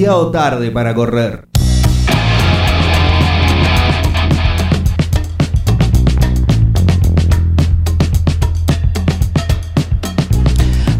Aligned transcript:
Demasiado 0.00 0.30
tarde 0.30 0.70
para 0.70 0.94
correr. 0.94 1.46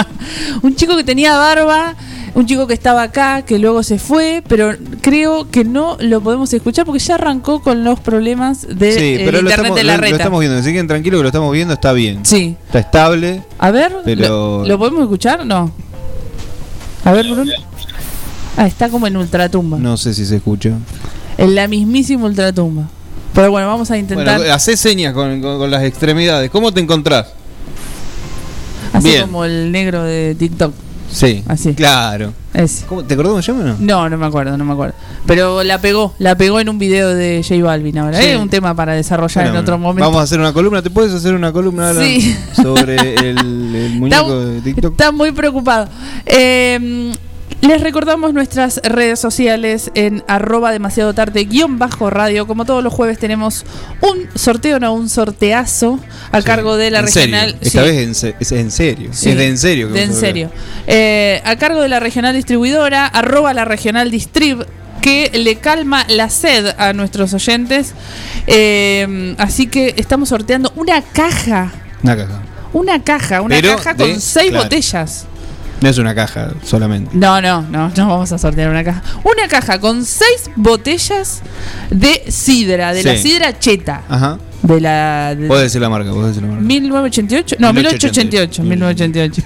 un 0.62 0.74
chico 0.74 0.96
que 0.96 1.04
tenía 1.04 1.36
barba. 1.36 1.94
Un 2.34 2.44
chico 2.44 2.66
que 2.66 2.74
estaba 2.74 3.02
acá, 3.02 3.42
que 3.42 3.58
luego 3.58 3.82
se 3.82 3.98
fue, 3.98 4.42
pero 4.46 4.74
creo 5.00 5.50
que 5.50 5.64
no 5.64 5.96
lo 6.00 6.20
podemos 6.20 6.52
escuchar 6.52 6.84
porque 6.84 6.98
ya 6.98 7.14
arrancó 7.14 7.62
con 7.62 7.82
los 7.82 7.98
problemas 7.98 8.66
de 8.78 8.92
Sí, 8.92 9.14
el 9.14 9.24
pero 9.24 9.40
lo 9.40 9.48
internet 9.48 9.50
estamos, 9.72 9.76
de 9.78 9.84
la 9.84 9.92
lo- 9.92 9.96
lo 9.96 10.02
reta. 10.02 10.16
estamos 10.16 10.40
viendo. 10.40 10.58
Así 10.58 10.70
que 10.74 10.84
tranquilo 10.84 11.16
que 11.16 11.22
lo 11.22 11.28
estamos 11.28 11.50
viendo, 11.52 11.72
está 11.72 11.92
bien. 11.94 12.26
Sí. 12.26 12.54
Está 12.66 12.80
estable. 12.80 13.42
A 13.58 13.70
ver, 13.70 13.96
Pero- 14.04 14.28
¿lo, 14.28 14.66
lo 14.66 14.78
podemos 14.78 15.00
escuchar? 15.04 15.46
No. 15.46 15.70
A 17.06 17.12
ver, 17.12 17.26
Bruno. 17.26 17.50
Ah, 18.56 18.66
está 18.66 18.88
como 18.88 19.06
en 19.06 19.16
ultratumba. 19.16 19.78
No 19.78 19.96
sé 19.96 20.14
si 20.14 20.24
se 20.24 20.36
escucha. 20.36 20.70
En 21.38 21.54
la 21.54 21.68
mismísima 21.68 22.24
ultratumba. 22.26 22.88
Pero 23.34 23.50
bueno, 23.50 23.66
vamos 23.68 23.90
a 23.90 23.98
intentar. 23.98 24.38
Bueno, 24.38 24.52
hacé 24.54 24.76
señas 24.76 25.12
con, 25.12 25.40
con- 25.42 25.58
con 25.58 25.70
las 25.70 25.82
extremidades. 25.84 26.50
¿Cómo 26.50 26.72
te 26.72 26.80
encontrás? 26.80 27.26
así 28.92 29.08
bien. 29.10 29.22
como 29.22 29.44
el 29.44 29.70
negro 29.70 30.02
de 30.04 30.34
TikTok. 30.38 30.72
Sí. 31.10 31.44
Así. 31.46 31.74
Claro. 31.74 32.32
Ese. 32.54 32.84
¿Cómo- 32.86 33.04
¿Te 33.04 33.14
acordás 33.14 33.30
cómo 33.30 33.42
se 33.42 33.52
llama 33.52 33.64
o 33.64 33.66
no? 33.68 33.76
No, 33.78 34.08
no 34.08 34.16
me 34.18 34.26
acuerdo, 34.26 34.56
no 34.56 34.64
me 34.64 34.72
acuerdo. 34.72 34.94
Pero 35.26 35.62
la 35.62 35.80
pegó, 35.80 36.14
la 36.18 36.36
pegó 36.36 36.58
en 36.60 36.68
un 36.68 36.78
video 36.78 37.14
de 37.14 37.44
J 37.46 37.62
Balvin 37.62 37.98
ahora. 37.98 38.20
Sí. 38.20 38.28
Es 38.28 38.38
un 38.40 38.48
tema 38.48 38.74
para 38.74 38.94
desarrollar 38.94 39.44
Bueno, 39.44 39.58
en 39.58 39.62
otro 39.62 39.78
momento. 39.78 40.04
Vamos 40.06 40.20
a 40.20 40.24
hacer 40.24 40.40
una 40.40 40.52
columna. 40.54 40.80
¿Te 40.82 40.90
puedes 40.90 41.12
hacer 41.12 41.34
una 41.34 41.52
columna 41.52 41.92
Sí. 41.94 42.34
sobre 42.54 42.96
el, 43.14 43.38
el 43.76 43.94
muñeco 44.00 44.40
de 44.46 44.60
TikTok? 44.62 44.92
Está 44.92 45.12
muy 45.12 45.30
preocupado. 45.32 45.88
Eh, 46.24 47.12
les 47.62 47.80
recordamos 47.80 48.32
nuestras 48.32 48.80
redes 48.84 49.18
sociales 49.18 49.90
en 49.94 50.22
arroba 50.28 50.70
demasiado 50.72 51.14
tarde 51.14 51.44
guion 51.46 51.78
bajo 51.78 52.10
radio. 52.10 52.46
Como 52.46 52.64
todos 52.64 52.84
los 52.84 52.92
jueves 52.92 53.18
tenemos 53.18 53.64
un 54.02 54.28
sorteo, 54.38 54.78
no 54.78 54.92
un 54.92 55.08
sorteazo 55.08 55.98
a 56.32 56.42
cargo 56.42 56.76
de 56.76 56.90
la 56.92 57.00
En 57.00 57.08
serio. 57.08 57.34
regional. 57.36 57.58
Esta 57.60 57.82
sí. 57.82 57.88
vez 57.90 58.02
en 58.06 58.14
se- 58.14 58.34
es 58.38 58.52
en 58.52 58.70
serio. 58.70 59.10
Sí, 59.12 59.30
Es 59.30 59.36
de 59.36 59.46
en 59.48 59.58
serio. 59.58 59.88
De 59.88 60.02
en 60.02 60.14
serio. 60.14 60.50
Eh, 60.86 61.40
a 61.44 61.56
cargo 61.56 61.80
de 61.80 61.88
la 61.88 61.98
regional 61.98 62.34
distribuidora, 62.34 63.06
arroba 63.06 63.52
la 63.52 63.64
regional 63.64 64.10
distrib, 64.10 64.64
que 65.00 65.30
le 65.34 65.56
calma 65.56 66.04
la 66.08 66.30
sed 66.30 66.66
a 66.78 66.92
nuestros 66.92 67.32
oyentes. 67.34 67.94
Eh, 68.46 69.34
así 69.38 69.66
que 69.66 69.94
estamos 69.96 70.28
sorteando 70.28 70.72
una 70.76 71.02
caja. 71.02 71.72
Una 72.02 72.16
caja. 72.16 72.42
Una 72.72 73.02
caja, 73.02 73.40
una 73.40 73.56
Pero 73.56 73.76
caja 73.76 73.94
de- 73.94 74.04
con 74.04 74.20
seis 74.20 74.50
claro. 74.50 74.64
botellas. 74.64 75.26
No 75.80 75.88
es 75.90 75.98
una 75.98 76.14
caja 76.14 76.52
solamente. 76.64 77.10
No, 77.12 77.40
no, 77.42 77.62
no, 77.62 77.90
no 77.94 78.08
vamos 78.08 78.32
a 78.32 78.38
sortear 78.38 78.70
una 78.70 78.82
caja. 78.82 79.02
Una 79.24 79.46
caja 79.48 79.78
con 79.78 80.04
seis 80.04 80.50
botellas 80.56 81.42
de 81.90 82.24
sidra, 82.30 82.92
de 82.94 83.04
la 83.04 83.16
sidra 83.16 83.58
cheta. 83.58 84.02
Ajá. 84.08 84.38
De 84.62 84.80
la. 84.80 85.34
de- 85.34 85.46
decir 85.48 85.80
la 85.80 85.90
marca, 85.90 86.10
podés 86.10 86.28
decir 86.28 86.42
la 86.42 86.48
marca. 86.48 86.64
1988, 86.64 87.56
no, 87.58 87.72
1888, 87.72 88.62
1988. 88.62 89.42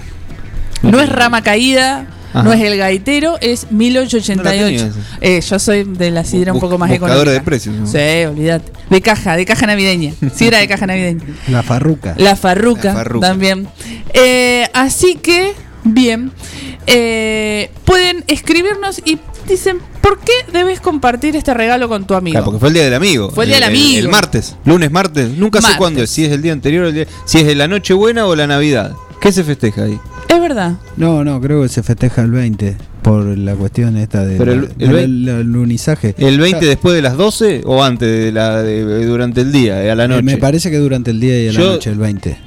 No 0.83 0.99
es 1.01 1.09
rama 1.09 1.43
caída, 1.43 2.05
Ajá. 2.33 2.43
no 2.43 2.53
es 2.53 2.61
el 2.61 2.77
gaitero, 2.77 3.37
es 3.41 3.69
1888. 3.71 4.85
No 4.87 4.93
Eh, 5.19 5.41
yo 5.41 5.59
soy 5.59 5.83
de 5.83 6.11
la 6.11 6.23
sidra 6.23 6.53
un 6.53 6.59
poco 6.59 6.77
más 6.77 6.89
económica. 6.91 7.29
de 7.29 7.41
precios, 7.41 7.75
¿no? 7.75 7.85
Sí, 7.85 7.97
olvídate. 8.25 8.71
De 8.89 9.01
caja, 9.01 9.35
de 9.35 9.45
caja 9.45 9.67
navideña. 9.67 10.13
Sidra 10.33 10.59
de 10.59 10.67
caja 10.67 10.87
navideña. 10.87 11.21
La 11.49 11.61
farruca. 11.61 12.15
La 12.17 12.35
farruca, 12.35 12.85
La 12.89 12.93
farruca. 12.95 13.27
también. 13.27 13.67
Eh, 14.13 14.67
así 14.73 15.15
que, 15.15 15.53
bien. 15.83 16.31
eh, 16.87 17.69
pueden 17.85 18.23
escribirnos 18.27 19.01
y 19.05 19.19
dicen, 19.47 19.77
¿por 20.01 20.19
qué 20.19 20.31
debes 20.51 20.79
compartir 20.81 21.35
este 21.35 21.53
regalo 21.53 21.87
con 21.89 22.05
tu 22.05 22.15
amigo? 22.15 22.33
Claro, 22.33 22.45
porque 22.45 22.59
fue 22.59 22.67
el 22.69 22.73
día 22.73 22.83
del 22.85 22.93
amigo. 22.95 23.29
Fue 23.31 23.45
el 23.45 23.49
día 23.51 23.59
del 23.59 23.69
El, 23.69 23.75
amigo. 23.77 24.11
martes, 24.11 24.55
lunes, 24.65 24.91
martes. 24.91 25.29
Nunca 25.37 25.59
Martes. 25.59 25.71
sé 25.73 25.77
cuándo 25.77 26.03
es. 26.03 26.09
Si 26.09 26.25
es 26.25 26.31
el 26.31 26.41
día 26.41 26.53
anterior, 26.53 26.85
o 26.85 26.87
el 26.89 26.93
día- 26.95 27.07
si 27.25 27.39
es 27.39 27.45
de 27.45 27.55
la 27.55 27.67
Nochebuena 27.67 28.25
o 28.25 28.35
la 28.35 28.47
Navidad. 28.47 28.93
¿Qué 29.21 29.31
se 29.31 29.43
festeja 29.43 29.83
ahí? 29.83 29.99
Es 30.27 30.39
verdad. 30.39 30.73
No, 30.97 31.23
no, 31.23 31.39
creo 31.39 31.61
que 31.61 31.69
se 31.69 31.83
festeja 31.83 32.21
el 32.23 32.31
20 32.31 32.75
por 33.03 33.23
la 33.37 33.53
cuestión 33.55 33.97
esta 33.97 34.25
de 34.25 34.37
Pero 34.37 34.53
el- 34.53 34.63
el 34.63 34.77
del- 34.77 34.91
vein- 34.91 35.25
del 35.25 35.35
alunizaje. 35.35 36.15
¿El 36.17 36.39
20 36.39 36.61
Ya, 36.65 36.69
después 36.69 36.95
de 36.95 37.01
las 37.03 37.17
12 37.17 37.61
o 37.65 37.83
antes 37.83 38.07
de 38.09 38.31
la 38.31 38.63
de- 38.63 39.05
durante 39.05 39.41
el 39.41 39.51
día, 39.51 39.83
eh, 39.83 39.91
a 39.91 39.95
la 39.95 40.05
eh, 40.05 40.07
noche? 40.07 40.23
me 40.23 40.37
parece 40.37 40.71
que 40.71 40.77
durante 40.77 41.11
el 41.11 41.19
día 41.19 41.43
y 41.43 41.47
a 41.49 41.53
la 41.53 41.59
Yo- 41.59 41.71
noche, 41.73 41.89
el 41.91 41.97
20. 41.99 42.37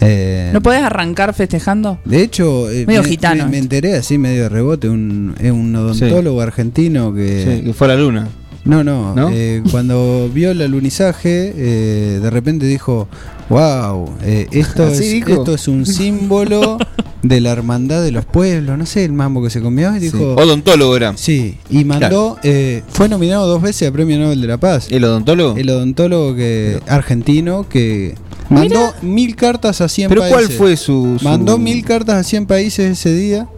Eh, 0.00 0.50
¿No 0.52 0.60
podés 0.62 0.82
arrancar 0.82 1.34
festejando? 1.34 1.98
de 2.04 2.22
hecho, 2.22 2.70
eh, 2.70 2.84
Medio 2.86 3.02
me, 3.02 3.08
gitano 3.08 3.48
me- 3.48 3.58
enteré 3.58 3.96
así 3.96 4.16
medio 4.18 4.44
de 4.44 4.48
rebote, 4.48 4.88
un, 4.88 5.34
es 5.40 5.50
un 5.52 5.74
odontólogo 5.76 6.40
argentino 6.40 7.12
que... 7.14 7.56
Sí, 7.58 7.64
que 7.66 7.72
fue 7.74 7.86
a 7.86 7.94
la 7.94 7.96
luna. 8.00 8.28
No, 8.64 8.84
no, 8.84 9.14
¿No? 9.14 9.30
eh, 9.32 9.62
cuando 9.70 10.28
vio 10.32 10.50
el 10.50 10.60
alunizaje, 10.60 11.52
eh, 11.56 12.18
de 12.22 12.30
repente 12.30 12.66
dijo, 12.66 13.08
wow, 13.48 14.10
esto, 14.50 14.84
¿Así 14.86 15.04
es, 15.04 15.10
dijo? 15.12 15.30
esto 15.32 15.54
es 15.54 15.66
un 15.66 15.86
símbolo 15.86 16.76
de 17.22 17.40
la 17.40 17.52
hermandad 17.52 18.02
de 18.02 18.10
los 18.12 18.26
pueblos, 18.26 18.76
no 18.76 18.84
sé, 18.84 19.04
el 19.06 19.12
mambo 19.12 19.42
que 19.42 19.48
se 19.50 19.62
comió, 19.62 19.90
y 19.96 20.00
Sí. 20.00 20.04
dijo... 20.06 20.34
Odontólogo 20.34 20.94
era. 20.96 21.16
Sí, 21.16 21.56
y 21.70 21.84
mandó, 21.84 22.38
eh, 22.42 22.82
fue 22.88 23.08
nominado 23.08 23.46
dos 23.46 23.62
veces 23.62 23.88
a 23.88 23.92
Premio 23.92 24.18
Nobel 24.18 24.40
de 24.42 24.46
la 24.48 24.58
Paz. 24.58 24.88
¿El 24.90 25.04
odontólogo? 25.04 25.56
El 25.56 25.70
odontólogo 25.70 26.34
que, 26.36 26.80
argentino 26.86 27.66
que 27.66 28.14
mandó 28.50 28.92
mil 29.02 29.36
cartas 29.36 29.80
a 29.80 29.88
100 29.88 30.08
¿Pero 30.08 30.20
países. 30.22 30.38
cuál 30.46 30.50
fue 30.56 30.76
su, 30.76 31.16
su- 31.18 31.24
Mandó 31.24 31.56
mil 31.58 31.84
cartas 31.84 32.16
a 32.16 32.22
100 32.24 32.46
países 32.46 32.90
ese 32.98 33.14
día. 33.14 33.48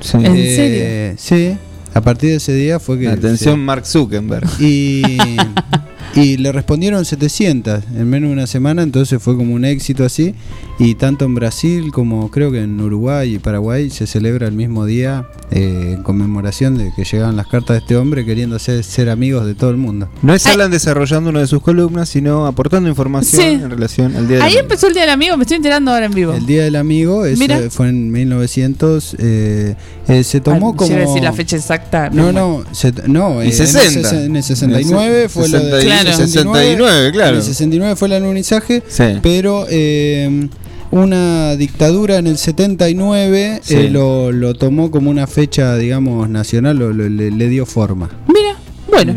Sí. 0.00 0.16
¿En 0.18 0.24
Eh, 0.36 1.14
Sí, 1.18 1.56
a 1.94 2.00
partir 2.00 2.30
de 2.30 2.36
ese 2.36 2.52
día 2.54 2.78
fue 2.78 2.98
que... 2.98 3.08
Atención, 3.08 3.60
Mark 3.64 3.86
Zuckerberg. 3.86 4.48
Y, 4.60 5.02
y 6.16 6.36
le 6.36 6.52
respondieron 6.52 7.04
700 7.04 7.84
en 7.96 8.08
menos 8.08 8.28
de 8.28 8.34
una 8.34 8.46
semana, 8.46 8.82
entonces 8.82 9.20
fue 9.22 9.36
como 9.36 9.54
un 9.54 9.64
éxito 9.64 10.04
así. 10.04 10.34
Y 10.78 10.94
tanto 10.96 11.24
en 11.24 11.34
Brasil 11.36 11.90
como 11.92 12.30
creo 12.30 12.50
que 12.50 12.60
en 12.60 12.80
Uruguay 12.80 13.34
y 13.34 13.38
Paraguay 13.38 13.90
se 13.90 14.06
celebra 14.08 14.46
el 14.48 14.54
mismo 14.54 14.86
día 14.86 15.26
eh, 15.52 15.92
en 15.96 16.02
conmemoración 16.02 16.76
de 16.78 16.92
que 16.96 17.04
llegaban 17.04 17.36
las 17.36 17.46
cartas 17.46 17.76
de 17.76 17.78
este 17.78 17.96
hombre 17.96 18.24
queriendo 18.24 18.58
ser, 18.58 18.82
ser 18.82 19.08
amigos 19.08 19.46
de 19.46 19.54
todo 19.54 19.70
el 19.70 19.76
mundo. 19.76 20.08
No 20.22 20.34
es 20.34 20.46
Alan 20.46 20.70
desarrollando 20.70 21.30
una 21.30 21.40
de 21.40 21.46
sus 21.46 21.62
columnas, 21.62 22.08
sino 22.08 22.46
aportando 22.46 22.88
información 22.88 23.40
Sí. 23.42 23.48
en 23.48 23.70
relación 23.70 24.16
al 24.16 24.26
día 24.26 24.38
de 24.38 24.42
Ahí 24.42 24.56
empezó 24.56 24.88
el 24.88 24.94
día 24.94 25.02
del 25.02 25.10
amigo, 25.10 25.36
me 25.36 25.42
estoy 25.44 25.56
enterando 25.58 25.92
ahora 25.92 26.06
en 26.06 26.12
vivo. 26.14 26.32
El 26.34 26.46
Día 26.46 26.64
del 26.64 26.76
Amigo 26.76 27.22
Mira. 27.36 27.60
fue 27.70 27.88
en 27.88 28.10
1900, 28.10 29.16
eh, 29.18 29.74
eh, 30.08 30.24
se 30.24 30.40
tomó 30.40 30.70
Ah, 30.70 30.76
como... 30.76 30.94
decir 30.96 31.22
la 31.22 31.32
fecha 31.32 31.56
exacta. 31.56 32.10
No, 32.10 32.32
no, 32.32 32.64
se- 32.72 32.92
no 33.06 33.42
Y 33.44 33.52
60. 33.52 34.10
En, 34.10 34.18
el, 34.20 34.24
en 34.26 34.36
el 34.36 34.42
69 34.42 35.28
fue 35.28 35.48
lo 35.48 35.58
de- 35.60 35.82
Sesenta 35.82 36.03
Claro. 36.12 36.26
69, 36.26 37.12
claro. 37.12 37.30
En 37.30 37.36
el 37.36 37.42
69 37.42 37.96
fue 37.96 38.08
el 38.08 38.14
alunizaje, 38.14 38.82
Sí. 38.88 39.04
pero 39.22 39.66
eh, 39.70 40.48
una 40.90 41.56
dictadura 41.56 42.16
en 42.16 42.26
el 42.26 42.38
79 42.38 43.60
Sí. 43.62 43.74
eh, 43.74 43.88
lo, 43.90 44.30
lo 44.32 44.54
tomó 44.54 44.90
como 44.90 45.10
una 45.10 45.26
fecha, 45.26 45.76
digamos, 45.76 46.28
nacional, 46.28 46.76
lo- 46.78 46.92
lo- 46.92 47.08
le, 47.08 47.30
le 47.30 47.48
dio 47.48 47.66
forma. 47.66 48.10
Mira, 48.28 48.56
bueno, 48.88 49.14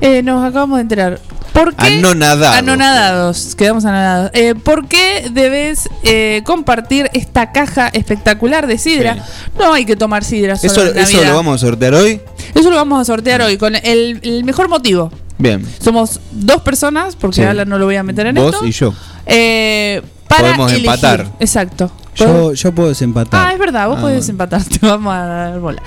eh, 0.00 0.22
nos 0.22 0.44
acabamos 0.44 0.78
de 0.78 0.82
enterar. 0.82 1.20
¿Por 1.52 1.74
qué? 1.76 1.98
Anonadados. 1.98 2.56
Anonadados, 2.56 3.54
quedamos 3.56 3.84
anonadados. 3.84 4.30
Eh, 4.32 4.54
¿Por 4.54 4.88
qué 4.88 5.28
debes 5.30 5.86
eh, 6.02 6.40
compartir 6.46 7.10
esta 7.12 7.52
caja 7.52 7.88
espectacular 7.88 8.66
de 8.66 8.78
sidra? 8.78 9.16
Sí. 9.16 9.20
No 9.58 9.74
hay 9.74 9.84
que 9.84 9.94
tomar 9.94 10.24
sidra 10.24 10.56
solo 10.56 10.72
Eso, 10.72 10.82
en 10.92 10.98
eso 10.98 11.22
lo 11.22 11.34
vamos 11.34 11.56
a 11.62 11.66
sortear 11.66 11.92
hoy. 11.92 12.22
Eso 12.54 12.70
lo 12.70 12.76
vamos 12.76 13.02
a 13.02 13.04
sortear 13.04 13.42
hoy 13.42 13.58
con 13.58 13.76
el, 13.76 14.18
el 14.22 14.44
mejor 14.44 14.70
motivo. 14.70 15.12
Bien. 15.38 15.66
Somos 15.80 16.20
dos 16.30 16.62
personas, 16.62 17.16
porque 17.16 17.36
Sí. 17.42 17.58
no 17.66 17.78
lo 17.78 17.84
voy 17.86 17.96
a 17.96 18.02
meter 18.02 18.26
en 18.26 18.34
Vos 18.36 18.54
esto. 18.54 18.66
y 18.66 18.70
yo. 18.72 18.94
Eh, 19.26 20.02
para 20.28 20.42
Podemos 20.42 20.70
elegir. 20.72 20.88
empatar. 20.88 21.32
Exacto. 21.40 21.90
Yo, 22.14 22.52
yo 22.52 22.72
puedo 22.72 22.90
desempatar. 22.90 23.48
Ah, 23.48 23.52
es 23.52 23.58
verdad, 23.58 23.88
vos 23.88 23.96
Ah, 23.98 24.02
podés 24.02 24.18
bueno. 24.26 24.30
empatar, 24.32 24.62
te 24.80 24.86
vamos 24.86 25.14
a 25.14 25.24
dar 25.26 25.60
bola. 25.60 25.82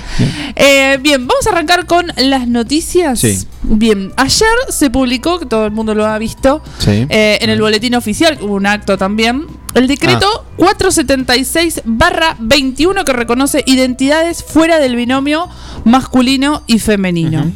Eh, 0.55 0.97
bien, 1.01 1.27
vamos 1.27 1.45
a 1.45 1.49
arrancar 1.51 1.85
con 1.85 2.07
las 2.17 2.47
noticias. 2.47 3.19
Sí. 3.19 3.45
Bien, 3.63 4.11
ayer 4.17 4.47
se 4.69 4.89
publicó, 4.89 5.39
que 5.39 5.45
todo 5.45 5.65
el 5.65 5.71
mundo 5.71 5.93
lo 5.95 6.05
ha 6.05 6.17
visto, 6.17 6.61
Sí. 6.79 7.05
eh, 7.09 7.37
en 7.41 7.49
el 7.49 7.61
boletín 7.61 7.95
oficial, 7.95 8.37
hubo 8.41 8.55
un 8.55 8.65
acto 8.65 8.97
también, 8.97 9.45
el 9.75 9.87
decreto 9.87 10.25
Ah. 10.27 10.41
476-21 10.57 13.03
que 13.05 13.13
reconoce 13.13 13.63
identidades 13.65 14.43
fuera 14.43 14.79
del 14.79 14.95
binomio 14.95 15.47
masculino 15.83 16.63
y 16.67 16.79
femenino. 16.79 17.51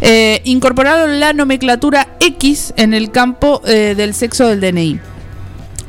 Eh, 0.00 0.40
incorporaron 0.44 1.18
la 1.20 1.32
nomenclatura 1.32 2.16
X 2.20 2.72
en 2.76 2.94
el 2.94 3.10
campo 3.10 3.60
eh, 3.66 3.94
del 3.96 4.14
sexo 4.14 4.46
del 4.46 4.60
DNI. 4.60 5.00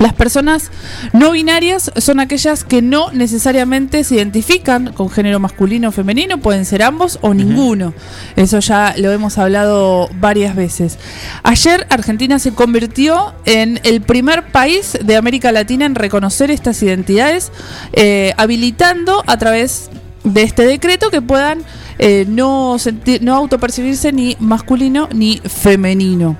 Las 0.05 0.13
personas 0.13 0.69
no 1.13 1.31
binarias 1.31 1.91
son 1.97 2.19
aquellas 2.19 2.63
que 2.63 2.83
no 2.83 3.11
necesariamente 3.11 4.03
se 4.03 4.17
identifican 4.17 4.93
con 4.93 5.09
género 5.09 5.39
masculino 5.39 5.89
o 5.89 5.91
femenino, 5.91 6.37
pueden 6.37 6.63
ser 6.63 6.83
ambos 6.83 7.17
o 7.23 7.33
ninguno. 7.33 7.91
Eso 8.35 8.59
ya 8.59 8.93
lo 8.99 9.11
hemos 9.11 9.39
hablado 9.39 10.07
varias 10.19 10.55
veces. 10.55 10.99
Ayer 11.41 11.87
Argentina 11.89 12.37
se 12.37 12.53
convirtió 12.53 13.33
en 13.45 13.79
el 13.81 14.01
primer 14.01 14.51
país 14.51 14.95
de 15.03 15.15
América 15.15 15.51
Latina 15.51 15.87
en 15.87 15.95
reconocer 15.95 16.51
estas 16.51 16.83
identidades, 16.83 17.51
eh, 17.93 18.35
habilitando 18.37 19.23
a 19.25 19.39
través 19.39 19.89
de 20.23 20.43
este 20.43 20.67
decreto 20.67 21.09
que 21.09 21.23
puedan 21.23 21.63
eh, 21.97 22.25
no, 22.27 22.77
sentir, 22.77 23.23
no 23.23 23.33
autopercibirse 23.33 24.11
ni 24.11 24.37
masculino 24.39 25.09
ni 25.11 25.37
femenino. 25.37 26.37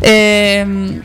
Eh, 0.00 1.02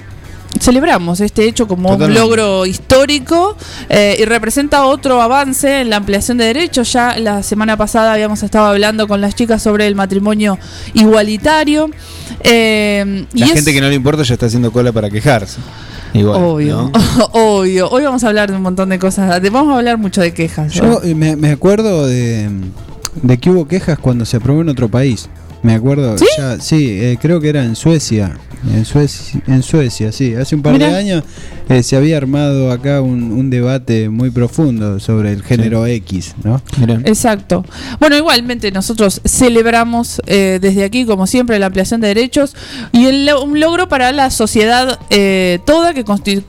celebramos 0.60 1.20
este 1.22 1.46
hecho 1.48 1.68
como 1.68 1.90
Totalmente. 1.90 2.22
un 2.22 2.28
logro 2.30 2.66
histórico 2.66 3.56
eh, 3.90 4.18
y 4.20 4.26
representa 4.26 4.86
otro 4.86 5.22
avance 5.22 5.82
en 5.82 5.90
la 5.90 5.98
ampliación 5.98 6.38
de 6.38 6.46
derechos. 6.46 6.92
Ya 6.94 7.18
la 7.18 7.44
semana 7.44 7.78
pasada 7.78 8.14
habíamos 8.14 8.44
estado 8.44 8.66
hablando 8.68 9.08
con 9.08 9.22
las 9.22 9.36
chicas 9.36 9.62
sobre 9.64 9.88
el 9.88 9.96
matrimonio 9.96 10.58
igualitario. 10.94 11.90
eh, 12.44 13.26
y 13.34 13.40
La 13.40 13.46
es- 13.48 13.54
gente 13.54 13.74
que 13.74 13.82
no 13.82 13.90
le 13.90 13.96
importa 13.96 14.24
ya 14.24 14.34
está 14.34 14.46
haciendo 14.48 14.72
cola 14.72 14.92
para 14.92 15.10
quejarse. 15.10 15.58
Igual. 16.14 16.42
Obvio, 16.42 16.92
¿no? 16.94 17.26
obvio. 17.34 17.90
Hoy 17.90 18.04
vamos 18.04 18.24
a 18.24 18.28
hablar 18.30 18.50
de 18.50 18.56
un 18.58 18.64
montón 18.64 18.90
de 18.90 18.98
cosas. 19.00 19.42
vamos 19.52 19.74
a 19.74 19.78
hablar 19.78 19.98
mucho 19.98 20.22
de 20.22 20.34
quejas. 20.34 20.74
Yo 20.74 21.02
eh, 21.04 21.14
me, 21.16 21.36
me 21.36 21.52
acuerdo 21.52 22.08
de, 22.08 22.50
de 23.22 23.38
que 23.38 23.50
hubo 23.50 23.68
quejas 23.68 24.00
cuando 24.00 24.26
se 24.26 24.38
aprobó 24.38 24.62
en 24.62 24.70
otro 24.70 24.90
país. 24.90 25.30
Me 25.64 25.74
acuerdo, 25.74 26.18
¿Sí? 26.18 26.26
ya- 26.38 26.60
sí, 26.60 26.88
eh, 26.92 27.18
creo 27.22 27.40
que 27.42 27.50
era 27.50 27.64
en 27.64 27.76
Suecia. 27.76 28.38
En 28.74 28.86
Suecia, 28.86 29.42
en 29.48 29.62
Suecia 29.64 30.12
sí. 30.12 30.34
Hace 30.36 30.56
un 30.56 30.62
par 30.62 30.74
Mirá. 30.74 30.90
de 30.90 30.96
años 30.96 31.24
eh, 31.70 31.84
se 31.84 31.96
había 31.96 32.18
armado 32.18 32.72
acá 32.72 33.02
un, 33.02 33.32
un 33.32 33.50
debate 33.50 34.10
muy 34.10 34.32
profundo 34.32 35.00
sobre 35.00 35.32
el 35.32 35.44
género 35.44 35.86
X, 35.86 36.36
¿no? 36.44 36.62
Mirá. 36.80 37.00
Exacto. 37.06 37.64
Bueno, 38.00 38.18
igualmente 38.18 38.72
nosotros 38.72 39.22
celebramos 39.26 40.22
eh, 40.28 40.60
desde 40.62 40.84
aquí, 40.84 41.06
como 41.06 41.28
siempre, 41.28 41.60
la 41.60 41.68
ampliación 41.68 42.02
de 42.02 42.08
derechos 42.08 42.56
y 42.92 43.06
el- 43.06 43.30
un 43.44 43.60
logro 43.60 43.88
para 43.90 44.12
la 44.12 44.30
sociedad 44.32 45.00
eh, 45.10 45.60
toda 45.66 45.94
que 45.94 46.04
consti- 46.06 46.44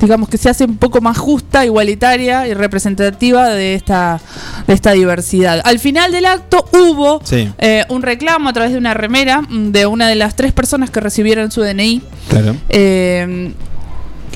digamos 0.00 0.28
que 0.28 0.38
se 0.38 0.48
hace 0.48 0.64
un 0.64 0.76
poco 0.76 1.00
más 1.00 1.18
justa, 1.18 1.64
igualitaria 1.64 2.46
y 2.48 2.54
representativa 2.54 3.48
de 3.50 3.74
esta, 3.74 4.20
de 4.66 4.74
esta 4.74 4.92
diversidad. 4.92 5.60
Al 5.64 5.78
final 5.78 6.12
del 6.12 6.26
acto 6.26 6.64
hubo 6.72 7.20
Sí, 7.24 7.48
eh, 7.58 7.84
un 7.88 8.02
reclamo 8.02 8.48
a 8.48 8.52
través 8.52 8.72
de 8.72 8.78
una 8.78 8.94
remera 8.94 9.42
mm, 9.42 9.72
de 9.72 9.86
una 9.86 10.08
de 10.08 10.14
las 10.14 10.36
tres 10.36 10.52
personas 10.52 10.90
que 10.90 11.00
recibieron 11.00 11.50
su 11.50 11.62
DNI. 11.62 12.02
claro. 12.28 12.56
Eh, 12.68 13.52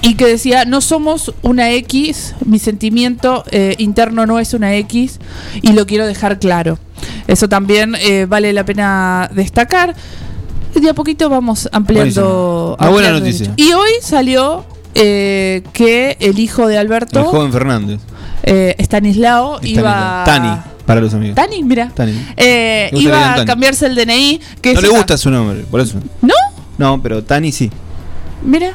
y 0.02 0.16
que 0.16 0.26
decía, 0.26 0.66
no 0.66 0.83
somos 0.83 1.33
una 1.40 1.73
X, 1.73 2.35
mi 2.44 2.59
sentimiento 2.59 3.42
eh, 3.50 3.75
interno 3.78 4.26
no 4.26 4.38
es 4.38 4.52
una 4.52 4.75
X 4.76 5.18
y 5.62 5.73
lo 5.73 5.87
quiero 5.87 6.06
dejar 6.06 6.38
claro. 6.38 6.78
Eso 7.26 7.49
también 7.49 7.94
eh, 7.99 8.26
vale 8.28 8.52
la 8.52 8.66
pena 8.66 9.30
destacar. 9.33 9.94
Y 10.75 10.80
de 10.80 10.90
a 10.90 10.94
poquito 10.94 11.30
vamos 11.30 11.71
ampliando. 11.73 12.76
Buena 12.90 13.12
noticia. 13.12 13.54
Y 13.56 13.73
hoy 13.73 13.88
salió 14.02 14.66
eh, 14.94 15.62
que 15.72 16.16
el 16.20 16.38
hijo 16.38 16.66
de 16.66 16.74
El 16.74 16.80
Alberto, 16.80 17.24
joven 17.24 17.52
Fernández. 17.52 18.00
eh, 18.42 18.74
Stanislao, 18.78 19.58
iba... 19.62 20.22
Tani, 20.24 20.50
para 20.86 21.00
los 21.00 21.12
amigos. 21.14 21.34
Tani, 21.36 21.62
mira. 21.62 21.90
Tani. 21.94 22.12
Eh, 22.36 22.90
iba 22.92 23.34
a 23.34 23.44
cambiarse 23.44 23.86
el 23.86 23.94
DNI. 23.94 24.40
Que 24.60 24.74
No 24.74 24.80
le 24.80 24.88
gusta 24.88 25.16
su 25.16 25.30
nombre, 25.30 25.64
por 25.70 25.80
eso. 25.80 25.98
¿No? 26.22 26.34
No, 26.78 27.00
pero 27.02 27.22
Tani 27.24 27.52
sí. 27.52 27.70
Mira. 28.42 28.74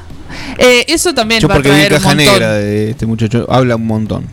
Eh, 0.57 0.85
eso 0.88 1.13
también 1.13 1.41
Yo 1.41 1.47
va 1.47 1.55
porque 1.55 1.69
traer 1.69 1.91
caja 1.91 2.13
negra 2.15 2.53
de 2.53 2.91
este 2.91 3.05
muchacho. 3.05 3.45
Habla 3.49 3.75
un 3.75 3.88
montón. 3.88 4.25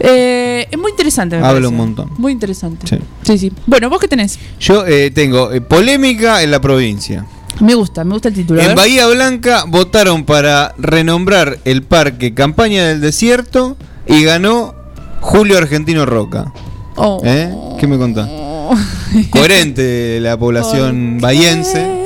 Eh, 0.00 0.66
es 0.70 0.78
muy 0.78 0.90
interesante. 0.92 1.36
me 1.36 1.42
Habla 1.42 1.52
parece. 1.54 1.68
un 1.68 1.76
montón. 1.76 2.10
Muy 2.18 2.32
interesante. 2.32 2.86
Sí. 2.86 2.98
Sí, 3.22 3.38
sí. 3.38 3.52
Bueno, 3.66 3.90
¿vos 3.90 3.98
qué 4.00 4.08
tenés? 4.08 4.38
Yo 4.60 4.86
eh, 4.86 5.10
tengo 5.10 5.52
eh, 5.52 5.60
polémica 5.60 6.42
en 6.42 6.50
la 6.50 6.60
provincia. 6.60 7.24
Me 7.60 7.74
gusta, 7.74 8.04
me 8.04 8.12
gusta 8.12 8.28
el 8.28 8.34
título. 8.34 8.60
En. 8.60 8.74
Bahía 8.74 9.06
Blanca 9.08 9.64
votaron 9.66 10.24
para 10.24 10.74
renombrar 10.78 11.58
el 11.64 11.82
parque 11.82 12.34
Campaña 12.34 12.86
del 12.86 13.00
Desierto 13.00 13.76
y 14.06 14.24
ganó 14.24 14.74
Julio 15.20 15.58
Argentino 15.58 16.06
Roca. 16.06 16.52
Oh. 16.96 17.20
¿Eh? 17.24 17.52
¿Qué 17.78 17.86
me 17.86 17.98
contás? 17.98 18.28
Coherente 19.30 20.20
la 20.20 20.36
población 20.36 21.14
¿Por 21.14 21.22
bahiense. 21.22 21.98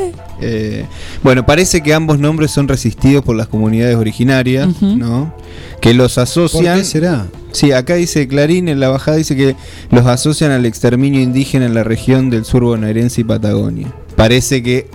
Eh, 0.45 0.87
bueno, 1.23 1.47
parece 1.47 1.83
que 1.83 1.95
ambos 1.95 2.19
nombres 2.19 2.51
son 2.51 2.67
resistidos 2.67 3.25
por 3.25 3.37
las 3.37 3.47
comunidades 3.47 3.97
originarias, 3.97 4.67
Ujú. 4.69 4.97
¿no? 4.97 5.35
Que 5.81 5.95
los 5.95 6.15
¿Por 6.15 6.23
asocian. 6.25 6.79
qué 6.79 6.85
será? 6.85 7.27
Sí, 7.53 7.71
acá 7.71 7.95
dice 7.95 8.27
Clarín, 8.27 8.69
en 8.69 8.81
la 8.81 8.89
bajada 8.89 9.19
dice 9.19 9.37
que 9.37 9.55
los 9.91 10.07
asocian 10.07 10.51
al 10.51 10.67
exterminio 10.67 11.21
indígena 11.21 11.67
en 11.67 11.75
la 11.75 11.85
región 11.85 12.29
del 12.31 12.45
sur 12.45 12.65
bonaerense 12.65 13.21
y 13.21 13.25
Patagonia. 13.25 13.93
Parece 14.17 14.63
que 14.63 14.89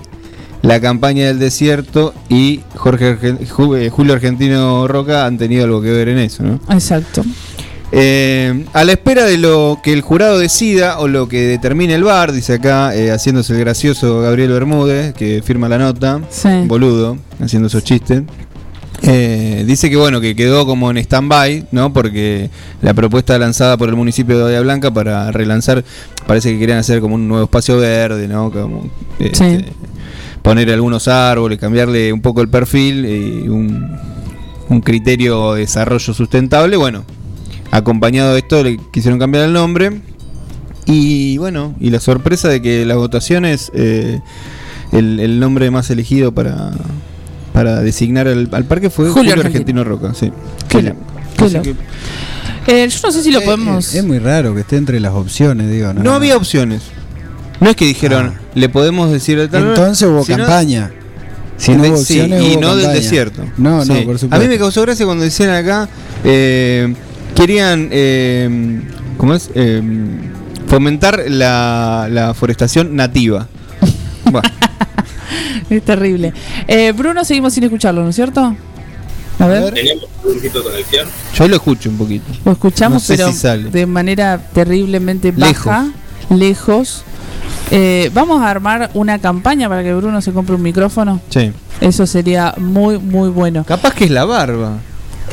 la 0.62 0.80
campaña 0.82 1.26
del 1.28 1.40
desierto 1.40 2.14
y 2.30 2.62
Jorge 2.76 3.18
Argen- 3.20 3.40
eh, 3.78 3.90
Julio 3.90 4.14
Argentino 4.14 4.88
Roca 4.88 5.26
han 5.26 5.38
tenido 5.38 5.64
algo 5.66 5.82
que 5.82 5.92
ver 5.92 6.10
en 6.10 6.18
eso, 6.20 6.44
¿no? 6.44 6.60
Exacto. 6.70 7.24
Eh, 7.94 8.66
a 8.74 8.84
la 8.84 8.92
espera 8.92 9.24
de 9.24 9.38
lo 9.38 9.80
que 9.82 9.94
el 9.94 10.02
jurado 10.02 10.38
decida 10.40 11.00
o 11.00 11.08
lo 11.08 11.30
que 11.30 11.44
determine 11.44 11.94
el 11.96 12.04
bar, 12.04 12.34
dice 12.34 12.56
acá, 12.56 12.94
eh, 12.94 13.12
haciéndose 13.12 13.54
el 13.54 13.60
gracioso 13.60 14.20
Gabriel 14.22 14.52
Bermúdez, 14.52 15.14
que 15.14 15.42
firma 15.42 15.70
la 15.70 15.78
nota, 15.78 16.20
Sí. 16.30 16.50
boludo, 16.66 17.18
haciendo 17.40 17.68
esos 17.68 17.84
chistes. 17.86 18.24
Eh, 19.04 19.64
dice 19.68 19.90
que 19.92 19.96
bueno, 19.96 20.20
que 20.20 20.36
quedó 20.36 20.66
como 20.66 20.90
en 20.90 20.98
stand-by, 20.98 21.68
¿no? 21.72 21.94
Porque 21.94 22.50
la 22.82 22.94
propuesta 22.96 23.38
lanzada 23.38 23.78
por 23.78 23.88
el 23.90 23.96
municipio 23.96 24.38
de 24.38 24.44
Bahía 24.44 24.62
Blanca 24.62 24.92
para 24.92 25.32
relanzar, 25.32 25.86
parece 26.26 26.52
que 26.52 26.60
querían 26.60 26.80
hacer 26.80 27.00
como 27.00 27.16
un 27.16 27.28
nuevo 27.28 27.44
espacio 27.46 27.78
verde, 27.78 28.28
¿no? 28.28 28.52
Como, 28.52 28.90
este, 29.20 29.60
Sí. 29.60 29.66
Poner 30.48 30.72
algunos 30.72 31.10
árboles, 31.10 31.60
cambiarle 31.60 32.14
un 32.14 32.22
poco 32.22 32.40
el 32.42 32.48
perfil 32.48 33.06
y 33.06 33.50
un, 33.50 33.98
un 34.70 34.80
criterio 34.82 35.54
de 35.56 35.62
desarrollo 35.62 36.14
sustentable. 36.14 36.78
Bueno, 36.78 37.04
acompañado 37.70 38.32
de 38.32 38.40
esto 38.40 38.64
le 38.64 38.80
quisieron 38.94 39.20
cambiar 39.20 39.44
el 39.44 39.52
nombre. 39.52 40.00
Y 40.86 41.38
bueno, 41.38 41.76
y 41.82 41.90
la 41.90 42.00
sorpresa 42.00 42.48
de 42.48 42.62
que 42.62 42.86
las 42.86 42.96
votaciones, 42.96 43.72
eh, 43.76 44.22
el, 44.94 45.20
el 45.20 45.38
nombre 45.42 45.70
más 45.70 45.90
elegido 45.90 46.32
para, 46.32 46.72
para 47.52 47.82
designar 47.82 48.30
al, 48.30 48.48
al 48.54 48.64
parque 48.64 48.90
fue 48.90 49.10
Julio 49.10 49.34
Julio, 49.34 49.46
Argentino. 49.46 49.82
Argentino 49.82 49.84
Roca. 49.84 50.14
Sí. 50.14 50.32
Qué 50.70 50.94
que 51.62 51.76
Eh, 52.68 52.88
yo 52.88 53.00
no 53.04 53.12
sé 53.12 53.22
si 53.22 53.32
lo 53.32 53.40
Eh, 53.42 53.44
podemos. 53.44 53.94
eh, 53.94 54.00
es 54.00 54.06
muy 54.06 54.20
raro 54.20 54.56
que 54.56 54.62
esté 54.62 54.78
entre 54.78 55.02
las 55.02 55.12
opciones, 55.12 55.70
digo. 55.70 55.94
No, 55.94 56.04
no 56.04 56.14
había 56.14 56.38
opciones. 56.38 56.84
No 57.60 57.70
es 57.70 57.76
que 57.76 57.86
dijeron, 57.86 58.34
Ah. 58.36 58.42
le 58.56 58.70
podemos 58.70 59.12
decir 59.12 59.38
de 59.40 59.48
tal 59.48 59.70
Entonces 59.70 60.08
hubo 60.08 60.24
campaña. 60.26 60.92
Si 61.58 61.72
no 61.72 61.84
hubo 61.84 61.98
Sí, 61.98 62.20
opciones, 62.20 62.44
y 62.44 62.52
hubo 62.54 62.62
no 62.62 62.76
del 62.76 62.94
desierto. 62.94 63.44
No, 63.58 63.84
no, 63.84 63.96
Sí. 63.96 64.02
por 64.06 64.20
supuesto. 64.20 64.36
A 64.36 64.40
mí 64.40 64.48
me 64.48 64.58
causó 64.60 64.84
gracia 64.84 65.06
cuando 65.06 65.24
decían 65.24 65.50
acá, 65.50 65.90
eh, 66.24 66.94
querían, 67.36 67.90
eh, 67.92 68.82
¿cómo 69.18 69.34
es? 69.34 69.50
Eh, 69.56 69.82
fomentar 70.68 71.24
la, 71.30 72.08
la 72.12 72.34
forestación 72.34 72.96
nativa. 72.96 73.48
Bueno, 74.32 74.50
Es 75.70 75.84
terrible. 75.84 76.34
Eh, 76.68 76.92
Bruno, 76.96 77.24
seguimos 77.26 77.54
sin 77.54 77.64
escucharlo, 77.64 78.04
¿no 78.04 78.10
es 78.10 78.16
cierto? 78.16 78.56
A 79.40 79.48
ver, 79.48 79.74
yo 81.34 81.48
lo 81.48 81.56
escucho 81.58 81.90
un 81.90 81.98
poquito. 81.98 82.26
lo 82.44 82.52
escuchamos, 82.54 82.96
no 82.96 83.00
sé 83.00 83.16
pero 83.18 83.32
si 83.32 83.38
sale. 83.38 83.70
de 83.70 83.86
manera 83.86 84.40
terriblemente 84.54 85.32
baja, 85.32 85.88
lejos. 86.30 87.04
Eh, 87.72 88.10
vamos 88.14 88.42
a 88.42 88.50
armar 88.50 88.92
una 88.94 89.20
campaña 89.20 89.68
para 89.68 89.84
que 89.84 89.94
Bruno 89.94 90.22
se 90.22 90.32
compre 90.32 90.56
un 90.56 90.62
micrófono. 90.62 91.20
Sí. 91.30 91.52
Eso 91.82 92.08
sería 92.08 92.54
muy, 92.58 92.98
muy 92.98 93.30
bueno. 93.30 93.64
Capaz 93.66 93.94
que 93.94 94.06
es 94.06 94.12
la 94.12 94.26
barba. 94.26 94.78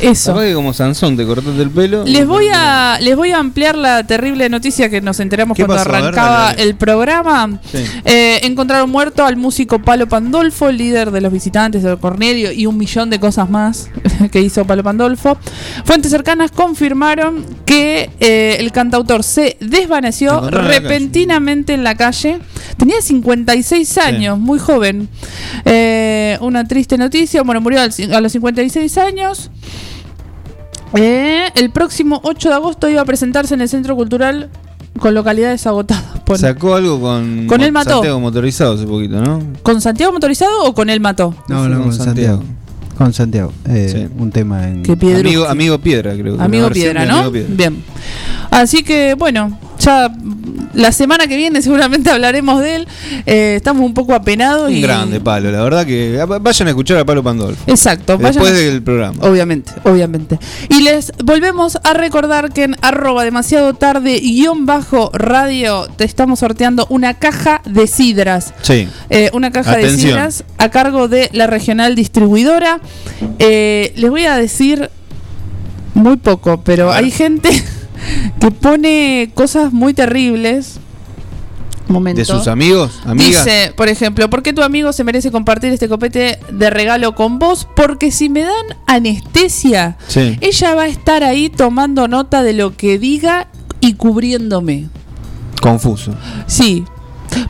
Eso. 0.01 0.35
Que 0.39 0.55
como 0.55 0.73
Sansón 0.73 1.17
te 1.17 1.25
cortaste 1.25 1.63
el 1.63 1.71
pelo. 1.71 2.05
Les 2.05 2.27
voy 2.27 2.49
a 2.53 2.99
les 3.01 3.17
voy 3.17 3.31
a 3.33 3.39
ampliar 3.39 3.77
la 3.77 4.05
terrible 4.05 4.49
noticia 4.49 4.89
que 4.91 5.01
nos 5.01 5.21
enteramos 5.21 5.57
¿Qué 5.57 5.65
cuando 5.65 5.83
pasó? 5.85 5.91
A 5.91 5.93
ver, 5.93 6.05
arrancaba 6.05 6.39
dale, 6.39 6.57
dale. 6.57 6.63
el 6.63 6.77
programa. 6.77 7.61
Sí. 7.71 7.85
Eh, 8.05 8.41
encontraron 8.43 8.91
muerto 8.91 9.25
al 9.25 9.37
músico 9.37 9.79
Palo 9.79 10.09
Pandolfo, 10.09 10.69
el 10.69 10.79
líder 10.79 11.11
de 11.11 11.21
los 11.21 11.33
visitantes 11.33 11.83
de 11.83 11.97
Cornelio 11.97 12.53
y 12.53 12.67
un 12.67 12.77
millón 12.77 13.11
de 13.11 13.21
cosas 13.21 13.49
más 13.49 13.89
que 14.33 14.41
hizo 14.41 14.65
Palo 14.65 14.83
Pandolfo. 14.83 15.39
Fuentes 15.85 16.11
cercanas 16.11 16.51
confirmaron 16.51 17.45
que 17.65 18.11
eh, 18.21 18.57
el 18.59 18.73
cantautor 18.73 19.23
se 19.23 19.57
desvaneció 19.61 20.35
encontraron 20.35 20.67
en 20.67 20.69
la 20.69 20.79
repentinamente 20.81 21.75
en 21.75 21.85
la 21.85 21.95
calle. 21.95 22.39
Tenía 22.77 23.01
56 23.01 23.99
años, 23.99 24.39
muy 24.39 24.59
joven. 24.59 25.09
Eh, 25.65 26.39
una 26.41 26.67
triste 26.67 26.97
noticia. 26.99 27.43
Bueno, 27.43 27.61
murió 27.61 27.81
al 27.81 27.91
cin- 27.93 28.13
a 28.13 28.21
los 28.21 28.33
56 28.33 28.99
años. 28.99 29.51
Eh, 30.97 31.47
el 31.57 31.71
próximo 31.71 32.21
8 32.23 32.49
de 32.51 32.55
agosto 32.55 32.89
iba 32.89 33.01
a 33.01 33.05
presentarse 33.05 33.55
en 33.55 33.61
el 33.61 33.69
Centro 33.69 33.97
Cultural 33.97 34.49
con 34.99 35.13
localidades 35.15 35.67
agotadas. 35.67 36.05
Pone. 36.25 36.39
Sacó 36.39 36.77
algo 36.77 37.01
con, 37.01 37.47
Con 37.49 37.63
él 37.63 37.73
mató. 37.73 37.91
Santiago 37.95 38.21
motorizado 38.21 38.75
hace 38.75 38.87
poquito, 38.87 39.21
¿no? 39.21 39.43
¿Con 39.63 39.81
Santiago 39.81 40.13
motorizado 40.13 40.65
o 40.65 40.75
con 40.75 40.89
él 40.91 41.01
mató? 41.01 41.35
No, 41.49 41.69
no, 41.69 41.83
con 41.83 41.93
Santiago. 41.93 42.43
Con 42.97 43.13
Santiago. 43.13 43.53
eh, 43.69 43.89
Sí. 43.93 44.15
Un 44.23 44.31
tema 44.31 44.69
en. 44.69 44.85
Amigo, 44.89 45.47
amigo 45.49 45.79
Piedra, 45.81 46.13
creo. 46.13 46.37
que 46.37 46.43
Amigo 46.45 46.71
Piedra, 46.71 47.05
¿no? 47.07 47.17
Amigo 47.17 47.33
Piedra. 47.33 47.51
Bien. 47.57 47.83
Así 48.55 48.85
que 48.85 49.15
bueno, 49.15 49.59
ya 49.81 50.09
la 50.75 50.93
semana 50.93 51.27
que 51.27 51.37
viene 51.37 51.61
seguramente 51.63 52.09
hablaremos 52.11 52.61
de 52.61 52.77
él. 52.77 52.89
Eh, 53.27 53.55
estamos 53.57 53.85
un 53.85 53.95
poco 53.95 54.15
apenados 54.15 54.69
Un 54.69 54.77
y 54.77 54.81
grande 54.81 55.19
palo, 55.21 55.51
la 55.51 55.63
verdad 55.63 55.85
que 55.85 56.23
vayan 56.41 56.69
a 56.69 56.71
escuchar 56.71 56.99
a 56.99 57.05
Palo 57.05 57.23
Pandolfo. 57.23 57.63
Exacto, 57.67 58.17
Después 58.17 58.53
a- 58.53 58.55
del 58.55 58.83
programa. 58.83 59.17
Obviamente, 59.27 59.73
obviamente. 59.83 60.39
Y 60.69 60.83
les 60.83 61.13
volvemos 61.25 61.79
a 61.83 61.95
recordar 61.95 62.53
que 62.53 62.63
en 62.65 62.77
arroba 62.81 63.25
demasiado 63.25 63.75
tarde 63.75 64.21
guion 64.21 64.67
bajo 64.67 65.11
radio 65.13 65.89
te 65.97 66.05
estamos 66.05 66.39
sorteando 66.39 66.87
una 66.91 67.15
caja 67.15 67.61
de 67.65 67.89
sidras. 67.89 68.55
Sí. 68.63 68.89
Eh, 69.11 69.31
una 69.33 69.51
caja 69.51 69.77
de 69.77 69.91
sidras 69.91 70.45
a 70.59 70.69
cargo 70.71 71.09
de 71.09 71.29
la 71.33 71.49
regional 71.49 71.97
distribuidora. 71.97 72.81
Eh, 73.41 73.93
les 73.97 74.11
voy 74.11 74.27
a 74.27 74.37
decir 74.37 74.91
muy 75.95 76.17
poco, 76.17 76.61
pero 76.63 76.93
hay 76.93 77.11
gente 77.11 77.51
que 78.41 78.51
pone 78.51 79.31
cosas 79.35 79.73
muy 79.73 79.95
terribles. 79.95 80.79
Momento. 81.87 82.19
De 82.19 82.25
sus 82.25 82.49
amigos, 82.49 83.01
amigas. 83.05 83.45
Dice, 83.45 83.73
por 83.77 83.89
ejemplo, 83.89 84.31
¿por 84.31 84.43
qué 84.43 84.55
tu 84.55 84.63
amigo 84.63 84.93
se 84.95 85.05
merece 85.05 85.31
compartir 85.31 85.71
este 85.73 85.87
copete 85.89 86.39
de 86.51 86.71
regalo 86.71 87.15
con 87.15 87.39
vos? 87.39 87.69
Porque 87.77 88.11
si 88.11 88.31
me 88.31 88.41
dan 88.41 88.53
anestesia, 88.87 89.99
Sí. 90.09 90.39
ella 90.41 90.75
va 90.75 90.85
a 90.85 90.87
estar 90.89 91.23
ahí 91.23 91.51
tomando 91.51 92.09
nota 92.09 92.43
de 92.43 92.55
lo 92.55 92.75
que 92.75 92.99
diga 92.99 93.49
y 93.81 93.95
cubriéndome. 93.95 94.89
Confuso. 95.61 96.15
Sí, 96.47 96.85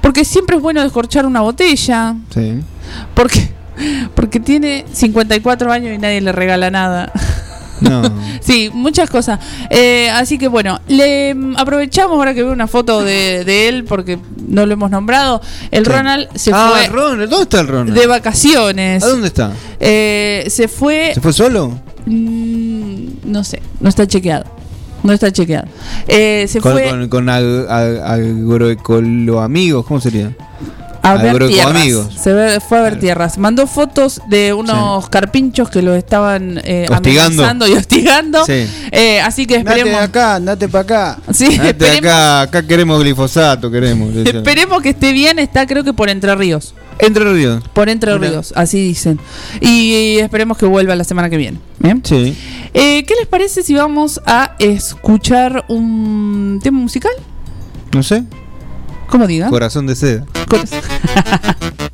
porque 0.03 0.25
siempre 0.25 0.57
es 0.57 0.63
bueno 0.63 0.83
descorchar 0.83 1.27
una 1.27 1.41
botella, 1.41 2.17
Sí. 2.31 2.59
porque, 3.15 3.51
porque 4.17 4.41
tiene 4.41 4.85
54 4.93 5.71
años 5.71 5.95
y 5.95 5.99
nadie 5.99 6.21
le 6.21 6.33
regala 6.33 6.73
nada. 6.73 7.13
No. 7.81 8.03
Sí, 8.41 8.71
muchas 8.73 9.09
cosas. 9.09 9.39
Eh, 9.71 10.11
así 10.11 10.37
que 10.39 10.49
bueno, 10.49 10.79
le 10.87 11.35
mm, 11.35 11.57
aprovechamos 11.57 12.17
ahora 12.19 12.35
que 12.35 12.43
veo 12.43 12.53
una 12.53 12.67
foto 12.67 13.03
de, 13.03 13.43
de 13.45 13.69
él 13.69 13.85
porque 13.85 14.19
no 14.47 14.67
lo 14.67 14.75
hemos 14.75 14.91
nombrado. 14.91 15.41
El. 15.71 15.85
Ronald 15.87 16.29
se 16.35 16.51
ah, 16.53 16.71
fue 16.71 16.87
Ronald. 16.89 17.31
¿Dónde 17.31 17.43
está 17.45 17.61
el 17.61 17.69
Ronald? 17.69 17.99
de 17.99 18.07
vacaciones. 18.07 19.03
¿A 19.03 19.09
dónde 19.09 19.29
está? 19.29 19.53
Eh, 19.81 20.45
se 20.49 20.69
fue. 20.69 21.13
¿Se 21.15 21.21
fue 21.21 21.33
solo? 21.33 21.79
mm, 22.07 23.07
no 23.25 23.43
sé, 23.45 23.63
no 23.81 23.89
está 23.89 24.07
chequeado. 24.07 24.45
No 25.03 25.13
está 25.13 25.31
chequeado. 25.31 25.67
Eh, 26.09 26.47
se 26.49 26.61
Con, 26.61 26.73
fue 26.73 26.89
con, 26.89 27.09
con 27.09 27.27
ag- 27.27 27.67
ag- 27.69 28.03
agroecoloamigos, 28.03 29.85
¿cómo 29.87 30.01
sería? 30.01 30.33
A 31.05 31.15
ver 31.17 31.47
tierras. 31.49 32.09
Se 32.21 32.33
ve- 32.33 32.61
fue 32.61 32.79
a 32.79 32.83
ver 32.83 32.99
tierras. 32.99 33.39
Mandó 33.39 33.67
fotos 33.67 34.21
de 34.29 34.53
unos 34.53 35.09
carpinchos 35.09 35.71
que 35.71 35.83
lo 35.83 35.95
estaban 35.95 36.61
eh, 36.65 36.87
Hostigando. 36.91 37.43
amenazando 37.45 37.69
y 37.69 37.73
hostigando. 37.75 38.45
Sí. 38.45 38.67
Eh, 38.91 39.21
así 39.21 39.47
que 39.47 39.57
Andate 39.59 39.79
esperemos. 39.79 40.01
de 40.01 40.05
acá, 40.07 40.35
andate 40.37 40.69
para 40.69 40.83
acá. 40.83 41.19
Sí, 41.33 41.47
Este, 41.47 41.69
esperemos, 41.69 42.01
acá, 42.11 42.41
acá 42.43 42.63
queremos 42.67 43.01
glifosato, 43.03 43.71
queremos. 43.71 44.15
esperemos 44.17 44.83
que 44.83 44.91
esté 44.91 45.13
bien. 45.13 45.39
Está, 45.39 45.67
creo 45.67 45.85
que 45.85 45.93
por 45.93 46.09
Entre 46.09 46.35
Ríos. 46.35 46.75
Entre 46.99 47.25
Ríos. 47.33 47.63
Por 47.73 47.89
Entre 47.89 48.15
Mira. 48.17 48.31
Ríos, 48.31 48.53
así 48.57 48.81
dicen. 48.81 49.19
Y 49.61 50.19
esperemos 50.19 50.57
que 50.57 50.65
vuelva 50.67 50.95
la 50.95 51.05
semana 51.05 51.29
que 51.29 51.37
viene. 51.37 51.59
¿Bien? 51.81 52.01
Sí. 52.05 52.37
Eh, 52.73 53.05
¿Qué 53.05 53.15
les 53.19 53.27
parece 53.27 53.63
si 53.63 53.75
vamos 53.75 54.21
a 54.27 54.55
escuchar 54.61 55.65
un 55.69 56.61
tema 56.63 56.79
musical? 56.79 57.13
No 57.93 58.03
sé. 58.03 58.23
¿Cómo 59.09 59.27
diga? 59.27 59.49
Corazón 59.49 59.87
de 59.87 59.95
seda. 59.97 60.25
Cor- 60.49 60.61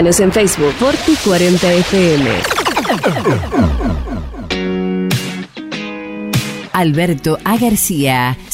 Búscanos 0.00 0.20
en 0.20 0.32
Facebook 0.32 0.72
Forti 0.78 1.14
40 1.14 1.72
FM. 1.74 2.30
Alberto 6.72 7.38
A. 7.44 7.58
García, 7.58 8.38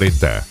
2040. 0.00 0.46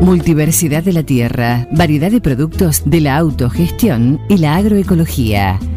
Multiversidad 0.00 0.82
de 0.82 0.92
la 0.92 1.02
tierra, 1.02 1.68
variedad 1.70 2.10
de 2.10 2.20
productos 2.20 2.82
de 2.84 3.00
la 3.00 3.16
autogestión 3.16 4.20
y 4.28 4.38
la 4.38 4.56
agroecología. 4.56 5.58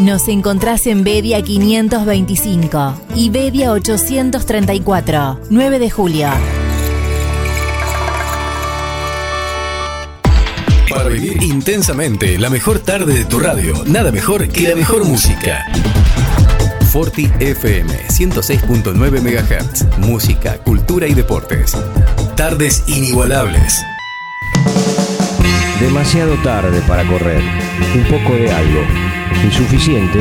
Nos 0.00 0.26
encontrás 0.28 0.86
en 0.86 1.04
Bedia 1.04 1.42
525 1.42 2.94
y 3.14 3.28
Bedia 3.28 3.72
834, 3.72 5.40
9 5.50 5.78
de 5.78 5.90
julio. 5.90 6.28
Para 10.88 11.08
vivir 11.08 11.42
intensamente 11.42 12.38
la 12.38 12.48
mejor 12.48 12.78
tarde 12.78 13.12
de 13.12 13.24
tu 13.26 13.38
radio, 13.38 13.84
nada 13.86 14.10
mejor 14.10 14.48
que 14.48 14.68
la 14.68 14.74
mejor 14.74 15.04
música. 15.04 15.66
Forti 16.90 17.30
FM 17.38 17.92
106.9 18.08 19.20
MHz. 19.20 19.98
Música, 19.98 20.56
cultura 20.58 21.06
y 21.06 21.14
deportes. 21.14 21.76
Tardes 22.34 22.82
inigualables. 22.86 23.82
Demasiado 25.80 26.34
tarde 26.42 26.80
para 26.88 27.06
correr. 27.06 27.42
Un 27.94 28.04
poco 28.04 28.34
de 28.34 28.50
algo. 28.50 29.11
Insuficiente, 29.44 30.20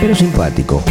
pero 0.00 0.14
simpático. 0.14 0.82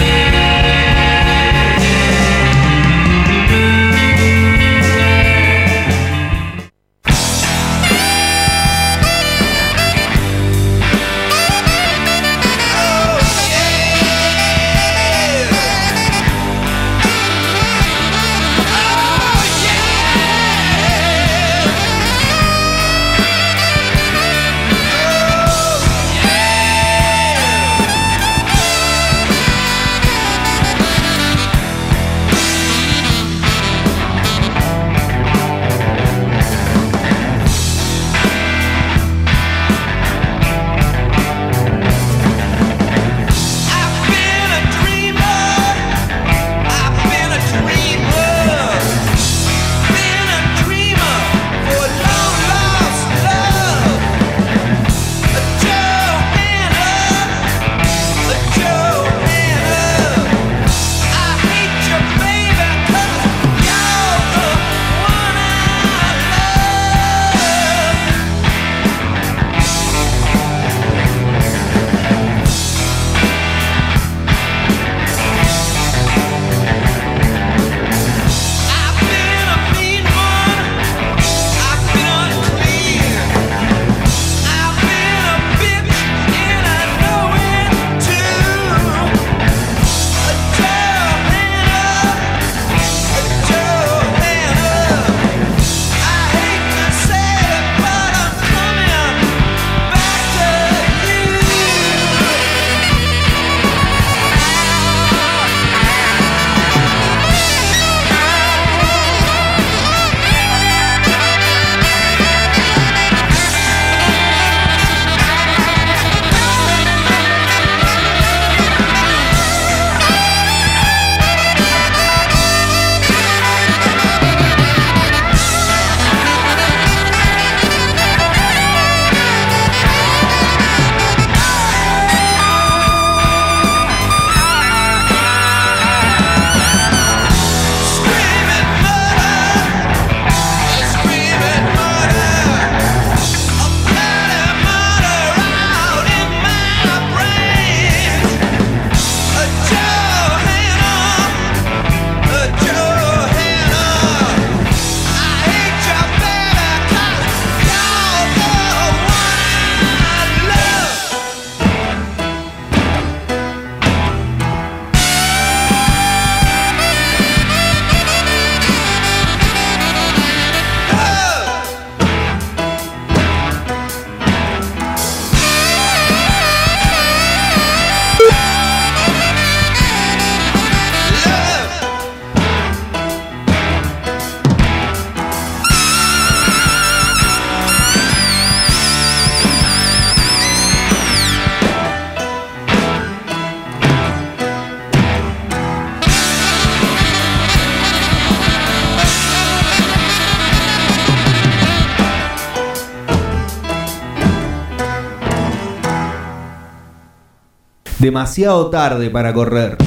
Demasiado 208.11 208.69
tarde 208.69 209.09
para 209.09 209.31
correr. 209.31 209.80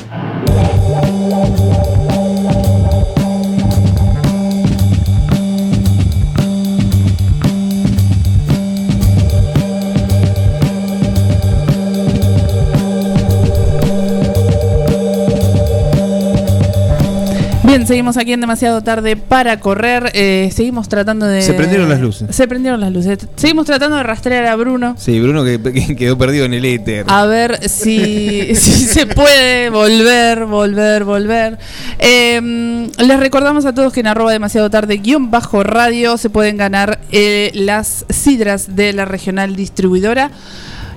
Bien, 17.85 17.89
seguimos 17.89 18.17
aquí 18.17 18.33
en 18.33 18.41
demasiado 18.41 18.83
tarde 18.83 19.15
para 19.15 19.61
correr. 19.61 20.11
eh, 20.15 20.51
seguimos 20.55 20.89
tratando 20.89 21.27
de. 21.27 21.43
Se 21.43 21.53
prendieron 21.53 21.87
las 21.91 22.01
luces. 22.01 22.35
Se 22.35 22.49
prendieron 22.49 22.81
las 22.81 22.91
luces. 22.91 23.19
Seguimos 23.37 23.67
tratando 23.67 23.99
de 23.99 24.03
rastrear 24.03 24.47
a 24.47 24.57
Bruno. 24.57 24.95
Sí, 24.99 25.21
Bruno 25.21 25.45
que, 25.45 25.61
que 25.61 25.95
quedó 25.95 26.17
perdido 26.17 26.47
en 26.47 26.55
el 26.55 26.65
éter. 26.65 27.05
A 27.09 27.27
ver 27.27 27.69
si, 27.69 28.55
si 28.55 28.73
se 28.87 29.07
puede 29.07 29.69
volver, 29.69 30.47
volver, 30.47 31.05
volver. 31.05 31.59
Eh, 31.99 32.89
les 32.99 33.21
recordamos 33.21 33.67
a 33.67 33.75
todos 33.75 33.93
que 33.93 34.01
en 34.01 34.07
arroba 34.07 34.33
demasiado 34.33 34.71
tarde 34.71 34.97
guion 34.97 35.31
bajo 35.31 35.63
radio 35.63 36.17
se 36.17 36.31
pueden 36.31 36.57
ganar 36.57 37.01
eh, 37.13 37.51
las 37.53 38.07
sidras 38.09 38.77
de 38.77 38.95
la 38.95 39.05
regional 39.05 39.57
distribuidora 39.57 40.31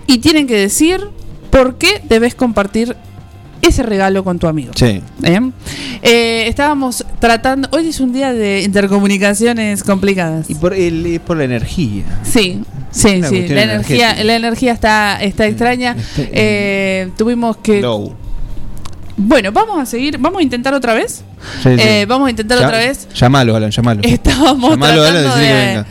y 0.07 0.19
tienen 0.19 0.47
que 0.47 0.55
decir 0.55 1.01
por 1.49 1.77
qué 1.77 2.01
debes 2.07 2.33
compartir 2.33 2.95
ese 3.61 3.83
regalo 3.83 4.23
con 4.23 4.39
tu 4.39 4.47
amigo. 4.47 4.71
Sí. 4.75 5.01
¿Eh? 5.23 5.51
Eh, 6.09 6.47
estábamos 6.47 7.05
tratando, 7.19 7.67
hoy 7.73 7.89
es 7.89 7.99
un 7.99 8.13
día 8.13 8.31
de 8.31 8.61
intercomunicaciones 8.61 9.83
complicadas. 9.83 10.49
Y 10.49 10.55
por, 10.55 10.73
el, 10.73 11.05
es 11.05 11.19
por 11.19 11.35
la 11.37 11.43
energía. 11.43 12.03
Sí, 12.23 12.61
Sí, 12.91 13.17
Una 13.17 13.27
sí, 13.29 13.47
la 13.49 13.63
energía, 13.63 13.63
energética. 13.63 14.23
la 14.23 14.35
energía 14.37 14.71
está, 14.71 15.17
está 15.21 15.45
extraña. 15.45 15.95
Eh, 16.17 17.09
tuvimos 17.17 17.57
que. 17.57 17.81
Low. 17.81 18.15
Bueno, 19.17 19.51
vamos 19.51 19.79
a 19.81 19.85
seguir, 19.85 20.17
vamos 20.17 20.39
a 20.39 20.43
intentar 20.43 20.73
otra 20.73 20.93
vez. 20.93 21.23
Sí, 21.61 21.69
sí. 21.69 21.69
Eh, 21.77 22.05
vamos 22.07 22.27
a 22.27 22.29
intentar 22.29 22.57
Ya- 22.59 22.67
otra 22.67 22.77
vez. 22.79 23.07
Llamalo, 23.13 23.55
Alan, 23.55 23.69
llamalo. 23.71 24.01
Estábamos 24.03 24.71
Llamalo, 24.71 25.03
Alan, 25.03 25.23
tratando 25.23 25.35
que 25.35 25.41
de, 25.41 25.53
venga. 25.53 25.85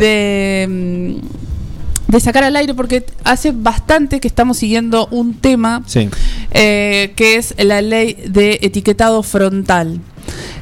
de, 0.00 0.66
mm, 0.68 2.12
de 2.12 2.20
sacar 2.20 2.44
al 2.44 2.54
aire 2.56 2.74
porque 2.74 3.06
hace 3.24 3.52
bastante 3.52 4.20
que 4.20 4.28
estamos 4.28 4.58
siguiendo 4.58 5.08
un 5.10 5.34
tema 5.34 5.82
Sí. 5.86 6.08
Eh, 6.52 7.12
que 7.16 7.36
es 7.36 7.54
la 7.58 7.82
ley 7.82 8.16
de 8.28 8.58
etiquetado 8.62 9.22
frontal 9.22 10.00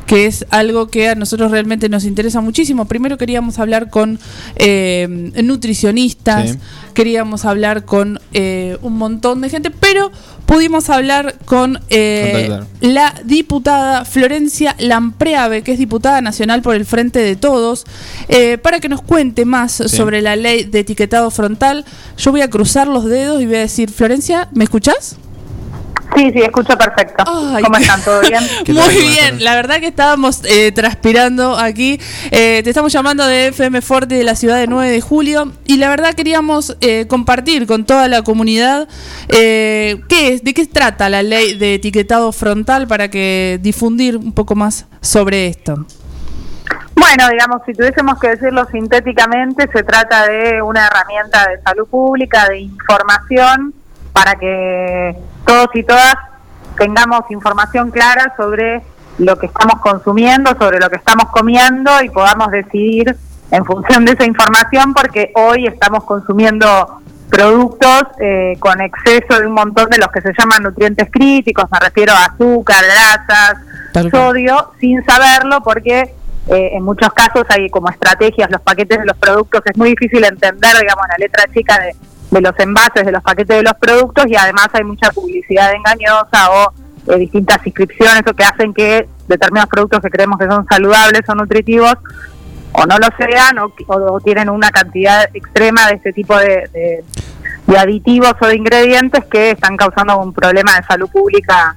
que 0.07 0.26
es 0.26 0.44
algo 0.50 0.88
que 0.88 1.09
a 1.09 1.14
nosotros 1.14 1.53
realmente 1.53 1.88
nos 1.88 2.05
interesa 2.05 2.40
muchísimo. 2.40 2.87
Primero 2.87 3.16
queríamos 3.16 3.61
hablar 3.61 3.90
con 3.90 4.18
eh, 4.57 5.07
nutricionistas, 5.44 6.50
Sí. 6.50 6.59
queríamos 6.94 7.44
hablar 7.44 7.85
con 7.85 8.18
eh, 8.33 8.76
un 8.83 8.96
montón 8.98 9.40
de 9.40 9.50
gente, 9.50 9.70
pero 9.70 10.11
pudimos 10.46 10.90
hablar 10.90 11.37
con 11.44 11.79
eh, 11.90 12.50
la 12.81 13.14
diputada 13.24 14.05
Florencia 14.05 14.74
Lampreave, 14.81 15.62
que 15.62 15.72
es 15.72 15.79
diputada 15.79 16.20
nacional 16.20 16.61
por 16.61 16.74
el 16.74 16.87
Frente 16.87 17.20
de 17.20 17.37
Todos, 17.37 17.85
eh, 18.29 18.59
para 18.59 18.81
que 18.81 18.88
nos 18.88 19.03
cuente 19.03 19.44
más 19.44 19.70
sobre 19.74 20.22
la 20.22 20.35
ley 20.35 20.64
de 20.64 20.81
etiquetado 20.81 21.31
frontal. 21.31 21.85
Yo 22.18 22.33
voy 22.33 22.40
a 22.40 22.50
cruzar 22.50 22.88
los 22.88 23.05
dedos 23.05 23.40
y 23.42 23.46
voy 23.46 23.57
a 23.57 23.61
decir, 23.61 23.90
Florencia, 23.90 24.48
¿me 24.53 24.64
escuchás? 24.64 25.16
Sí, 26.16 26.33
sí, 26.33 26.40
escucho 26.40 26.76
perfecto. 26.76 27.24
Ay, 27.26 27.62
¿Cómo 27.62 27.76
están? 27.76 28.03
¿Todo 28.03 28.20
bien? 28.20 28.42
Muy 28.68 28.94
bien, 28.96 29.42
la 29.44 29.55
verdad 29.55 29.79
que 29.79 29.87
estábamos 29.87 30.42
eh, 30.44 30.72
transpirando 30.72 31.57
aquí. 31.57 32.00
Eh, 32.31 32.62
te 32.62 32.70
estamos 32.70 32.92
llamando 32.92 33.26
de 33.26 33.48
FM 33.48 33.81
Forte 33.81 34.16
de 34.16 34.24
la 34.24 34.35
ciudad 34.35 34.57
de 34.57 34.66
9 34.66 34.90
de 34.90 35.00
julio 35.00 35.53
y 35.66 35.76
la 35.76 35.88
verdad 35.88 36.14
queríamos 36.14 36.76
eh, 36.81 37.07
compartir 37.07 37.66
con 37.66 37.85
toda 37.85 38.09
la 38.09 38.22
comunidad 38.22 38.88
eh, 39.29 40.00
qué 40.09 40.35
es, 40.35 40.44
de 40.44 40.53
qué 40.53 40.66
trata 40.66 41.09
la 41.09 41.22
ley 41.22 41.57
de 41.57 41.74
etiquetado 41.74 42.33
frontal 42.33 42.87
para 42.87 43.09
que 43.09 43.59
difundir 43.62 44.16
un 44.16 44.33
poco 44.33 44.55
más 44.55 44.87
sobre 45.00 45.46
esto. 45.46 45.87
Bueno, 46.94 47.29
digamos, 47.31 47.62
si 47.64 47.72
tuviésemos 47.72 48.18
que 48.20 48.29
decirlo 48.29 48.66
sintéticamente, 48.70 49.68
se 49.72 49.83
trata 49.83 50.26
de 50.29 50.61
una 50.61 50.87
herramienta 50.87 51.48
de 51.48 51.62
salud 51.62 51.88
pública, 51.88 52.48
de 52.48 52.61
información, 52.61 53.74
para 54.12 54.35
que 54.35 55.16
todos 55.46 55.68
y 55.75 55.83
todas 55.83 56.14
tengamos 56.77 57.23
información 57.31 57.90
clara 57.90 58.35
sobre 58.37 58.83
lo 59.18 59.37
que 59.37 59.46
estamos 59.46 59.81
consumiendo, 59.81 60.51
sobre 60.59 60.79
lo 60.79 60.88
que 60.88 60.96
estamos 60.96 61.27
comiendo 61.31 61.90
y 62.03 62.09
podamos 62.09 62.51
decidir 62.51 63.16
en 63.51 63.64
función 63.64 64.05
de 64.05 64.12
esa 64.12 64.25
información, 64.25 64.94
porque 64.94 65.33
hoy 65.35 65.66
estamos 65.66 66.05
consumiendo 66.05 67.01
productos 67.29 68.03
eh, 68.20 68.57
con 68.59 68.81
exceso 68.81 69.40
de 69.40 69.46
un 69.46 69.55
montón 69.55 69.88
de 69.90 69.99
los 69.99 70.09
que 70.09 70.20
se 70.20 70.33
llaman 70.37 70.62
nutrientes 70.62 71.09
críticos, 71.11 71.66
me 71.70 71.79
refiero 71.79 72.12
a 72.12 72.27
azúcar, 72.27 72.83
grasas, 72.85 73.55
Tal 73.92 74.11
cual. 74.11 74.23
sodio, 74.23 74.73
sin 74.81 75.05
saberlo, 75.05 75.61
porque 75.62 76.14
eh, 76.49 76.70
en 76.73 76.83
muchos 76.83 77.12
casos 77.12 77.44
hay 77.51 77.68
como 77.68 77.88
estrategias, 77.90 78.51
los 78.51 78.61
paquetes 78.61 78.99
de 78.99 79.07
los 79.07 79.16
productos, 79.16 79.62
es 79.64 79.77
muy 79.77 79.90
difícil 79.90 80.25
entender, 80.25 80.77
digamos, 80.81 81.05
la 81.09 81.16
letra 81.18 81.44
chica 81.53 81.79
de, 81.79 81.94
de 82.31 82.40
los 82.40 82.53
envases 82.59 83.05
de 83.05 83.12
los 83.12 83.23
paquetes 83.23 83.57
de 83.57 83.62
los 83.62 83.75
productos 83.75 84.27
y 84.29 84.37
además 84.37 84.69
hay 84.73 84.85
mucha 84.85 85.11
publicidad 85.11 85.73
engañosa 85.75 86.51
o 86.51 86.73
eh, 87.12 87.16
distintas 87.19 87.59
inscripciones 87.66 88.23
o 88.27 88.35
que 88.35 88.45
hacen 88.45 88.73
que 88.75 89.09
determinados 89.27 89.69
productos 89.71 90.01
que 90.01 90.11
creemos 90.11 90.38
que 90.38 90.47
son 90.47 90.64
saludables 90.69 91.23
o 91.29 91.35
nutritivos 91.35 91.95
o 92.73 92.87
no 92.87 92.99
lo 92.99 93.09
sean 93.19 93.59
o, 93.59 94.21
tienen 94.21 94.49
una 94.49 94.71
cantidad 94.71 95.25
extrema 95.35 95.88
de 95.88 95.95
este 95.95 96.12
tipo 96.12 96.37
de, 96.37 96.69
de- 96.73 97.05
de 97.66 97.79
aditivos 97.79 98.35
o 98.40 98.47
de 98.47 98.57
ingredientes 98.57 99.25
que 99.27 99.51
están 99.53 99.77
causando 99.77 100.19
un 100.19 100.33
problema 100.33 100.75
de 100.77 100.83
salud 100.85 101.09
pública 101.11 101.77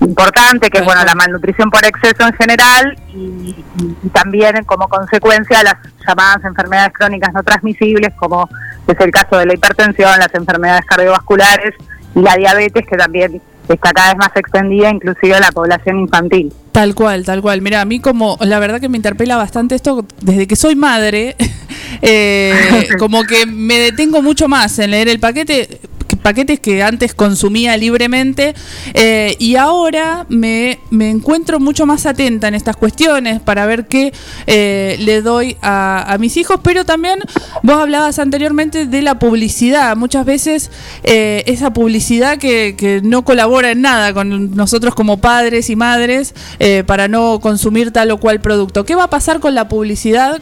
importante, 0.00 0.70
que 0.70 0.78
es 0.78 0.84
bueno 0.84 1.02
la 1.04 1.14
malnutrición 1.14 1.70
por 1.70 1.84
exceso 1.84 2.26
en 2.26 2.32
general 2.34 2.96
y, 3.14 3.18
y- 3.18 3.96
y 4.02 4.08
también 4.10 4.64
como 4.64 4.88
consecuencia 4.88 5.62
las 5.62 5.76
llamadas 6.06 6.44
enfermedades 6.44 6.92
crónicas 6.92 7.32
no 7.32 7.42
transmisibles, 7.42 8.12
como 8.16 8.48
es 8.86 9.00
el 9.00 9.10
caso 9.10 9.38
de 9.38 9.46
la 9.46 9.54
hipertensión, 9.54 10.10
las 10.18 10.34
enfermedades 10.34 10.84
cardiovasculares 10.86 11.74
y 12.14 12.20
la 12.20 12.36
diabetes, 12.36 12.86
que 12.86 12.96
también 12.96 13.40
está 13.68 13.92
cada 13.92 14.08
vez 14.08 14.18
más 14.18 14.36
extendida, 14.36 14.90
inclusive 14.90 15.34
en 15.34 15.40
la 15.40 15.52
población 15.52 16.00
infantil. 16.00 16.52
Tal 16.72 16.94
cual, 16.94 17.24
tal 17.24 17.40
cual. 17.40 17.62
Mira, 17.62 17.80
a 17.80 17.84
mí 17.84 18.00
como 18.00 18.36
la 18.40 18.58
verdad 18.58 18.80
que 18.80 18.88
me 18.88 18.96
interpela 18.96 19.36
bastante 19.36 19.74
esto, 19.74 20.04
desde 20.20 20.46
que 20.46 20.56
soy 20.56 20.76
madre, 20.76 21.36
eh, 22.02 22.88
como 22.98 23.24
que 23.24 23.46
me 23.46 23.78
detengo 23.78 24.22
mucho 24.22 24.48
más 24.48 24.78
en 24.78 24.90
leer 24.90 25.08
el 25.08 25.20
paquete, 25.20 25.66
que- 25.66 25.80
paquetes 26.24 26.58
que 26.58 26.82
antes 26.82 27.12
consumía 27.12 27.76
libremente 27.76 28.54
eh, 28.94 29.36
y 29.38 29.56
ahora 29.56 30.24
me, 30.30 30.78
me 30.88 31.10
encuentro 31.10 31.60
mucho 31.60 31.84
más 31.84 32.06
atenta 32.06 32.48
en 32.48 32.54
estas 32.54 32.76
cuestiones 32.76 33.42
para 33.42 33.66
ver 33.66 33.88
qué 33.88 34.10
eh, 34.46 34.96
le 35.00 35.20
doy 35.20 35.58
a, 35.60 36.10
a 36.10 36.16
mis 36.16 36.38
hijos, 36.38 36.60
pero 36.62 36.86
también 36.86 37.18
vos 37.62 37.76
hablabas 37.76 38.18
anteriormente 38.18 38.86
de 38.86 39.02
la 39.02 39.18
publicidad. 39.18 39.96
Muchas 39.96 40.24
veces 40.24 40.70
eh, 41.02 41.42
esa 41.44 41.74
publicidad 41.74 42.38
que, 42.38 42.74
que 42.74 43.02
no 43.02 43.22
colabora 43.22 43.72
en 43.72 43.82
nada 43.82 44.14
con 44.14 44.56
nosotros 44.56 44.94
como 44.94 45.18
padres 45.18 45.68
y 45.68 45.76
madres 45.76 46.34
eh, 46.58 46.84
para 46.86 47.06
no 47.06 47.38
consumir 47.40 47.90
tal 47.90 48.10
o 48.12 48.16
cual 48.16 48.40
producto. 48.40 48.86
¿Qué 48.86 48.94
va 48.94 49.04
a 49.04 49.10
pasar 49.10 49.40
con 49.40 49.54
la 49.54 49.68
publicidad? 49.68 50.40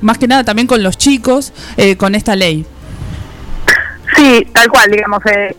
más 0.00 0.18
que 0.18 0.28
nada 0.28 0.44
también 0.44 0.68
con 0.68 0.82
los 0.82 0.98
chicos, 0.98 1.52
con 1.98 2.14
esta 2.14 2.36
ley. 2.36 2.64
Sí, 4.14 4.46
tal 4.52 4.68
cual, 4.68 4.90
digamos, 4.90 5.20
eh, 5.26 5.56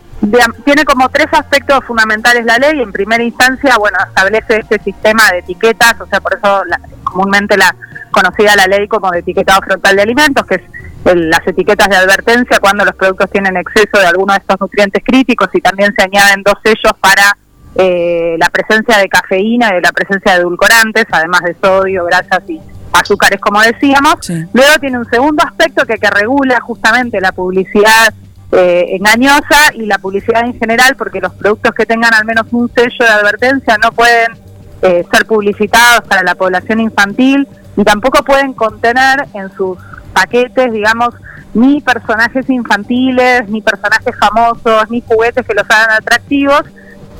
tiene 0.64 0.84
como 0.84 1.08
tres 1.10 1.26
aspectos 1.32 1.84
fundamentales 1.84 2.44
la 2.44 2.58
ley. 2.58 2.80
En 2.80 2.92
primera 2.92 3.22
instancia, 3.22 3.76
bueno, 3.78 3.98
establece 4.08 4.58
este 4.60 4.78
sistema 4.82 5.22
de 5.32 5.38
etiquetas, 5.40 6.00
o 6.00 6.06
sea, 6.06 6.20
por 6.20 6.34
eso 6.34 6.64
la- 6.64 6.80
comúnmente 7.04 7.56
la 7.56 7.74
conocida 8.10 8.56
la 8.56 8.66
ley 8.66 8.88
como 8.88 9.10
de 9.10 9.20
etiquetado 9.20 9.60
frontal 9.62 9.96
de 9.96 10.02
alimentos, 10.02 10.44
que 10.46 10.56
es 10.56 10.62
el- 11.04 11.30
las 11.30 11.46
etiquetas 11.46 11.88
de 11.88 11.96
advertencia 11.96 12.58
cuando 12.58 12.84
los 12.84 12.94
productos 12.94 13.30
tienen 13.30 13.56
exceso 13.56 13.98
de 13.98 14.06
alguno 14.06 14.32
de 14.32 14.40
estos 14.40 14.60
nutrientes 14.60 15.02
críticos 15.04 15.48
y 15.52 15.60
también 15.60 15.92
se 15.96 16.02
añaden 16.04 16.42
dos 16.42 16.54
sellos 16.64 16.92
para 17.00 17.36
eh, 17.80 18.34
la 18.38 18.48
presencia 18.48 18.96
de 18.98 19.08
cafeína 19.08 19.68
y 19.70 19.74
de 19.74 19.80
la 19.82 19.92
presencia 19.92 20.32
de 20.32 20.38
edulcorantes, 20.40 21.04
además 21.12 21.42
de 21.42 21.54
sodio, 21.62 22.06
grasas 22.06 22.40
y 22.48 22.58
azúcares, 22.92 23.38
como 23.40 23.60
decíamos. 23.60 24.14
Luego 24.52 24.78
tiene 24.80 24.98
un 24.98 25.08
segundo 25.08 25.44
aspecto 25.44 25.84
que, 25.86 25.96
que 25.98 26.10
regula 26.10 26.58
justamente 26.60 27.20
la 27.20 27.30
publicidad 27.30 28.12
eh, 28.52 28.96
engañosa 28.96 29.74
y 29.74 29.86
la 29.86 29.98
publicidad 29.98 30.44
en 30.44 30.58
general, 30.58 30.96
porque 30.96 31.20
los 31.20 31.34
productos 31.34 31.72
que 31.74 31.86
tengan 31.86 32.14
al 32.14 32.24
menos 32.24 32.46
un 32.50 32.70
sello 32.74 32.96
de 32.98 33.08
advertencia 33.08 33.76
no 33.82 33.92
pueden 33.92 34.32
eh, 34.82 35.04
ser 35.12 35.26
publicitados 35.26 36.06
para 36.08 36.22
la 36.22 36.34
población 36.34 36.80
infantil 36.80 37.46
y 37.76 37.84
tampoco 37.84 38.24
pueden 38.24 38.54
contener 38.54 39.26
en 39.34 39.50
sus 39.54 39.78
paquetes, 40.12 40.72
digamos, 40.72 41.10
ni 41.54 41.80
personajes 41.80 42.48
infantiles, 42.48 43.48
ni 43.48 43.60
personajes 43.60 44.14
famosos, 44.18 44.90
ni 44.90 45.02
juguetes 45.02 45.46
que 45.46 45.54
los 45.54 45.68
hagan 45.68 45.90
atractivos, 45.90 46.62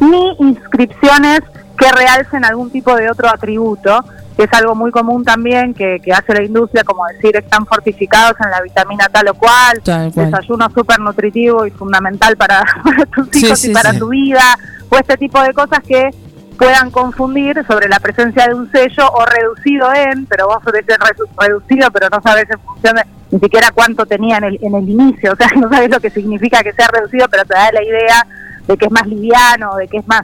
ni 0.00 0.36
inscripciones 0.38 1.40
que 1.76 1.90
realcen 1.92 2.44
algún 2.44 2.70
tipo 2.70 2.94
de 2.96 3.10
otro 3.10 3.28
atributo, 3.28 4.04
que 4.38 4.44
es 4.44 4.52
algo 4.52 4.76
muy 4.76 4.92
común 4.92 5.24
también 5.24 5.74
que, 5.74 5.98
que 6.00 6.12
hace 6.12 6.32
la 6.32 6.44
industria, 6.44 6.84
como 6.84 7.04
decir, 7.08 7.34
están 7.36 7.66
fortificados 7.66 8.34
en 8.42 8.50
la 8.52 8.62
vitamina 8.62 9.08
tal 9.08 9.26
o 9.30 9.34
cual, 9.34 9.82
Tal 9.84 10.12
cual. 10.12 10.30
desayuno 10.30 10.70
súper 10.70 11.00
nutritivo 11.00 11.66
y 11.66 11.72
fundamental 11.72 12.36
para, 12.36 12.62
para 12.84 13.04
tus 13.06 13.28
Sí, 13.32 13.44
hijos 13.46 13.58
sí, 13.58 13.70
y 13.70 13.74
para 13.74 13.90
sí. 13.92 13.98
tu 13.98 14.08
vida, 14.10 14.56
o 14.90 14.96
este 14.96 15.16
tipo 15.16 15.42
de 15.42 15.52
cosas 15.52 15.80
que 15.80 16.10
puedan 16.56 16.92
confundir 16.92 17.64
sobre 17.66 17.88
la 17.88 17.98
presencia 17.98 18.46
de 18.46 18.54
un 18.54 18.70
sello 18.70 19.10
o 19.12 19.24
reducido 19.26 19.92
en, 19.92 20.24
pero 20.26 20.46
vos 20.46 20.62
redu- 20.62 21.28
reducido, 21.36 21.90
pero 21.90 22.08
no 22.08 22.20
sabes 22.22 22.46
en 22.48 22.60
función 22.60 22.94
de 22.94 23.02
ni 23.32 23.40
siquiera 23.40 23.70
cuánto 23.74 24.06
tenía 24.06 24.36
en 24.38 24.44
el, 24.44 24.58
en 24.62 24.74
el 24.76 24.88
inicio, 24.88 25.32
o 25.34 25.36
sea, 25.36 25.48
no 25.56 25.68
sabes 25.68 25.90
lo 25.90 25.98
que 25.98 26.10
significa 26.10 26.62
que 26.62 26.72
sea 26.74 26.86
reducido, 26.92 27.26
pero 27.28 27.44
te 27.44 27.54
da 27.54 27.72
la 27.72 27.82
idea 27.82 28.24
de 28.68 28.76
que 28.76 28.84
es 28.86 28.90
más 28.92 29.06
liviano, 29.08 29.74
de 29.76 29.88
que 29.88 29.96
es 29.98 30.06
más 30.06 30.22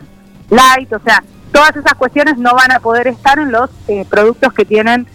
light, 0.50 0.92
o 0.92 1.00
sea, 1.00 1.20
todas 1.54 1.76
esas 1.76 1.94
cuestiones 1.94 2.36
no 2.36 2.52
van 2.52 2.72
a 2.72 2.80
poder 2.80 3.06
estar 3.06 3.38
en 3.38 3.52
los 3.52 3.70
eh, 3.86 4.04
productos 4.10 4.52
que 4.52 4.64
tienen 4.64 5.06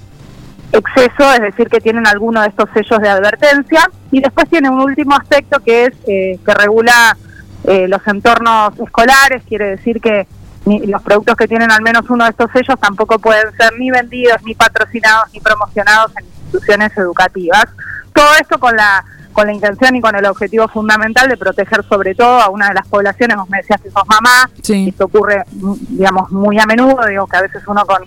exceso, 0.71 1.33
es 1.33 1.41
decir, 1.41 1.67
que 1.67 1.81
tienen 1.81 2.07
alguno 2.07 2.41
de 2.41 2.47
estos 2.47 2.69
sellos 2.73 2.99
de 3.01 3.09
advertencia. 3.09 3.89
Y 4.09 4.21
después 4.21 4.47
tiene 4.49 4.69
un 4.69 4.79
último 4.79 5.15
aspecto 5.15 5.59
que 5.59 5.85
es 5.87 5.93
eh, 6.07 6.39
que 6.45 6.53
regula 6.53 7.17
eh, 7.65 7.87
los 7.89 8.01
entornos 8.07 8.71
escolares, 8.79 9.43
quiere 9.49 9.65
decir 9.75 9.99
que 9.99 10.27
ni- 10.65 10.85
los 10.87 11.01
productos 11.01 11.35
que 11.35 11.47
tienen 11.47 11.71
al 11.71 11.81
menos 11.81 12.09
uno 12.09 12.23
de 12.23 12.29
estos 12.29 12.49
sellos 12.53 12.79
tampoco 12.79 13.19
pueden 13.19 13.51
ser 13.57 13.73
ni 13.77 13.91
vendidos, 13.91 14.37
ni 14.45 14.55
patrocinados, 14.55 15.25
ni 15.33 15.41
promocionados 15.41 16.13
en 16.17 16.25
instituciones 16.25 16.95
educativas. 16.97 17.65
Todo 18.13 18.29
esto 18.39 18.57
con 18.59 18.75
la 18.77 19.03
con 19.39 19.47
la 19.47 19.53
intención 19.53 19.95
y 19.95 20.01
con 20.01 20.13
el 20.15 20.25
objetivo 20.25 20.67
fundamental 20.67 21.29
de 21.29 21.37
proteger 21.37 21.83
sobre 21.87 22.13
todo 22.13 22.41
a 22.41 22.49
una 22.49 22.67
de 22.67 22.73
las 22.73 22.87
poblaciones, 22.87 23.37
vos 23.37 23.49
me 23.49 23.59
decías 23.59 23.79
que 23.79 23.89
sos 23.89 24.03
mamá, 24.05 24.49
esto 24.67 25.05
ocurre, 25.05 25.43
digamos, 25.89 26.29
muy 26.29 26.59
a 26.59 26.65
menudo, 26.65 27.05
digo 27.07 27.25
que 27.25 27.37
a 27.37 27.41
veces 27.41 27.63
uno 27.65 27.85
con 27.85 28.03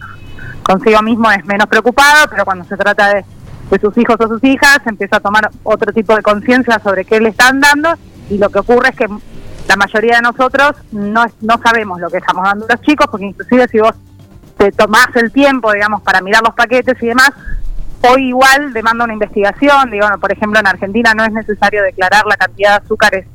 consigo 0.62 1.00
mismo 1.02 1.30
es 1.30 1.44
menos 1.44 1.66
preocupado, 1.66 2.26
pero 2.30 2.44
cuando 2.44 2.64
se 2.64 2.76
trata 2.76 3.14
de 3.14 3.24
de 3.72 3.78
sus 3.78 3.96
hijos 3.96 4.16
o 4.20 4.28
sus 4.28 4.44
hijas, 4.44 4.80
empieza 4.84 5.16
a 5.16 5.20
tomar 5.20 5.50
otro 5.62 5.92
tipo 5.94 6.14
de 6.14 6.22
conciencia 6.22 6.78
sobre 6.84 7.06
qué 7.06 7.18
le 7.18 7.30
están 7.30 7.58
dando 7.58 7.94
y 8.28 8.36
lo 8.36 8.50
que 8.50 8.58
ocurre 8.58 8.90
es 8.90 8.96
que 8.96 9.08
la 9.66 9.76
mayoría 9.76 10.16
de 10.16 10.22
nosotros 10.22 10.72
no, 10.90 11.24
no 11.40 11.58
sabemos 11.64 11.98
lo 11.98 12.10
que 12.10 12.18
estamos 12.18 12.44
dando 12.44 12.66
a 12.66 12.74
los 12.74 12.82
chicos, 12.82 13.06
porque 13.10 13.26
inclusive 13.26 13.66
si 13.68 13.78
vos 13.80 13.94
te 14.58 14.72
tomás 14.72 15.08
el 15.14 15.32
tiempo, 15.32 15.72
digamos, 15.72 16.02
para 16.02 16.20
mirar 16.20 16.42
los 16.42 16.54
paquetes 16.54 17.02
y 17.02 17.06
demás, 17.06 17.30
hoy 18.09 18.28
igual 18.28 18.72
demanda 18.72 19.05
una 19.05 19.12
investigación, 19.12 19.90
digo, 19.90 20.05
bueno, 20.05 20.18
por 20.18 20.32
ejemplo 20.32 20.59
en 20.61 20.66
Argentina 20.66 21.12
no 21.14 21.24
es 21.24 21.32
necesario 21.32 21.82
declarar 21.82 22.24
la 22.26 22.36
cantidad 22.36 22.70
de 22.78 22.84
azúcares 22.84 23.26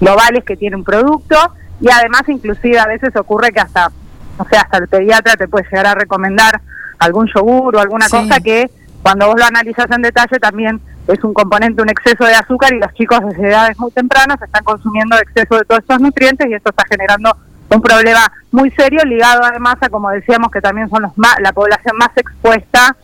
globales 0.00 0.44
que 0.44 0.56
tiene 0.56 0.76
un 0.76 0.84
producto 0.84 1.36
y 1.80 1.90
además 1.90 2.22
inclusive 2.28 2.78
a 2.78 2.86
veces 2.86 3.14
ocurre 3.16 3.50
que 3.52 3.60
hasta, 3.60 3.90
o 4.38 4.44
sea, 4.48 4.62
hasta 4.62 4.78
el 4.78 4.88
pediatra 4.88 5.34
te 5.36 5.48
puede 5.48 5.64
llegar 5.70 5.86
a 5.88 5.94
recomendar 5.94 6.60
algún 6.98 7.28
yogur 7.34 7.76
o 7.76 7.80
alguna 7.80 8.06
Sí. 8.08 8.16
cosa 8.16 8.40
que 8.40 8.70
cuando 9.02 9.26
vos 9.26 9.36
lo 9.38 9.44
analizas 9.44 9.90
en 9.90 10.02
detalle 10.02 10.38
también 10.38 10.80
es 11.06 11.22
un 11.22 11.34
componente, 11.34 11.82
un 11.82 11.90
exceso 11.90 12.24
de 12.24 12.34
azúcar 12.34 12.72
y 12.72 12.78
los 12.78 12.92
chicos 12.94 13.20
desde 13.26 13.48
edades 13.50 13.78
muy 13.78 13.90
tempranas 13.90 14.40
están 14.40 14.64
consumiendo 14.64 15.16
exceso 15.18 15.56
de 15.58 15.64
todos 15.64 15.80
estos 15.80 16.00
nutrientes 16.00 16.46
y 16.48 16.54
esto 16.54 16.70
está 16.70 16.84
generando 16.88 17.36
un 17.68 17.82
problema 17.82 18.20
muy 18.52 18.70
serio 18.70 19.02
ligado 19.04 19.42
además 19.44 19.76
a, 19.82 19.88
como 19.90 20.08
decíamos, 20.10 20.50
que 20.50 20.60
también 20.62 20.88
son 20.88 21.02
los 21.02 21.18
más, 21.18 21.34
la 21.40 21.52
población 21.52 21.96
más 21.98 22.10
expuesta 22.16 22.96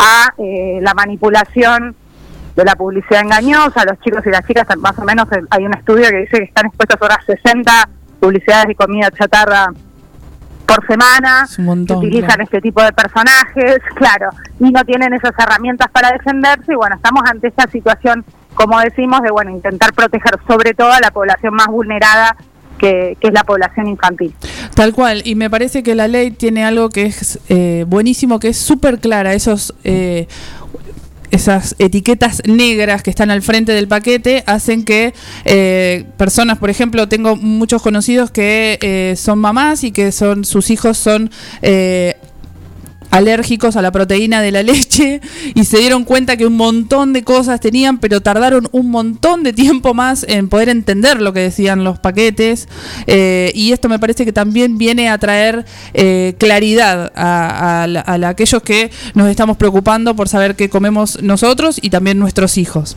a 0.00 0.32
eh, 0.38 0.78
la 0.80 0.94
manipulación 0.94 1.94
de 2.56 2.64
la 2.64 2.74
publicidad 2.74 3.22
engañosa, 3.22 3.84
los 3.84 4.00
chicos 4.00 4.26
y 4.26 4.30
las 4.30 4.44
chicas, 4.46 4.66
más 4.78 4.98
o 4.98 5.04
menos 5.04 5.30
eh, 5.32 5.40
hay 5.50 5.64
un 5.64 5.74
estudio 5.74 6.08
que 6.10 6.18
dice 6.18 6.38
que 6.38 6.44
están 6.44 6.66
expuestos 6.66 6.98
a 7.08 7.20
60 7.24 7.88
publicidades 8.20 8.66
de 8.68 8.74
comida 8.74 9.10
chatarra 9.10 9.72
por 10.66 10.86
semana, 10.86 11.44
Es 11.44 11.58
un 11.58 11.64
montón, 11.64 12.00
que 12.00 12.06
utilizan 12.06 12.28
claro. 12.28 12.42
este 12.42 12.60
tipo 12.60 12.82
de 12.82 12.92
personajes, 12.92 13.78
claro, 13.94 14.30
y 14.60 14.70
no 14.70 14.84
tienen 14.84 15.14
esas 15.14 15.32
herramientas 15.38 15.88
para 15.90 16.12
defenderse 16.12 16.72
y 16.72 16.76
bueno, 16.76 16.96
estamos 16.96 17.22
ante 17.30 17.48
esta 17.48 17.66
situación, 17.68 18.24
como 18.54 18.78
decimos, 18.80 19.22
de 19.22 19.30
bueno, 19.30 19.50
intentar 19.50 19.92
proteger 19.94 20.38
sobre 20.46 20.74
todo 20.74 20.92
a 20.92 21.00
la 21.00 21.10
población 21.10 21.54
más 21.54 21.68
vulnerada 21.68 22.36
que, 22.78 23.16
que 23.20 23.28
es 23.28 23.34
la 23.34 23.44
población 23.44 23.88
infantil. 23.88 24.34
Tal 24.74 24.92
cual, 24.92 25.22
y 25.24 25.34
me 25.34 25.50
parece 25.50 25.82
que 25.82 25.94
la 25.94 26.08
ley 26.08 26.30
tiene 26.30 26.64
algo 26.64 26.88
que 26.88 27.06
es 27.06 27.38
eh, 27.48 27.84
buenísimo, 27.88 28.38
que 28.38 28.48
es 28.48 28.56
súper 28.56 28.98
clara, 28.98 29.34
esos... 29.34 29.74
eh, 29.84 30.26
esas 31.30 31.76
etiquetas 31.78 32.40
negras 32.46 33.02
que 33.02 33.10
están 33.10 33.30
al 33.30 33.42
frente 33.42 33.72
del 33.72 33.86
paquete 33.86 34.44
hacen 34.46 34.82
que 34.82 35.12
eh, 35.44 36.06
personas, 36.16 36.56
por 36.56 36.70
ejemplo, 36.70 37.06
tengo 37.06 37.36
muchos 37.36 37.82
conocidos 37.82 38.30
que 38.30 38.78
eh, 38.80 39.14
son 39.14 39.38
mamás 39.38 39.84
y 39.84 39.92
que 39.92 40.10
son 40.10 40.46
sus 40.46 40.70
hijos 40.70 40.96
son 40.96 41.30
eh, 41.60 42.16
alérgicos 43.10 43.76
a 43.76 43.82
la 43.82 43.90
proteína 43.90 44.40
de 44.40 44.52
la 44.52 44.62
leche 44.62 45.20
y 45.54 45.64
se 45.64 45.78
dieron 45.78 46.04
cuenta 46.04 46.36
que 46.36 46.46
un 46.46 46.56
montón 46.56 47.12
de 47.12 47.24
cosas 47.24 47.60
tenían, 47.60 47.98
pero 47.98 48.20
tardaron 48.20 48.68
un 48.72 48.90
montón 48.90 49.42
de 49.42 49.52
tiempo 49.52 49.94
más 49.94 50.24
en 50.28 50.48
poder 50.48 50.68
entender 50.68 51.20
lo 51.20 51.32
que 51.32 51.40
decían 51.40 51.84
los 51.84 51.98
paquetes. 51.98 52.68
Eh, 53.06 53.52
y 53.54 53.72
esto 53.72 53.88
me 53.88 53.98
parece 53.98 54.24
que 54.24 54.32
también 54.32 54.78
viene 54.78 55.08
a 55.08 55.18
traer 55.18 55.64
eh, 55.94 56.34
claridad 56.38 57.12
a, 57.14 57.86
aquellos 58.28 58.62
que 58.62 58.90
nos 59.14 59.28
estamos 59.28 59.56
preocupando 59.56 60.14
por 60.14 60.28
saber 60.28 60.56
qué 60.56 60.68
comemos 60.68 61.22
nosotros 61.22 61.78
y 61.82 61.90
también 61.90 62.18
nuestros 62.18 62.58
hijos. 62.58 62.96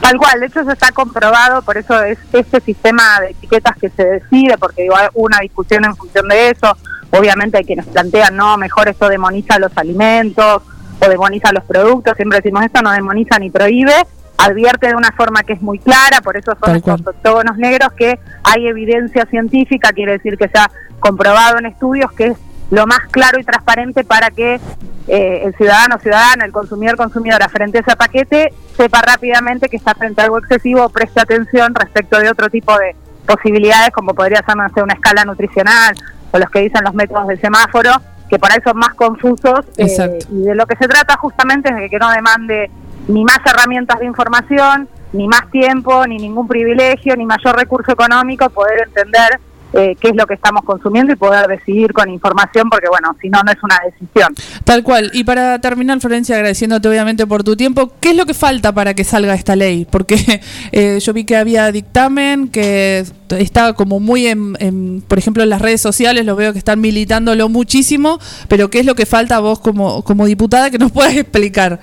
Tal 0.00 0.16
cual, 0.16 0.40
de 0.40 0.46
hecho 0.46 0.60
eso 0.60 0.70
está 0.70 0.92
comprobado, 0.92 1.60
por 1.62 1.76
eso 1.76 2.00
es 2.02 2.18
este 2.32 2.60
sistema 2.60 3.20
de 3.20 3.30
etiquetas 3.30 3.76
que 3.78 3.90
se 3.90 4.04
decide, 4.04 4.56
porque 4.56 4.82
digo, 4.82 4.96
hay 4.96 5.08
una 5.14 5.40
discusión 5.40 5.84
en 5.84 5.96
función 5.96 6.28
de 6.28 6.50
eso. 6.50 6.76
Obviamente 7.10 7.58
hay 7.58 7.64
quienes 7.64 7.86
plantean, 7.86 8.36
no, 8.36 8.56
mejor 8.58 8.88
esto 8.88 9.08
demoniza 9.08 9.58
los 9.58 9.76
alimentos 9.76 10.62
o 11.00 11.08
demoniza 11.08 11.52
los 11.52 11.64
productos. 11.64 12.14
Siempre 12.16 12.38
decimos 12.38 12.64
esto 12.64 12.82
no 12.82 12.90
demoniza 12.90 13.38
ni 13.38 13.50
prohíbe, 13.50 13.94
advierte 14.36 14.88
de 14.88 14.94
una 14.94 15.12
forma 15.12 15.42
que 15.42 15.54
es 15.54 15.62
muy 15.62 15.78
clara, 15.78 16.20
por 16.22 16.36
eso 16.36 16.56
son 16.62 16.76
estos 16.76 17.00
octógonos 17.06 17.56
negros 17.56 17.92
que 17.92 18.18
hay 18.44 18.66
evidencia 18.66 19.26
científica, 19.26 19.92
quiere 19.92 20.12
decir 20.12 20.36
que 20.36 20.48
se 20.48 20.58
ha 20.58 20.70
comprobado 21.00 21.58
en 21.58 21.66
estudios 21.66 22.12
que 22.12 22.28
es 22.28 22.38
lo 22.70 22.86
más 22.86 23.00
claro 23.10 23.40
y 23.40 23.44
transparente 23.44 24.04
para 24.04 24.30
que 24.30 24.60
eh, 25.08 25.42
el 25.44 25.54
ciudadano 25.56 25.98
ciudadana, 25.98 26.44
el 26.44 26.52
consumidor 26.52 26.96
consumidora 26.96 27.48
frente 27.48 27.78
a 27.78 27.80
ese 27.80 27.96
paquete 27.96 28.52
sepa 28.76 29.00
rápidamente 29.00 29.68
que 29.68 29.78
está 29.78 29.94
frente 29.94 30.20
a 30.20 30.24
algo 30.24 30.38
excesivo, 30.38 30.84
o 30.84 30.88
preste 30.90 31.20
atención 31.20 31.74
respecto 31.74 32.18
de 32.20 32.28
otro 32.28 32.50
tipo 32.50 32.76
de 32.76 32.94
posibilidades 33.26 33.90
como 33.90 34.14
podría 34.14 34.42
ser 34.44 34.56
no 34.56 34.68
sé, 34.74 34.82
una 34.82 34.94
escala 34.94 35.24
nutricional 35.24 35.94
o 36.30 36.38
los 36.38 36.50
que 36.50 36.60
dicen 36.60 36.84
los 36.84 36.94
métodos 36.94 37.26
del 37.28 37.40
semáforo, 37.40 37.90
que 38.28 38.38
por 38.38 38.50
ahí 38.52 38.58
son 38.62 38.76
más 38.76 38.94
confusos 38.94 39.60
eh, 39.76 40.18
y 40.30 40.42
de 40.42 40.54
lo 40.54 40.66
que 40.66 40.76
se 40.76 40.86
trata 40.86 41.16
justamente 41.16 41.70
es 41.70 41.76
de 41.76 41.88
que 41.88 41.98
no 41.98 42.10
demande 42.10 42.70
ni 43.08 43.24
más 43.24 43.38
herramientas 43.46 43.98
de 44.00 44.06
información, 44.06 44.88
ni 45.12 45.26
más 45.26 45.50
tiempo, 45.50 46.06
ni 46.06 46.18
ningún 46.18 46.46
privilegio, 46.46 47.16
ni 47.16 47.24
mayor 47.24 47.56
recurso 47.56 47.92
económico, 47.92 48.50
poder 48.50 48.86
entender 48.86 49.40
eh, 49.72 49.96
qué 50.00 50.08
es 50.08 50.16
lo 50.16 50.26
que 50.26 50.34
estamos 50.34 50.64
consumiendo 50.64 51.12
y 51.12 51.16
poder 51.16 51.46
decidir 51.46 51.92
con 51.92 52.08
información, 52.08 52.70
porque 52.70 52.88
bueno, 52.88 53.16
si 53.20 53.28
no, 53.28 53.42
no 53.42 53.52
es 53.52 53.62
una 53.62 53.78
decisión. 53.84 54.34
Tal 54.64 54.82
cual. 54.82 55.10
Y 55.12 55.24
para 55.24 55.58
terminar, 55.60 56.00
Florencia, 56.00 56.36
agradeciéndote 56.36 56.88
obviamente 56.88 57.26
por 57.26 57.44
tu 57.44 57.56
tiempo, 57.56 57.92
¿qué 58.00 58.10
es 58.10 58.16
lo 58.16 58.26
que 58.26 58.34
falta 58.34 58.72
para 58.72 58.94
que 58.94 59.04
salga 59.04 59.34
esta 59.34 59.56
ley? 59.56 59.86
Porque 59.90 60.16
eh, 60.72 60.98
yo 61.00 61.12
vi 61.12 61.24
que 61.24 61.36
había 61.36 61.70
dictamen, 61.70 62.48
que 62.48 63.04
estaba 63.30 63.74
como 63.74 64.00
muy 64.00 64.26
en, 64.26 64.56
en, 64.58 65.02
por 65.06 65.18
ejemplo, 65.18 65.42
en 65.42 65.50
las 65.50 65.60
redes 65.60 65.80
sociales, 65.80 66.24
lo 66.24 66.36
veo 66.36 66.52
que 66.52 66.58
están 66.58 66.80
militándolo 66.80 67.48
muchísimo, 67.48 68.18
pero 68.48 68.70
¿qué 68.70 68.80
es 68.80 68.86
lo 68.86 68.94
que 68.94 69.06
falta 69.06 69.38
vos 69.40 69.60
como, 69.60 70.02
como 70.02 70.26
diputada 70.26 70.70
que 70.70 70.78
nos 70.78 70.92
puedas 70.92 71.14
explicar? 71.14 71.80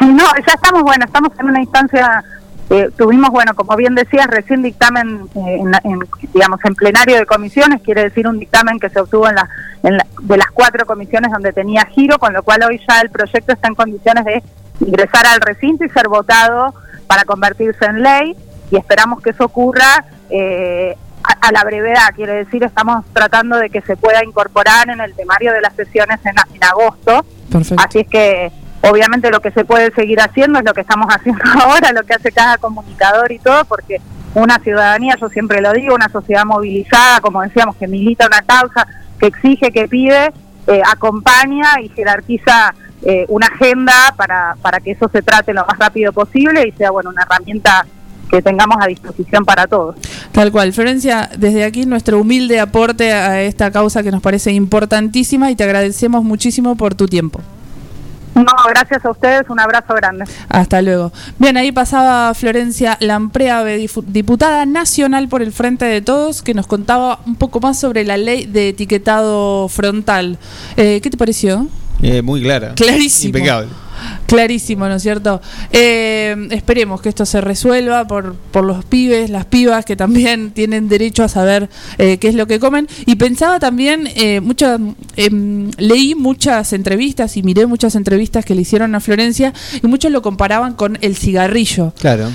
No, 0.00 0.24
ya 0.46 0.54
estamos, 0.54 0.82
bueno, 0.82 1.04
estamos 1.04 1.30
en 1.38 1.46
una 1.46 1.60
instancia, 1.60 2.24
eh, 2.70 2.90
tuvimos, 2.96 3.30
bueno, 3.30 3.54
como 3.54 3.76
bien 3.76 3.94
decías, 3.94 4.26
recién 4.26 4.62
dictamen, 4.62 5.28
eh, 5.34 5.58
en, 5.60 5.72
en, 5.90 5.98
digamos, 6.32 6.60
en 6.64 6.74
plenario 6.74 7.16
de 7.16 7.26
comisiones, 7.26 7.82
quiere 7.82 8.04
decir 8.04 8.26
un 8.26 8.38
dictamen 8.38 8.78
que 8.80 8.88
se 8.90 9.00
obtuvo 9.00 9.28
en 9.28 9.34
la, 9.34 9.48
en 9.82 9.96
la- 9.98 10.06
de 10.22 10.36
las 10.36 10.50
cuatro 10.52 10.86
comisiones 10.86 11.30
donde 11.30 11.52
tenía 11.52 11.84
giro, 11.86 12.18
con 12.18 12.32
lo 12.32 12.42
cual 12.42 12.62
hoy 12.68 12.80
ya 12.88 13.00
el 13.00 13.10
proyecto 13.10 13.52
está 13.52 13.68
en 13.68 13.74
condiciones 13.74 14.24
de 14.24 14.42
ingresar 14.80 15.26
al 15.26 15.40
recinto 15.40 15.84
y 15.84 15.88
ser 15.90 16.08
votado 16.08 16.74
para 17.06 17.24
convertirse 17.24 17.84
en 17.84 18.02
ley, 18.02 18.36
y 18.70 18.76
esperamos 18.76 19.22
que 19.22 19.30
eso 19.30 19.44
ocurra 19.44 20.04
eh, 20.30 20.96
a, 21.22 21.48
a 21.48 21.52
la 21.52 21.62
brevedad, 21.64 22.08
quiere 22.16 22.32
decir, 22.32 22.64
estamos 22.64 23.04
tratando 23.12 23.58
de 23.58 23.68
que 23.70 23.82
se 23.82 23.96
pueda 23.96 24.24
incorporar 24.24 24.88
en 24.88 25.00
el 25.00 25.14
temario 25.14 25.52
de 25.52 25.60
las 25.60 25.74
sesiones 25.74 26.18
en, 26.24 26.34
en 26.54 26.64
agosto, 26.64 27.24
Perfecto. 27.52 27.84
Así 27.86 27.98
es 28.00 28.08
que 28.08 28.50
obviamente 28.90 29.30
lo 29.30 29.40
que 29.40 29.50
se 29.50 29.64
puede 29.64 29.92
seguir 29.92 30.20
haciendo 30.20 30.58
es 30.58 30.64
lo 30.64 30.74
que 30.74 30.82
estamos 30.82 31.06
haciendo 31.14 31.42
ahora, 31.60 31.92
lo 31.92 32.04
que 32.04 32.14
hace 32.14 32.32
cada 32.32 32.58
comunicador 32.58 33.32
y 33.32 33.38
todo, 33.38 33.64
porque 33.64 34.00
una 34.34 34.58
ciudadanía, 34.58 35.16
yo 35.20 35.28
siempre 35.28 35.60
lo 35.60 35.72
digo, 35.72 35.94
una 35.94 36.08
sociedad 36.08 36.44
movilizada, 36.44 37.20
como 37.20 37.42
decíamos, 37.42 37.76
que 37.76 37.86
milita 37.86 38.26
una 38.26 38.42
causa, 38.42 38.86
que 39.18 39.26
exige, 39.26 39.70
que 39.70 39.86
pide, 39.86 40.32
eh, 40.66 40.82
acompaña 40.90 41.80
y 41.82 41.88
jerarquiza 41.90 42.74
eh, 43.02 43.26
una 43.28 43.46
agenda 43.46 44.14
para, 44.16 44.56
para 44.60 44.80
que 44.80 44.92
eso 44.92 45.08
se 45.12 45.22
trate 45.22 45.52
lo 45.52 45.64
más 45.66 45.78
rápido 45.78 46.12
posible 46.12 46.66
y 46.66 46.72
sea 46.72 46.90
bueno 46.90 47.10
una 47.10 47.22
herramienta 47.22 47.86
que 48.30 48.42
tengamos 48.42 48.78
a 48.80 48.86
disposición 48.86 49.44
para 49.44 49.66
todos. 49.66 49.96
Tal 50.32 50.50
cual. 50.50 50.72
Florencia, 50.72 51.30
desde 51.36 51.64
aquí 51.64 51.86
nuestro 51.86 52.18
humilde 52.18 52.58
aporte 52.58 53.12
a 53.12 53.42
esta 53.42 53.70
causa 53.70 54.02
que 54.02 54.10
nos 54.10 54.22
parece 54.22 54.52
importantísima 54.52 55.50
y 55.50 55.56
te 55.56 55.64
agradecemos 55.64 56.24
muchísimo 56.24 56.76
por 56.76 56.94
tu 56.94 57.06
tiempo. 57.06 57.40
No, 58.34 58.44
gracias 58.68 59.04
a 59.04 59.10
ustedes, 59.10 59.48
un 59.48 59.60
abrazo 59.60 59.94
grande. 59.94 60.24
Hasta 60.48 60.82
luego. 60.82 61.12
Bien, 61.38 61.56
ahí 61.56 61.70
pasaba 61.72 62.34
Florencia 62.34 62.96
Lampreave, 63.00 63.78
difu- 63.78 64.04
diputada 64.06 64.66
nacional 64.66 65.28
por 65.28 65.40
el 65.42 65.52
Frente 65.52 65.84
de 65.84 66.00
Todos, 66.00 66.42
que 66.42 66.52
nos 66.54 66.66
contaba 66.66 67.20
un 67.26 67.36
poco 67.36 67.60
más 67.60 67.78
sobre 67.78 68.04
la 68.04 68.16
ley 68.16 68.46
de 68.46 68.70
etiquetado 68.70 69.68
frontal. 69.68 70.38
Eh, 70.76 71.00
¿Qué 71.02 71.10
te 71.10 71.16
pareció? 71.16 71.68
Eh, 72.02 72.22
muy 72.22 72.42
clara. 72.42 72.72
Clarísimo. 72.74 73.28
Impecable. 73.36 73.68
Clarísimo, 74.26 74.88
¿no 74.88 74.96
es 74.96 75.02
cierto? 75.02 75.40
Eh, 75.72 76.48
esperemos 76.50 77.00
que 77.00 77.08
esto 77.08 77.26
se 77.26 77.40
resuelva 77.40 78.06
por, 78.06 78.34
por 78.34 78.64
los 78.64 78.84
pibes, 78.84 79.30
las 79.30 79.44
pibas 79.46 79.84
que 79.84 79.96
también 79.96 80.50
tienen 80.50 80.88
derecho 80.88 81.22
a 81.22 81.28
saber 81.28 81.68
eh, 81.98 82.18
qué 82.18 82.28
es 82.28 82.34
lo 82.34 82.46
que 82.46 82.58
comen. 82.58 82.88
Y 83.06 83.16
pensaba 83.16 83.58
también, 83.58 84.08
eh, 84.16 84.40
em, 85.16 85.70
leí 85.78 86.14
muchas 86.14 86.72
entrevistas 86.72 87.36
y 87.36 87.42
miré 87.42 87.66
muchas 87.66 87.94
entrevistas 87.94 88.44
que 88.44 88.54
le 88.54 88.62
hicieron 88.62 88.94
a 88.94 89.00
Florencia 89.00 89.52
y 89.82 89.86
muchos 89.86 90.10
lo 90.10 90.22
comparaban 90.22 90.74
con 90.74 90.98
el 91.00 91.16
cigarrillo. 91.16 91.92
Claro. 91.98 92.30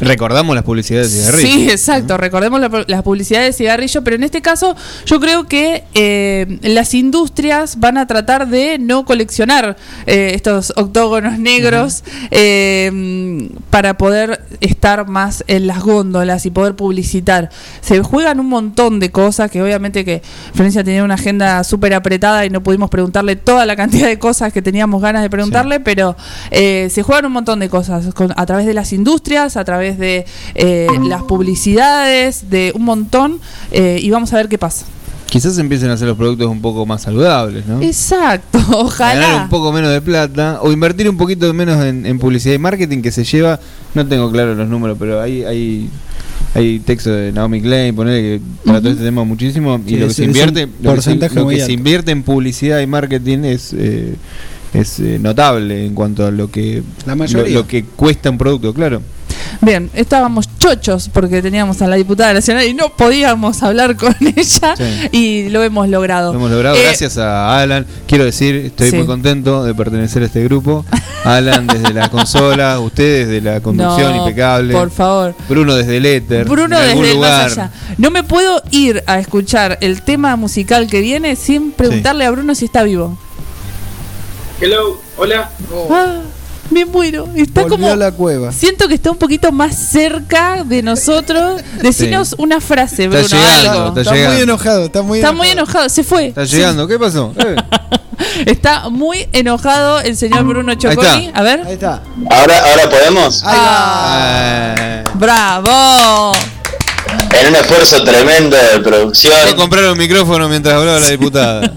Recordamos 0.00 0.54
las 0.54 0.64
publicidades 0.64 1.12
de 1.12 1.18
cigarrillos. 1.20 1.52
Sí, 1.52 1.70
exacto. 1.70 2.16
Recordemos 2.16 2.60
la, 2.60 2.84
la 2.86 3.02
publicidad 3.02 3.42
de 3.42 3.52
cigarrillo, 3.52 4.02
pero 4.04 4.16
en 4.16 4.22
este 4.22 4.40
caso 4.42 4.76
yo 5.06 5.20
creo 5.20 5.46
que 5.48 5.84
eh, 5.94 6.58
las 6.62 6.94
industrias 6.94 7.78
van 7.80 7.98
a 7.98 8.06
tratar 8.06 8.48
de 8.48 8.78
no 8.78 9.04
coleccionar 9.04 9.76
eh, 10.06 10.32
estos 10.34 10.72
octógonos 10.76 11.38
negros 11.38 12.04
eh, 12.30 13.48
para 13.70 13.96
poder 13.98 14.40
estar 14.60 15.08
más 15.08 15.44
en 15.46 15.66
las 15.66 15.80
góndolas 15.82 16.46
y 16.46 16.50
poder 16.50 16.74
publicitar. 16.76 17.50
Se 17.80 18.02
juegan 18.02 18.40
un 18.40 18.48
montón 18.48 19.00
de 19.00 19.10
cosas 19.10 19.50
que 19.50 19.62
obviamente 19.62 20.04
que 20.04 20.22
Florencia 20.54 20.84
tenía 20.84 21.04
una 21.04 21.14
agenda 21.14 21.62
súper 21.64 21.94
apretada 21.94 22.44
y 22.46 22.50
no 22.50 22.62
pudimos 22.62 22.90
preguntarle 22.90 23.36
toda 23.36 23.66
la 23.66 23.76
cantidad 23.76 24.06
de 24.06 24.18
cosas 24.18 24.52
que 24.52 24.62
teníamos 24.62 25.02
ganas 25.02 25.22
de 25.22 25.30
preguntarle, 25.30 25.80
pero 25.80 26.16
eh, 26.50 26.88
se 26.90 27.02
juegan 27.02 27.26
un 27.26 27.32
montón 27.32 27.58
de 27.60 27.68
cosas 27.68 28.14
con- 28.14 28.32
a 28.36 28.46
través 28.46 28.66
de 28.66 28.74
las 28.74 28.92
industrias, 28.92 29.56
a 29.56 29.64
través 29.64 29.87
de 29.96 30.26
eh, 30.56 30.88
las 31.08 31.22
publicidades, 31.22 32.50
de 32.50 32.72
un 32.74 32.84
montón, 32.84 33.38
eh, 33.70 33.98
y 34.02 34.10
vamos 34.10 34.32
a 34.32 34.36
ver 34.36 34.48
qué 34.48 34.58
pasa. 34.58 34.84
Quizás 35.30 35.58
empiecen 35.58 35.90
a 35.90 35.92
hacer 35.92 36.08
los 36.08 36.16
productos 36.16 36.46
un 36.48 36.60
poco 36.62 36.84
más 36.86 37.02
saludables, 37.02 37.66
¿no? 37.66 37.80
Exacto, 37.82 38.58
Ganar 38.60 38.76
ojalá. 38.84 39.42
un 39.44 39.48
poco 39.50 39.72
menos 39.72 39.90
de 39.92 40.00
plata 40.00 40.58
o 40.62 40.72
invertir 40.72 41.08
un 41.08 41.16
poquito 41.18 41.52
menos 41.54 41.84
en, 41.84 42.04
en 42.06 42.18
publicidad 42.18 42.54
y 42.54 42.58
marketing 42.58 43.02
que 43.02 43.12
se 43.12 43.24
lleva, 43.24 43.60
no 43.94 44.06
tengo 44.06 44.30
claro 44.32 44.54
los 44.54 44.66
números, 44.68 44.96
pero 44.98 45.20
hay 45.20 45.44
hay, 45.44 45.90
hay 46.54 46.78
texto 46.78 47.10
de 47.10 47.30
Naomi 47.32 47.60
Klein, 47.60 47.94
ponerle 47.94 48.22
que 48.22 48.40
trató 48.64 48.88
este 48.88 49.04
tema 49.04 49.22
muchísimo 49.24 49.78
y 49.86 49.90
Sí, 49.90 49.96
lo 49.96 50.06
que 50.06 50.10
es- 50.12 50.16
se 50.16 50.24
invierte, 50.24 50.66
lo 50.80 50.94
que, 50.94 51.02
se, 51.02 51.14
lo 51.14 51.46
que 51.48 51.60
se 51.60 51.72
invierte 51.72 52.10
en 52.10 52.22
publicidad 52.22 52.80
y 52.80 52.86
marketing 52.86 53.40
es 53.44 53.74
eh, 53.76 54.14
es 54.72 54.98
eh, 55.00 55.18
notable 55.20 55.84
en 55.84 55.94
cuanto 55.94 56.24
a 56.26 56.30
lo 56.30 56.50
que 56.50 56.82
La 57.06 57.14
mayoría. 57.14 57.52
Lo, 57.52 57.60
lo 57.60 57.66
que 57.66 57.84
cuesta 57.84 58.30
un 58.30 58.38
producto, 58.38 58.72
claro. 58.72 59.02
Bien, 59.60 59.90
estábamos 59.94 60.48
chochos 60.58 61.08
porque 61.12 61.42
teníamos 61.42 61.80
a 61.82 61.86
la 61.88 61.96
diputada 61.96 62.32
nacional 62.34 62.64
y 62.66 62.74
no 62.74 62.90
podíamos 62.90 63.62
hablar 63.62 63.96
con 63.96 64.14
ella 64.36 64.74
Sí. 64.76 65.08
y 65.12 65.48
lo 65.50 65.62
hemos 65.62 65.88
logrado. 65.88 66.32
Lo 66.32 66.38
hemos 66.38 66.50
logrado 66.50 66.76
Eh, 66.76 66.82
gracias 66.82 67.18
a 67.18 67.60
Alan. 67.60 67.86
Quiero 68.06 68.24
decir, 68.24 68.54
estoy 68.56 68.90
Sí. 68.90 68.96
muy 68.96 69.06
contento 69.06 69.64
de 69.64 69.74
pertenecer 69.74 70.22
a 70.22 70.26
este 70.26 70.42
grupo. 70.44 70.84
Alan 71.24 71.66
desde 71.66 71.92
la 71.92 72.08
consola, 72.10 72.78
ustedes 72.80 73.28
de 73.28 73.40
la 73.40 73.60
conducción 73.60 74.12
No, 74.16 74.18
impecable. 74.18 74.72
por 74.74 74.90
favor. 74.90 75.34
Bruno 75.48 75.74
desde 75.74 75.96
el 75.96 76.06
éter. 76.06 76.46
Bruno 76.48 76.78
desde 76.78 76.92
el 77.10 77.14
lugar. 77.16 77.42
más 77.44 77.52
allá. 77.52 77.70
No 77.98 78.10
me 78.10 78.22
puedo 78.22 78.62
ir 78.70 79.02
a 79.06 79.18
escuchar 79.18 79.78
el 79.80 80.02
tema 80.02 80.36
musical 80.36 80.86
que 80.88 81.00
viene 81.00 81.36
sin 81.36 81.72
preguntarle 81.72 82.24
a 82.24 82.30
Bruno 82.30 82.54
si 82.54 82.66
está 82.66 82.82
vivo. 82.82 83.18
Hello, 84.60 85.00
hola. 85.16 85.50
Ah, 85.90 86.20
me 86.70 86.84
muero. 86.84 87.28
Está 87.34 87.62
Volvió 87.62 87.76
como. 87.76 87.92
a 87.92 87.96
la 87.96 88.12
cueva. 88.12 88.52
Siento 88.52 88.88
que 88.88 88.94
está 88.94 89.10
un 89.10 89.16
poquito 89.18 89.50
más 89.52 89.74
cerca 89.76 90.64
de 90.64 90.82
nosotros. 90.82 91.60
Decinos 91.82 92.34
una 92.38 92.60
frase, 92.60 93.04
Está 93.04 93.18
Bruno. 93.18 93.28
llegando, 93.28 93.70
algo. 93.70 93.88
está 93.88 94.00
Está 94.00 94.10
muy 94.12 94.18
llegando. 94.20 94.42
enojado, 94.42 94.84
está 94.84 95.02
muy 95.02 95.18
Está 95.18 95.28
enojado. 95.30 95.36
muy 95.44 95.48
enojado. 95.52 95.88
Se 95.88 96.04
fue. 96.04 96.26
Está 96.28 96.44
llegando. 96.44 96.86
¿Qué 96.88 96.98
pasó? 96.98 97.32
Eh, 98.40 98.50
Está 98.50 98.88
muy 98.88 99.28
enojado 99.32 100.00
el 100.00 100.16
señor 100.16 100.42
Bruno 100.44 100.74
Choconi. 100.74 101.26
está. 101.26 101.38
A 101.38 101.42
ver. 101.44 101.62
Ahí 101.64 101.74
está. 101.74 102.02
Ahora, 102.30 102.58
ahora 102.70 102.90
podemos. 102.90 103.42
Ah, 103.46 104.74
eh, 104.76 105.04
¡Bravo! 105.14 106.32
En 107.40 107.46
un 107.48 107.54
esfuerzo 107.54 108.02
tremendo 108.02 108.56
de 108.56 108.62
Voy 108.62 108.80
a 108.80 108.82
producción. 108.82 109.32
comprar 109.56 109.84
un 109.92 109.98
micrófono 109.98 110.48
mientras 110.48 110.74
hablaba 110.74 110.98
la 110.98 111.08
diputada. 111.10 111.72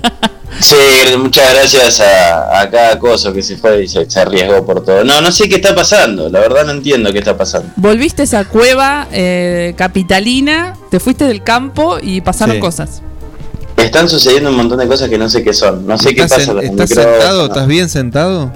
Sí, 0.60 0.76
muchas 1.18 1.54
gracias 1.54 2.00
a, 2.02 2.60
a 2.62 2.70
cada 2.70 3.00
cosa 3.00 3.32
que 3.32 3.42
se 3.42 3.58
fue 3.58 3.84
y 3.84 3.88
se, 3.88 4.10
se 4.10 4.20
arriesgó 4.20 4.66
por 4.66 4.84
todo. 4.84 5.04
No, 5.04 5.22
no 5.22 5.32
sé 5.32 5.48
qué 5.48 5.56
está 5.56 5.74
pasando. 5.74 6.30
La 6.30 6.40
verdad 6.40 6.66
no 6.66 6.72
entiendo 6.74 7.12
qué 7.14 7.20
está 7.20 7.38
pasando. 7.38 7.70
Volviste 7.78 8.22
a 8.24 8.26
esa 8.26 8.46
cueva 8.46 9.08
eh, 9.12 9.74
capitalina, 9.78 10.76
te 10.90 11.00
fuiste 11.00 11.26
del 11.26 11.44
campo 11.44 11.98
y 12.02 12.22
pasaron 12.22 12.56
Sí. 12.56 12.62
cosas. 12.62 13.02
Están 13.78 14.08
sucediendo 14.10 14.50
un 14.50 14.58
montón 14.58 14.78
de 14.78 14.88
cosas 14.88 15.10
que 15.10 15.18
no 15.18 15.30
sé 15.30 15.44
qué 15.44 15.54
son. 15.54 15.88
No 15.88 15.98
sé 15.98 16.14
qué 16.14 16.22
¿Estás, 16.24 16.40
pasa 16.40 16.54
los 16.54 16.64
estás 16.64 16.90
micrófonos. 16.90 17.18
sentado? 17.20 17.46
¿Estás 17.48 17.68
bien 17.68 17.90
sentado? 17.90 18.52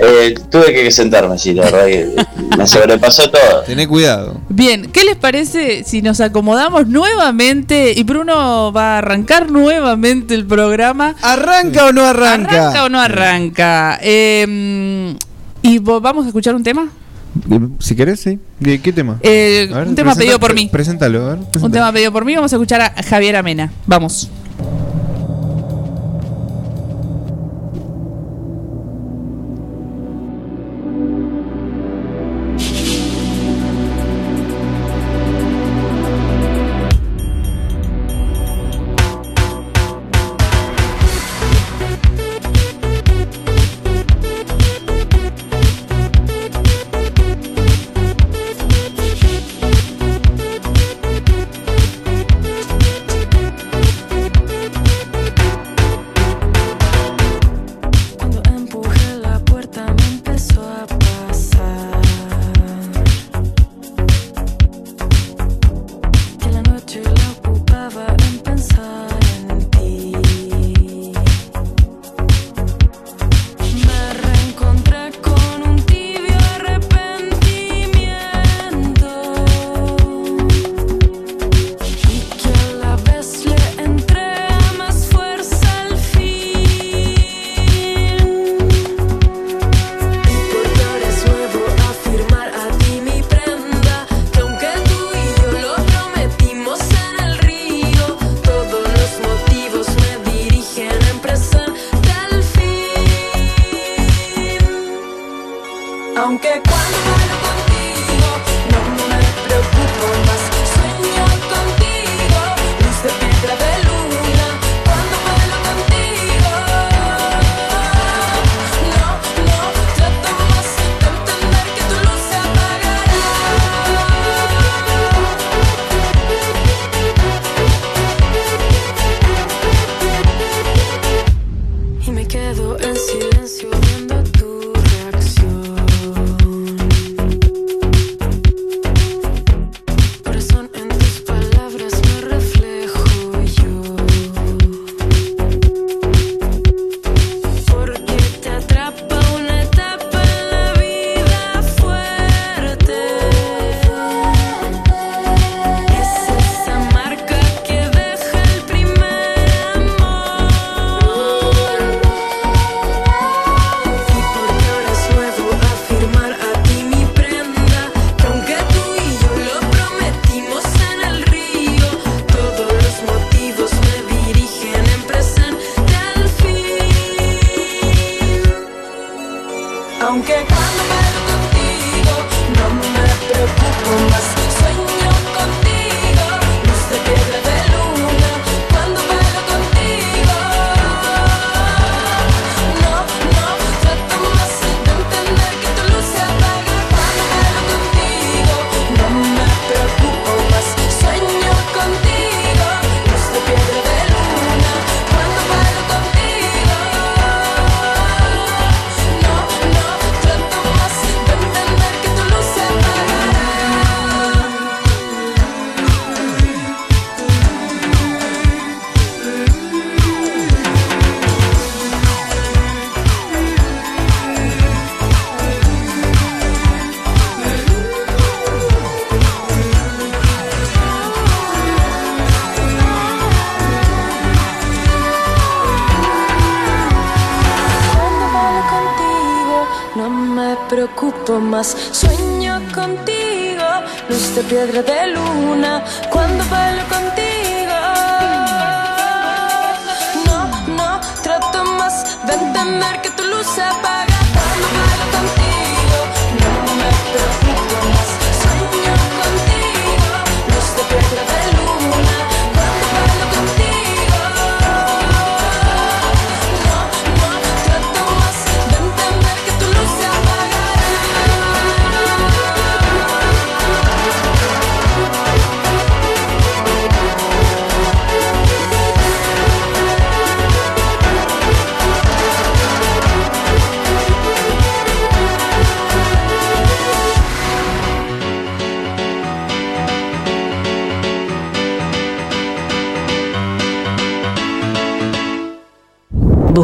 Eh, 0.00 0.34
tuve 0.50 0.72
que 0.72 0.90
sentarme, 0.90 1.38
sí, 1.38 1.54
la 1.54 1.64
verdad 1.64 1.86
que 1.86 2.16
me 2.56 2.66
sobrepasó 2.66 3.30
todo. 3.30 3.62
Tené 3.66 3.88
cuidado. 3.88 4.40
Bien, 4.48 4.90
¿qué 4.92 5.04
les 5.04 5.16
parece 5.16 5.82
si 5.84 6.02
nos 6.02 6.20
acomodamos 6.20 6.86
nuevamente 6.86 7.92
y 7.96 8.02
Bruno 8.04 8.72
va 8.72 8.94
a 8.94 8.98
arrancar 8.98 9.50
nuevamente 9.50 10.34
el 10.34 10.46
programa? 10.46 11.16
¿Arranca 11.20 11.86
o 11.86 11.92
no 11.92 12.04
arranca? 12.04 12.68
¿Arranca 12.68 12.84
o 12.84 12.88
no 12.88 13.00
arranca? 13.00 13.98
Eh, 14.02 15.16
¿Y 15.62 15.78
vamos 15.78 16.24
a 16.24 16.28
escuchar 16.28 16.54
un 16.54 16.62
tema? 16.62 16.88
Si 17.78 17.94
querés, 17.94 18.20
sí. 18.20 18.38
¿De 18.58 18.80
qué 18.80 18.92
tema? 18.92 19.18
Eh, 19.22 19.68
ver, 19.72 19.88
un 19.88 19.94
tema 19.94 20.14
pedido 20.14 20.38
por 20.40 20.54
mí. 20.54 20.68
Preséntalo, 20.70 21.26
a 21.26 21.34
ver. 21.34 21.38
Un 21.60 21.72
tema 21.72 21.92
pedido 21.92 22.12
por 22.12 22.24
mí. 22.24 22.34
Vamos 22.34 22.52
a 22.52 22.56
escuchar 22.56 22.80
a 22.80 23.02
Javier 23.02 23.36
Amena. 23.36 23.72
Vamos. 23.86 24.30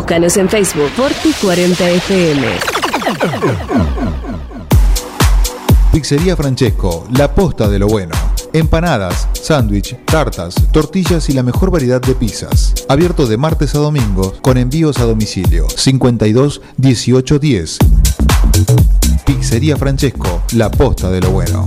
Búscanos 0.04 0.36
en 0.36 0.50
Facebook 0.50 0.90
Forti40FM. 0.98 2.44
Pizzería 5.90 6.36
Francesco, 6.36 7.08
la 7.16 7.34
posta 7.34 7.70
de 7.70 7.78
lo 7.78 7.86
bueno. 7.86 8.12
Empanadas, 8.52 9.26
sándwich, 9.32 9.96
tartas, 10.04 10.56
tortillas 10.72 11.30
y 11.30 11.32
la 11.32 11.42
mejor 11.42 11.70
variedad 11.70 12.02
de 12.02 12.14
pizzas. 12.14 12.74
Abierto 12.86 13.26
de 13.26 13.38
martes 13.38 13.74
a 13.76 13.78
domingo 13.78 14.34
con 14.42 14.58
envíos 14.58 14.98
a 14.98 15.04
domicilio. 15.04 15.66
52 15.74 16.60
18 16.76 17.38
10. 17.38 17.78
Pizzería 19.24 19.78
Francesco, 19.78 20.42
la 20.52 20.70
posta 20.70 21.10
de 21.10 21.22
lo 21.22 21.30
bueno. 21.30 21.66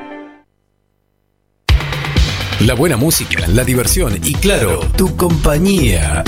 La 2.65 2.75
buena 2.75 2.95
música, 2.95 3.47
la 3.47 3.63
diversión 3.63 4.19
y 4.23 4.35
claro, 4.35 4.81
tu 4.95 5.15
compañía. 5.17 6.23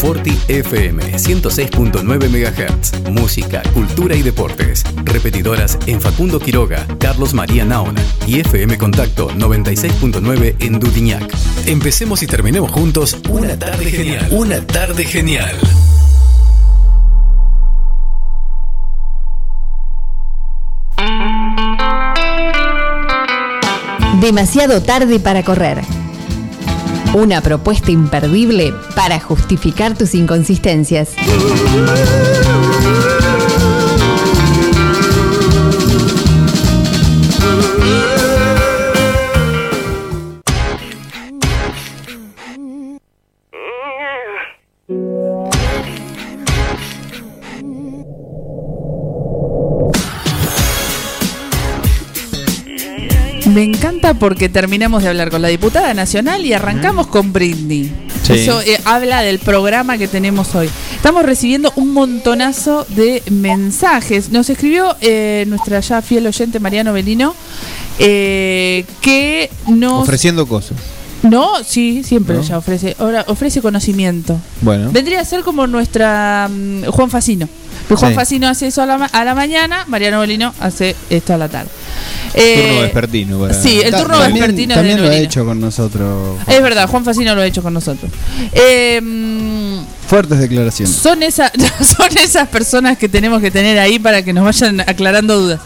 Forti 0.00 0.32
FM 0.48 1.18
106.9 1.18 2.02
MHz. 2.30 3.10
Música, 3.10 3.62
cultura 3.74 4.16
y 4.16 4.22
deportes. 4.22 4.82
Repetidoras 5.04 5.78
en 5.86 6.00
Facundo 6.00 6.40
Quiroga, 6.40 6.86
Carlos 6.98 7.34
María 7.34 7.66
Naona 7.66 8.02
y 8.26 8.40
FM 8.40 8.78
Contacto 8.78 9.30
96.9 9.30 10.56
en 10.60 10.80
Dudiñac. 10.80 11.34
Empecemos 11.66 12.22
y 12.22 12.26
terminemos 12.26 12.70
juntos 12.70 13.18
una 13.28 13.58
tarde 13.58 13.90
genial. 13.90 14.26
Una 14.30 14.66
tarde 14.66 15.04
genial. 15.04 15.54
Demasiado 24.20 24.82
tarde 24.82 25.20
para 25.20 25.44
correr. 25.44 25.80
Una 27.14 27.40
propuesta 27.40 27.92
imperdible 27.92 28.74
para 28.96 29.20
justificar 29.20 29.96
tus 29.96 30.12
inconsistencias. 30.12 31.10
Me 53.48 53.62
encanta 53.62 54.14
porque 54.14 54.48
terminamos 54.48 55.02
de 55.02 55.08
hablar 55.08 55.30
con 55.30 55.40
la 55.40 55.48
diputada 55.48 55.94
nacional 55.94 56.44
y 56.44 56.52
arrancamos 56.52 57.06
con 57.06 57.32
Britney. 57.32 57.90
Sí. 58.22 58.34
Eso 58.34 58.60
eh, 58.60 58.78
habla 58.84 59.22
del 59.22 59.38
programa 59.38 59.96
que 59.96 60.06
tenemos 60.06 60.54
hoy. 60.54 60.68
Estamos 60.94 61.24
recibiendo 61.24 61.72
un 61.76 61.94
montonazo 61.94 62.84
de 62.90 63.22
mensajes. 63.30 64.30
Nos 64.30 64.50
escribió 64.50 64.94
eh, 65.00 65.44
nuestra 65.48 65.80
ya 65.80 66.02
fiel 66.02 66.26
oyente 66.26 66.60
Mariano 66.60 66.92
Belino 66.92 67.34
eh, 67.98 68.84
que 69.00 69.50
nos... 69.66 70.02
Ofreciendo 70.02 70.46
cosas. 70.46 70.76
No, 71.22 71.64
sí, 71.64 72.04
siempre 72.04 72.36
¿No? 72.36 72.42
ella 72.42 72.58
ofrece. 72.58 72.96
Ahora 72.98 73.24
ofrece 73.28 73.62
conocimiento. 73.62 74.38
Bueno. 74.60 74.90
Vendría 74.92 75.20
a 75.20 75.24
ser 75.24 75.40
como 75.40 75.66
nuestra 75.66 76.48
mm, 76.50 76.84
Juan 76.84 77.10
Facino. 77.10 77.48
Juan 77.88 78.10
Sí. 78.10 78.14
Facino 78.14 78.48
hace 78.48 78.66
eso 78.66 78.82
a 78.82 78.86
la, 78.86 78.96
a 78.96 79.24
la 79.24 79.34
mañana, 79.34 79.84
Mariano 79.88 80.20
Belino 80.20 80.54
hace 80.60 80.94
esto 81.08 81.32
a 81.32 81.38
la 81.38 81.48
tarde. 81.48 81.70
Turno 82.32 82.44
Eh, 82.44 82.78
vespertino. 82.82 83.38
para- 83.40 83.54
sí, 83.54 83.80
el 83.80 83.90
turno 83.92 84.18
También- 84.18 84.32
vespertino 84.34 84.74
También 84.74 84.96
de 84.98 85.02
lo 85.02 85.08
ha 85.08 85.16
hecho 85.16 85.44
con 85.44 85.60
nosotros. 85.60 86.38
Es 86.46 86.62
verdad, 86.62 86.88
Juan 86.88 87.04
Facino 87.04 87.34
lo 87.34 87.40
ha 87.40 87.46
hecho 87.46 87.62
con 87.62 87.72
nosotros. 87.74 88.10
Eh, 88.52 89.00
Fuertes 90.06 90.38
declaraciones. 90.38 90.94
son, 90.94 91.22
esa, 91.22 91.50
son 91.96 92.16
esas 92.16 92.48
personas 92.48 92.96
que 92.98 93.08
tenemos 93.08 93.40
que 93.42 93.50
tener 93.50 93.78
ahí 93.78 93.98
para 93.98 94.22
que 94.22 94.32
nos 94.32 94.44
vayan 94.44 94.80
aclarando 94.80 95.38
dudas. 95.38 95.60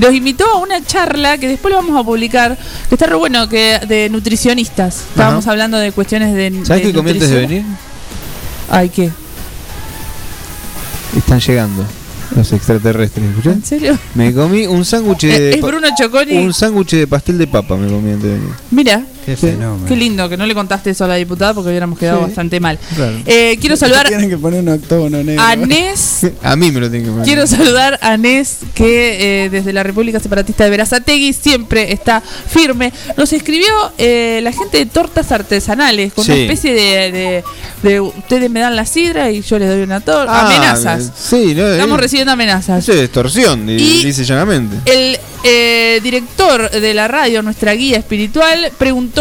Nos 0.00 0.12
invitó 0.14 0.44
a 0.46 0.58
una 0.58 0.84
charla 0.84 1.38
que 1.38 1.48
después 1.48 1.72
lo 1.72 1.80
vamos 1.80 1.98
a 2.00 2.04
publicar, 2.04 2.58
que 2.88 2.94
está 2.94 3.06
re 3.06 3.14
bueno, 3.14 3.48
que 3.48 3.78
de 3.86 4.08
nutricionistas. 4.10 5.04
Estábamos 5.10 5.46
hablando 5.46 5.78
de 5.78 5.92
cuestiones 5.92 6.34
de. 6.34 6.64
¿Sabes 6.64 6.82
qué 6.82 6.92
comí 6.92 7.10
antes 7.12 7.30
de 7.30 7.36
venir? 7.40 7.62
Ay, 8.70 8.88
¿qué? 8.88 9.10
Están 11.16 11.40
llegando 11.40 11.84
los 12.34 12.52
extraterrestres. 12.52 13.28
¿escuchás? 13.30 13.54
¿En 13.54 13.64
serio? 13.64 13.98
Me 14.14 14.32
comí 14.32 14.66
un 14.66 14.84
sándwich 14.84 15.24
Eh, 15.24 15.40
de. 15.40 15.50
es 15.52 15.56
pa- 15.58 15.66
Bruno 15.68 15.88
Choconi. 15.96 16.36
Un 16.38 16.52
sándwich 16.52 16.90
de 16.92 17.06
pastel 17.06 17.38
de 17.38 17.46
papa 17.46 17.76
me 17.76 17.88
comí 17.88 18.10
antes 18.12 18.24
de 18.30 18.34
venir. 18.38 18.50
Mira. 18.70 19.04
Qué 19.26 19.36
Sí. 19.36 19.48
fenómeno. 19.48 19.86
Qué 19.86 19.96
lindo 19.96 20.28
que 20.28 20.36
no 20.36 20.46
le 20.46 20.54
contaste 20.54 20.90
eso 20.90 21.04
a 21.04 21.08
la 21.08 21.16
diputada 21.16 21.52
porque 21.52 21.68
hubiéramos 21.70 21.98
quedado 21.98 22.20
Sí. 22.20 22.24
bastante 22.26 22.60
mal. 22.60 22.78
Claro. 22.94 23.16
Eh, 23.26 23.58
quiero 23.60 23.76
saludar 23.76 24.06
Tienen 24.08 24.30
que 24.30 24.38
poner 24.38 24.60
un 24.60 24.68
octógono 24.68 25.22
negro. 25.22 25.42
a 25.42 25.56
Nes. 25.56 26.20
A 26.42 26.54
mí 26.56 26.70
me 26.70 26.80
lo 26.80 26.88
tienen 26.88 27.06
que 27.08 27.10
poner. 27.10 27.26
Quiero 27.26 27.46
saludar 27.46 27.98
a 28.02 28.16
Nes, 28.16 28.58
que 28.74 29.44
eh, 29.44 29.50
desde 29.50 29.72
la 29.72 29.82
República 29.82 30.20
Separatista 30.20 30.64
de 30.64 30.70
Verazategui 30.70 31.32
siempre 31.32 31.92
está 31.92 32.20
firme. 32.20 32.92
Nos 33.16 33.32
escribió 33.32 33.66
eh, 33.98 34.40
la 34.42 34.52
gente 34.52 34.78
de 34.78 34.86
tortas 34.86 35.32
artesanales, 35.32 36.12
con 36.12 36.24
una 36.24 36.34
Sí. 36.34 36.42
especie 36.42 36.72
de, 36.72 37.12
de- 37.12 37.44
de 37.82 38.00
Ustedes 38.00 38.50
me 38.50 38.60
dan 38.60 38.76
la 38.76 38.86
sidra 38.86 39.30
y 39.30 39.42
yo 39.42 39.58
les 39.58 39.68
doy 39.68 39.82
una 39.82 40.00
torta. 40.00 40.32
Ah, 40.32 40.46
amenazas. 40.46 41.10
Sí, 41.18 41.54
no, 41.54 41.66
Estamos 41.66 41.98
eh, 41.98 42.02
recibiendo 42.02 42.32
amenazas. 42.32 42.78
Eso 42.84 42.92
es 42.92 43.00
extorsión, 43.00 43.66
di- 43.66 43.74
Y- 43.74 44.04
dice 44.04 44.24
llanamente. 44.24 44.76
El 44.90 45.18
eh, 45.44 46.00
director 46.02 46.70
de 46.70 46.94
la 46.94 47.06
radio, 47.08 47.42
nuestra 47.42 47.72
guía 47.74 47.98
espiritual, 47.98 48.72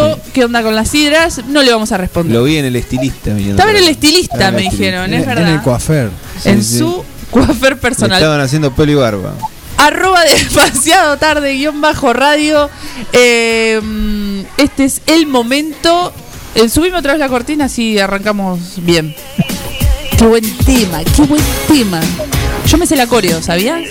preguntó 0.02 0.22
qué 0.34 0.46
onda 0.46 0.62
con 0.64 0.76
las 0.76 0.90
sidras. 0.90 1.42
No 1.48 1.62
le 1.64 1.72
vamos 1.72 1.92
a 1.92 1.98
responder. 1.98 2.36
Lo 2.36 2.44
vi 2.44 2.58
en 2.58 2.66
el 2.66 2.76
estilista. 2.76 3.32
Estaba 3.38 3.72
en 3.72 3.78
el 3.78 3.88
estilista, 3.88 4.48
en 4.50 4.56
me 4.56 4.62
dijeron, 4.64 5.06
En, 5.06 5.14
es 5.16 5.22
en 5.24 5.28
verdad. 5.28 5.54
el 5.54 5.62
coafer. 5.62 6.10
en 6.46 6.64
sí. 6.64 6.80
su 6.80 7.04
coafer 7.32 7.74
Le 7.74 7.76
personal. 7.78 8.18
estaban 8.22 8.42
haciendo 8.42 8.72
pelo 8.74 8.92
y 8.92 8.96
barba. 8.96 9.34
Arroba 9.78 10.22
demasiado 10.50 11.18
tarde, 11.18 11.54
guion 11.54 11.82
bajo 11.82 12.14
radio. 12.14 12.70
Eh, 13.14 13.82
este 14.58 14.86
es 14.86 15.02
el 15.08 15.28
momento. 15.28 16.14
Eh, 16.56 16.70
subime 16.70 16.98
otra 16.98 17.14
vez 17.14 17.20
la 17.20 17.28
cortina 17.28 17.66
así 17.66 18.00
arrancamos 18.00 18.60
bien. 18.78 19.14
Qué 20.18 20.26
buen 20.26 20.58
tema, 20.60 21.04
qué 21.04 21.22
buen 21.24 21.44
tema. 21.68 22.00
Yo 22.68 22.78
me 22.78 22.88
sé 22.88 22.96
la 22.96 23.06
coreo, 23.08 23.42
¿sabías? 23.42 23.82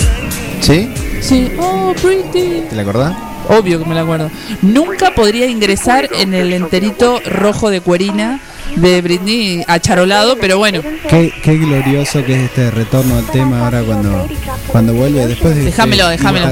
¿Sí? 0.62 0.88
Sí. 1.20 1.52
Oh, 1.58 1.92
pretty. 2.00 2.62
¿Te 2.70 2.74
la 2.74 2.82
acordás? 2.82 3.14
Obvio 3.48 3.78
que 3.78 3.84
me 3.84 3.94
la 3.94 4.02
acuerdo. 4.02 4.30
Nunca 4.62 5.14
podría 5.14 5.46
ingresar 5.46 6.08
en 6.12 6.34
el 6.34 6.52
enterito 6.52 7.20
rojo 7.26 7.70
de 7.70 7.80
cuerina 7.80 8.40
de 8.76 9.02
Britney 9.02 9.64
acharolado, 9.66 10.36
pero 10.38 10.58
bueno. 10.58 10.80
Qué, 11.08 11.32
qué 11.42 11.56
glorioso 11.56 12.24
que 12.24 12.34
es 12.34 12.42
este 12.44 12.70
retorno 12.70 13.18
al 13.18 13.26
tema 13.26 13.64
ahora 13.64 13.82
cuando, 13.82 14.28
cuando 14.68 14.94
vuelve 14.94 15.26
después 15.26 15.54
de 15.54 15.64
Déjamelo, 15.64 16.10
este 16.10 16.22
déjamelo. 16.22 16.46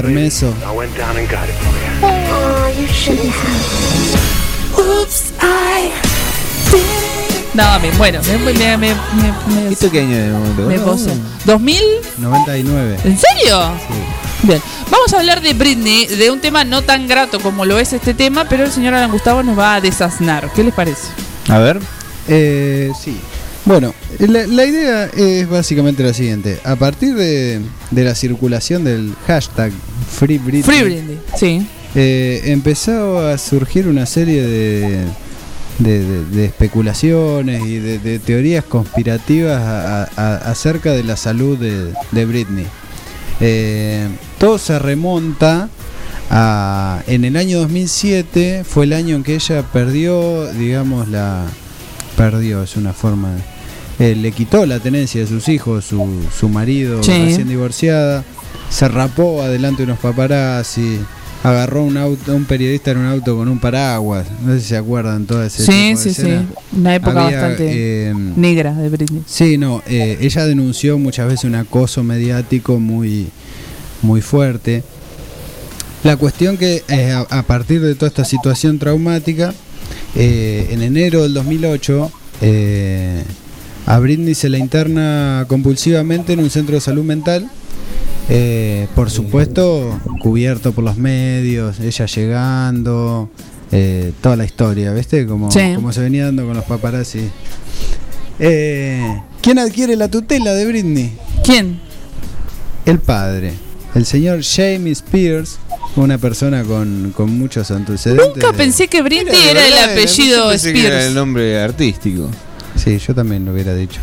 Oops, 4.75 5.33
I 5.41 7.02
No, 7.53 7.79
me 7.79 7.91
bueno, 7.97 8.19
me, 8.23 8.37
me, 8.37 8.53
me, 8.53 8.77
me, 8.77 8.93
me- 9.55 9.71
¿Esto 9.71 9.91
qué 9.91 9.99
año 10.01 10.15
es 10.17 10.25
de 10.25 10.31
momento? 10.31 10.61
me 10.63 10.77
No, 10.77 10.83
poso. 10.85 11.09
¿2000? 11.45 11.79
99. 12.17 12.97
¿En 13.03 13.17
serio? 13.17 13.59
Bien, 14.41 14.59
vamos 14.89 15.13
a 15.13 15.19
hablar 15.19 15.41
de 15.41 15.53
Britney, 15.53 16.07
de 16.07 16.31
un 16.31 16.39
tema 16.41 16.63
no 16.63 16.81
tan 16.81 17.07
grato 17.07 17.39
como 17.39 17.63
lo 17.65 17.77
es 17.79 17.93
este 17.93 18.13
tema, 18.13 18.45
pero 18.49 18.63
el 18.65 18.71
señor 18.71 18.93
Alan 18.95 19.11
Gustavo 19.11 19.43
nos 19.43 19.57
va 19.57 19.75
a 19.75 19.81
desasnar. 19.81 20.51
¿Qué 20.55 20.63
les 20.63 20.73
parece? 20.73 21.07
A 21.47 21.59
ver. 21.59 21.79
Eh, 22.27 22.91
sí. 23.01 23.17
Bueno, 23.65 23.93
la, 24.19 24.45
la 24.47 24.65
idea 24.65 25.05
es 25.05 25.47
básicamente 25.47 26.03
la 26.03 26.13
siguiente. 26.13 26.59
A 26.65 26.75
partir 26.75 27.13
de, 27.15 27.61
de 27.91 28.03
la 28.03 28.15
circulación 28.15 28.83
del 28.83 29.13
hashtag 29.27 29.71
Free 30.11 30.37
Britney, 30.39 30.63
Free 30.63 30.83
Britney, 30.83 31.19
sí. 31.37 31.65
eh, 31.95 32.41
empezó 32.45 33.19
a 33.25 33.37
surgir 33.37 33.87
una 33.87 34.05
serie 34.05 34.41
de, 34.41 35.05
de, 35.79 35.99
de- 36.05 36.25
de 36.25 36.45
especulaciones 36.45 37.63
y 37.65 37.77
de, 37.79 37.99
de 37.99 38.19
teorías 38.19 38.63
conspirativas 38.63 39.61
a- 39.61 40.03
a- 40.15 40.35
acerca 40.51 40.91
de 40.91 41.03
la 41.03 41.17
salud 41.17 41.57
de, 41.57 41.93
de 42.11 42.25
Britney. 42.25 42.65
Eh, 43.39 44.07
todo 44.39 44.57
se 44.57 44.77
remonta 44.79 45.69
a, 46.29 47.01
en 47.07 47.25
el 47.25 47.35
año 47.35 47.59
2007, 47.59 48.63
fue 48.67 48.85
el 48.85 48.93
año 48.93 49.15
en 49.15 49.23
que 49.23 49.35
ella 49.35 49.63
perdió, 49.63 50.51
digamos, 50.53 51.07
la... 51.07 51.45
Perdió, 52.17 52.63
es 52.63 52.75
una 52.77 52.93
forma... 52.93 53.29
de- 53.33 53.53
eh, 54.11 54.15
le 54.15 54.31
quitó 54.31 54.65
la 54.65 54.79
tenencia 54.79 55.21
de 55.21 55.27
sus 55.27 55.47
hijos, 55.49 55.85
su, 55.85 56.07
su 56.37 56.49
marido 56.49 57.03
Sí. 57.03 57.11
recién 57.25 57.47
divorciada, 57.47 58.23
se 58.69 58.87
rapó 58.87 59.43
adelante 59.43 59.79
de 59.83 59.83
unos 59.91 59.99
paparazzi, 59.99 60.99
agarró 61.43 61.83
un 61.83 61.97
auto, 61.97 62.35
un 62.35 62.45
periodista 62.45 62.91
en 62.91 62.99
un 62.99 63.05
auto 63.05 63.35
con 63.35 63.47
un 63.49 63.59
paraguas, 63.59 64.25
no 64.43 64.53
sé 64.53 64.61
si 64.61 64.67
se 64.69 64.77
acuerdan 64.77 65.25
toda 65.25 65.45
esa 65.45 65.63
Sí, 65.63 65.95
sí, 65.97 66.13
sí. 66.13 66.31
Una 66.71 66.95
época 66.95 67.13
bastante 67.13 68.09
eh, 68.09 68.13
negra 68.13 68.73
de 68.73 68.89
Britney. 68.89 69.23
Sí, 69.25 69.57
no, 69.57 69.83
eh, 69.85 70.17
ella 70.21 70.45
denunció 70.45 70.97
muchas 70.97 71.27
veces 71.27 71.43
un 71.43 71.55
acoso 71.55 72.03
mediático 72.03 72.79
muy, 72.79 73.27
muy 74.01 74.21
fuerte. 74.21 74.83
La 76.03 76.17
cuestión 76.17 76.57
que 76.57 76.83
eh, 76.87 77.11
a, 77.11 77.21
a 77.21 77.43
partir 77.43 77.81
de 77.81 77.95
toda 77.95 78.07
esta 78.07 78.25
situación 78.25 78.79
traumática, 78.79 79.53
eh, 80.15 80.67
en 80.71 80.81
enero 80.81 81.23
del 81.23 81.33
2008, 81.33 82.11
eh, 82.41 83.23
a 83.85 83.99
Britney 83.99 84.35
se 84.35 84.49
la 84.49 84.57
interna 84.57 85.45
compulsivamente 85.47 86.33
en 86.33 86.39
un 86.39 86.49
centro 86.49 86.75
de 86.75 86.81
salud 86.81 87.03
mental. 87.03 87.49
Eh, 88.29 88.87
por 88.95 89.09
supuesto, 89.09 89.99
cubierto 90.21 90.71
por 90.71 90.83
los 90.83 90.97
medios, 90.97 91.79
ella 91.79 92.05
llegando, 92.05 93.29
eh, 93.71 94.11
toda 94.21 94.35
la 94.35 94.45
historia, 94.45 94.93
¿viste? 94.93 95.25
Como, 95.25 95.51
Sí. 95.51 95.73
como 95.75 95.91
se 95.91 96.01
venía 96.01 96.25
dando 96.25 96.45
con 96.45 96.55
los 96.55 96.65
paparazzi. 96.65 97.29
Eh, 98.39 99.21
¿Quién 99.41 99.59
adquiere 99.59 99.95
la 99.95 100.07
tutela 100.09 100.53
de 100.53 100.65
Britney? 100.65 101.13
¿Quién? 101.43 101.79
El 102.85 102.99
padre, 102.99 103.53
el 103.95 104.05
señor 104.05 104.41
Jamie 104.43 104.91
Spears, 104.93 105.59
una 105.95 106.17
persona 106.17 106.63
con, 106.63 107.13
con 107.15 107.37
muchos 107.37 107.69
antecedentes. 107.71 108.27
Nunca 108.35 108.51
de- 108.51 108.57
pensé 108.57 108.87
que 108.87 109.01
Britney 109.01 109.35
era 109.49 109.67
el 109.67 109.91
apellido 109.91 110.49
que 110.49 110.69
era 110.69 110.79
el 110.79 110.85
Spears. 110.87 111.13
nombre 111.15 111.61
artístico. 111.61 112.29
Sí, 112.75 112.97
yo 112.97 113.13
también 113.13 113.45
lo 113.45 113.53
hubiera 113.53 113.75
dicho. 113.75 113.99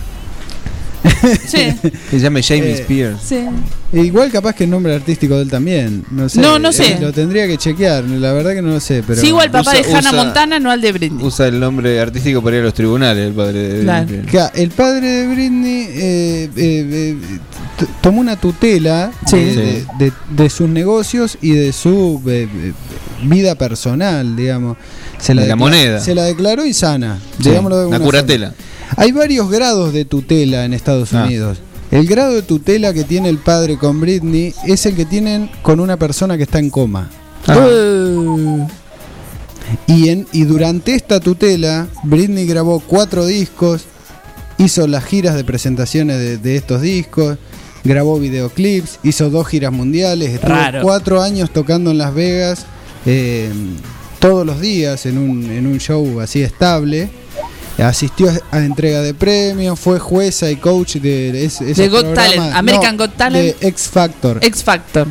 Sí. 1.47 1.75
Se 2.11 2.19
llama 2.21 2.41
Jamie 2.43 2.71
Eh, 2.71 2.81
Spears. 2.81 3.21
Sí. 3.23 3.39
E 3.93 4.01
Igual 4.05 4.31
capaz 4.31 4.55
que 4.55 4.65
el 4.65 4.71
nombre 4.71 4.95
artístico 4.95 5.37
de 5.37 5.43
él 5.43 5.51
también. 5.51 6.05
No 6.11 6.29
sé. 6.29 6.41
No, 6.41 6.59
no 6.59 6.73
sé. 6.73 6.93
Eh, 6.93 6.99
Lo 7.01 7.13
tendría 7.13 7.47
que 7.47 7.57
chequear, 7.59 8.05
la 8.05 8.33
verdad 8.33 8.53
que 8.55 8.63
no 8.63 8.69
lo 8.71 8.81
sé. 8.81 9.03
Pero 9.07 9.21
Sigo 9.21 9.41
al 9.41 9.51
papá 9.51 9.73
Usa- 9.73 9.83
de 9.83 9.95
Hannah 9.95 10.11
usa- 10.11 10.25
Montana, 10.25 10.61
no 10.61 10.71
al 10.71 10.81
de 10.81 10.93
Britney. 10.93 11.25
Usa 11.25 11.49
el 11.49 11.59
nombre 11.61 12.01
artístico 12.01 12.43
para 12.43 12.57
ir 12.57 12.63
a 12.63 12.65
los 12.67 12.75
tribunales, 12.75 13.27
el 13.29 13.35
padre 13.35 13.59
de 13.63 13.83
Claro. 13.83 14.07
Britney. 14.07 14.27
Claro, 14.27 14.53
el 14.55 14.71
padre 14.71 15.09
de 15.09 15.27
Britney 15.35 15.87
eh, 15.91 16.51
eh, 16.51 16.51
eh, 16.57 17.17
tomó 18.01 18.21
una 18.21 18.37
tutela 18.37 19.11
Sí. 19.27 19.37
de, 19.37 19.53
Sí. 19.53 19.57
de- 19.99 20.05
de- 20.07 20.13
de 20.31 20.51
sus 20.51 20.69
negocios 20.69 21.37
y 21.43 21.51
de 21.53 21.73
su 21.73 22.23
eh, 22.27 22.49
eh, 22.53 22.73
vida 23.25 23.55
personal, 23.57 24.37
digamos. 24.37 24.77
Se 25.19 25.35
De 25.35 25.47
la 25.47 25.57
moneda. 25.57 26.01
Se 26.01 26.15
la 26.15 26.23
declaró 26.25 26.65
y 26.65 26.73
sana. 26.73 27.19
Sí, 27.39 27.51
digámoslo 27.51 27.79
de 27.81 27.87
una 27.87 28.01
curatela. 28.01 28.47
forma. 28.53 28.70
Hay 28.97 29.13
varios 29.13 29.51
grados 29.51 29.93
de 29.93 30.05
tutela 30.05 30.65
en 30.65 30.75
Estados 30.75 31.13
Ah. 31.15 31.25
Unidos. 31.25 31.59
El 31.91 32.07
grado 32.07 32.35
de 32.35 32.43
tutela 32.43 32.93
que 32.95 33.03
tiene 33.05 33.29
el 33.29 33.39
padre 33.39 33.77
con 33.77 34.01
Britney 34.01 34.55
es 34.67 34.87
el 34.87 34.95
que 34.95 35.05
tienen 35.05 35.51
con 35.63 35.81
una 35.81 35.97
persona 35.97 36.37
que 36.37 36.45
está 36.45 36.59
en 36.59 36.71
coma. 36.71 37.11
Ah. 37.47 37.59
Uh, 37.59 38.67
Y, 39.87 40.09
en, 40.09 40.27
y 40.33 40.45
durante 40.45 40.95
esta 40.97 41.21
tutela, 41.21 41.87
Britney 42.03 42.45
grabó 42.47 42.81
cuatro 42.81 43.25
discos, 43.27 43.83
hizo 44.59 44.87
las 44.89 45.05
giras 45.05 45.37
de 45.37 45.45
presentaciones 45.45 46.19
de, 46.19 46.39
de 46.39 46.57
estos 46.57 46.83
discos, 46.83 47.39
grabó 47.85 48.19
videoclips, 48.19 48.99
hizo 49.05 49.31
dos 49.31 49.47
giras 49.47 49.73
mundiales, 49.73 50.31
estuvo 50.35 50.51
Raro. 50.51 50.83
cuatro 50.83 51.23
años 51.23 51.51
tocando 51.53 51.93
en 51.93 51.99
Las 51.99 52.13
Vegas, 52.15 52.67
eh, 53.07 53.49
todos 54.19 54.45
los 54.45 54.61
días 54.61 55.07
en 55.07 55.19
un, 55.19 55.45
en 55.51 55.67
un 55.69 55.79
show 55.79 56.21
así 56.21 56.43
estable. 56.43 57.09
Asistió 57.83 58.31
a, 58.51 58.59
entrega 58.59 59.01
de 59.03 59.15
premios, 59.15 59.79
fue 59.79 59.99
jueza 59.99 60.51
y 60.51 60.57
coach 60.57 60.97
de, 60.97 61.45
ese, 61.45 61.65
De 61.75 61.89
Got 61.89 62.15
Talent, 62.15 62.55
American 62.55 62.97
Got 62.97 63.17
Talent. 63.17 63.57
de 63.61 63.69
X 63.69 63.89
Factor. 63.89 64.39
X 64.43 64.63
Factor. 64.65 65.07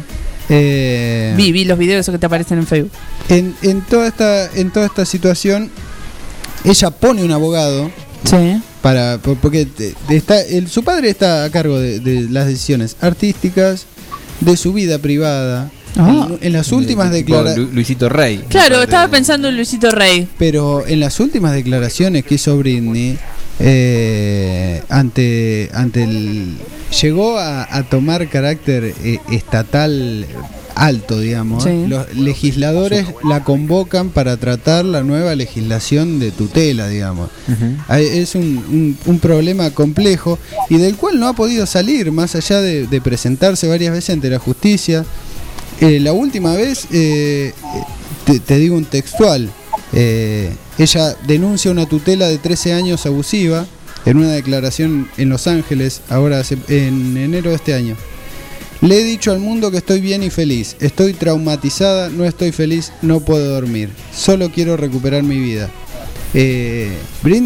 Eh, 0.49 1.33
Vi, 1.37 1.51
vi 1.51 1.65
los 1.65 1.77
videos 1.77 1.99
esos 2.01 2.11
que 2.13 2.19
te 2.19 2.25
aparecen 2.25 2.57
en 2.59 2.67
Facebook. 2.67 2.91
en, 3.29 3.55
en 3.61 3.81
toda 3.81 4.07
esta 4.07 4.49
en 4.55 4.71
toda 4.71 4.87
esta 4.87 5.05
situación 5.05 5.69
ella 6.63 6.89
pone 6.91 7.23
un 7.23 7.31
abogado 7.31 7.91
Sí. 8.25 8.59
para 8.81 9.17
por- 9.19 9.37
porque 9.37 9.67
está 10.09 10.41
el, 10.41 10.67
su 10.69 10.83
padre 10.83 11.09
está 11.11 11.43
a 11.45 11.49
cargo 11.51 11.79
de, 11.79 11.99
de 11.99 12.21
las 12.29 12.47
decisiones 12.47 12.97
artísticas 12.99 13.85
de 14.41 14.57
su 14.57 14.73
vida 14.73 14.97
privada 14.97 15.69
Ah. 15.97 16.27
en, 16.41 16.53
las 16.53 16.71
últimas 16.71 17.11
declaraciones 17.11 17.57
Lu- 17.69 17.73
Luisito 17.73 18.09
Rey. 18.09 18.43
Claro, 18.49 18.81
estaba 18.83 19.07
pensando 19.09 19.47
en 19.49 19.55
Luisito 19.55 19.91
Rey. 19.91 20.27
pero 20.37 20.85
en 20.87 20.99
las 20.99 21.19
últimas 21.19 21.53
declaraciones 21.53 22.23
que 22.25 22.35
hizo 22.35 22.57
Britney 22.57 23.17
eh, 23.73 24.81
ante 24.89 25.69
ante 25.73 26.03
el 26.03 26.55
llegó 27.01 27.37
a, 27.37 27.63
a 27.75 27.83
tomar 27.83 28.27
carácter 28.29 28.93
eh, 29.03 29.19
estatal 29.31 30.25
alto 30.75 31.19
digamos 31.19 31.63
Sí. 31.65 31.85
los 31.87 32.13
legisladores 32.15 33.05
la 33.27 33.43
convocan 33.43 34.11
para 34.11 34.37
tratar 34.37 34.85
la 34.85 35.03
nueva 35.03 35.35
legislación 35.35 36.19
de 36.19 36.31
tutela 36.31 36.87
digamos 36.87 37.29
es 37.89 38.35
un, 38.35 38.43
un- 38.71 38.97
un 39.05 39.19
problema 39.19 39.71
complejo 39.71 40.39
y 40.69 40.77
del 40.77 40.95
cual 40.95 41.19
no 41.19 41.27
ha 41.27 41.33
podido 41.33 41.65
salir 41.65 42.11
más 42.13 42.35
allá 42.35 42.61
de, 42.61 42.87
de 42.87 43.01
presentarse 43.01 43.67
varias 43.67 43.91
veces 43.93 44.11
ante 44.15 44.29
la 44.29 44.39
justicia 44.39 45.03
Eh, 45.81 45.99
la 45.99 46.13
última 46.13 46.55
vez 46.55 46.87
eh, 46.91 47.53
te, 48.45 48.57
digo 48.57 48.75
un 48.75 48.85
textual. 48.85 49.49
eh, 49.93 50.51
ella 50.77 51.15
denuncia 51.27 51.71
una 51.71 51.87
tutela 51.87 52.27
de 52.27 52.37
13 52.37 52.73
años 52.73 53.05
abusiva 53.05 53.65
en 54.05 54.17
una 54.17 54.31
declaración 54.31 55.09
en 55.17 55.29
Los 55.29 55.47
Ángeles, 55.47 56.01
ahora 56.09 56.41
en 56.67 57.17
enero 57.17 57.49
de 57.49 57.55
este 57.55 57.73
año. 57.73 57.95
Le 58.81 59.01
he 59.01 59.03
dicho 59.03 59.31
al 59.31 59.39
mundo 59.39 59.71
que 59.71 59.77
estoy 59.77 59.99
bien 59.99 60.23
y 60.23 60.29
feliz. 60.29 60.77
Estoy 60.79 61.13
traumatizada, 61.13 62.09
no 62.09 62.23
estoy 62.23 62.53
feliz, 62.53 62.93
no 63.01 63.19
puedo 63.19 63.53
dormir. 63.53 63.89
Solo 64.15 64.49
quiero 64.51 64.77
recuperar 64.77 65.23
mi 65.23 65.37
vida. 65.37 65.69
Eh, 66.33 66.95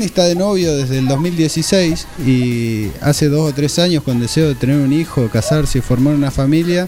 está 0.02 0.26
de 0.26 0.36
novio 0.36 0.76
desde 0.76 1.00
el 1.00 1.08
2016 1.08 2.06
y 2.28 2.90
hace 3.02 3.30
dos 3.30 3.50
o 3.50 3.54
tres 3.54 3.80
años 3.80 4.04
con 4.04 4.20
deseo 4.20 4.50
de 4.50 4.56
tener 4.56 4.78
un 4.78 4.94
hijo, 4.94 5.30
casarse 5.32 5.80
y 5.80 5.82
formar 5.82 6.14
una 6.14 6.30
familia, 6.30 6.88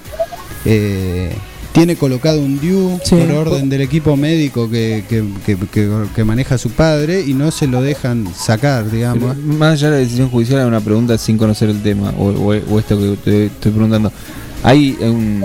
eh, 0.66 1.32
tiene 1.74 1.96
colocado 1.98 2.40
un 2.40 2.60
DIU 2.60 3.00
Sí. 3.04 3.16
por 3.16 3.32
orden 3.32 3.70
del 3.70 3.82
equipo 3.82 4.16
médico 4.16 4.70
que, 4.70 5.04
que- 5.10 5.26
que- 5.46 5.58
que- 5.68 5.90
que 6.16 6.24
maneja 6.24 6.58
su 6.58 6.70
padre 6.70 7.22
y 7.28 7.34
no 7.34 7.52
se 7.52 7.68
lo 7.68 7.82
dejan 7.82 8.28
sacar, 8.34 8.90
digamos. 8.90 9.36
Pero 9.36 9.58
más 9.58 9.74
allá 9.74 9.90
de 9.90 9.94
la 9.96 10.00
decisión 10.04 10.30
judicial, 10.30 10.62
hay 10.62 10.68
una 10.68 10.80
pregunta 10.82 11.18
sin 11.18 11.38
conocer 11.38 11.70
el 11.70 11.82
tema, 11.84 12.14
o, 12.18 12.30
o- 12.30 12.56
o 12.74 12.80
esto 12.80 12.98
que 12.98 13.18
te 13.24 13.46
estoy 13.48 13.72
preguntando. 13.74 14.12
¿Hay 14.64 14.98
un, 15.02 15.44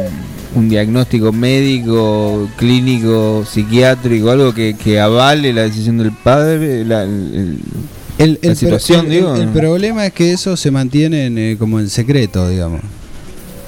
un 0.55 0.68
diagnóstico 0.68 1.33
médico, 1.33 2.49
clínico, 2.57 3.45
psiquiátrico, 3.45 4.31
algo 4.31 4.55
que, 4.55 4.75
que 4.75 5.01
avale 5.01 5.53
la 5.53 5.62
decisión 5.62 5.99
del 5.99 6.12
padre? 6.12 6.85
La, 6.85 7.03
el- 7.03 7.59
El, 8.18 8.31
la 8.33 8.35
el 8.35 8.39
pro- 8.41 8.55
situación, 8.55 9.07
el- 9.07 9.11
digo. 9.11 9.35
el- 9.35 9.49
problema 9.49 10.07
es 10.07 10.12
que 10.12 10.33
eso 10.33 10.57
se 10.57 10.71
mantiene 10.71 11.27
en, 11.27 11.39
eh, 11.39 11.57
como 11.59 11.81
en 11.81 11.89
secreto, 11.91 12.49
digamos. 12.49 12.81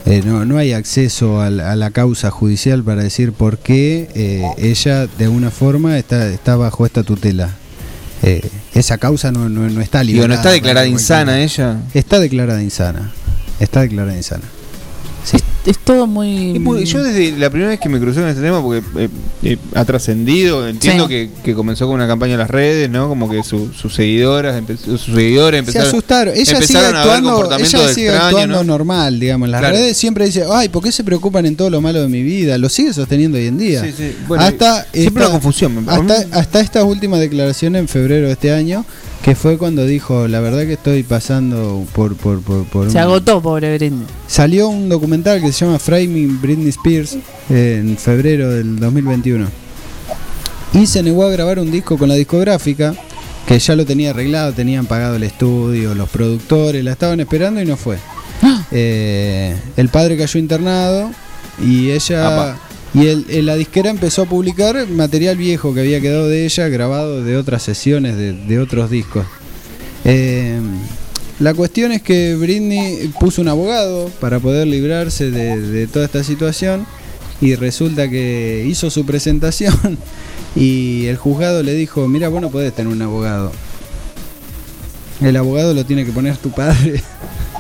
Eh, 0.05 0.23
no, 0.25 0.45
no 0.45 0.59
hay 0.59 0.73
acceso 0.73 1.41
al- 1.41 1.61
a, 1.61 1.77
la 1.77 1.91
causa 1.91 2.31
judicial 2.31 2.83
para 2.83 3.03
decir 3.03 3.33
por 3.33 3.59
qué 3.59 4.09
eh, 4.15 4.43
ella 4.59 5.07
de 5.07 5.25
alguna 5.27 5.51
forma 5.51 5.97
está, 5.99 6.29
está 6.29 6.57
bajo 6.57 6.85
esta 6.87 7.03
tutela. 7.05 7.51
Eh, 8.25 8.41
esa 8.75 8.99
causa 8.99 9.31
no, 9.33 9.49
no, 9.49 9.69
no 9.69 9.81
está 9.81 10.01
Digo, 10.01 10.13
liberada. 10.23 10.29
¿no 10.29 10.35
está 10.35 10.51
declarada 10.51 10.87
insana 10.87 11.33
cualquiera. 11.37 11.73
ella? 11.73 11.81
Está 11.95 12.19
declarada 12.21 12.63
insana. 12.63 13.13
Está 13.61 13.81
declarada 13.83 14.17
insana. 14.17 14.45
Es 15.65 15.79
todo 15.79 16.09
muy. 16.09 16.61
Yo 16.85 17.05
desde 17.05 17.39
la 17.39 17.49
primera 17.49 17.71
vez 17.71 17.79
que 17.79 17.89
me 17.89 18.01
crucé 18.01 18.19
con 18.21 18.29
este 18.29 18.43
tema, 18.43 18.61
porque 18.61 18.83
eh, 18.99 19.09
eh, 19.45 19.57
ha 19.75 19.85
trascendido, 19.85 20.67
entiendo 20.67 21.05
Sí. 21.05 21.09
que, 21.09 21.31
que 21.45 21.55
comenzó 21.55 21.87
con 21.87 21.95
una 21.95 22.09
campaña 22.09 22.33
en 22.33 22.41
las 22.41 22.51
redes, 22.51 22.91
¿no? 22.91 23.09
Como 23.09 23.31
que 23.31 23.45
su- 23.45 23.73
sus 23.73 23.95
seguidoras, 23.95 24.61
sus 24.85 25.03
seguidores 25.03 25.59
Se 25.59 25.61
empezaron, 25.61 25.89
asustaron. 25.89 26.35
Ella 26.35 26.45
sigue 26.45 26.57
empezaron 26.57 26.87
a 26.87 26.91
ver 26.91 26.97
actuando, 26.99 27.31
comportamientos 27.31 27.81
ella 27.81 27.95
sigue 27.95 28.07
extraños, 28.09 28.33
actuando 28.33 28.57
¿no? 28.59 28.65
normal, 28.65 29.21
digamos. 29.21 29.47
En 29.47 29.53
las 29.53 29.61
Claro. 29.61 29.77
redes 29.77 29.97
siempre 29.97 30.27
dice, 30.27 30.45
ay, 30.53 30.69
¿por 30.69 30.83
qué 30.83 30.91
se 30.91 31.05
preocupan 31.05 31.47
en 31.47 31.55
todo 31.55 31.71
lo 31.71 31.81
malo 31.81 32.03
de 32.03 32.09
mi 32.09 32.25
vida? 32.25 32.59
Lo 32.59 32.69
sigue 32.69 32.93
sosteniendo 32.93 33.39
hoy 33.39 33.47
en 33.47 33.59
día. 33.59 33.85
Sí, 33.85 33.95
sí. 33.97 34.17
Bueno, 34.27 34.43
hasta 34.43 34.85
siempre 34.93 35.23
esta- 35.23 35.31
una 35.31 35.31
confusión. 35.31 35.85
me- 35.85 35.93
Hasta, 35.93 36.27
hasta 36.41 36.61
esta 36.61 36.83
última 36.85 37.19
declaración 37.21 37.77
en 37.77 37.87
febrero 37.87 38.27
de 38.27 38.33
este 38.33 38.51
año, 38.53 38.85
que 39.23 39.37
fue 39.37 39.57
cuando 39.57 39.87
dijo, 39.87 40.27
la 40.27 40.41
verdad 40.41 40.67
que 40.67 40.73
estoy 40.73 41.05
pasando 41.05 41.85
por... 41.95 42.17
por, 42.17 42.41
por, 42.43 42.65
por 42.65 42.91
Se 42.91 42.97
un-". 42.99 43.03
agotó, 43.03 43.41
pobre 43.41 43.77
Britney. 43.77 44.05
Salió 44.27 44.69
un 44.69 44.89
documental 44.89 45.41
que 45.41 45.53
se 45.53 45.65
llama 45.65 45.79
Framing 45.79 46.41
Britney 46.41 46.69
Spears 46.71 47.17
en 47.49 47.97
febrero 47.97 48.51
del 48.51 48.81
2021. 48.81 49.47
Y 50.75 50.87
se 50.87 51.03
negó 51.03 51.25
a 51.25 51.31
grabar 51.31 51.59
un 51.61 51.71
disco 51.71 51.97
con 51.97 52.09
la 52.09 52.15
discográfica, 52.17 52.95
que 53.47 53.59
ya 53.59 53.77
lo 53.77 53.85
tenía 53.85 54.11
arreglado, 54.11 54.53
tenían 54.53 54.87
pagado 54.87 55.17
el 55.17 55.23
estudio, 55.23 55.95
los 55.95 56.09
productores, 56.09 56.83
la 56.83 56.93
estaban 56.93 57.21
esperando 57.21 57.61
y 57.61 57.65
no 57.67 57.77
fue. 57.77 57.99
Eh, 58.73 59.55
el 59.77 59.89
padre 59.89 60.17
cayó 60.17 60.41
internado 60.41 61.11
y 61.65 61.91
ella... 61.91 62.27
Apa. 62.27 62.59
Y 62.95 63.07
el, 63.07 63.47
la 63.47 63.57
disquera 63.57 63.91
empezó 63.91 64.23
a 64.23 64.27
publicar 64.27 64.87
material 64.89 65.37
viejo 65.37 65.73
que 65.73 65.81
había 65.81 66.01
quedado 66.01 66.29
de 66.29 66.45
ella, 66.45 66.69
grabado 66.69 67.25
de 67.25 67.37
otras 67.37 67.63
sesiones 67.63 68.17
de, 68.17 68.59
otros 68.59 68.91
discos. 68.91 69.25
Eh, 70.05 70.61
La 71.39 71.55
cuestión 71.55 71.93
es 71.93 72.03
que 72.03 72.37
Britney 72.37 73.11
puso 73.19 73.41
un 73.41 73.49
abogado 73.49 74.11
para 74.21 74.41
poder 74.41 74.67
librarse 74.67 75.31
de, 75.31 75.59
de 75.61 75.87
toda 75.87 76.05
esta 76.05 76.23
situación 76.23 76.87
y 77.41 77.57
resulta 77.57 78.09
que 78.09 78.65
hizo 78.69 78.91
su 78.91 79.05
presentación 79.05 79.99
y 80.57 81.07
el 81.07 81.17
juzgado 81.17 81.63
le 81.63 81.75
dijo, 81.75 82.07
mira, 82.09 82.29
vos 82.29 82.41
no 82.43 82.51
podés 82.51 82.75
tener 82.75 82.93
un 82.93 83.03
abogado. 83.03 83.53
El 85.21 85.37
abogado 85.37 85.73
lo 85.73 85.85
tiene 85.87 86.05
que 86.05 86.13
poner 86.13 86.37
tu 86.37 86.51
padre. 86.51 87.03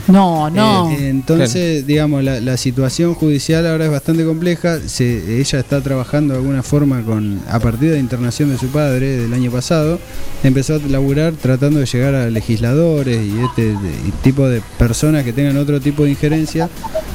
No, 0.08 0.50
no. 0.50 0.90
Eh, 0.90 1.08
entonces, 1.08 1.86
digamos, 1.86 2.24
la, 2.24 2.40
la 2.40 2.56
situación 2.56 3.14
judicial 3.14 3.66
ahora 3.66 3.84
es 3.84 3.90
bastante 3.90 4.24
compleja. 4.24 4.78
Se, 4.86 5.40
ella 5.40 5.60
está 5.60 5.80
trabajando 5.80 6.34
de 6.34 6.40
alguna 6.40 6.62
forma 6.62 7.02
con, 7.02 7.40
a 7.48 7.60
partir 7.60 7.90
de 7.90 7.94
la 7.96 8.00
internación 8.00 8.50
de 8.50 8.58
su 8.58 8.66
padre 8.68 9.16
del 9.16 9.32
año 9.32 9.50
pasado, 9.50 9.98
empezó 10.42 10.74
a 10.74 10.78
laburar 10.88 11.34
tratando 11.34 11.78
de 11.78 11.86
llegar 11.86 12.14
a 12.14 12.28
legisladores 12.30 13.18
y 13.24 13.40
este 13.40 13.62
de- 13.68 13.74
y 14.08 14.10
tipo 14.22 14.48
de 14.48 14.60
personas 14.78 15.24
que 15.24 15.32
tengan 15.32 15.56
otro 15.56 15.80
tipo 15.80 16.04
de 16.04 16.10
injerencia, 16.10 16.68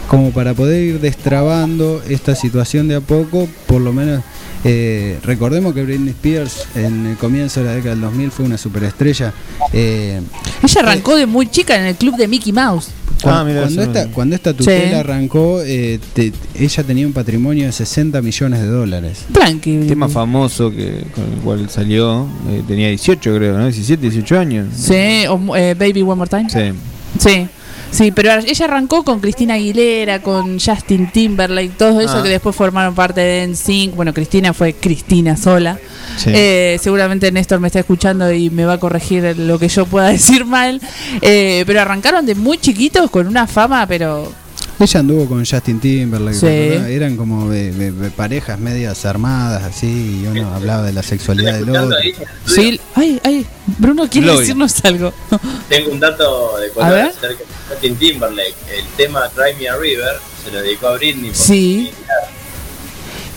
como 0.08 0.32
para 0.32 0.54
poder 0.54 0.82
ir 0.84 1.00
destrabando 1.02 2.02
esta 2.08 2.36
situación 2.36 2.88
de 2.88 2.96
a 2.96 3.02
poco, 3.02 3.48
por 3.68 3.82
lo 3.82 3.92
menos. 3.92 4.24
Eh, 4.70 5.20
recordemos 5.24 5.74
que 5.74 5.84
Britney 5.84 6.10
Spears 6.10 6.68
en 6.76 7.06
el 7.08 7.18
comienzo 7.18 7.62
de 7.62 7.66
la 7.68 7.74
década 7.76 7.92
del 7.96 8.02
2000 8.02 8.32
fue 8.32 8.46
una 8.46 8.58
superestrella. 8.58 9.34
Eh, 9.74 10.22
Ella 10.64 10.82
arrancó 10.82 11.16
de 11.16 11.26
muy 11.26 11.48
chica 11.50 11.76
en 11.78 11.86
el 11.86 11.96
club 11.96 12.16
de 12.18 12.28
Mickey 12.28 12.52
Mouse. 12.52 12.90
cuando, 13.22 13.40
Ah, 13.42 13.44
mira, 13.46 13.62
cuando 13.62 13.82
esta, 13.82 14.08
cuando 14.10 14.36
esta 14.36 14.54
tutela 14.54 14.90
Sí. 14.90 14.94
arrancó, 14.96 15.62
eh, 15.64 16.00
te- 16.14 16.32
ella 16.60 16.84
tenía 16.84 17.08
un 17.08 17.14
patrimonio 17.14 17.66
de 17.66 17.72
60 17.72 18.22
millones 18.22 18.60
de 18.62 18.68
dólares. 18.68 19.20
Tranqui. 19.32 19.86
Tema 19.88 20.08
famoso 20.08 20.70
que 20.70 21.04
con 21.16 21.24
el 21.34 21.40
cual 21.44 21.68
salió, 21.70 22.28
eh, 22.50 22.62
tenía 22.68 22.90
18 22.90 23.34
creo, 23.36 23.58
¿no? 23.58 23.64
17, 23.66 24.02
18 24.04 24.38
años. 24.40 24.68
Sí, 24.76 25.26
o, 25.30 25.56
eh, 25.56 25.74
Baby 25.80 26.04
One 26.04 26.16
More 26.16 26.30
Time. 26.30 26.48
Sí. 26.50 26.78
Sí. 27.20 27.48
Sí, 27.92 28.12
pero 28.12 28.32
ella 28.34 28.66
arrancó 28.66 29.04
con 29.04 29.20
Cristina 29.20 29.56
Aguilera, 29.56 30.22
con 30.22 30.60
Justin 30.60 31.10
Timberlake, 31.12 31.72
todo 31.78 32.00
eso 32.02 32.18
Ah. 32.18 32.24
que 32.24 32.30
después 32.30 32.56
formaron 32.56 32.94
parte 32.94 33.22
de 33.22 33.44
NSYNC. 33.48 33.96
Bueno, 33.96 34.14
Cristina 34.14 34.54
fue 34.54 34.74
Cristina 34.74 35.36
sola. 35.38 35.80
Sí. 36.18 36.32
Eh, 36.34 36.78
seguramente 36.82 37.32
Néstor 37.32 37.60
me 37.60 37.68
está 37.68 37.80
escuchando 37.80 38.32
y 38.32 38.50
me 38.50 38.66
va 38.66 38.74
a 38.74 38.80
corregir 38.80 39.36
lo 39.38 39.58
que 39.58 39.68
yo 39.70 39.86
pueda 39.86 40.08
decir 40.10 40.46
mal. 40.46 40.82
Eh, 41.22 41.64
pero 41.66 41.82
arrancaron 41.82 42.26
de 42.26 42.36
muy 42.36 42.58
chiquitos 42.58 43.10
con 43.10 43.28
una 43.28 43.48
fama, 43.48 43.86
pero 43.88 44.32
Ella 44.80 45.00
anduvo 45.00 45.26
con 45.28 45.44
Justin 45.44 45.80
Timberlake, 45.80 46.96
eran 46.96 47.18
como 47.18 47.50
de, 47.50 47.72
de- 47.72 47.92
de 47.92 48.12
parejas 48.12 48.60
medias 48.60 49.06
armadas 49.06 49.64
así, 49.64 50.22
y 50.24 50.28
uno 50.28 50.54
hablaba 50.54 50.84
de 50.84 50.94
la 50.94 51.02
sexualidad 51.02 51.54
del 51.56 51.70
otro. 51.72 51.98
sí. 52.46 52.80
Ay, 52.94 53.20
ay, 53.24 53.46
Bruno 53.80 54.08
quiere 54.08 54.38
decirnos 54.38 54.84
algo. 54.86 55.12
Tengo 55.70 55.92
un 55.92 56.00
dato 56.00 56.58
de 56.60 56.68
A 56.68 56.72
color 56.74 56.92
ver. 56.92 57.06
acerca 57.08 57.28
de 57.44 57.46
Justin 57.70 57.96
Timberlake. 57.96 58.54
El 58.78 58.86
tema 58.98 59.30
Cry 59.36 59.56
Me 59.60 59.68
a 59.70 59.78
River 59.78 60.16
se 60.46 60.52
lo 60.52 60.62
dedicó 60.62 60.88
a 60.90 60.94
Britney. 60.98 61.30
por 61.32 61.36
Sí. 61.40 61.92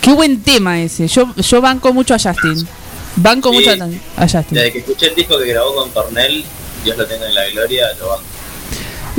Qué 0.02 0.12
buen 0.12 0.42
tema 0.42 0.80
ese. 0.80 1.08
Yo, 1.08 1.34
yo 1.36 1.60
banco 1.60 1.92
mucho 1.92 2.14
a 2.14 2.18
Justin. 2.18 2.66
Banco 3.16 3.50
Sí. 3.50 3.56
mucho 3.56 3.70
a, 3.72 4.22
a 4.22 4.28
Justin. 4.28 4.44
Desde 4.50 4.72
que 4.72 4.78
escuché 4.80 5.06
el 5.08 5.14
disco 5.14 5.38
que 5.38 5.46
grabó 5.46 5.74
con 5.74 5.90
Cornell, 5.90 6.44
Dios 6.84 6.96
lo 6.96 7.06
tenga 7.06 7.26
en 7.28 7.34
la 7.34 7.48
gloria, 7.50 7.86
lo 7.98 8.08
banco. 8.08 8.22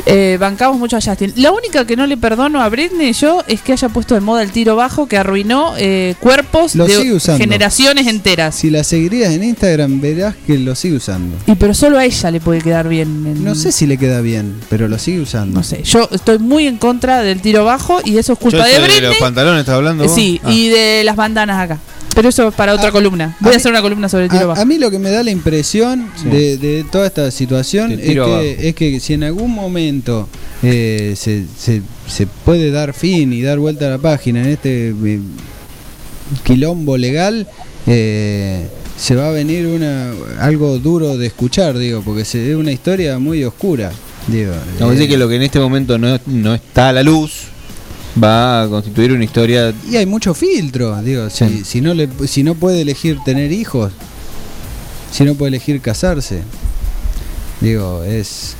Eh, 0.06 0.36
bancamos 0.40 0.78
mucho 0.78 0.96
a 0.96 1.00
Justin. 1.00 1.32
La 1.36 1.52
única 1.52 1.86
que 1.86 1.96
no 1.96 2.06
le 2.06 2.16
perdono 2.16 2.60
a 2.60 2.68
Britney 2.68 3.12
yo 3.12 3.42
es 3.46 3.60
que 3.62 3.72
haya 3.72 3.88
puesto 3.88 4.14
de 4.14 4.20
moda 4.20 4.42
el 4.42 4.50
tiro 4.50 4.74
bajo 4.74 5.06
que 5.06 5.16
arruinó 5.16 5.74
eh, 5.78 6.14
cuerpos 6.20 6.74
Lo 6.74 6.86
de 6.86 7.20
generaciones 7.38 8.06
enteras. 8.06 8.54
Si 8.56 8.70
la 8.70 8.82
seguirías 8.84 9.32
en 9.32 9.44
Instagram, 9.44 10.00
verás 10.00 10.34
que 10.46 10.58
lo 10.58 10.74
sigue 10.74 10.96
usando. 10.96 11.36
Y 11.46 11.54
pero 11.54 11.74
solo 11.74 11.98
a 11.98 12.04
ella 12.04 12.30
le 12.30 12.40
puede 12.40 12.60
quedar 12.60 12.88
bien. 12.88 13.08
en- 13.26 13.44
No 13.44 13.54
sé 13.54 13.70
si 13.72 13.86
le 13.86 13.96
queda 13.98 14.20
bien, 14.20 14.56
pero 14.68 14.88
lo 14.88 14.98
sigue 14.98 15.20
usando. 15.20 15.54
No 15.58 15.62
sé. 15.62 15.82
Yo 15.84 16.08
estoy 16.10 16.38
muy 16.38 16.66
en 16.66 16.78
contra 16.78 17.20
del 17.22 17.40
tiro 17.40 17.64
bajo 17.64 18.00
y 18.04 18.18
eso 18.18 18.32
es 18.32 18.38
culpa 18.38 18.58
Yo 18.58 18.64
de 18.64 18.80
Britney. 18.80 19.00
los 19.08 19.16
pantalones 19.18 19.60
estás 19.60 19.76
hablando 19.76 20.04
Eh, 20.04 20.06
vos? 20.08 20.16
sí, 20.16 20.40
Ah. 20.42 20.52
y 20.52 20.68
de 20.68 21.02
las 21.04 21.16
bandanas 21.16 21.60
acá. 21.60 21.78
Pero 22.14 22.28
eso 22.28 22.48
es 22.48 22.54
para 22.54 22.74
otra 22.74 22.90
columna. 22.92 23.36
Voy 23.40 23.54
a, 23.54 23.56
hacer 23.56 23.70
una 23.72 23.80
columna 23.82 24.08
sobre 24.08 24.24
el 24.24 24.30
tiro 24.30 24.42
A, 24.44 24.46
bajo. 24.48 24.60
a 24.60 24.64
mí 24.64 24.78
lo 24.78 24.90
que 24.90 24.98
me 24.98 25.10
da 25.10 25.22
la 25.22 25.30
impresión 25.30 26.10
Sí. 26.16 26.28
de, 26.28 26.56
de 26.58 26.84
toda 26.84 27.06
esta 27.06 27.30
situación 27.30 27.92
es 27.92 28.00
que, 28.00 28.56
es 28.68 28.74
que 28.74 29.00
si 29.00 29.14
en 29.14 29.24
algún 29.24 29.50
momento 29.50 30.28
eh, 30.62 31.14
se, 31.16 31.44
se- 31.58 31.82
se 32.06 32.26
puede 32.26 32.70
dar 32.70 32.92
fin 32.92 33.32
y 33.32 33.40
dar 33.42 33.58
vuelta 33.58 33.86
a 33.86 33.90
la 33.90 33.98
página 33.98 34.40
en 34.40 34.48
este 34.48 34.88
eh, 34.90 35.20
quilombo 36.44 36.96
legal, 36.96 37.46
eh, 37.86 38.66
se 38.96 39.14
va 39.16 39.28
a 39.28 39.30
venir 39.32 39.66
una 39.66 40.12
algo 40.40 40.78
duro 40.78 41.16
de 41.16 41.26
escuchar, 41.26 41.76
digo, 41.78 42.02
porque 42.04 42.24
se, 42.24 42.50
es 42.50 42.56
una 42.56 42.72
historia 42.72 43.18
muy 43.18 43.42
oscura. 43.44 43.90
Digo, 44.28 44.52
No, 44.78 44.88
eh, 44.88 44.94
decir 44.94 45.08
que 45.08 45.16
lo 45.16 45.28
que 45.28 45.36
en 45.36 45.42
este 45.42 45.58
momento 45.58 45.98
no, 45.98 46.18
no 46.26 46.54
está 46.54 46.90
a 46.90 46.92
la 46.92 47.02
luz 47.02 47.44
va 48.22 48.62
a 48.64 48.68
constituir 48.68 49.12
una 49.12 49.24
historia. 49.24 49.72
Y 49.90 49.96
hay 49.96 50.06
mucho 50.06 50.34
filtro, 50.34 51.00
digo, 51.02 51.30
si, 51.30 51.64
si 51.64 51.80
no 51.80 51.94
le, 51.94 52.08
si 52.26 52.42
no 52.42 52.54
puede 52.54 52.80
elegir 52.82 53.18
tener 53.24 53.52
hijos, 53.52 53.92
si 55.10 55.24
no 55.24 55.34
puede 55.34 55.48
elegir 55.50 55.80
casarse, 55.80 56.42
digo, 57.60 58.02
es 58.04 58.54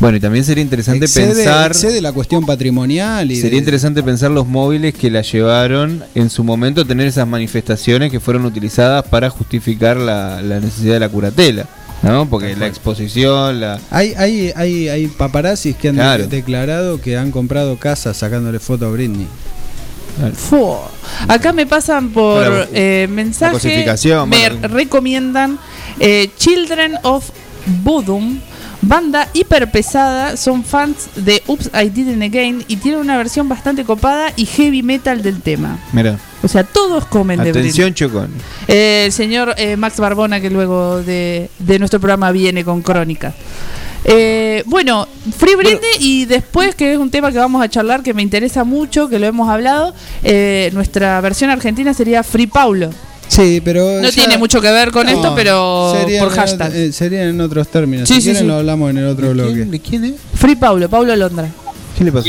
Bueno, 0.00 0.16
y 0.18 0.20
también 0.20 0.44
sería 0.44 0.62
interesante 0.62 1.06
excede, 1.06 1.34
pensar. 1.34 1.70
excede 1.72 2.00
la 2.00 2.12
cuestión 2.12 2.44
patrimonial 2.46 3.30
y 3.30 3.36
Sería 3.36 3.52
de- 3.52 3.56
interesante 3.58 4.02
pensar 4.02 4.30
los 4.30 4.46
móviles 4.46 4.94
que 4.94 5.10
la 5.10 5.22
llevaron 5.22 6.04
en 6.14 6.30
su 6.30 6.44
momento 6.44 6.82
a 6.82 6.84
tener 6.84 7.06
esas 7.06 7.26
manifestaciones 7.26 8.10
que 8.10 8.20
fueron 8.20 8.44
utilizadas 8.44 9.04
para 9.08 9.28
justificar 9.30 9.96
la, 9.96 10.40
la 10.42 10.60
necesidad 10.60 10.94
de 10.94 11.00
la 11.00 11.08
curatela, 11.08 11.66
¿no? 12.02 12.26
Porque 12.28 12.54
la 12.56 12.66
exposición, 12.66 13.60
la... 13.60 13.80
hay, 13.90 14.14
hay, 14.16 14.52
hay, 14.54 14.88
hay 14.88 15.06
paparazzis 15.08 15.76
que 15.76 15.88
han 15.88 15.94
Claro. 15.96 16.26
declarado 16.26 17.00
que 17.00 17.16
han 17.16 17.30
comprado 17.30 17.76
casas 17.76 18.16
sacándole 18.16 18.58
foto 18.58 18.86
a 18.86 18.90
Britney. 18.90 19.26
Acá 21.28 21.52
me 21.52 21.66
pasan 21.66 22.10
por 22.10 22.68
eh, 22.72 23.06
mensaje. 23.10 23.84
Me 24.26 24.48
bueno. 24.50 24.68
recomiendan 24.68 25.58
eh, 26.00 26.30
Children 26.38 26.98
of 27.02 27.28
Bodom. 27.82 28.38
Banda 28.82 29.26
hiper 29.32 29.70
pesada, 29.70 30.36
son 30.36 30.62
fans 30.62 31.08
de 31.16 31.42
Oops, 31.46 31.70
I 31.74 31.88
Didn't 31.88 32.22
Again 32.22 32.64
y 32.68 32.76
tienen 32.76 33.00
una 33.00 33.16
versión 33.16 33.48
bastante 33.48 33.84
copada 33.84 34.32
y 34.36 34.44
heavy 34.44 34.82
metal 34.82 35.22
del 35.22 35.40
tema. 35.40 35.78
Mira, 35.92 36.18
O 36.42 36.48
sea, 36.48 36.64
todos 36.64 37.06
comen 37.06 37.42
de 37.42 37.50
atención 37.50 37.90
Britney. 37.90 37.94
Chocón. 38.10 38.30
Eh, 38.68 39.04
el 39.06 39.12
señor 39.12 39.54
eh, 39.56 39.76
Max 39.76 39.98
Barbona, 39.98 40.40
que 40.40 40.50
luego 40.50 41.02
de, 41.02 41.48
de 41.58 41.78
nuestro 41.78 41.98
programa 41.98 42.30
viene 42.30 42.64
con 42.64 42.82
Crónica. 42.82 43.34
Eh, 44.04 44.62
bueno, 44.66 45.08
Free 45.36 45.56
Britney 45.56 45.90
y 45.98 46.24
después, 46.26 46.74
que 46.76 46.92
es 46.92 46.98
un 46.98 47.10
tema 47.10 47.32
que 47.32 47.38
vamos 47.38 47.60
a 47.62 47.68
charlar 47.68 48.02
que 48.04 48.14
me 48.14 48.22
interesa 48.22 48.62
mucho, 48.62 49.08
que 49.08 49.18
lo 49.18 49.26
hemos 49.26 49.48
hablado, 49.48 49.94
eh, 50.22 50.70
nuestra 50.74 51.20
versión 51.20 51.50
argentina 51.50 51.92
sería 51.92 52.22
Free 52.22 52.46
Paulo. 52.46 52.90
Sí, 53.26 53.60
pero. 53.64 54.00
No 54.00 54.12
tiene 54.12 54.38
mucho 54.38 54.60
que 54.60 54.70
ver 54.70 54.92
con 54.92 55.08
esto, 55.08 55.32
pero 55.34 55.92
por 56.20 56.28
en 56.28 56.34
hashtag. 56.36 56.70
ot- 56.72 56.76
eh, 56.76 56.92
serían 56.92 57.28
en 57.30 57.40
otros 57.40 57.66
términos. 57.66 58.08
Sí, 58.08 58.14
si 58.16 58.20
sí, 58.20 58.24
quieren 58.26 58.42
sí. 58.42 58.46
lo 58.46 58.54
hablamos 58.58 58.90
en 58.90 58.98
el 58.98 59.06
otro 59.06 59.30
bloque. 59.32 59.64
¿De 59.64 59.80
quién 59.80 60.04
es? 60.04 60.12
Free 60.34 60.54
Paulo, 60.54 60.88
Paulo 60.88 61.16
Londra. 61.16 61.48
¿Qué 61.98 62.04
le 62.04 62.12
pasó? 62.12 62.28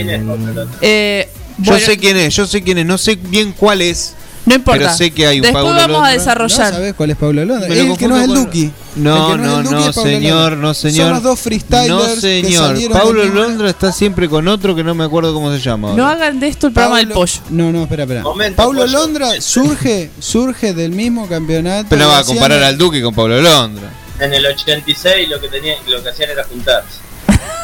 Eh, 0.82 1.30
Yo 1.60 1.72
bueno, 1.72 1.86
sé 1.86 1.98
quién 1.98 2.18
es, 2.18 2.36
yo 2.36 2.46
sé 2.46 2.62
quién 2.62 2.78
es, 2.78 2.86
no 2.86 2.98
sé 2.98 3.16
bien 3.16 3.52
cuál 3.52 3.82
es. 3.82 4.14
No 4.46 4.56
importa. 4.56 4.80
Pero 4.80 4.94
sé 4.94 5.12
que 5.12 5.28
hay 5.28 5.40
un 5.40 5.44
Después 5.44 5.62
Pablo 5.66 5.78
vamos 5.78 6.08
a 6.08 6.12
desarrollar. 6.12 6.72
¿No 6.72 6.78
sabes 6.78 6.94
cuál 6.94 7.10
es 7.10 7.18
Pablo 7.18 7.44
Londra? 7.44 7.68
El 7.68 7.98
que 7.98 8.08
no 8.08 8.16
es 8.16 8.24
el 8.24 8.34
Duki. 8.34 8.72
No, 8.96 9.34
El 9.34 9.42
no, 9.42 9.62
no, 9.62 9.70
Pablo 9.70 9.94
señor, 9.94 10.52
Londra. 10.52 10.68
no, 10.68 10.74
señor. 10.74 11.06
Son 11.06 11.14
los 11.16 11.24
dos 11.24 11.40
freestylers 11.42 11.90
No, 11.90 12.08
señor. 12.16 12.78
Pablo 12.92 13.26
Londra 13.26 13.70
está 13.70 13.92
siempre 13.92 14.30
con 14.30 14.48
otro 14.48 14.74
que 14.74 14.86
no 14.86 14.96
me 14.96 15.04
acuerdo 15.04 15.34
cómo 15.34 15.52
se 15.52 15.60
llama. 15.60 15.92
no 15.94 16.08
hagan 16.08 16.40
de 16.40 16.48
esto 16.48 16.68
el 16.68 16.74
programa 16.74 17.00
del 17.00 17.10
pollo. 17.10 17.42
No, 17.50 17.74
no, 17.74 17.84
espera, 17.84 18.04
espera. 18.04 18.22
Momento, 18.22 18.56
Pablo 18.56 18.84
pollo. 18.84 18.94
Londra 18.94 19.42
surge, 19.42 20.12
surge 20.20 20.74
del 20.74 20.92
mismo 20.94 21.28
campeonato. 21.28 21.88
Pero 21.90 22.04
no 22.04 22.08
va 22.10 22.20
a 22.20 22.24
comparar 22.24 22.64
al 22.64 22.78
Duque 22.78 23.02
con 23.02 23.14
Pablo 23.14 23.42
Londra. 23.42 23.92
En 24.20 24.34
el 24.34 24.46
86 24.46 25.28
lo 25.28 25.42
que 25.42 25.50
tenía, 25.50 25.76
lo 25.90 26.02
que 26.02 26.10
hacían 26.10 26.30
era 26.30 26.46
juntarse. 26.46 27.00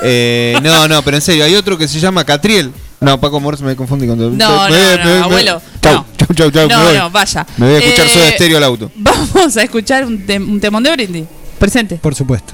Eh, 0.03 0.57
no, 0.61 0.87
no, 0.89 1.01
pero 1.01 1.15
en 1.15 1.21
serio, 1.21 1.45
hay 1.45 1.55
otro 1.55 1.77
que 1.77 1.87
se 1.87 1.99
llama 2.01 2.25
Catriel. 2.25 2.73
No, 3.03 3.19
Paco 3.19 3.39
Morse 3.39 3.63
me 3.63 3.75
confundí 3.75 4.07
con. 4.07 4.17
No, 4.17 4.29
Me- 4.29 4.37
no, 4.37 4.69
me- 4.69 4.97
no, 4.97 5.03
me- 5.05 5.19
abuelo, 5.23 5.61
Chau, 5.81 5.93
no. 5.95 6.05
chau, 6.17 6.27
chau, 6.35 6.51
chau, 6.51 6.67
No, 6.69 6.93
no, 6.93 7.09
vaya. 7.11 7.45
Me 7.57 7.65
voy 7.67 7.75
a 7.75 7.79
escuchar 7.79 8.05
Eh, 8.05 8.09
Soda 8.13 8.27
Estéreo 8.29 8.57
al 8.57 8.63
auto. 8.63 8.91
Vamos 8.95 9.57
a 9.57 9.63
escuchar 9.63 10.05
un, 10.05 10.25
tem- 10.25 10.47
un 10.47 10.59
temón 10.59 10.81
de 10.83 10.91
Britney. 10.91 11.27
Presente. 11.59 11.95
Por 11.97 12.15
supuesto. 12.15 12.53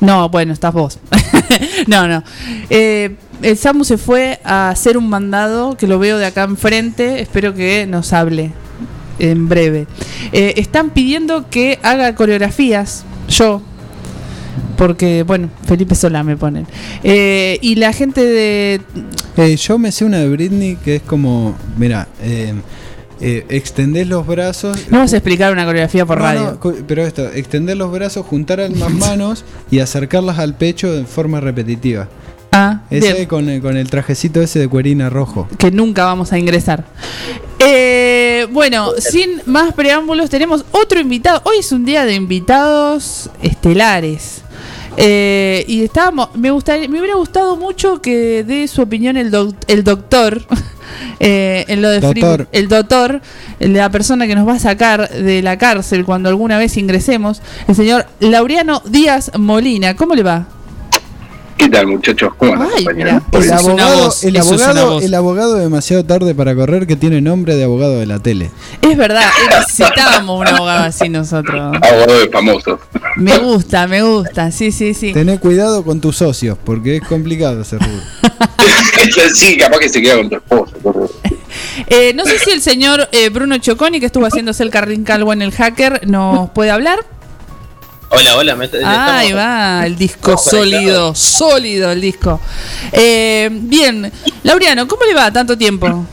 No, 0.00 0.28
bueno, 0.28 0.52
estás 0.52 0.74
vos. 0.74 0.98
no, 1.86 2.06
no. 2.06 2.22
Eh, 2.68 3.16
el 3.42 3.56
Samu 3.56 3.84
se 3.84 3.96
fue 3.96 4.38
a 4.44 4.68
hacer 4.68 4.98
un 4.98 5.08
mandado 5.08 5.76
que 5.76 5.86
lo 5.86 5.98
veo 5.98 6.18
de 6.18 6.26
acá 6.26 6.44
enfrente. 6.44 7.22
Espero 7.22 7.54
que 7.54 7.86
nos 7.86 8.12
hable 8.12 8.50
en 9.18 9.48
breve. 9.48 9.86
Eh, 10.32 10.54
están 10.56 10.90
pidiendo 10.90 11.48
que 11.48 11.78
haga 11.82 12.14
coreografías. 12.14 13.04
Yo. 13.28 13.62
Porque, 14.76 15.22
bueno, 15.22 15.48
Felipe 15.66 15.94
Solá 15.94 16.22
me 16.22 16.36
ponen. 16.36 16.66
Eh, 17.02 17.58
y 17.62 17.76
la 17.76 17.92
gente 17.92 18.22
de. 18.22 18.80
Eh, 19.36 19.56
yo 19.56 19.78
me 19.78 19.90
sé 19.90 20.04
una 20.04 20.18
de 20.18 20.28
Britney 20.28 20.76
que 20.76 20.96
es 20.96 21.02
como, 21.02 21.56
mira, 21.78 22.08
eh, 23.24 23.38
eh, 23.38 23.46
extendés 23.56 24.06
los 24.06 24.26
brazos. 24.26 24.76
No 24.90 24.98
vamos 24.98 25.12
a 25.12 25.16
explicar 25.16 25.52
una 25.52 25.64
coreografía 25.64 26.04
por 26.06 26.18
No, 26.18 26.24
radio. 26.24 26.58
no, 26.62 26.72
pero 26.86 27.02
esto, 27.06 27.26
extender 27.32 27.76
los 27.76 27.90
brazos, 27.92 28.26
juntar 28.26 28.60
ambas 28.60 28.90
manos 28.94 29.44
y 29.70 29.78
acercarlas 29.80 30.38
al 30.38 30.56
pecho 30.56 30.92
de 30.92 31.04
forma 31.04 31.40
repetitiva. 31.40 32.08
Ah, 32.52 32.82
Ese 32.88 33.26
con 33.26 33.48
el, 33.48 33.60
con 33.60 33.76
el 33.76 33.90
trajecito 33.90 34.40
ese 34.40 34.60
de 34.60 34.68
cuerina 34.68 35.10
rojo. 35.10 35.48
que 35.58 35.72
nunca 35.72 36.04
vamos 36.04 36.32
a 36.32 36.38
ingresar. 36.38 36.84
Eh, 37.58 38.46
bueno, 38.52 38.90
sin 38.98 39.40
más 39.46 39.72
preámbulos, 39.74 40.30
tenemos 40.30 40.64
otro 40.70 41.00
invitado. 41.00 41.40
Hoy 41.44 41.56
es 41.58 41.72
un 41.72 41.84
día 41.84 42.04
de 42.04 42.14
invitados 42.14 43.30
estelares. 43.42 44.42
Eh, 44.96 45.64
y 45.66 45.82
estábamos, 45.82 46.28
me 46.36 46.52
gustaría, 46.52 46.88
me 46.88 46.98
hubiera 47.00 47.16
gustado 47.16 47.56
mucho 47.56 48.00
que 48.00 48.44
dé 48.44 48.68
su 48.68 48.82
opinión 48.82 49.16
el, 49.16 49.32
doc- 49.32 49.56
el 49.66 49.82
doctor 49.82 50.42
eh, 51.20 51.64
en 51.68 51.82
lo 51.82 51.90
de 51.90 52.00
Free- 52.00 52.20
Doctor. 52.20 52.48
el 52.52 52.68
doctor, 52.68 53.20
la 53.60 53.90
persona 53.90 54.26
que 54.26 54.34
nos 54.34 54.46
va 54.46 54.54
a 54.54 54.58
sacar 54.58 55.08
de 55.08 55.42
la 55.42 55.56
cárcel 55.58 56.04
cuando 56.04 56.28
alguna 56.28 56.58
vez 56.58 56.76
ingresemos, 56.76 57.42
el 57.68 57.74
señor 57.74 58.06
Laureano 58.20 58.82
Díaz 58.86 59.30
Molina. 59.38 59.94
¿Cómo 59.94 60.14
le 60.14 60.22
va? 60.22 60.46
¿Qué 61.56 61.68
tal, 61.68 61.86
muchachos? 61.86 62.34
¿Cómo 62.36 62.52
andan, 62.52 62.70
compañeros? 62.70 63.22
El 63.32 63.52
abogado, 63.52 64.04
voz, 64.04 64.24
el, 64.24 64.36
eso 64.36 64.54
es 64.54 64.60
una 64.60 64.70
abogado, 64.70 64.90
voz. 64.92 65.04
el 65.04 65.14
abogado 65.14 65.54
demasiado 65.54 66.04
tarde 66.04 66.34
para 66.34 66.54
correr 66.54 66.86
que 66.86 66.96
tiene 66.96 67.20
nombre 67.20 67.54
de 67.54 67.64
abogado 67.64 67.98
de 67.98 68.06
la 68.06 68.18
tele. 68.18 68.50
Es 68.82 68.96
verdad, 68.96 69.30
necesitábamos 69.50 70.40
un 70.40 70.48
abogado 70.48 70.84
así 70.84 71.08
nosotros. 71.08 71.60
Abogado 71.80 72.18
de 72.18 72.28
famosos. 72.28 72.80
Me 73.16 73.38
gusta, 73.38 73.86
me 73.86 74.02
gusta, 74.02 74.50
sí, 74.50 74.72
sí, 74.72 74.94
sí. 74.94 75.12
Tené 75.12 75.38
cuidado 75.38 75.84
con 75.84 76.00
tus 76.00 76.16
socios, 76.16 76.58
porque 76.64 76.96
es 76.96 77.02
complicado 77.02 77.62
ese 77.62 77.78
rubro. 77.78 78.02
sí, 79.34 79.56
capaz 79.56 79.78
que 79.78 79.88
se 79.88 80.02
queda 80.02 80.16
con 80.16 80.28
tu 80.28 80.36
esposa. 80.36 80.74
Eh, 81.88 82.12
no 82.14 82.24
sé 82.24 82.38
si 82.38 82.50
el 82.50 82.60
señor 82.60 83.08
eh, 83.12 83.28
Bruno 83.28 83.58
Choconi, 83.58 84.00
que 84.00 84.06
estuvo 84.06 84.26
haciéndose 84.26 84.62
el 84.62 84.70
carrín 84.70 85.04
calvo 85.04 85.32
en 85.32 85.42
el 85.42 85.52
hacker, 85.52 86.06
nos 86.08 86.50
puede 86.50 86.70
hablar. 86.70 87.00
Hola, 88.16 88.36
hola, 88.36 88.56
me 88.56 88.64
está- 88.66 88.78
Ahí 89.18 89.28
estamos- 89.28 89.44
va, 89.44 89.86
el 89.86 89.96
disco 89.96 90.36
sólido, 90.38 91.14
sólido 91.14 91.90
el 91.92 92.00
disco. 92.00 92.40
Eh, 92.92 93.48
bien, 93.52 94.10
Laureano, 94.42 94.86
¿cómo 94.86 95.04
le 95.04 95.14
va 95.14 95.30
tanto 95.32 95.56
tiempo? 95.58 96.06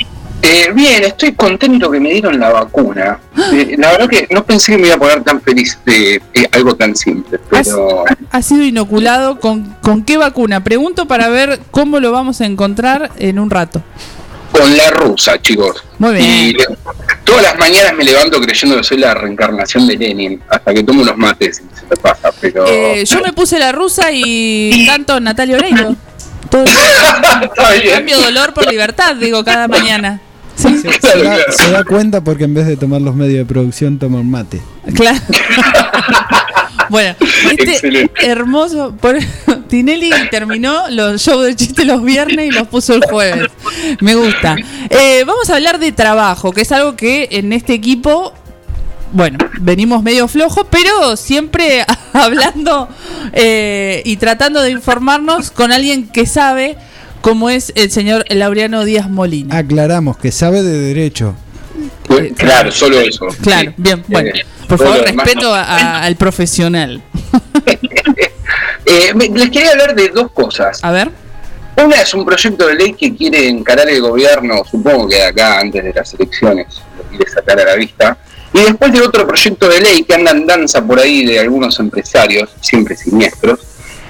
Eh, 0.43 0.71
bien, 0.73 1.03
estoy 1.03 1.33
contento 1.33 1.91
que 1.91 1.99
me 1.99 2.09
dieron 2.11 2.39
la 2.39 2.49
vacuna. 2.49 3.19
Eh, 3.53 3.75
la 3.77 3.91
verdad 3.91 4.09
que 4.09 4.27
no 4.31 4.43
pensé 4.43 4.71
que 4.71 4.79
me 4.79 4.87
iba 4.87 4.95
a 4.95 4.99
poner 4.99 5.23
tan 5.23 5.39
feliz 5.41 5.77
de 5.85 6.15
eh, 6.33 6.47
algo 6.51 6.75
tan 6.75 6.95
simple, 6.95 7.39
pero 7.49 8.03
Ha 8.31 8.41
sido 8.41 8.63
inoculado 8.63 9.39
con, 9.39 9.75
con 9.81 10.03
qué 10.03 10.17
vacuna? 10.17 10.63
Pregunto 10.63 11.05
para 11.05 11.29
ver 11.29 11.59
cómo 11.69 11.99
lo 11.99 12.11
vamos 12.11 12.41
a 12.41 12.45
encontrar 12.45 13.11
en 13.19 13.37
un 13.37 13.51
rato. 13.51 13.83
con 14.51 14.75
la 14.75 14.89
rusa, 14.89 15.39
chicos. 15.41 15.83
Muy 15.99 16.15
bien. 16.15 16.25
Y 16.29 16.53
le- 16.53 16.65
todas 17.23 17.43
las 17.43 17.57
mañanas 17.57 17.93
me 17.93 18.03
levanto 18.03 18.39
creyendo 18.39 18.77
que 18.77 18.83
soy 18.83 18.97
la 18.97 19.13
reencarnación 19.13 19.87
de 19.87 19.97
Lenin, 19.97 20.41
hasta 20.49 20.73
que 20.73 20.83
tomo 20.83 21.01
unos 21.01 21.17
mates 21.17 21.61
y 21.61 21.79
se 21.79 21.85
me 21.87 21.95
pasa, 21.95 22.31
pero... 22.39 22.65
Eh, 22.67 23.03
yo 23.05 23.21
me 23.21 23.33
puse 23.33 23.59
la 23.59 23.71
rusa 23.71 24.11
y 24.11 24.85
canto 24.87 25.19
Natalia 25.19 25.57
Oreiro. 25.57 25.95
Todo 26.49 26.65
Cambio 27.93 28.19
dolor 28.19 28.53
por 28.53 28.69
libertad, 28.69 29.15
digo, 29.15 29.43
cada 29.43 29.67
mañana. 29.67 30.19
¿Sí? 30.55 30.77
Se 30.79 31.23
da, 31.23 31.37
se 31.49 31.71
da 31.71 31.83
cuenta 31.83 32.21
porque 32.21 32.43
en 32.43 32.53
vez 32.53 32.67
de 32.67 32.77
tomar 32.77 33.01
los 33.01 33.15
medios 33.15 33.37
de 33.37 33.45
producción 33.45 33.97
toma 33.97 34.19
un 34.19 34.29
mate. 34.29 34.61
Claro. 34.93 35.19
bueno, 36.91 37.15
este 37.57 38.11
hermoso. 38.21 38.93
Por, 38.99 39.17
Tinelli 39.69 40.11
terminó 40.29 40.89
los 40.89 41.21
shows 41.21 41.45
de 41.45 41.55
chiste 41.55 41.85
los 41.85 42.03
viernes 42.03 42.47
y 42.47 42.51
los 42.51 42.67
puso 42.67 42.93
el 42.93 43.03
jueves. 43.05 43.49
Me 44.01 44.13
gusta. 44.15 44.57
Eh, 44.89 45.23
vamos 45.25 45.49
a 45.49 45.55
hablar 45.55 45.79
de 45.79 45.93
trabajo, 45.93 46.51
que 46.51 46.61
es 46.61 46.71
algo 46.73 46.97
que 46.97 47.29
en 47.31 47.53
este 47.53 47.73
equipo. 47.73 48.33
Bueno, 49.13 49.37
venimos 49.61 50.03
medio 50.03 50.27
flojos, 50.27 50.67
pero 50.69 51.15
siempre 51.15 51.85
hablando 52.13 52.89
eh, 53.31 54.01
y 54.03 54.17
tratando 54.17 54.61
de 54.61 54.71
informarnos 54.71 55.49
con 55.49 55.71
alguien 55.71 56.09
que 56.09 56.25
sabe 56.25 56.75
cómo 57.21 57.49
es 57.49 57.71
el 57.75 57.89
señor 57.89 58.25
Laureano 58.29 58.83
Díaz 58.83 59.09
Molina. 59.09 59.57
Aclaramos 59.57 60.17
que 60.17 60.33
sabe 60.33 60.61
de 60.61 60.77
derecho. 60.77 61.35
Pues, 62.07 62.33
claro, 62.33 62.71
solo 62.71 62.99
eso. 62.99 63.27
Claro, 63.41 63.73
bien, 63.77 64.03
bueno. 64.07 64.29
Eh, 64.33 64.45
Por 64.67 64.77
favor, 64.77 65.01
respeto 65.01 65.41
no. 65.49 65.53
a- 65.53 65.61
a- 65.63 66.03
al 66.03 66.15
profesional. 66.15 67.01
Eh, 68.85 69.13
les 69.15 69.49
quería 69.51 69.71
hablar 69.71 69.95
de 69.95 70.09
dos 70.09 70.31
cosas. 70.31 70.83
A 70.83 70.91
ver. 70.91 71.09
Una 71.77 72.01
es 72.01 72.13
un 72.13 72.25
proyecto 72.25 72.67
de 72.67 72.75
ley 72.75 72.93
que 72.93 73.15
quiere 73.15 73.47
encarar 73.47 73.87
el 73.89 74.01
gobierno, 74.01 74.63
supongo 74.69 75.07
que 75.07 75.15
de 75.15 75.25
acá 75.27 75.59
antes 75.59 75.83
de 75.83 75.93
las 75.93 76.13
elecciones 76.15 76.81
lo 76.97 77.03
quiere 77.09 77.29
sacar 77.31 77.59
a 77.59 77.65
la 77.65 77.75
vista. 77.75 78.17
Y 78.53 78.59
después 78.59 78.91
de 78.91 79.01
otro 79.01 79.25
proyecto 79.25 79.69
de 79.69 79.79
ley 79.79 80.03
que 80.03 80.13
anda 80.15 80.31
en 80.31 80.45
danza 80.45 80.83
por 80.85 80.99
ahí 80.99 81.25
de 81.25 81.39
algunos 81.39 81.79
empresarios, 81.79 82.49
siempre 82.59 82.97
siniestros, 82.97 83.59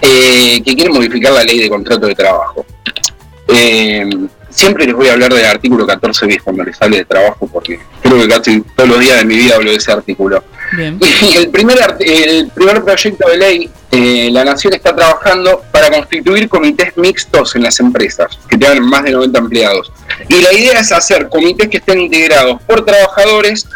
eh, 0.01 0.61
que 0.65 0.73
quieren 0.75 0.93
modificar 0.93 1.33
la 1.33 1.43
ley 1.43 1.59
de 1.59 1.69
contrato 1.69 2.07
de 2.07 2.15
trabajo. 2.15 2.65
Eh, 3.47 4.09
siempre 4.51 4.85
les 4.85 4.95
voy 4.95 5.07
a 5.07 5.13
hablar 5.13 5.33
del 5.33 5.45
artículo 5.45 5.87
14 5.87 6.25
bis 6.27 6.41
cuando 6.41 6.63
les 6.63 6.81
hable 6.81 6.97
de 6.97 7.05
trabajo, 7.05 7.47
porque 7.47 7.79
creo 8.01 8.17
que 8.17 8.27
casi 8.27 8.61
todos 8.75 8.89
los 8.89 8.99
días 8.99 9.17
de 9.19 9.25
mi 9.25 9.35
vida 9.35 9.55
hablo 9.55 9.71
de 9.71 9.77
ese 9.77 9.91
artículo. 9.91 10.43
Bien. 10.73 10.99
Y 11.21 11.37
el 11.37 11.49
primer, 11.49 11.77
el 11.99 12.47
primer 12.47 12.83
proyecto 12.83 13.27
de 13.29 13.37
ley, 13.37 13.69
eh, 13.91 14.29
la 14.31 14.45
Nación 14.45 14.73
está 14.73 14.95
trabajando 14.95 15.63
para 15.71 15.89
constituir 15.89 16.47
comités 16.47 16.95
mixtos 16.95 17.55
en 17.55 17.63
las 17.63 17.79
empresas, 17.79 18.39
que 18.47 18.57
tengan 18.57 18.81
más 18.83 19.03
de 19.03 19.11
90 19.11 19.39
empleados. 19.39 19.91
Y 20.29 20.41
la 20.41 20.53
idea 20.53 20.79
es 20.79 20.91
hacer 20.91 21.27
comités 21.27 21.67
que 21.67 21.77
estén 21.77 21.99
integrados 21.99 22.61
por 22.63 22.85
trabajadores, 22.85 23.67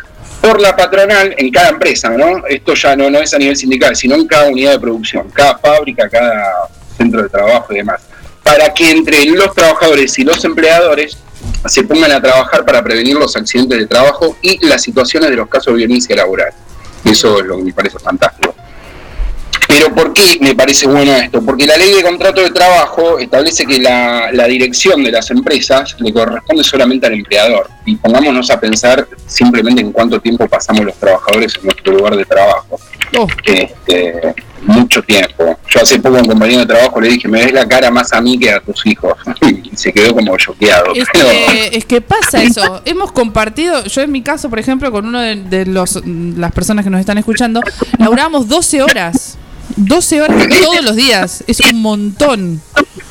por 0.42 0.62
la 0.62 0.76
patronal 0.76 1.34
en 1.38 1.52
cada 1.52 1.70
empresa, 1.70 2.10
¿no? 2.10 2.46
Esto 2.48 2.76
ya 2.76 2.96
no, 2.96 3.10
no 3.10 3.20
es 3.20 3.34
a 3.34 3.38
nivel 3.38 3.58
sindical, 3.58 3.96
sino 3.96 4.16
en 4.16 4.28
cada 4.28 4.48
unidad 4.48 4.74
de 4.74 4.80
producción, 4.80 5.30
cada 5.32 5.58
fábrica, 5.58 6.08
cada 6.08 6.70
centro 6.98 7.24
de 7.24 7.30
trabajo 7.30 7.74
y 7.74 7.78
demás. 7.78 8.02
Para 8.46 8.74
que 8.74 8.92
entre 8.92 9.26
los 9.26 9.54
trabajadores 9.54 10.18
y 10.20 10.24
los 10.24 10.46
empleadores 10.46 11.18
se 11.66 11.84
pongan 11.84 12.12
a 12.12 12.22
trabajar 12.22 12.64
para 12.64 12.84
prevenir 12.84 13.16
los 13.16 13.36
accidentes 13.36 13.80
de 13.80 13.88
trabajo 13.88 14.38
y 14.42 14.64
las 14.66 14.84
situaciones 14.84 15.32
de 15.32 15.36
los 15.36 15.50
casos 15.50 15.74
de 15.74 15.80
violencia 15.80 16.16
laboral. 16.16 16.54
Eso 17.04 17.40
es 17.40 17.46
lo 17.46 17.58
que 17.58 17.64
me 17.64 17.74
parece 17.74 17.98
fantástico. 17.98 18.54
Pero 19.68 19.94
¿por 19.94 20.14
qué 20.14 20.38
me 20.42 20.54
parece 20.54 20.88
bueno 20.88 21.12
esto? 21.16 21.42
Porque 21.42 21.66
la 21.66 21.76
ley 21.76 21.92
de 21.92 22.04
contrato 22.04 22.42
de 22.42 22.52
trabajo 22.52 23.18
establece 23.18 23.66
que 23.66 23.80
la, 23.80 24.32
la 24.32 24.46
dirección 24.46 25.04
de 25.04 25.12
las 25.12 25.32
empresas 25.32 25.96
le 26.00 26.14
corresponde 26.14 26.64
solamente 26.64 27.08
al 27.08 27.14
empleador. 27.14 27.68
Y 27.84 27.96
pongámonos 27.96 28.52
a 28.52 28.60
pensar 28.60 29.08
simplemente 29.26 29.82
en 29.82 29.92
cuánto 29.92 30.22
tiempo 30.22 30.48
pasamos 30.48 30.86
los 30.86 30.96
trabajadores 30.96 31.56
en 31.56 31.64
nuestro 31.64 31.94
lugar 31.94 32.16
de 32.16 32.26
trabajo. 32.26 32.80
Este, 33.44 34.36
mucho 34.64 35.02
tiempo. 35.04 35.58
Yo 35.70 35.82
hace 35.82 36.00
poco 36.00 36.18
a 36.18 36.22
un 36.22 36.28
compañero 36.28 36.62
de 36.62 36.66
trabajo 36.68 37.00
le 37.02 37.10
dije, 37.10 37.28
me 37.28 37.44
ves 37.44 37.54
la 37.54 37.68
cara 37.68 37.92
más 37.92 38.14
a 38.14 38.22
mí 38.22 38.38
que 38.38 38.52
a 38.52 38.60
tus 38.60 38.86
hijos. 38.86 39.14
y 39.42 39.76
se 39.76 39.92
quedó 39.92 40.14
como 40.16 40.36
choqueado. 40.38 40.94
Es 40.94 41.08
Pero- 41.12 41.28
que, 41.28 41.78
es 41.78 41.86
que 41.86 42.02
pasa 42.02 42.42
eso. 42.44 42.82
Hemos 42.86 43.12
compartido, 43.12 43.84
yo 43.86 44.02
en 44.02 44.12
mi 44.12 44.22
caso, 44.22 44.50
por 44.50 44.60
ejemplo, 44.60 44.92
con 44.92 45.06
uno 45.06 45.20
de, 45.22 45.36
de 45.36 45.66
los, 45.66 46.02
las 46.06 46.52
personas 46.52 46.84
que 46.84 46.90
nos 46.90 47.00
están 47.00 47.18
escuchando, 47.18 47.62
laburamos 47.98 48.48
12 48.48 48.82
horas. 48.82 49.38
12 49.78 50.22
horas 50.22 50.48
todos 50.62 50.84
los 50.84 50.96
días. 50.96 51.44
Es 51.48 51.60
un 51.60 51.82
montón. 51.82 52.62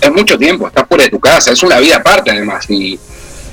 es 0.01 0.13
mucho 0.13 0.39
tiempo, 0.39 0.69
estás 0.69 0.87
fuera 0.89 1.05
de 1.05 1.11
tu 1.11 1.21
casa, 1.21 1.53
es 1.53 1.63
una 1.63 1.79
vida 1.79 1.97
aparte 1.97 2.31
además. 2.31 2.69
Y, 2.71 2.99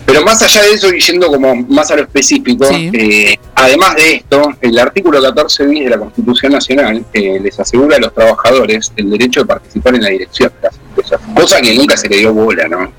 pero 0.06 0.24
más 0.24 0.42
allá 0.42 0.64
de 0.64 0.72
eso, 0.72 0.94
y 0.94 1.00
yendo 1.00 1.28
como 1.28 1.56
más 1.56 1.92
a 1.92 1.96
lo 1.96 2.04
específico, 2.04 2.66
eh, 2.72 3.38
además 3.56 3.96
de 3.96 4.16
esto, 4.16 4.54
el 4.62 4.78
artículo 4.80 5.22
14 5.22 5.66
bis 5.68 5.84
de 5.86 5.90
la 5.90 5.98
Constitución 5.98 6.52
Nacional 6.52 7.06
eh, 7.14 7.40
les 7.42 7.60
asegura 7.60 7.98
a 7.98 8.00
los 8.00 8.14
trabajadores 8.14 8.92
el 8.96 9.10
derecho 9.10 9.42
de 9.42 9.46
participar 9.46 9.96
en 9.96 10.04
la 10.04 10.10
dirección 10.10 10.52
de 10.62 10.68
las 10.68 10.76
empresas, 10.78 11.22
cosa 11.36 11.62
que 11.62 11.74
nunca 11.74 11.96
se 11.96 12.10
le 12.10 12.18
dio 12.18 12.34
bola, 12.34 12.68
¿no? 12.68 12.92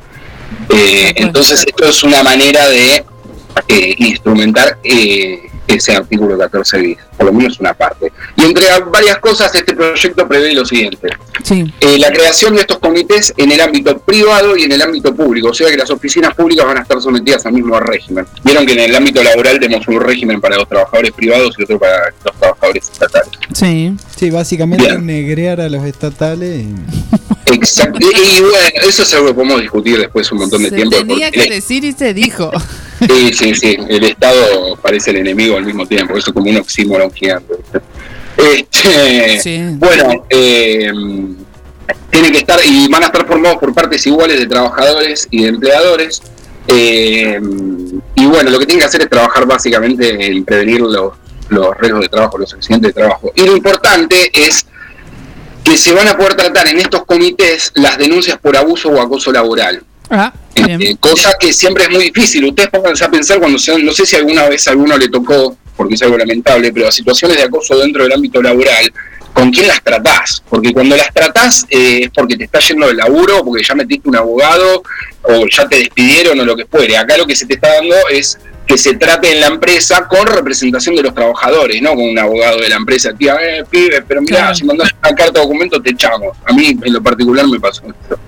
Eh, 0.68 1.12
entonces 1.16 1.64
esto 1.66 1.84
es 1.84 2.02
una 2.02 2.22
manera 2.22 2.68
de 2.68 3.04
eh, 3.68 3.94
instrumentar 3.98 4.78
eh, 4.82 5.50
ese 5.74 5.94
artículo 5.94 6.38
14 6.38 6.78
bis, 6.78 6.98
por 7.16 7.26
lo 7.26 7.32
menos 7.32 7.58
una 7.60 7.74
parte. 7.74 8.12
Y 8.36 8.44
entre 8.44 8.66
varias 8.90 9.18
cosas, 9.18 9.54
este 9.54 9.74
proyecto 9.74 10.26
prevé 10.26 10.54
lo 10.54 10.64
siguiente. 10.64 11.08
Eh, 11.50 11.98
la 11.98 12.10
creación 12.12 12.54
de 12.54 12.62
estos 12.62 12.78
comités 12.78 13.34
en 13.36 13.52
el 13.52 13.60
ámbito 13.60 13.98
privado 13.98 14.56
y 14.56 14.64
en 14.64 14.72
el 14.72 14.82
ámbito 14.82 15.14
público, 15.14 15.48
o 15.48 15.54
sea 15.54 15.68
que 15.70 15.76
las 15.76 15.90
oficinas 15.90 16.34
públicas 16.34 16.66
van 16.66 16.78
a 16.78 16.82
estar 16.82 17.00
sometidas 17.00 17.44
al 17.46 17.52
mismo 17.52 17.78
régimen. 17.80 18.26
Vieron 18.44 18.66
que 18.66 18.72
en 18.72 18.80
el 18.80 18.94
ámbito 18.94 19.22
laboral 19.22 19.58
tenemos 19.58 19.86
un 19.88 20.00
régimen 20.00 20.40
para 20.40 20.56
los 20.56 20.68
trabajadores 20.68 21.12
privados 21.12 21.54
y 21.58 21.62
otro 21.62 21.78
para 21.78 22.12
los 22.24 22.34
trabajadores 22.36 22.90
estatales. 22.90 23.30
Sí. 23.52 23.96
Sí, 24.16 24.30
básicamente 24.30 24.98
negrear 24.98 25.60
a 25.60 25.68
los 25.68 25.84
estatales. 25.84 26.66
Exacto. 27.46 27.98
Y 28.00 28.40
bueno, 28.40 28.56
eso 28.86 29.02
es 29.02 29.14
algo 29.14 29.26
que 29.28 29.34
podemos 29.34 29.60
discutir 29.60 29.98
después 29.98 30.30
un 30.32 30.38
montón 30.38 30.62
de 30.62 30.68
Se 30.70 30.76
tiempo. 30.76 30.96
tenía 30.96 31.26
porque- 31.30 31.48
que 31.48 31.54
decir 31.54 31.84
y 31.84 31.92
se 31.92 32.14
dijo. 32.14 32.50
Sí, 33.00 33.32
sí, 33.32 33.54
sí. 33.54 33.76
El 33.88 34.04
Estado 34.04 34.76
parece 34.76 35.10
el 35.10 35.16
enemigo 35.18 35.56
al 35.56 35.64
mismo 35.64 35.84
tiempo. 35.86 36.16
Eso 36.16 36.30
es 36.30 36.34
como 36.34 36.48
un 36.48 36.56
oxímoron 36.58 37.10
gigante. 37.12 37.54
Este, 38.36 39.74
Bueno, 39.76 40.24
eh, 40.30 40.90
tienen 42.10 42.32
que 42.32 42.38
estar 42.38 42.60
y 42.64 42.88
van 42.88 43.02
a 43.02 43.06
estar 43.06 43.26
formados 43.26 43.58
por 43.58 43.74
partes 43.74 44.06
iguales 44.06 44.38
de 44.38 44.46
trabajadores 44.46 45.26
y 45.30 45.42
de 45.42 45.48
empleadores. 45.48 46.22
Eh, 46.68 47.40
y 48.14 48.26
bueno, 48.26 48.50
lo 48.50 48.58
que 48.58 48.66
tienen 48.66 48.80
que 48.80 48.86
hacer 48.86 49.02
es 49.02 49.10
trabajar 49.10 49.46
básicamente 49.46 50.26
en 50.26 50.44
prevenir 50.44 50.80
los, 50.80 51.12
los 51.48 51.76
riesgos 51.78 52.02
de 52.02 52.08
trabajo, 52.08 52.38
los 52.38 52.54
accidentes 52.54 52.94
de 52.94 53.00
trabajo. 53.00 53.32
Y 53.34 53.42
lo 53.44 53.56
importante 53.56 54.30
es 54.32 54.66
que 55.64 55.76
se 55.76 55.92
van 55.92 56.08
a 56.08 56.16
poder 56.16 56.34
tratar 56.34 56.68
en 56.68 56.78
estos 56.78 57.04
comités 57.04 57.70
las 57.74 57.98
denuncias 57.98 58.38
por 58.38 58.56
abuso 58.56 58.88
o 58.88 59.00
acoso 59.00 59.32
laboral. 59.32 59.82
Ah, 60.10 60.32
Eh, 60.54 60.96
cosa 61.00 61.32
que 61.40 61.52
siempre 61.52 61.84
es 61.84 61.90
muy 61.90 62.04
difícil. 62.10 62.44
Ustedes 62.44 62.68
pónganse 62.70 63.04
a 63.04 63.10
pensar 63.10 63.38
cuando 63.38 63.58
se, 63.58 63.78
no 63.78 63.92
sé 63.92 64.04
si 64.04 64.16
alguna 64.16 64.48
vez 64.48 64.66
a 64.68 64.72
alguno 64.72 64.98
le 64.98 65.08
tocó, 65.08 65.56
porque 65.76 65.94
es 65.94 66.02
algo 66.02 66.18
lamentable, 66.18 66.70
pero 66.72 66.86
las 66.86 66.94
situaciones 66.94 67.38
de 67.38 67.44
acoso 67.44 67.78
dentro 67.78 68.02
del 68.02 68.12
ámbito 68.12 68.42
laboral, 68.42 68.92
¿con 69.32 69.50
quién 69.50 69.68
las 69.68 69.82
tratás? 69.82 70.42
Porque 70.50 70.72
cuando 70.74 70.96
las 70.96 71.12
tratás 71.14 71.64
eh, 71.70 72.00
es 72.04 72.10
porque 72.10 72.36
te 72.36 72.44
está 72.44 72.58
yendo 72.58 72.86
del 72.86 72.98
laburo, 72.98 73.42
porque 73.42 73.64
ya 73.64 73.74
metiste 73.74 74.08
un 74.08 74.16
abogado, 74.16 74.82
o 75.22 75.46
ya 75.46 75.66
te 75.66 75.76
despidieron 75.78 76.38
o 76.40 76.44
lo 76.44 76.54
que 76.56 76.66
fuere. 76.66 76.96
Acá 76.98 77.16
lo 77.16 77.26
que 77.26 77.34
se 77.34 77.46
te 77.46 77.54
está 77.54 77.72
dando 77.76 77.96
es 78.10 78.38
que 78.66 78.78
se 78.78 78.94
trate 78.96 79.32
en 79.32 79.40
la 79.40 79.48
empresa 79.48 80.06
con 80.08 80.26
representación 80.26 80.94
de 80.94 81.02
los 81.02 81.14
trabajadores, 81.14 81.82
no 81.82 81.90
con 81.90 82.04
un 82.04 82.18
abogado 82.18 82.58
de 82.60 82.68
la 82.68 82.76
empresa. 82.76 83.12
Tía, 83.12 83.36
eh, 83.40 83.64
pibe, 83.68 84.02
pero 84.06 84.22
mira, 84.22 84.38
Claro. 84.38 84.54
si 84.54 84.64
mandás 84.64 84.90
una 85.00 85.14
carta 85.14 85.40
de 85.40 85.40
documento 85.40 85.82
te 85.82 85.90
echamos. 85.90 86.36
A 86.44 86.52
mí 86.52 86.78
en 86.82 86.92
lo 86.92 87.02
particular 87.02 87.46
me 87.48 87.58
pasó 87.60 87.82
esto. 87.86 88.18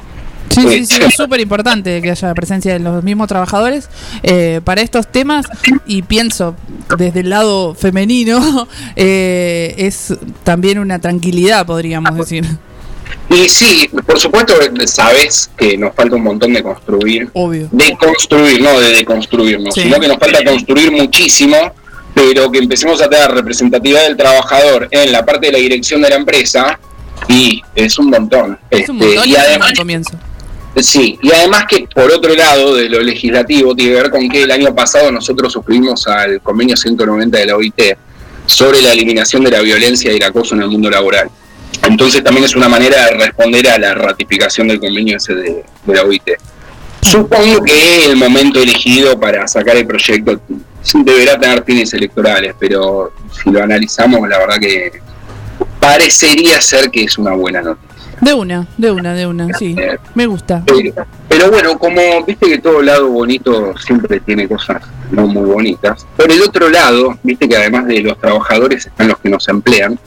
Sí, 0.50 0.60
sí, 0.68 0.86
sí, 0.86 1.02
es 1.02 1.14
súper 1.16 1.40
importante 1.40 2.00
que 2.00 2.10
haya 2.12 2.32
presencia 2.32 2.74
de 2.74 2.78
los 2.78 3.02
mismos 3.02 3.26
trabajadores 3.26 3.88
eh, 4.22 4.60
para 4.62 4.82
estos 4.82 5.10
temas 5.10 5.46
y 5.84 6.02
pienso 6.02 6.54
desde 6.96 7.20
el 7.20 7.30
lado 7.30 7.74
femenino 7.74 8.68
eh, 8.96 9.74
es 9.78 10.14
también 10.44 10.78
una 10.78 11.00
tranquilidad, 11.00 11.66
podríamos 11.66 12.16
decir. 12.16 12.44
Y 13.30 13.48
sí, 13.48 13.88
por 14.06 14.20
supuesto, 14.20 14.54
sabes 14.86 15.50
que 15.56 15.76
nos 15.78 15.94
falta 15.94 16.14
un 16.16 16.22
montón 16.22 16.52
de 16.52 16.62
construir. 16.62 17.30
Obvio. 17.32 17.68
De 17.72 17.96
construir, 17.96 18.60
no 18.62 18.78
de 18.78 18.92
deconstruirnos, 18.92 19.74
Sí. 19.74 19.82
sino 19.82 19.98
que 19.98 20.08
nos 20.08 20.18
falta 20.18 20.44
construir 20.44 20.92
muchísimo, 20.92 21.56
pero 22.14 22.50
que 22.50 22.58
empecemos 22.58 23.00
a 23.02 23.08
tener 23.08 23.30
representatividad 23.30 24.02
del 24.04 24.16
trabajador 24.16 24.88
en 24.90 25.10
la 25.10 25.24
parte 25.24 25.46
de 25.46 25.52
la 25.52 25.58
dirección 25.58 26.02
de 26.02 26.10
la 26.10 26.16
empresa, 26.16 26.78
y 27.28 27.62
es 27.74 27.98
un 27.98 28.10
montón. 28.10 28.58
Es 28.70 28.88
un 28.88 28.96
Este, 29.00 29.06
montón 29.14 29.28
y 29.28 29.36
además, 29.36 29.72
comienzo. 29.76 30.10
Sí, 30.76 31.18
y 31.22 31.32
además 31.32 31.64
que 31.68 31.86
por 31.94 32.10
otro 32.12 32.34
lado 32.34 32.74
de 32.74 32.88
lo 32.88 33.00
legislativo 33.00 33.74
tiene 33.76 33.92
que 33.94 34.02
ver 34.02 34.10
con 34.10 34.28
que 34.28 34.42
el 34.42 34.50
año 34.50 34.74
pasado 34.74 35.10
nosotros 35.12 35.52
suscribimos 35.52 36.06
al 36.08 36.40
convenio 36.42 36.76
190 36.76 37.38
de 37.38 37.46
la 37.46 37.56
OIT 37.56 37.80
sobre 38.46 38.82
la 38.82 38.92
eliminación 38.92 39.44
de 39.44 39.52
la 39.52 39.60
violencia 39.60 40.12
y 40.12 40.16
el 40.16 40.22
acoso 40.24 40.54
en 40.56 40.62
el 40.62 40.68
mundo 40.68 40.90
laboral. 40.90 41.30
Entonces 41.88 42.22
también 42.24 42.44
es 42.44 42.54
una 42.56 42.68
manera 42.68 43.06
de 43.06 43.10
responder 43.12 43.68
a 43.68 43.78
la 43.78 43.94
ratificación 43.94 44.68
del 44.68 44.80
convenio 44.80 45.16
ese 45.16 45.34
de, 45.34 45.64
de 45.84 45.94
la 45.94 46.02
OIT. 46.02 46.30
Supongo 47.00 47.62
que 47.62 48.06
el 48.06 48.16
momento 48.16 48.60
elegido 48.60 49.18
para 49.20 49.46
sacar 49.46 49.76
el 49.76 49.86
proyecto 49.86 50.40
deberá 50.92 51.38
tener 51.38 51.62
fines 51.64 51.92
electorales, 51.92 52.54
pero 52.58 53.12
si 53.32 53.50
lo 53.50 53.62
analizamos, 53.62 54.26
la 54.28 54.38
verdad 54.38 54.58
que 54.58 55.00
parecería 55.78 56.60
ser 56.60 56.90
que 56.90 57.04
es 57.04 57.18
una 57.18 57.32
buena 57.32 57.60
noticia. 57.60 57.94
De 58.20 58.32
una, 58.32 58.66
de 58.78 58.90
una, 58.90 59.14
de 59.14 59.26
una, 59.26 59.52
sí. 59.58 59.76
Me 60.14 60.26
gusta. 60.26 60.62
Pero, 60.64 61.06
pero 61.28 61.50
bueno, 61.50 61.78
como 61.78 62.24
viste 62.24 62.46
que 62.46 62.58
todo 62.58 62.80
lado 62.80 63.08
bonito 63.10 63.76
siempre 63.76 64.20
tiene 64.20 64.48
cosas 64.48 64.82
no 65.10 65.26
muy 65.26 65.44
bonitas, 65.44 66.06
por 66.16 66.30
el 66.30 66.40
otro 66.42 66.70
lado, 66.70 67.18
viste 67.22 67.48
que 67.48 67.56
además 67.56 67.86
de 67.86 68.00
los 68.00 68.18
trabajadores 68.18 68.86
están 68.86 69.08
los 69.08 69.18
que 69.18 69.28
nos 69.28 69.46
emplean, 69.48 69.98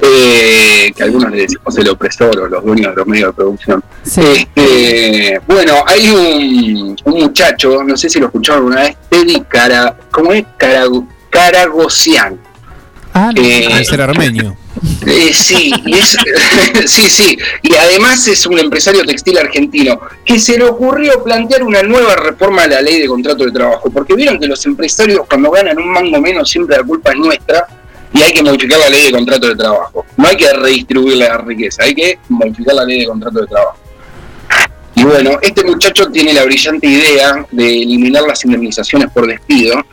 eh, 0.00 0.92
que 0.96 1.02
algunos 1.02 1.30
le 1.30 1.42
decimos 1.42 1.76
el 1.78 1.88
opresor 1.88 2.38
o 2.38 2.46
los 2.48 2.64
dueños 2.64 2.90
de 2.92 2.96
los 2.96 3.06
medios 3.06 3.28
de 3.28 3.32
producción. 3.34 3.82
Este, 4.04 5.40
bueno, 5.46 5.74
hay 5.86 6.08
un, 6.08 6.96
un 7.04 7.14
muchacho, 7.20 7.82
no 7.84 7.96
sé 7.96 8.08
si 8.08 8.18
lo 8.20 8.26
escucharon 8.26 8.62
alguna 8.62 8.82
vez, 8.82 8.96
Teddy 9.08 9.40
Cara, 9.48 9.96
¿cómo 10.10 10.32
es? 10.32 10.44
Carago- 10.58 11.06
Caragosian. 11.30 12.38
Ah, 13.14 13.30
Eh, 13.34 13.84
ser 13.84 14.00
armenio. 14.02 14.56
eh, 15.06 15.30
sí, 15.32 15.72
y 15.84 15.94
es- 15.94 16.16
sí, 16.86 17.08
sí, 17.08 17.38
y 17.62 17.74
además 17.74 18.28
es 18.28 18.46
un 18.46 18.58
empresario 18.58 19.04
textil 19.04 19.38
argentino 19.38 19.98
que 20.24 20.38
se 20.38 20.56
le 20.58 20.64
ocurrió 20.64 21.24
plantear 21.24 21.64
una 21.64 21.82
nueva 21.82 22.14
reforma 22.14 22.64
a 22.64 22.68
la 22.68 22.80
ley 22.82 23.00
de 23.00 23.08
contrato 23.08 23.44
de 23.44 23.50
trabajo, 23.50 23.90
porque 23.90 24.14
vieron 24.14 24.38
que 24.38 24.46
los 24.46 24.64
empresarios 24.66 25.22
cuando 25.28 25.50
ganan 25.50 25.78
un 25.78 25.90
mango 25.92 26.20
menos 26.20 26.48
siempre 26.48 26.76
la 26.76 26.84
culpa 26.84 27.10
es 27.12 27.16
nuestra 27.18 27.66
y 28.12 28.22
hay 28.22 28.32
que 28.32 28.42
modificar 28.42 28.78
la 28.78 28.88
ley 28.88 29.04
de 29.06 29.12
contrato 29.12 29.48
de 29.48 29.56
trabajo. 29.56 30.06
No 30.16 30.28
hay 30.28 30.36
que 30.36 30.52
redistribuir 30.52 31.16
la 31.16 31.38
riqueza, 31.38 31.84
hay 31.84 31.94
que 31.94 32.18
modificar 32.28 32.74
la 32.74 32.84
ley 32.84 33.00
de 33.00 33.06
contrato 33.06 33.40
de 33.40 33.46
trabajo. 33.46 33.78
Y 34.94 35.04
bueno, 35.04 35.38
este 35.40 35.64
muchacho 35.64 36.10
tiene 36.10 36.32
la 36.32 36.44
brillante 36.44 36.86
idea 36.86 37.46
de 37.52 37.82
eliminar 37.82 38.24
las 38.24 38.44
indemnizaciones 38.44 39.08
por 39.12 39.28
despido 39.28 39.84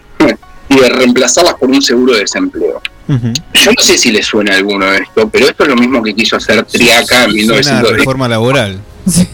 y 0.70 0.80
de 0.80 0.90
reemplazarlas 0.90 1.54
por 1.56 1.70
un 1.70 1.82
seguro 1.82 2.14
de 2.14 2.22
desempleo. 2.22 2.82
Yo 3.08 3.72
no 3.72 3.84
sé 3.84 3.98
si 4.00 4.12
le 4.12 4.24
suena 4.24 4.54
a 4.54 4.58
alguno 4.58 4.92
esto, 4.92 5.30
pero 5.30 5.48
esto 5.48 5.64
es 5.64 5.70
lo 5.70 5.76
mismo 5.76 6.02
que 6.02 6.16
quiso 6.16 6.38
hacer 6.38 6.64
Triaca 6.66 7.26
en 7.26 7.46
Suena 7.46 7.80
a 7.80 7.82
1910. 7.82 7.98
reforma 7.98 8.28
laboral. 8.28 8.80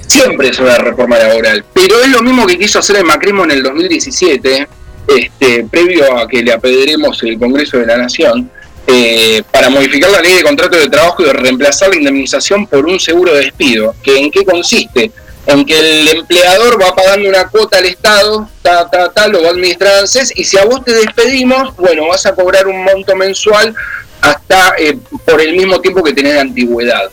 Siempre 0.08 0.50
es 0.50 0.60
una 0.60 0.78
reforma 0.78 1.18
laboral, 1.18 1.64
pero 1.74 2.02
es 2.02 2.10
lo 2.10 2.22
mismo 2.22 2.46
que 2.46 2.58
quiso 2.58 2.80
hacer 2.80 2.98
el 2.98 3.06
Macrismo 3.06 3.46
en 3.46 3.52
el 3.52 3.64
2017, 3.64 4.68
este, 5.08 5.64
previo 5.72 6.18
a 6.18 6.28
que 6.28 6.44
le 6.44 6.52
apedremos 6.52 7.24
el 7.24 7.40
Congreso 7.40 7.78
de 7.78 7.86
la 7.86 7.98
Nación, 7.98 8.52
eh, 8.88 9.44
para 9.52 9.70
modificar 9.70 10.10
la 10.12 10.22
ley 10.22 10.36
de 10.36 10.44
contrato 10.44 10.78
de 10.78 10.90
trabajo 10.90 11.24
y 11.24 11.30
reemplazar 11.30 11.90
la 11.90 11.96
indemnización 11.96 12.68
por 12.68 12.86
un 12.86 13.00
seguro 13.00 13.34
de 13.34 13.46
despido. 13.46 13.96
¿Que 14.04 14.18
¿En 14.18 14.32
qué 14.32 14.44
consiste? 14.44 15.12
En 15.46 15.66
que 15.66 15.80
el 15.80 16.08
empleador 16.10 16.82
va 16.82 16.96
pagando 16.96 17.30
una 17.30 17.48
cuota 17.48 17.78
al 17.78 17.86
Estado, 17.86 18.50
ta, 18.62 18.90
ta, 18.90 19.12
ta, 19.12 19.28
lo 19.28 19.42
va 19.42 19.50
a 19.50 19.52
administrar 19.52 20.00
ANSES, 20.00 20.34
y 20.36 20.44
si 20.44 20.58
a 20.58 20.66
vos 20.66 20.84
te 20.84 20.94
despedimos, 20.94 21.76
bueno, 21.78 22.08
vas 22.08 22.26
a 22.26 22.36
cobrar 22.36 22.68
un 22.68 22.84
monto 22.84 23.16
mensual 23.16 23.74
hasta 24.22 24.76
eh, 24.78 24.98
por 25.26 25.42
el 25.42 25.56
mismo 25.56 25.82
tiempo 25.82 26.04
que 26.04 26.14
tenés 26.14 26.38
antigüedad. 26.38 27.10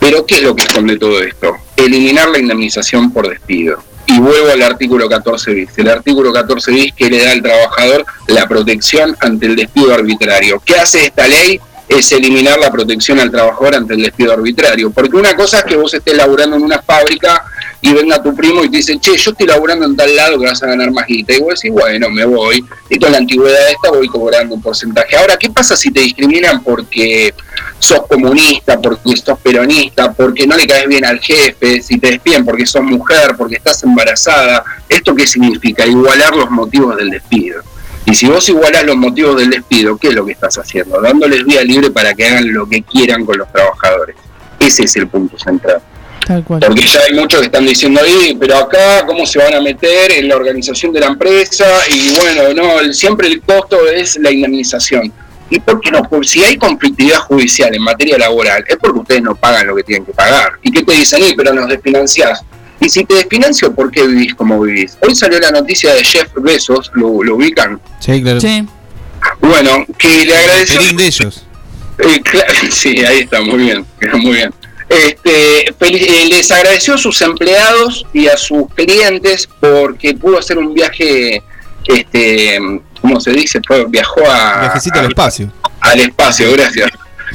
Pero 0.00 0.26
¿qué 0.26 0.36
es 0.36 0.42
lo 0.42 0.54
que 0.54 0.62
esconde 0.62 0.98
todo 0.98 1.22
esto? 1.22 1.56
Eliminar 1.76 2.28
la 2.28 2.38
indemnización 2.38 3.12
por 3.12 3.28
despido. 3.28 3.82
Y 4.06 4.18
vuelvo 4.18 4.50
al 4.50 4.62
artículo 4.62 5.08
14 5.08 5.52
bis. 5.52 5.70
El 5.76 5.88
artículo 5.88 6.32
14 6.32 6.70
bis 6.70 6.92
que 6.94 7.10
le 7.10 7.24
da 7.24 7.32
al 7.32 7.42
trabajador 7.42 8.04
la 8.28 8.46
protección 8.48 9.16
ante 9.20 9.46
el 9.46 9.56
despido 9.56 9.92
arbitrario. 9.92 10.62
¿Qué 10.64 10.76
hace 10.76 11.06
esta 11.06 11.26
ley? 11.26 11.60
Es 11.88 12.10
eliminar 12.12 12.58
la 12.58 12.70
protección 12.70 13.20
al 13.20 13.30
trabajador 13.30 13.76
ante 13.76 13.94
el 13.94 14.02
despido 14.02 14.32
arbitrario. 14.32 14.90
Porque 14.90 15.16
una 15.16 15.34
cosa 15.34 15.58
es 15.58 15.64
que 15.64 15.76
vos 15.76 15.92
estés 15.92 16.16
laburando 16.16 16.56
en 16.56 16.62
una 16.62 16.82
fábrica 16.82 17.44
y 17.80 17.92
venga 17.92 18.22
tu 18.22 18.34
primo 18.34 18.64
y 18.64 18.70
te 18.70 18.78
dice, 18.78 18.98
che, 18.98 19.16
yo 19.16 19.30
estoy 19.30 19.46
laburando 19.46 19.86
en 19.86 19.96
tal 19.96 20.14
lado 20.16 20.38
que 20.38 20.46
vas 20.46 20.62
a 20.62 20.66
ganar 20.66 20.90
más 20.90 21.06
guita. 21.06 21.34
Y 21.34 21.40
vos 21.40 21.60
decís, 21.60 21.70
bueno, 21.70 22.08
me 22.10 22.24
voy. 22.24 22.64
Y 22.88 22.98
con 22.98 23.12
la 23.12 23.18
antigüedad 23.18 23.70
esta 23.70 23.90
voy 23.90 24.08
cobrando 24.08 24.54
un 24.54 24.62
porcentaje. 24.62 25.16
Ahora, 25.16 25.36
¿qué 25.36 25.50
pasa 25.50 25.76
si 25.76 25.90
te 25.90 26.00
discriminan 26.00 26.62
porque 26.62 27.34
sos 27.78 28.06
comunista, 28.08 28.80
porque 28.80 29.16
sos 29.16 29.38
peronista, 29.38 30.12
porque 30.12 30.46
no 30.46 30.56
le 30.56 30.66
caes 30.66 30.88
bien 30.88 31.04
al 31.04 31.20
jefe, 31.20 31.82
si 31.82 31.98
te 31.98 32.12
despiden 32.12 32.44
porque 32.44 32.66
sos 32.66 32.82
mujer, 32.82 33.34
porque 33.36 33.56
estás 33.56 33.82
embarazada? 33.84 34.64
¿Esto 34.88 35.14
qué 35.14 35.26
significa? 35.26 35.86
Igualar 35.86 36.34
los 36.34 36.50
motivos 36.50 36.96
del 36.96 37.10
despido. 37.10 37.62
Y 38.06 38.14
si 38.14 38.26
vos 38.26 38.48
igualás 38.48 38.84
los 38.84 38.96
motivos 38.96 39.36
del 39.36 39.50
despido, 39.50 39.98
¿qué 39.98 40.08
es 40.08 40.14
lo 40.14 40.24
que 40.24 40.32
estás 40.32 40.56
haciendo? 40.58 41.00
Dándoles 41.00 41.44
vía 41.44 41.62
libre 41.62 41.90
para 41.90 42.14
que 42.14 42.26
hagan 42.26 42.52
lo 42.52 42.68
que 42.68 42.82
quieran 42.82 43.26
con 43.26 43.36
los 43.36 43.50
trabajadores. 43.52 44.16
Ese 44.60 44.84
es 44.84 44.96
el 44.96 45.08
punto 45.08 45.36
central. 45.38 45.82
Tal 46.26 46.42
cual. 46.44 46.60
Porque 46.66 46.82
ya 46.86 47.00
hay 47.08 47.14
muchos 47.14 47.40
que 47.40 47.46
están 47.46 47.66
diciendo 47.66 48.00
ahí, 48.00 48.36
pero 48.38 48.56
acá, 48.58 49.04
¿cómo 49.06 49.26
se 49.26 49.38
van 49.38 49.54
a 49.54 49.60
meter 49.60 50.12
en 50.12 50.28
la 50.28 50.36
organización 50.36 50.92
de 50.92 51.00
la 51.00 51.06
empresa? 51.06 51.64
Y 51.92 52.16
bueno, 52.16 52.52
no, 52.54 52.80
el- 52.80 52.94
siempre 52.94 53.28
el 53.28 53.40
costo 53.42 53.86
es 53.88 54.16
la 54.16 54.30
indemnización. 54.30 55.12
¿Y 55.48 55.60
por 55.60 55.80
qué 55.80 55.92
no? 55.92 56.02
Pues 56.02 56.30
si 56.30 56.42
hay 56.42 56.56
conflictividad 56.56 57.18
judicial 57.20 57.72
en 57.74 57.82
materia 57.82 58.18
laboral, 58.18 58.64
es 58.66 58.76
porque 58.80 58.98
ustedes 58.98 59.22
no 59.22 59.36
pagan 59.36 59.68
lo 59.68 59.76
que 59.76 59.84
tienen 59.84 60.04
que 60.04 60.12
pagar. 60.12 60.54
¿Y 60.62 60.72
qué 60.72 60.82
te 60.82 60.92
dicen? 60.92 61.22
"Eh, 61.22 61.34
pero 61.36 61.52
nos 61.54 61.68
desfinanciás. 61.68 62.42
Y 62.80 62.88
si 62.88 63.04
te 63.04 63.14
desfinancio, 63.14 63.72
¿por 63.72 63.90
qué 63.92 64.06
vivís 64.06 64.34
como 64.34 64.60
vivís? 64.60 64.98
Hoy 65.00 65.14
salió 65.14 65.38
la 65.38 65.50
noticia 65.52 65.94
de 65.94 66.02
Jeff 66.04 66.28
Bezos, 66.36 66.90
¿lo, 66.94 67.22
lo 67.22 67.36
ubican? 67.36 67.80
Sí, 68.00 68.20
claro. 68.22 68.40
Bueno, 69.40 69.86
que 69.96 70.26
le 70.26 70.36
agradeció... 70.36 70.80
Pelín 70.80 70.96
de 70.96 71.06
ellos. 71.06 71.44
Eh, 71.98 72.20
sí, 72.70 72.98
ahí 73.04 73.20
está, 73.20 73.40
muy 73.40 73.58
bien, 73.64 73.86
muy 74.14 74.32
bien. 74.34 74.52
Este, 74.88 75.68
eh, 75.68 76.26
les 76.30 76.50
agradeció 76.52 76.94
a 76.94 76.98
sus 76.98 77.20
empleados 77.22 78.06
y 78.12 78.28
a 78.28 78.36
sus 78.36 78.72
clientes 78.74 79.48
porque 79.60 80.14
pudo 80.14 80.38
hacer 80.38 80.58
un 80.58 80.72
viaje, 80.74 81.42
este, 81.86 82.58
¿cómo 83.00 83.20
se 83.20 83.32
dice? 83.32 83.60
Viajó 83.88 84.20
a, 84.30 84.60
Viajecito 84.60 85.00
al 85.00 85.06
espacio. 85.06 85.52
al 85.80 86.00
espacio, 86.00 86.52
gracias. 86.52 86.90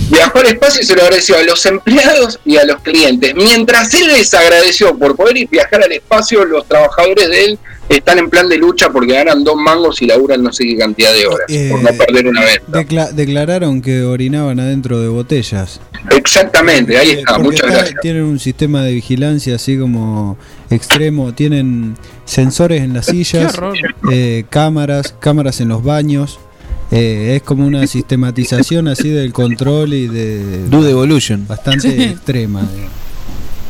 Viajó 0.10 0.40
al 0.40 0.48
espacio 0.48 0.82
y 0.82 0.86
se 0.86 0.95
lo 0.95 1.03
agradeció 1.03 1.38
a 1.38 1.44
los 1.44 1.65
empleados 1.65 2.40
y 2.45 2.56
a 2.56 2.64
los 2.64 2.82
clientes. 2.82 3.36
Mientras 3.36 3.94
él 3.94 4.07
les 4.07 4.34
agradeció 4.34 4.98
por 4.98 5.18
poder 5.18 5.45
viajar 5.48 5.84
al 5.84 5.91
espacio, 5.91 6.45
los 6.45 6.65
trabajadores 6.68 7.28
de 7.28 7.45
él 7.45 7.60
están 7.95 8.19
en 8.19 8.30
plan 8.30 8.47
de 8.49 8.57
lucha 8.57 8.89
porque 8.89 9.13
ganan 9.13 9.43
dos 9.43 9.55
mangos 9.55 10.01
y 10.01 10.05
laburan 10.07 10.41
no 10.43 10.51
sé 10.53 10.65
qué 10.65 10.77
cantidad 10.77 11.13
de 11.13 11.26
horas, 11.27 11.45
Eh, 11.49 11.69
por 11.72 11.81
no 11.81 11.89
perder 11.97 12.27
una. 12.27 12.41
Decla- 12.68 13.11
declararon 13.11 13.81
que 13.81 14.03
orinaban 14.03 14.59
adentro 14.59 14.99
de 14.99 15.07
botellas. 15.09 15.80
Exactamente, 16.15 16.97
ahí 16.97 17.11
está, 17.11 17.34
Porque 17.35 17.43
muchas 17.43 17.68
está- 17.68 17.77
gracias. 17.80 18.01
Tienen 18.01 18.23
un 18.23 18.39
sistema 18.39 18.84
de 18.84 18.93
vigilancia 18.93 19.55
así 19.55 19.77
como 19.77 20.38
extremo, 20.69 21.34
tienen 21.34 21.95
sensores 22.26 22.81
en 22.81 22.93
las 22.93 23.05
sillas, 23.07 23.53
eh, 24.11 24.45
cámaras, 24.49 25.13
cámaras 25.19 25.59
en 25.61 25.68
los 25.69 25.84
baños. 25.84 26.39
eh, 26.93 27.35
es 27.38 27.43
como 27.43 27.65
una 27.65 27.88
sistematización 27.88 28.89
así 28.89 29.07
del 29.07 29.31
control 29.31 29.93
y 29.93 30.07
de 30.07 30.68
Do 30.68 30.84
the 30.84 30.89
evolution. 30.89 31.47
bastante 31.47 31.88
extrema. 32.03 32.61
digamos. 32.63 32.91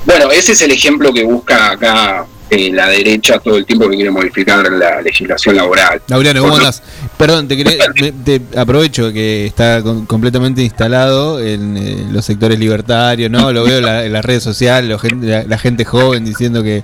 Bueno, 0.07 0.31
ese 0.31 0.53
es 0.53 0.61
el 0.61 0.71
ejemplo 0.71 1.13
que 1.13 1.23
busca 1.23 1.69
acá 1.71 2.25
eh, 2.51 2.69
la 2.73 2.89
derecha 2.89 3.39
todo 3.39 3.55
el 3.55 3.65
tiempo 3.65 3.89
que 3.89 3.95
quiere 3.95 4.11
modificar 4.11 4.69
la 4.69 5.01
legislación 5.01 5.55
laboral. 5.55 6.01
Laureano, 6.09 6.41
¿cómo 6.41 6.57
andás? 6.57 6.83
Perdón, 7.17 7.47
te, 7.47 7.55
quería- 7.55 7.77
me- 8.01 8.11
te 8.11 8.41
aprovecho 8.57 9.11
que 9.13 9.45
está 9.45 9.81
con- 9.81 10.05
completamente 10.05 10.61
instalado 10.61 11.39
en 11.39 11.77
eh, 11.77 12.05
los 12.11 12.25
sectores 12.25 12.59
libertarios, 12.59 13.31
¿no? 13.31 13.53
Lo 13.53 13.63
veo 13.63 13.77
en, 13.77 13.85
la- 13.85 14.05
en 14.05 14.11
las 14.11 14.25
redes 14.25 14.43
sociales, 14.43 14.89
lo 14.89 14.99
gen- 14.99 15.27
la, 15.29 15.43
la 15.43 15.57
gente 15.57 15.85
joven 15.85 16.25
diciendo 16.25 16.61
que 16.61 16.83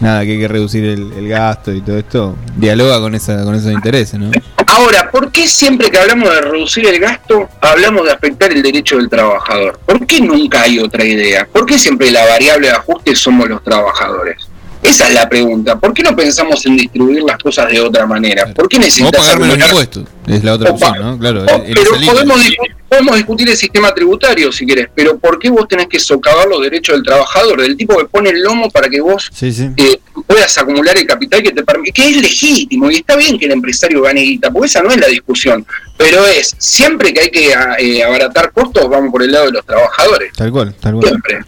nada, 0.00 0.22
que 0.26 0.32
hay 0.32 0.38
que 0.38 0.48
reducir 0.48 0.84
el, 0.84 1.10
el 1.14 1.28
gasto 1.28 1.72
y 1.72 1.80
todo 1.80 1.96
esto. 1.96 2.36
Dialoga 2.56 3.00
con 3.00 3.14
esa 3.14 3.42
con 3.42 3.54
esos 3.54 3.72
intereses, 3.72 4.20
¿no? 4.20 4.30
Ahora, 4.66 5.10
¿por 5.10 5.32
qué 5.32 5.46
siempre 5.48 5.90
que 5.90 5.96
hablamos 5.98 6.28
de 6.28 6.40
reducir 6.42 6.86
el 6.86 6.98
gasto 7.00 7.48
hablamos 7.62 8.04
de 8.04 8.10
afectar 8.12 8.52
el 8.52 8.62
derecho 8.62 8.98
del 8.98 9.08
trabajador? 9.08 9.78
¿Por 9.86 10.06
qué 10.06 10.20
nunca 10.20 10.60
hay 10.62 10.78
otra 10.78 11.02
idea? 11.06 11.48
¿Por 11.50 11.64
qué 11.64 11.78
siempre 11.78 12.10
la 12.10 12.26
variable 12.26 12.66
de 12.66 12.74
ajuste 12.74 13.14
somos 13.16 13.48
los 13.48 13.64
trabajadores? 13.64 14.36
Esa 14.88 15.08
es 15.08 15.14
la 15.14 15.28
pregunta. 15.28 15.78
¿Por 15.78 15.92
qué 15.92 16.02
no 16.02 16.14
pensamos 16.14 16.64
en 16.66 16.76
distribuir 16.76 17.22
las 17.22 17.38
cosas 17.38 17.70
de 17.70 17.80
otra 17.80 18.06
manera? 18.06 18.46
¿Por 18.54 18.68
qué 18.68 18.76
O 18.76 18.80
necesitas 18.80 19.10
pagar 19.20 19.40
menos 19.40 19.58
impuestos. 19.68 20.04
Es 20.26 20.44
la 20.44 20.54
otra 20.54 20.70
opción, 20.70 20.98
¿no? 21.00 21.18
Claro, 21.18 21.44
Oh, 21.48 21.62
pero 21.64 21.90
podemos, 22.12 22.40
discu- 22.44 22.74
podemos 22.88 23.16
discutir 23.16 23.48
el 23.48 23.56
sistema 23.56 23.92
tributario 23.94 24.50
si 24.52 24.66
querés, 24.66 24.88
pero 24.94 25.18
¿por 25.18 25.38
qué 25.38 25.50
vos 25.50 25.66
tenés 25.68 25.86
que 25.88 25.98
socavar 26.00 26.46
los 26.48 26.60
derechos 26.62 26.96
del 26.96 27.04
trabajador, 27.04 27.60
del 27.62 27.76
tipo 27.76 27.96
que 27.96 28.04
pone 28.06 28.30
el 28.30 28.42
lomo 28.42 28.68
para 28.70 28.88
que 28.88 29.00
vos 29.00 29.28
Sí, 29.32 29.52
sí. 29.52 29.68
eh, 29.76 30.00
puedas 30.26 30.56
acumular 30.58 30.96
el 30.96 31.06
capital 31.06 31.42
que 31.42 31.52
te 31.52 31.62
permite, 31.64 31.92
que 31.92 32.08
es 32.10 32.16
legítimo 32.16 32.90
y 32.90 32.96
está 32.96 33.16
bien 33.16 33.38
que 33.38 33.46
el 33.46 33.52
empresario 33.52 34.02
gane 34.02 34.20
guita, 34.20 34.50
porque 34.50 34.66
esa 34.66 34.82
no 34.82 34.90
es 34.90 34.96
la 34.98 35.06
discusión, 35.06 35.64
pero 35.96 36.26
es 36.26 36.54
siempre 36.58 37.12
que 37.14 37.20
hay 37.20 37.30
que 37.30 37.54
a- 37.54 37.76
eh, 37.78 38.02
abaratar 38.02 38.50
costos, 38.52 38.88
vamos 38.88 39.10
por 39.12 39.22
el 39.22 39.30
lado 39.32 39.46
de 39.46 39.52
los 39.52 39.64
trabajadores, 39.66 40.32
Tal 40.36 40.50
cual, 40.50 40.74
tal 40.80 40.94
cual. 40.94 41.08
siempre. 41.08 41.38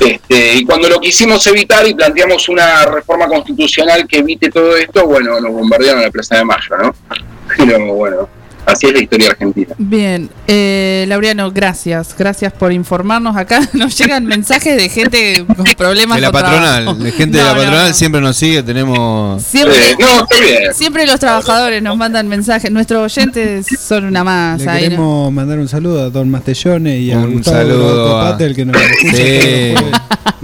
Este, 0.00 0.54
y 0.54 0.64
cuando 0.64 0.88
lo 0.88 1.00
quisimos 1.00 1.46
evitar 1.46 1.86
y 1.86 1.94
planteamos 1.94 2.48
una 2.48 2.84
reforma 2.86 3.26
constitucional 3.26 4.06
que 4.06 4.18
evite 4.18 4.50
todo 4.50 4.76
esto, 4.76 5.06
bueno, 5.06 5.40
nos 5.40 5.52
bombardearon 5.52 6.02
la 6.02 6.10
Plaza 6.10 6.36
de 6.36 6.44
Mayo, 6.44 6.76
¿no? 6.80 6.94
Pero 7.56 7.94
bueno, 7.94 8.28
así 8.72 8.86
es 8.86 8.92
la 8.92 9.02
historia 9.02 9.30
argentina. 9.30 9.74
Bien, 9.78 10.30
eh, 10.46 11.04
Laureano, 11.08 11.50
gracias. 11.50 12.14
Gracias 12.18 12.52
por 12.52 12.72
informarnos. 12.72 13.36
Acá 13.36 13.60
nos 13.72 13.96
llegan 13.98 14.24
mensajes 14.26 14.76
de 14.76 14.88
gente 14.88 15.44
con 15.46 15.64
problemas 15.76 16.16
De 16.16 16.22
la 16.22 16.30
con 16.32 16.40
patronal, 16.40 16.84
trabajo. 16.84 17.02
de 17.04 17.12
gente 17.12 17.38
de 17.38 17.44
la 17.44 17.50
patronal 17.54 17.88
no. 17.88 17.94
siempre 17.94 18.20
nos 18.20 18.36
sigue, 18.36 18.62
tenemos... 18.62 19.42
Siempre, 19.42 19.74
Eh, 19.76 19.96
no, 20.00 20.22
está 20.22 20.40
bien. 20.40 20.74
siempre 20.74 21.06
los 21.06 21.18
trabajadores 21.20 21.82
nos 21.82 21.96
mandan 21.96 22.28
mensajes. 22.28 22.70
Nuestros 22.70 23.02
oyentes 23.16 23.66
son 23.80 24.04
una 24.04 24.24
más. 24.24 24.60
Le 24.62 24.70
ahí, 24.70 24.82
¿no? 24.84 24.88
queremos 24.90 25.32
mandar 25.32 25.58
un 25.58 25.68
saludo 25.68 26.04
a 26.04 26.10
Don 26.10 26.30
Mastellone 26.30 26.98
y 26.98 27.12
a 27.12 27.18
Un 27.18 27.34
Gustavo 27.34 27.56
saludo 27.56 28.18
a- 28.20 28.30
Patel 28.32 28.54
que 28.54 28.64
nos 28.64 28.76
escucha 28.80 29.16
Sí. 29.16 29.74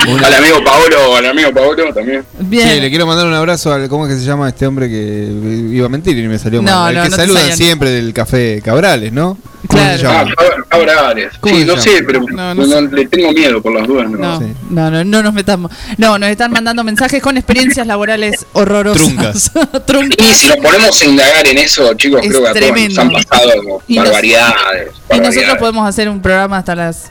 Al 0.05 0.35
amigo 0.35 0.62
Paolo, 0.64 1.16
al 1.16 1.26
amigo 1.26 1.52
Paolo 1.52 1.93
también. 1.94 2.24
Bien. 2.40 2.68
Sí, 2.68 2.81
le 2.81 2.90
quiero 2.90 3.06
mandar 3.06 3.26
un 3.26 3.35
abrazo 3.35 3.72
al. 3.72 3.89
¿Cómo 3.89 4.06
es 4.06 4.14
que 4.14 4.18
se 4.20 4.24
llama 4.26 4.48
este 4.48 4.66
hombre 4.66 4.89
que 4.89 5.28
iba 5.72 5.86
a 5.86 5.89
mentir 5.89 6.16
y 6.18 6.28
me 6.28 6.39
salió 6.39 6.60
No, 6.62 6.70
mal? 6.72 6.89
Al 6.89 6.94
no, 6.97 7.02
que 7.05 7.09
no 7.10 7.16
saludan 7.16 7.43
salió. 7.43 7.56
siempre 7.56 7.90
del 7.90 8.12
café 8.12 8.60
Cabrales, 8.64 9.12
¿no? 9.12 9.39
¿Cómo 9.66 9.82
Claro. 9.82 9.98
se 9.98 10.06
Ah, 10.06 10.24
llama? 10.24 10.35
Cabrales. 10.68 11.32
¿Cómo 11.40 11.55
Sí, 11.55 11.60
se 11.62 11.66
no 11.66 11.72
llama? 11.72 11.82
sé, 11.82 12.02
pero 12.05 12.20
No, 12.20 12.55
no, 12.55 12.66
no 12.66 12.81
no, 12.82 12.97
le 12.97 13.06
tengo 13.06 13.32
miedo 13.32 13.62
por 13.62 13.72
las 13.72 13.86
dudas. 13.89 14.10
No. 14.10 14.18
No, 14.18 14.39
Sí. 14.40 14.47
no, 14.68 14.90
no, 14.90 15.05
no 15.05 15.22
nos 15.22 15.32
metamos. 15.32 15.72
No, 15.97 16.18
nos 16.18 16.28
están 16.28 16.52
mandando 16.52 16.85
mensajes 16.85 17.22
con 17.22 17.36
experiencias 17.39 17.86
laborales 17.86 18.44
horrorosas. 18.52 19.02
Truncas. 19.06 19.52
Truncas. 19.86 20.18
Y 20.18 20.35
si 20.35 20.48
nos 20.48 20.56
ponemos 20.59 21.01
a 21.01 21.05
indagar 21.06 21.47
en 21.47 21.59
eso, 21.59 21.94
chicos, 21.94 22.20
Es 22.22 22.28
creo 22.28 22.43
que 22.43 22.48
a 22.48 22.52
todos 22.52 22.62
tremendo. 22.66 23.05
nos 23.05 23.16
han 23.16 23.22
pasado 23.22 23.51
como 23.56 23.82
Y 23.89 23.94
nos- 23.97 24.05
barbaridades. 24.05 24.89
Y 25.14 25.18
nosotros 25.20 25.56
podemos 25.59 25.89
hacer 25.89 26.09
un 26.10 26.20
programa 26.20 26.59
hasta 26.59 26.74
las 26.74 27.10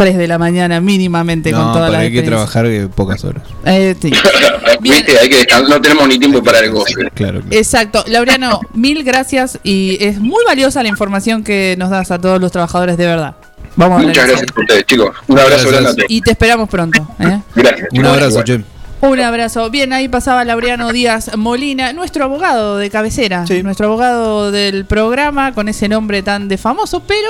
3 0.00 0.16
de 0.16 0.26
la 0.28 0.38
mañana 0.38 0.80
mínimamente 0.80 1.52
con 1.52 1.60
No, 1.60 1.72
toda 1.74 1.88
para 1.88 1.98
la 1.98 2.04
hay 2.04 2.10
que 2.10 2.22
trabajar 2.22 2.64
eh, 2.64 2.88
pocas 2.88 3.22
horas. 3.22 3.42
Eh, 3.66 3.94
sí. 4.00 4.10
Viste, 4.80 5.18
hay 5.18 5.28
que 5.28 5.36
descansar, 5.36 5.68
no 5.68 5.78
tenemos 5.78 6.08
ni 6.08 6.18
tiempo 6.18 6.42
para 6.42 6.60
el 6.60 6.70
goce. 6.70 6.94
Claro. 7.12 7.42
Exacto. 7.50 8.02
Laureano, 8.06 8.60
mil 8.72 9.04
gracias 9.04 9.58
y 9.62 9.98
es 10.00 10.18
muy 10.18 10.42
valiosa 10.46 10.82
la 10.82 10.88
información 10.88 11.44
que 11.44 11.74
nos 11.78 11.90
das 11.90 12.10
a 12.10 12.18
todos 12.18 12.40
los 12.40 12.50
trabajadores 12.50 12.96
de 12.96 13.04
verdad. 13.04 13.34
Vamos 13.76 14.02
a 14.02 14.06
Muchas 14.06 14.26
gracias 14.26 14.50
a 14.56 14.60
ustedes, 14.60 14.86
chicos. 14.86 15.14
Un 15.26 15.38
abrazo 15.38 15.68
grande. 15.68 16.06
Y 16.08 16.22
te 16.22 16.30
esperamos 16.30 16.70
pronto. 16.70 17.06
¿eh? 17.18 17.38
Gracias. 17.54 17.88
Un 17.92 18.06
abrazo. 18.06 18.42
Che. 18.42 18.64
Un 19.02 19.20
abrazo. 19.20 19.68
Bien, 19.68 19.92
ahí 19.92 20.08
pasaba 20.08 20.46
Laureano 20.46 20.92
Díaz 20.92 21.36
Molina, 21.36 21.92
nuestro 21.92 22.24
abogado 22.24 22.78
de 22.78 22.88
cabecera, 22.88 23.44
nuestro 23.62 23.88
abogado 23.88 24.50
del 24.50 24.86
programa 24.86 25.52
con 25.52 25.68
ese 25.68 25.90
nombre 25.90 26.22
tan 26.22 26.48
de 26.48 26.56
famoso, 26.56 27.00
pero 27.00 27.28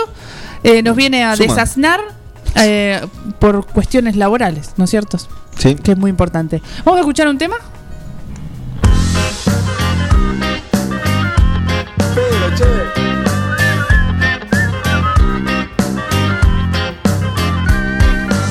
eh, 0.62 0.84
nos 0.84 0.94
viene 0.94 1.24
a 1.24 1.34
Suma. 1.34 1.48
desasnar 1.48 2.19
eh, 2.56 3.00
por 3.38 3.66
cuestiones 3.66 4.16
laborales, 4.16 4.72
¿no 4.76 4.84
es 4.84 4.90
cierto? 4.90 5.18
Sí. 5.58 5.74
Que 5.76 5.92
es 5.92 5.98
muy 5.98 6.10
importante. 6.10 6.62
Vamos 6.84 6.98
a 6.98 7.00
escuchar 7.00 7.28
un 7.28 7.38
tema. 7.38 7.56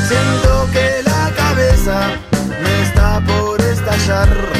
Siento 0.07 0.67
que 0.73 1.03
la 1.05 1.31
cabeza 1.35 2.11
me 2.63 2.81
está 2.83 3.21
por 3.25 3.61
estallar 3.61 4.58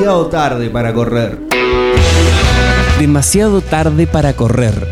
Demasiado 0.00 0.28
tarde 0.28 0.70
para 0.70 0.94
correr. 0.94 1.38
Demasiado 2.98 3.60
tarde 3.60 4.06
para 4.06 4.32
correr. 4.32 4.88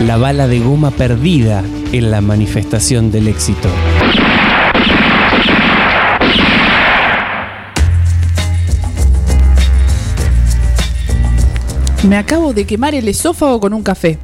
La 0.00 0.16
bala 0.16 0.48
de 0.48 0.58
goma 0.58 0.90
perdida 0.90 1.62
en 1.92 2.10
la 2.10 2.20
manifestación 2.20 3.12
del 3.12 3.28
éxito. 3.28 3.68
Me 12.08 12.16
acabo 12.16 12.52
de 12.52 12.64
quemar 12.64 12.96
el 12.96 13.06
esófago 13.06 13.60
con 13.60 13.72
un 13.72 13.84
café. 13.84 14.18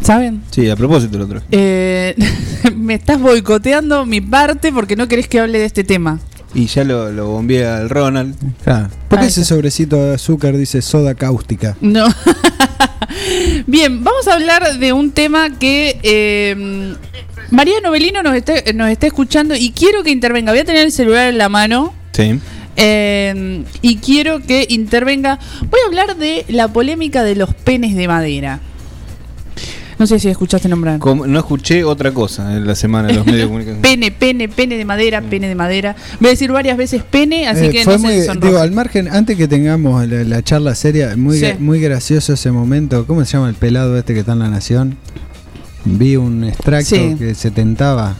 ¿Saben? 0.00 0.44
Sí, 0.52 0.70
a 0.70 0.76
propósito 0.76 1.16
el 1.16 1.22
otro. 1.24 1.42
Eh, 1.50 2.14
me 2.76 2.94
estás 2.94 3.20
boicoteando 3.20 4.06
mi 4.06 4.20
parte 4.20 4.70
porque 4.70 4.94
no 4.94 5.08
querés 5.08 5.26
que 5.26 5.40
hable 5.40 5.58
de 5.58 5.64
este 5.64 5.82
tema. 5.82 6.20
Y 6.56 6.66
ya 6.68 6.84
lo, 6.84 7.12
lo 7.12 7.28
bombeé 7.28 7.66
al 7.66 7.90
Ronald. 7.90 8.34
Claro. 8.64 8.88
¿Por 9.08 9.20
qué 9.20 9.26
ese 9.26 9.44
sobrecito 9.44 10.02
de 10.02 10.14
azúcar 10.14 10.56
dice 10.56 10.80
soda 10.80 11.14
cáustica? 11.14 11.76
No. 11.82 12.06
Bien, 13.66 14.02
vamos 14.02 14.26
a 14.26 14.34
hablar 14.34 14.78
de 14.78 14.92
un 14.92 15.10
tema 15.12 15.58
que 15.58 15.98
eh, 16.02 16.94
María 17.50 17.80
Novelino 17.82 18.22
nos 18.22 18.34
está, 18.34 18.54
nos 18.74 18.88
está 18.90 19.06
escuchando 19.06 19.54
y 19.54 19.70
quiero 19.72 20.02
que 20.02 20.10
intervenga. 20.10 20.52
Voy 20.52 20.60
a 20.60 20.64
tener 20.64 20.86
el 20.86 20.92
celular 20.92 21.28
en 21.28 21.38
la 21.38 21.48
mano. 21.48 21.92
Sí. 22.12 22.40
eh, 22.76 23.62
y 23.82 23.96
quiero 23.96 24.40
que 24.40 24.66
intervenga. 24.70 25.38
Voy 25.70 25.80
a 25.84 25.86
hablar 25.88 26.16
de 26.16 26.46
la 26.48 26.68
polémica 26.68 27.22
de 27.22 27.36
los 27.36 27.52
penes 27.54 27.94
de 27.96 28.08
madera. 28.08 28.60
No 29.98 30.06
sé 30.06 30.18
si 30.18 30.28
escuchaste 30.28 30.68
nombrar. 30.68 30.98
Como- 30.98 31.26
no 31.26 31.38
escuché 31.38 31.82
otra 31.84 32.12
cosa 32.12 32.54
en 32.56 32.66
la 32.66 32.74
semana 32.74 33.08
de 33.08 33.14
los 33.14 33.24
medios 33.24 33.42
de 33.42 33.46
comunicación. 33.48 33.80
Pene, 33.82 34.10
pene, 34.10 34.48
pene 34.48 34.76
de 34.76 34.84
madera, 34.84 35.22
pene 35.22 35.48
de 35.48 35.54
madera. 35.54 35.96
Voy 36.20 36.28
a 36.28 36.30
decir 36.32 36.52
varias 36.52 36.76
veces 36.76 37.02
pene, 37.02 37.48
así 37.48 37.66
Eh, 37.66 37.70
que 37.70 37.84
fue 37.84 37.94
no 37.94 38.00
muy, 38.00 38.20
se 38.20 38.32
digo, 38.34 38.58
al 38.58 38.72
margen, 38.72 39.08
antes 39.08 39.36
que 39.38 39.48
tengamos 39.48 40.06
la, 40.06 40.22
la 40.24 40.42
charla 40.42 40.74
seria, 40.74 41.16
muy, 41.16 41.38
Sí. 41.38 41.46
muy 41.58 41.80
gracioso 41.80 42.34
ese 42.34 42.50
momento. 42.50 43.06
¿Cómo 43.06 43.24
se 43.24 43.32
llama 43.32 43.48
el 43.48 43.54
pelado 43.54 43.96
este 43.96 44.12
que 44.12 44.20
está 44.20 44.32
en 44.32 44.40
la 44.40 44.48
Nación? 44.50 44.98
Vi 45.86 46.16
un 46.16 46.44
extracto 46.44 46.94
Sí. 46.96 47.14
que 47.18 47.34
se 47.34 47.50
tentaba. 47.50 48.16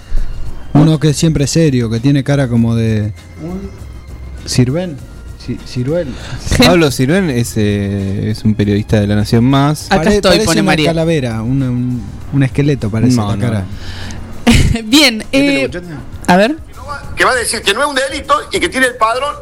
Uno 0.73 0.99
que 1.01 1.09
es 1.11 1.17
siempre 1.17 1.47
serio, 1.47 1.91
que 1.91 2.01
tiene 2.01 2.23
cara 2.25 2.49
como 2.49 2.75
de. 2.75 3.13
¿Sirven? 4.45 4.97
Ciruel. 5.67 6.09
Pablo 6.59 6.91
Ciruén 6.91 7.31
es, 7.31 7.55
eh, 7.57 8.31
es 8.31 8.45
un 8.45 8.55
periodista 8.55 9.01
de 9.01 9.07
La 9.07 9.15
Nación 9.17 9.45
Más. 9.45 9.85
Pare- 9.89 10.21
parece 10.21 10.61
una 10.61 10.77
calavera, 10.77 11.43
una- 11.43 11.71
un, 11.71 12.03
un 12.33 12.43
esqueleto 12.43 12.91
parece 12.91 13.17
No, 13.17 13.29
la 13.31 13.37
no. 13.37 13.43
cara. 13.43 13.65
Bien, 14.85 15.25
eh, 15.33 15.71
a 16.27 16.37
ver. 16.37 16.57
que 17.17 17.25
va 17.25 17.33
a 17.33 17.37
decir 17.37 17.63
que 17.63 17.73
no 17.75 17.81
es 17.83 17.87
un 17.87 17.95
delito 17.95 18.35
y 18.53 18.61
que 18.61 18.69
tiene 18.69 18.87
el 18.87 18.97
padrón 18.97 19.35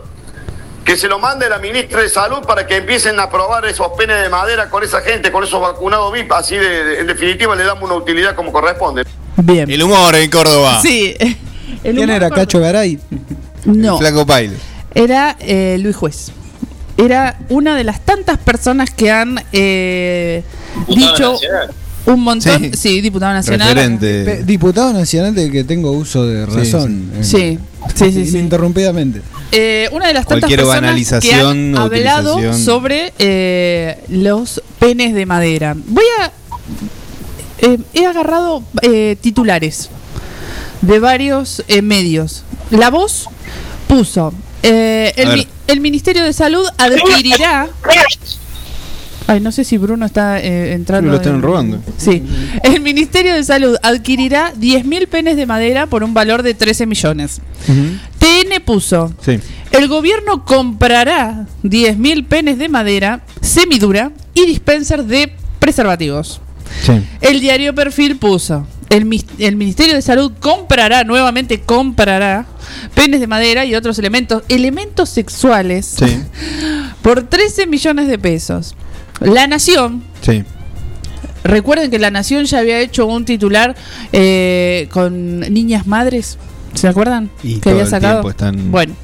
que 0.85 0.97
se 0.99 1.09
lo 1.09 1.19
mande 1.19 1.49
la 1.49 1.59
ministra 1.59 2.03
de 2.03 2.09
Salud 2.11 2.41
para 2.47 2.67
que 2.67 2.77
empiecen 2.77 3.19
a 3.19 3.31
probar 3.31 3.65
esos 3.65 3.89
penes 3.97 4.21
de 4.23 4.29
madera 4.29 4.69
con 4.69 4.83
esa 4.85 5.01
gente, 5.01 5.33
con 5.33 5.43
esos 5.43 5.59
vacunados 5.61 6.13
VIP, 6.13 6.31
así 6.33 6.57
de, 6.57 6.85
de- 6.85 7.01
en 7.01 7.07
definitiva 7.07 7.57
le 7.57 7.65
damos 7.65 7.85
una 7.85 7.95
utilidad 7.95 8.35
como 8.35 8.53
corresponde. 8.53 9.05
Bien. 9.39 9.71
El 9.71 9.83
humor 9.83 10.15
en 10.15 10.31
Córdoba. 10.31 10.81
Sí. 10.83 11.15
El 11.83 11.95
¿Quién 11.97 11.99
humor 12.11 12.11
era 12.17 12.31
Cacho 12.31 12.61
Garay? 12.61 12.99
No. 13.65 13.99
Flaco 13.99 14.25
Paile. 14.27 14.57
Era 14.95 15.37
eh, 15.41 15.77
Luis 15.81 15.97
Juez. 15.97 16.31
Era 16.97 17.39
una 17.49 17.77
de 17.77 17.83
las 17.85 18.01
tantas 18.05 18.39
personas 18.39 18.91
que 18.91 19.11
han 19.11 19.41
eh, 19.53 20.45
dicho 20.89 21.33
nacional. 21.33 21.71
un 22.07 22.21
montón. 22.21 22.61
Sí. 22.63 22.71
Sí, 22.77 23.01
diputado 23.01 23.33
nacional. 23.33 23.99
Pe- 23.99 24.45
Diputado 24.45 24.93
nacional 24.93 25.35
del 25.35 25.51
que 25.51 25.65
tengo 25.65 25.91
uso 25.91 26.25
de 26.25 26.47
Sí, 26.47 26.53
razón. 26.73 27.11
sí. 27.23 27.37
Eh, 27.37 27.59
Sí, 27.95 28.13
sí, 28.13 28.25
sí. 28.25 28.39
Ininterrumpidamente. 28.39 29.21
Eh, 29.53 29.91
una 29.93 30.07
de 30.07 30.15
las 30.15 30.25
tantas 30.27 30.49
Cualquier 30.49 30.61
personas 30.61 31.21
que 31.21 31.35
han 31.35 31.77
hablado 31.77 32.39
sobre 32.57 33.13
eh, 33.19 33.99
los 34.09 34.63
penes 34.79 35.13
de 35.15 35.27
madera. 35.27 35.77
Voy 35.89 36.05
a. 36.21 36.33
eh, 37.59 37.79
he 37.93 38.07
agarrado 38.07 38.63
eh, 38.83 39.17
titulares 39.21 39.91
de 40.81 40.99
varios 40.99 41.63
eh, 41.69 41.83
medios. 41.83 42.45
La 42.71 42.89
voz 42.91 43.27
puso. 43.87 44.33
Eh, 44.65 45.47
el, 45.67 45.81
Ministerio 45.81 46.25
de 46.25 46.33
Salud 46.33 46.67
adquirirá. 46.79 47.69
Ay, 49.27 49.41
no 49.41 49.53
sé 49.53 49.65
si 49.65 49.79
Bruno 49.79 50.05
está 50.05 50.39
eh, 50.41 50.73
entrando. 50.73 51.11
Lo 51.11 51.17
están 51.17 51.37
en- 51.37 51.43
robando. 51.43 51.83
Sí. 51.97 52.23
El 52.63 52.81
Ministerio 52.81 53.35
de 53.35 53.43
Salud 53.43 53.77
adquirirá 53.83 54.53
10.000 54.55 55.07
penes 55.09 55.37
de 55.37 55.47
madera 55.47 55.87
por 55.87 56.03
un 56.03 56.13
valor 56.13 56.43
de 56.43 56.55
13 56.55 56.87
millones. 56.87 57.41
TN 58.19 58.63
puso. 58.65 59.15
Sí. 59.25 59.39
El 59.71 59.89
gobierno 59.89 60.45
comprará 60.45 61.47
10.000 61.63 62.27
penes 62.27 62.59
de 62.59 62.69
madera 62.69 63.23
semidura 63.41 64.13
y 64.35 64.45
dispenser 64.47 65.05
de 65.05 65.33
preservativos. 65.59 66.41
Sí. 66.83 66.93
El 67.21 67.41
diario 67.41 67.75
Perfil 67.75 68.17
puso. 68.17 68.67
El, 68.91 69.05
Ministerio 69.57 69.95
de 69.95 70.03
Salud 70.03 70.33
comprará, 70.41 71.05
nuevamente 71.05 71.61
comprará, 71.61 72.47
penes 72.95 73.21
de 73.21 73.27
madera 73.27 73.65
y 73.65 73.75
otros 73.75 73.99
elementos, 73.99 74.43
elementos 74.49 75.09
sexuales, 75.09 75.87
Sí. 75.99 76.19
por 77.03 77.23
13 77.25 77.67
millones 77.67 78.09
de 78.09 78.19
pesos. 78.19 78.77
La 79.21 79.47
Nación, 79.47 80.03
Sí. 80.23 80.45
recuerden 81.43 81.91
que 81.91 81.99
La 81.99 82.11
Nación 82.11 82.45
ya 82.45 82.59
había 82.61 82.79
hecho 82.81 83.07
un 83.07 83.25
titular 83.25 83.75
eh, 84.13 84.89
con 84.93 85.41
niñas 85.41 85.87
madres, 85.87 86.39
¿se 86.75 86.87
acuerdan? 86.89 87.31
Y 87.43 87.55
que 87.55 87.61
todo 87.61 87.75
había 87.75 87.87
sacado. 87.87 88.29
están- 88.29 88.71
Bueno, 88.71 88.95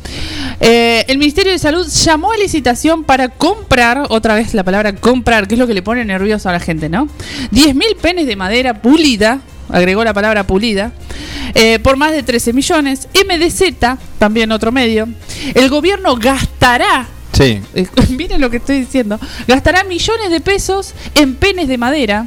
eh, 0.60 1.04
el 1.08 1.18
Ministerio 1.18 1.52
de 1.52 1.58
Salud 1.58 1.86
llamó 1.88 2.32
a 2.32 2.36
licitación 2.36 3.04
para 3.04 3.28
comprar, 3.28 4.06
otra 4.10 4.34
vez 4.34 4.54
la 4.54 4.62
palabra 4.64 4.94
comprar, 4.94 5.48
que 5.48 5.54
es 5.54 5.58
lo 5.58 5.66
que 5.66 5.74
le 5.74 5.82
pone 5.82 6.04
nervioso 6.04 6.48
a 6.48 6.52
la 6.52 6.60
gente, 6.60 6.88
¿no? 6.88 7.08
10.000 7.50 7.96
penes 8.00 8.26
de 8.26 8.36
madera 8.36 8.82
pulida, 8.82 9.40
agregó 9.72 10.04
la 10.04 10.14
palabra 10.14 10.44
pulida, 10.44 10.92
eh, 11.54 11.78
por 11.78 11.96
más 11.96 12.12
de 12.12 12.22
13 12.22 12.52
millones. 12.52 13.08
MDZ, 13.14 13.98
también 14.18 14.52
otro 14.52 14.72
medio. 14.72 15.08
El 15.54 15.68
gobierno 15.68 16.16
gastará 16.16 17.08
Sí. 17.32 17.60
eh, 17.74 17.86
miren 18.10 18.40
lo 18.40 18.50
que 18.50 18.58
estoy 18.58 18.80
diciendo, 18.80 19.18
gastará 19.46 19.84
millones 19.84 20.30
de 20.30 20.40
pesos 20.40 20.94
en 21.14 21.34
penes 21.36 21.68
de 21.68 21.78
madera. 21.78 22.26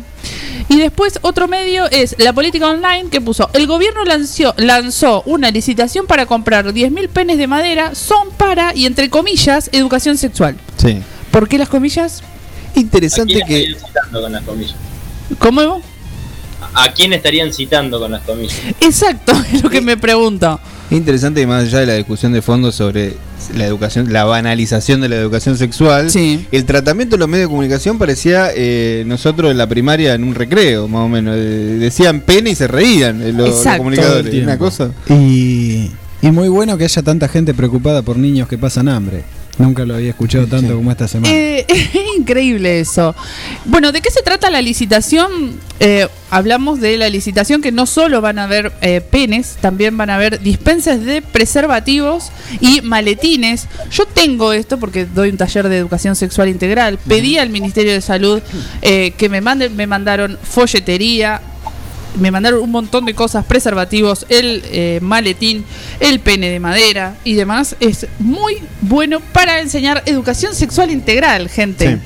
Y 0.70 0.80
después 0.80 1.20
otro 1.22 1.48
medio 1.48 1.90
es 1.92 2.16
la 2.20 2.32
política 2.32 2.70
online 2.70 3.10
que 3.12 3.20
puso, 3.20 3.50
el 3.54 3.68
gobierno 3.68 4.06
lanzó, 4.06 4.54
lanzó 4.58 5.22
una 5.26 5.52
licitación 5.52 6.08
para 6.08 6.26
comprar 6.26 6.66
10.000 6.74 7.10
penes 7.10 7.38
de 7.38 7.48
madera, 7.48 7.94
son 7.96 8.32
para, 8.38 8.74
y 8.74 8.86
entre 8.86 9.10
comillas, 9.10 9.70
educación 9.74 10.18
sexual. 10.18 10.56
Sí. 10.78 11.00
¿Por 11.32 11.50
qué 11.50 11.58
las 11.58 11.68
comillas? 11.70 12.24
Interesante 12.76 13.44
¿A 13.44 13.46
quién 13.46 13.60
estarían 13.74 13.88
citando 13.88 14.22
con 14.22 14.32
las 14.32 14.44
comillas? 14.44 14.76
¿Cómo? 15.38 15.82
¿A 16.74 16.92
quién 16.92 17.14
estarían 17.14 17.54
citando 17.54 18.00
con 18.00 18.12
las 18.12 18.24
comillas? 18.24 18.60
Exacto, 18.82 19.34
es 19.54 19.64
lo 19.64 19.70
que 19.70 19.82
me 19.82 19.98
pregunto. 19.98 20.60
Interesante 20.90 21.42
que 21.42 21.48
más 21.48 21.64
allá 21.64 21.80
de 21.80 21.86
la 21.88 21.94
discusión 21.96 22.34
de 22.34 22.42
fondo 22.42 22.72
sobre 22.72 23.16
la 23.56 23.66
educación, 23.66 24.14
la 24.14 24.26
banalización 24.26 25.02
de 25.02 25.10
la 25.10 25.16
educación 25.16 25.58
sexual, 25.58 26.08
el 26.52 26.66
tratamiento 26.66 27.16
de 27.16 27.20
los 27.20 27.28
medios 27.28 27.48
de 27.48 27.52
comunicación 27.52 27.98
parecía 27.98 28.50
eh, 28.56 29.04
nosotros 29.08 29.52
en 29.52 29.58
la 29.58 29.68
primaria 29.68 30.14
en 30.14 30.24
un 30.24 30.36
recreo, 30.36 30.88
más 30.88 31.02
o 31.02 31.10
menos. 31.10 31.36
Eh, 31.38 31.78
decían 31.80 32.22
pene 32.22 32.52
y 32.52 32.56
se 32.56 32.68
reían 32.68 33.22
eh, 33.22 33.34
los, 33.34 33.50
los 33.50 33.58
Exacto. 33.58 33.78
comunicadores. 33.80 34.44
Una 34.44 34.58
cosa. 34.58 34.92
Y, 35.10 35.90
y 36.22 36.32
muy 36.32 36.50
bueno 36.50 36.78
que 36.78 36.84
haya 36.84 37.02
tanta 37.02 37.28
gente 37.28 37.54
preocupada 37.54 38.02
por 38.02 38.18
niños 38.18 38.48
que 38.48 38.58
pasan 38.58 38.88
hambre. 38.88 39.24
Nunca 39.58 39.86
lo 39.86 39.96
había 39.96 40.10
escuchado 40.10 40.48
tanto 40.48 40.76
como 40.76 40.92
esta 40.92 41.08
semana. 41.08 41.34
Eh, 41.34 41.66
es 41.68 41.90
increíble 42.18 42.80
eso. 42.80 43.16
Bueno, 43.66 43.92
¿de 43.92 44.02
qué 44.02 44.10
se 44.10 44.24
trata 44.24 44.50
la 44.50 44.62
licitación? 44.62 45.60
Eh, 45.80 46.08
hablamos 46.32 46.80
de 46.80 46.98
la 46.98 47.10
licitación 47.10 47.62
que 47.62 47.72
no 47.72 47.86
solo 47.86 48.22
van 48.22 48.40
a 48.40 48.46
haber 48.46 48.72
eh, 48.82 49.02
penes, 49.02 49.58
también 49.62 49.96
van 49.96 50.10
a 50.10 50.16
haber 50.16 50.40
dispensas 50.40 51.04
de 51.04 51.22
preservativos 51.22 52.32
y 52.62 52.82
maletines. 52.82 53.68
Yo 53.92 54.06
tengo 54.06 54.54
esto 54.54 54.80
porque 54.80 55.06
doy 55.06 55.30
un 55.30 55.38
taller 55.38 55.70
de 55.70 55.78
educación 55.78 56.16
sexual 56.16 56.50
integral. 56.50 56.98
Pedí 57.08 57.38
al 57.38 57.50
Ministerio 57.50 57.94
de 57.94 58.02
Salud 58.02 58.42
eh, 58.82 59.12
que 59.18 59.30
me 59.30 59.42
manden, 59.42 59.76
me 59.76 59.86
mandaron 59.86 60.40
folletería, 60.42 61.42
me 62.20 62.32
mandaron 62.32 62.62
un 62.62 62.72
montón 62.72 63.06
de 63.06 63.14
cosas, 63.14 63.46
preservativos, 63.46 64.26
el 64.30 64.64
eh, 64.66 65.00
maletín, 65.02 65.66
el 66.00 66.20
pene 66.20 66.50
de 66.50 66.60
madera 66.60 67.16
y 67.24 67.34
demás. 67.34 67.76
Es 67.80 68.08
muy 68.20 68.58
bueno 68.82 69.20
para 69.20 69.60
enseñar 69.60 70.04
educación 70.06 70.56
sexual 70.56 70.92
integral, 70.92 71.50
gente. 71.50 72.00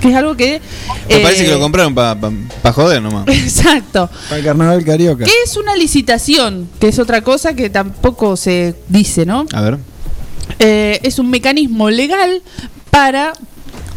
Que 0.00 0.10
es 0.10 0.14
algo 0.14 0.36
que... 0.36 0.60
Me 1.08 1.16
eh, 1.16 1.22
parece 1.22 1.44
que 1.44 1.50
lo 1.50 1.60
compraron 1.60 1.94
para 1.94 2.72
joder 2.72 3.00
nomás. 3.00 3.26
Exacto. 3.28 4.10
Para 4.28 4.38
el 4.38 4.44
carnaval 4.44 4.84
carioca. 4.84 5.24
¿Qué 5.24 5.32
es 5.44 5.56
una 5.56 5.74
licitación? 5.74 6.68
Que 6.78 6.88
es 6.88 6.98
otra 6.98 7.22
cosa 7.22 7.54
que 7.54 7.70
tampoco 7.70 8.36
se 8.36 8.74
dice, 8.88 9.24
¿no? 9.24 9.46
A 9.52 9.60
ver. 9.62 9.78
Eh, 10.58 11.00
es 11.02 11.18
un 11.18 11.30
mecanismo 11.30 11.88
legal 11.88 12.42
para 12.90 13.32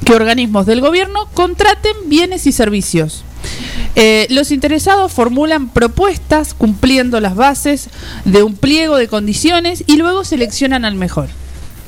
que 0.05 0.13
organismos 0.13 0.65
del 0.65 0.81
gobierno 0.81 1.27
contraten 1.33 1.93
bienes 2.07 2.47
y 2.47 2.51
servicios. 2.51 3.23
Eh, 3.95 4.27
los 4.29 4.51
interesados 4.51 5.11
formulan 5.11 5.69
propuestas 5.69 6.53
cumpliendo 6.53 7.19
las 7.19 7.35
bases 7.35 7.89
de 8.25 8.43
un 8.43 8.55
pliego 8.55 8.97
de 8.97 9.07
condiciones 9.07 9.83
y 9.87 9.97
luego 9.97 10.23
seleccionan 10.23 10.85
al 10.85 10.95
mejor. 10.95 11.27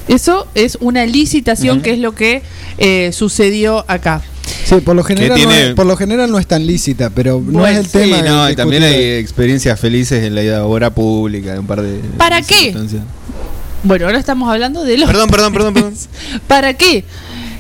Eso 0.08 0.48
es 0.56 0.78
una 0.82 1.06
licitación 1.06 1.82
que 1.82 1.92
es 1.94 2.00
lo 2.00 2.14
que 2.14 2.42
eh, 2.78 3.12
sucedió 3.14 3.86
acá. 3.88 4.22
Sí, 4.66 4.76
por 4.82 4.96
lo 4.96 5.04
general, 5.04 5.38
tiene- 5.38 5.54
no 5.54 5.70
es, 5.70 5.74
por 5.76 5.86
lo 5.86 5.96
general 5.96 6.30
no 6.32 6.40
es 6.40 6.48
tan 6.48 6.66
lícita, 6.66 7.10
pero 7.12 7.42
no 7.46 7.60
Bueno, 7.60 7.80
es 7.80 7.86
el 7.86 7.92
tema. 7.92 8.18
Sí, 8.18 8.24
no, 8.26 8.56
también 8.56 8.84
hay 8.84 8.96
experiencias 9.20 9.80
felices 9.80 10.24
en 10.24 10.36
la 10.36 10.66
obra 10.66 10.90
pública, 10.90 11.60
un 11.60 11.68
par 11.68 11.82
de. 11.82 12.00
¿Para 12.18 12.42
qué? 12.42 12.76
Bueno, 13.84 14.06
ahora 14.06 14.20
estamos 14.20 14.48
hablando 14.52 14.84
de 14.84 14.98
los... 14.98 15.08
Perdón, 15.10 15.30
perdón, 15.30 15.54
perdón, 15.54 15.74
perdón. 15.74 15.94
¿Para 16.48 16.74
qué? 16.76 17.04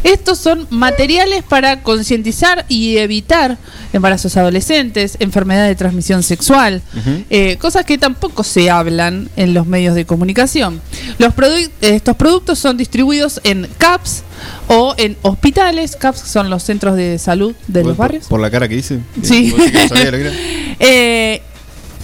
Estos 0.04 0.40
son 0.40 0.66
materiales 0.72 1.44
para 1.44 1.84
concientizar 1.84 2.66
y 2.68 2.98
evitar 2.98 3.58
embarazos 3.94 4.36
adolescentes, 4.38 5.18
enfermedad 5.20 5.68
de 5.68 5.76
transmisión 5.76 6.24
sexual, 6.24 6.82
eh, 7.30 7.58
cosas 7.58 7.86
que 7.86 7.98
tampoco 7.98 8.44
se 8.44 8.70
hablan 8.72 9.30
en 9.36 9.54
los 9.54 9.68
medios 9.68 9.94
de 9.96 10.06
comunicación. 10.06 10.82
Los 11.20 11.34
produ- 11.36 11.70
estos 11.82 12.16
productos 12.16 12.58
son 12.60 12.78
distribuidos 12.78 13.40
en 13.44 13.68
CAPS 13.78 14.24
o 14.68 14.96
en 14.98 15.18
hospitales. 15.22 15.96
CAPS 15.96 16.22
son 16.22 16.50
los 16.50 16.64
centros 16.64 16.96
de 16.96 17.20
salud 17.20 17.54
de 17.68 17.82
los 17.84 17.90
Por- 17.96 17.98
barrios. 17.98 18.26
Por 18.28 18.40
la 18.40 18.50
cara 18.50 18.68
que 18.68 18.76
hice. 18.78 19.00
Sí. 19.22 19.54
Eh, 20.80 21.42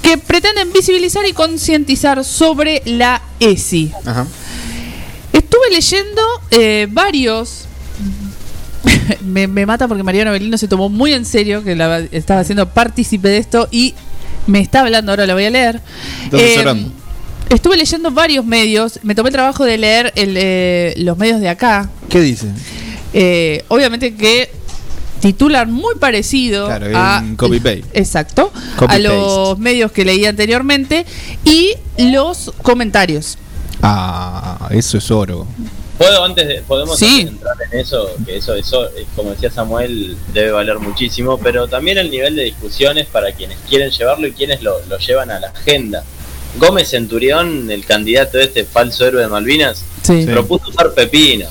que 0.03 0.17
pretenden 0.19 0.71
visibilizar 0.71 1.25
y 1.25 1.33
concientizar 1.33 2.23
sobre 2.23 2.81
la 2.85 3.21
ESI. 3.39 3.91
Ajá. 4.05 4.27
Estuve 5.33 5.69
leyendo 5.71 6.21
eh, 6.51 6.87
varios. 6.91 7.63
me, 9.21 9.47
me 9.47 9.65
mata 9.65 9.87
porque 9.87 10.03
Mariano 10.03 10.31
Belino 10.31 10.57
se 10.57 10.67
tomó 10.67 10.89
muy 10.89 11.13
en 11.13 11.25
serio 11.25 11.63
que 11.63 11.75
la, 11.75 11.99
estaba 11.99 12.41
haciendo 12.41 12.69
partícipe 12.69 13.27
de 13.27 13.37
esto 13.37 13.67
y 13.71 13.93
me 14.47 14.59
está 14.59 14.81
hablando, 14.81 15.11
ahora 15.11 15.25
lo 15.25 15.33
voy 15.33 15.45
a 15.45 15.49
leer. 15.49 15.81
Eh, 16.31 16.85
estuve 17.49 17.77
leyendo 17.77 18.11
varios 18.11 18.45
medios, 18.45 18.99
me 19.03 19.15
tomé 19.15 19.29
el 19.29 19.33
trabajo 19.33 19.65
de 19.65 19.77
leer 19.77 20.13
el, 20.15 20.35
eh, 20.37 20.93
los 20.97 21.17
medios 21.17 21.39
de 21.41 21.49
acá. 21.49 21.89
¿Qué 22.09 22.21
dice? 22.21 22.47
Eh, 23.13 23.63
obviamente 23.67 24.15
que 24.15 24.51
titulan 25.21 25.71
muy 25.71 25.95
parecido 25.95 26.67
Claro, 26.67 26.87
a 26.93 27.23
copy-paste. 27.37 27.85
exacto 27.93 28.51
Copy 28.77 28.93
a 28.93 28.99
los 28.99 29.57
medios 29.57 29.91
que 29.91 30.05
leí 30.05 30.25
anteriormente 30.25 31.07
y 31.43 31.73
los 31.97 32.53
comentarios 32.61 33.39
Ah, 33.81 34.67
eso 34.71 34.97
es 34.97 35.11
oro. 35.11 35.47
¿Puedo 35.97 36.23
antes 36.23 36.47
de, 36.47 36.61
podemos 36.61 36.99
Sí. 36.99 37.21
entrar 37.21 37.55
en 37.71 37.79
eso? 37.79 38.09
Que 38.25 38.37
eso, 38.37 38.53
eso, 38.55 38.85
eh, 38.95 39.05
como 39.15 39.31
decía 39.31 39.49
Samuel, 39.49 40.15
debe 40.33 40.51
valer 40.51 40.77
muchísimo, 40.79 41.37
pero 41.39 41.67
también 41.67 41.97
el 41.97 42.11
nivel 42.11 42.35
de 42.35 42.43
discusiones 42.43 43.07
para 43.07 43.31
quienes 43.31 43.57
quieren 43.67 43.89
llevarlo 43.89 44.27
y 44.27 44.31
quienes 44.33 44.61
lo, 44.61 44.75
lo 44.87 44.97
llevan 44.99 45.31
a 45.31 45.39
la 45.39 45.47
agenda. 45.47 46.03
Gómez 46.59 46.89
Centurión, 46.89 47.69
el 47.71 47.85
candidato 47.85 48.39
este 48.39 48.63
falso 48.63 49.05
héroe 49.05 49.21
de 49.23 49.27
Malvinas, 49.27 49.83
Sí. 50.03 50.25
propuso 50.25 50.69
usar 50.69 50.93
pepinos. 50.93 51.49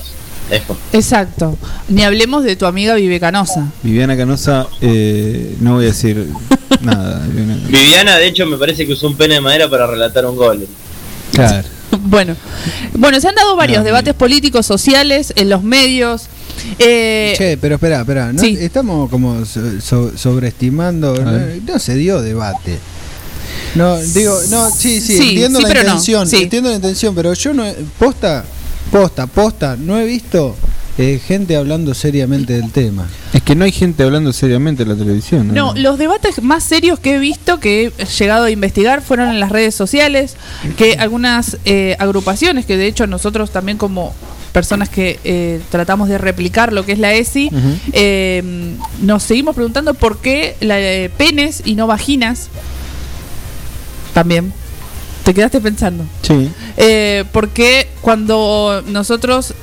Exacto. 0.93 1.57
Ni 1.89 2.03
hablemos 2.03 2.43
de 2.45 2.55
tu 2.55 2.65
amiga 2.65 2.95
Vive 2.95 3.19
Canosa. 3.19 3.67
Viviana 3.83 4.15
Canosa, 4.15 4.67
eh, 4.81 5.55
no 5.59 5.75
voy 5.75 5.83
a 5.83 5.87
decir 5.87 6.25
nada. 6.81 7.19
Viviana. 7.27 7.61
Viviana, 7.67 8.17
de 8.17 8.27
hecho, 8.27 8.45
me 8.45 8.57
parece 8.57 8.87
que 8.87 8.93
usó 8.93 9.07
un 9.07 9.17
pene 9.17 9.35
de 9.35 9.41
madera 9.41 9.69
para 9.69 9.87
relatar 9.87 10.25
un 10.25 10.37
gol. 10.37 10.65
Claro. 11.33 11.67
Bueno, 12.01 12.35
bueno, 12.93 13.19
se 13.19 13.27
han 13.27 13.35
dado 13.35 13.55
varios 13.55 13.83
debates 13.83 14.13
políticos, 14.13 14.65
sociales, 14.65 15.33
en 15.35 15.49
los 15.49 15.63
medios. 15.63 16.23
Eh, 16.79 17.33
Che, 17.37 17.57
pero 17.57 17.75
espera, 17.75 18.01
espera, 18.01 18.33
¿no? 18.33 18.41
estamos 18.43 19.09
como 19.09 19.45
so- 19.45 19.79
so- 19.81 20.17
sobreestimando, 20.17 21.15
no, 21.65 21.79
se 21.79 21.95
dio 21.95 22.21
debate. 22.21 22.77
No, 23.75 23.97
digo, 23.99 24.39
no, 24.49 24.69
sí, 24.71 24.99
sí, 25.01 25.17
Sí, 25.17 25.29
entiendo 25.29 25.59
sí, 25.59 25.65
la 25.65 25.79
intención, 25.81 26.27
sí. 26.27 26.37
entiendo 26.43 26.69
la 26.69 26.75
intención, 26.75 27.13
pero 27.15 27.33
yo 27.33 27.53
no, 27.53 27.63
posta, 27.99 28.43
posta, 28.91 29.27
posta, 29.27 29.75
no 29.77 29.97
he 29.97 30.05
visto 30.05 30.55
eh, 30.97 31.19
gente 31.25 31.55
hablando 31.55 31.93
seriamente 31.93 32.53
del 32.53 32.71
tema. 32.71 33.07
Es 33.33 33.41
que 33.41 33.55
no 33.55 33.65
hay 33.65 33.71
gente 33.71 34.03
hablando 34.03 34.33
seriamente 34.33 34.83
en 34.83 34.89
la 34.89 34.95
televisión. 34.95 35.53
No, 35.53 35.73
los 35.75 35.97
debates 35.97 36.41
más 36.41 36.63
serios 36.63 36.99
que 36.99 37.15
he 37.15 37.19
visto, 37.19 37.59
que 37.59 37.91
he 37.97 38.05
llegado 38.05 38.45
a 38.45 38.51
investigar, 38.51 39.01
fueron 39.01 39.29
en 39.29 39.39
las 39.39 39.51
redes 39.51 39.75
sociales, 39.75 40.35
que 40.77 40.93
algunas 40.93 41.57
eh, 41.65 41.95
agrupaciones, 41.99 42.65
que 42.65 42.77
de 42.77 42.87
hecho 42.87 43.07
nosotros 43.07 43.51
también 43.51 43.77
como 43.77 44.13
personas 44.57 44.89
que 44.89 45.19
eh, 45.23 45.61
tratamos 45.69 46.09
de 46.09 46.17
replicar 46.17 46.73
lo 46.73 46.83
que 46.83 46.93
es 46.93 46.97
la 46.97 47.13
ESI, 47.13 47.51
eh, 47.93 48.41
nos 49.03 49.21
seguimos 49.21 49.53
preguntando 49.53 49.93
por 49.93 50.17
qué 50.17 50.55
la, 50.61 50.79
eh, 50.79 51.11
penes 51.15 51.61
y 51.63 51.75
no 51.75 51.85
vaginas. 51.85 52.49
También. 54.15 54.51
Te 55.23 55.35
quedaste 55.35 55.61
pensando. 55.61 56.05
Sí. 56.23 56.49
Eh, 56.77 57.25
porque 57.33 57.87
cuando 58.01 58.83
nosotros 58.87 59.53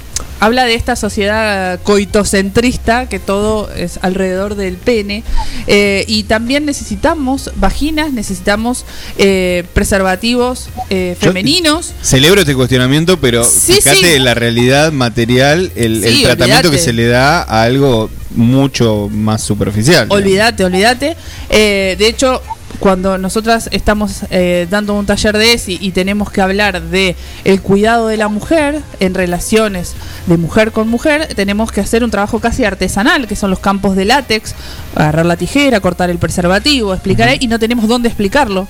habla 0.41 0.65
de 0.65 0.75
esta 0.75 0.97
sociedad 0.97 1.81
coitocentrista, 1.83 3.09
que 3.09 3.19
todo 3.19 3.71
es 3.75 3.99
alrededor 4.03 4.55
del 4.55 4.77
pene, 4.77 5.23
eh, 5.67 6.05
y 6.07 6.25
también 6.25 6.67
necesitamos 6.67 7.51
vaginas, 7.57 8.13
necesitamos 8.13 8.85
eh, 9.19 9.65
preservativos 9.73 10.69
eh, 10.91 11.17
Yo- 11.21 11.27
femeninos. 11.29 11.93
Celebro 12.03 12.41
este 12.41 12.55
cuestionamiento, 12.55 13.19
pero 13.19 13.45
Sí, 13.45 13.75
fíjate 13.75 14.15
sí. 14.15 14.19
la 14.19 14.35
realidad 14.35 14.93
material, 14.93 15.73
el, 15.77 16.03
tratamiento 16.23 16.71
que 16.71 16.79
se 16.79 16.93
le 16.93 17.07
da 17.07 17.43
a 17.43 17.63
algo 17.63 18.11
mucho 18.35 19.09
más 19.13 19.43
superficial. 19.43 20.07
Olvídate, 20.11 20.65
olvídate. 20.65 21.17
Eh, 21.51 21.97
de 21.99 22.09
hecho, 22.09 22.43
cuando 22.79 23.19
nosotras 23.19 23.69
estamos 23.73 24.23
eh, 24.31 24.67
dando 24.69 24.95
un 24.95 25.07
taller 25.07 25.37
de 25.37 25.53
ESI 25.53 25.79
y 25.81 25.93
tenemos 25.93 26.31
que 26.31 26.41
hablar 26.41 26.83
de 26.83 27.17
el 27.45 27.61
cuidado 27.63 28.09
de 28.09 28.17
la 28.17 28.29
mujer 28.29 28.81
en 29.01 29.15
relaciones 29.15 29.95
de 30.27 30.37
mujer 30.37 30.73
con 30.73 30.89
mujer, 30.89 31.35
tenemos 31.35 31.73
que 31.73 31.81
hacer 31.81 32.05
un 32.05 32.11
trabajo 32.11 32.41
casi 32.41 32.65
artesanal, 32.65 33.27
que 33.27 33.37
son 33.37 33.51
los 33.51 33.59
campos 33.59 33.97
de 33.97 34.05
látex, 34.05 34.55
agarrar 34.95 35.27
la 35.27 35.37
tijera, 35.37 35.81
cortar 35.81 36.11
el 36.11 36.19
preservativo, 36.19 36.93
explicar 36.93 37.37
y 37.41 37.47
no 37.47 37.59
tenemos 37.59 37.89
dónde 37.89 38.09
explicarlo. 38.09 38.67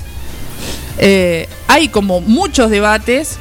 Eh, 0.98 1.48
hay 1.66 1.89
como 1.89 2.20
muchos 2.20 2.70
debates, 2.70 3.39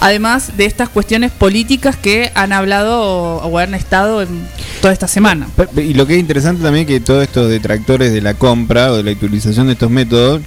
además 0.00 0.56
de 0.56 0.64
estas 0.66 0.88
cuestiones 0.88 1.30
políticas 1.32 1.96
que 1.96 2.30
han 2.34 2.52
hablado 2.52 3.00
o 3.38 3.58
han 3.58 3.74
estado 3.74 4.22
en 4.22 4.46
toda 4.80 4.92
esta 4.92 5.08
semana. 5.08 5.48
Y 5.76 5.94
lo 5.94 6.06
que 6.06 6.14
es 6.14 6.20
interesante 6.20 6.62
también 6.62 6.86
que 6.86 7.00
todos 7.00 7.22
estos 7.22 7.48
detractores 7.48 8.12
de 8.12 8.20
la 8.20 8.34
compra 8.34 8.92
o 8.92 8.96
de 8.96 9.02
la 9.02 9.10
utilización 9.12 9.66
de 9.66 9.72
estos 9.74 9.90
métodos 9.90 10.42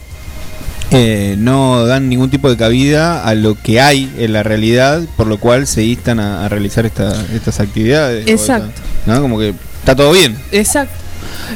eh, 0.91 1.35
no 1.37 1.85
dan 1.85 2.09
ningún 2.09 2.29
tipo 2.31 2.49
de 2.49 2.57
cabida 2.57 3.23
a 3.23 3.35
lo 3.35 3.53
que 3.55 3.79
hay 3.79 4.11
en 4.17 4.33
la 4.33 4.41
realidad, 4.41 5.01
por 5.17 5.27
lo 5.27 5.37
cual 5.39 5.67
se 5.67 5.83
instan 5.83 6.19
a, 6.19 6.45
a 6.45 6.49
realizar 6.49 6.85
esta- 6.85 7.25
estas 7.33 7.59
actividades. 7.59 8.27
Exacto. 8.27 8.69
esta- 9.05 9.13
¿no? 9.13 9.21
Como 9.21 9.37
que 9.37 9.53
está 9.79 9.95
todo 9.95 10.11
bien. 10.11 10.35
Exacto. 10.51 10.93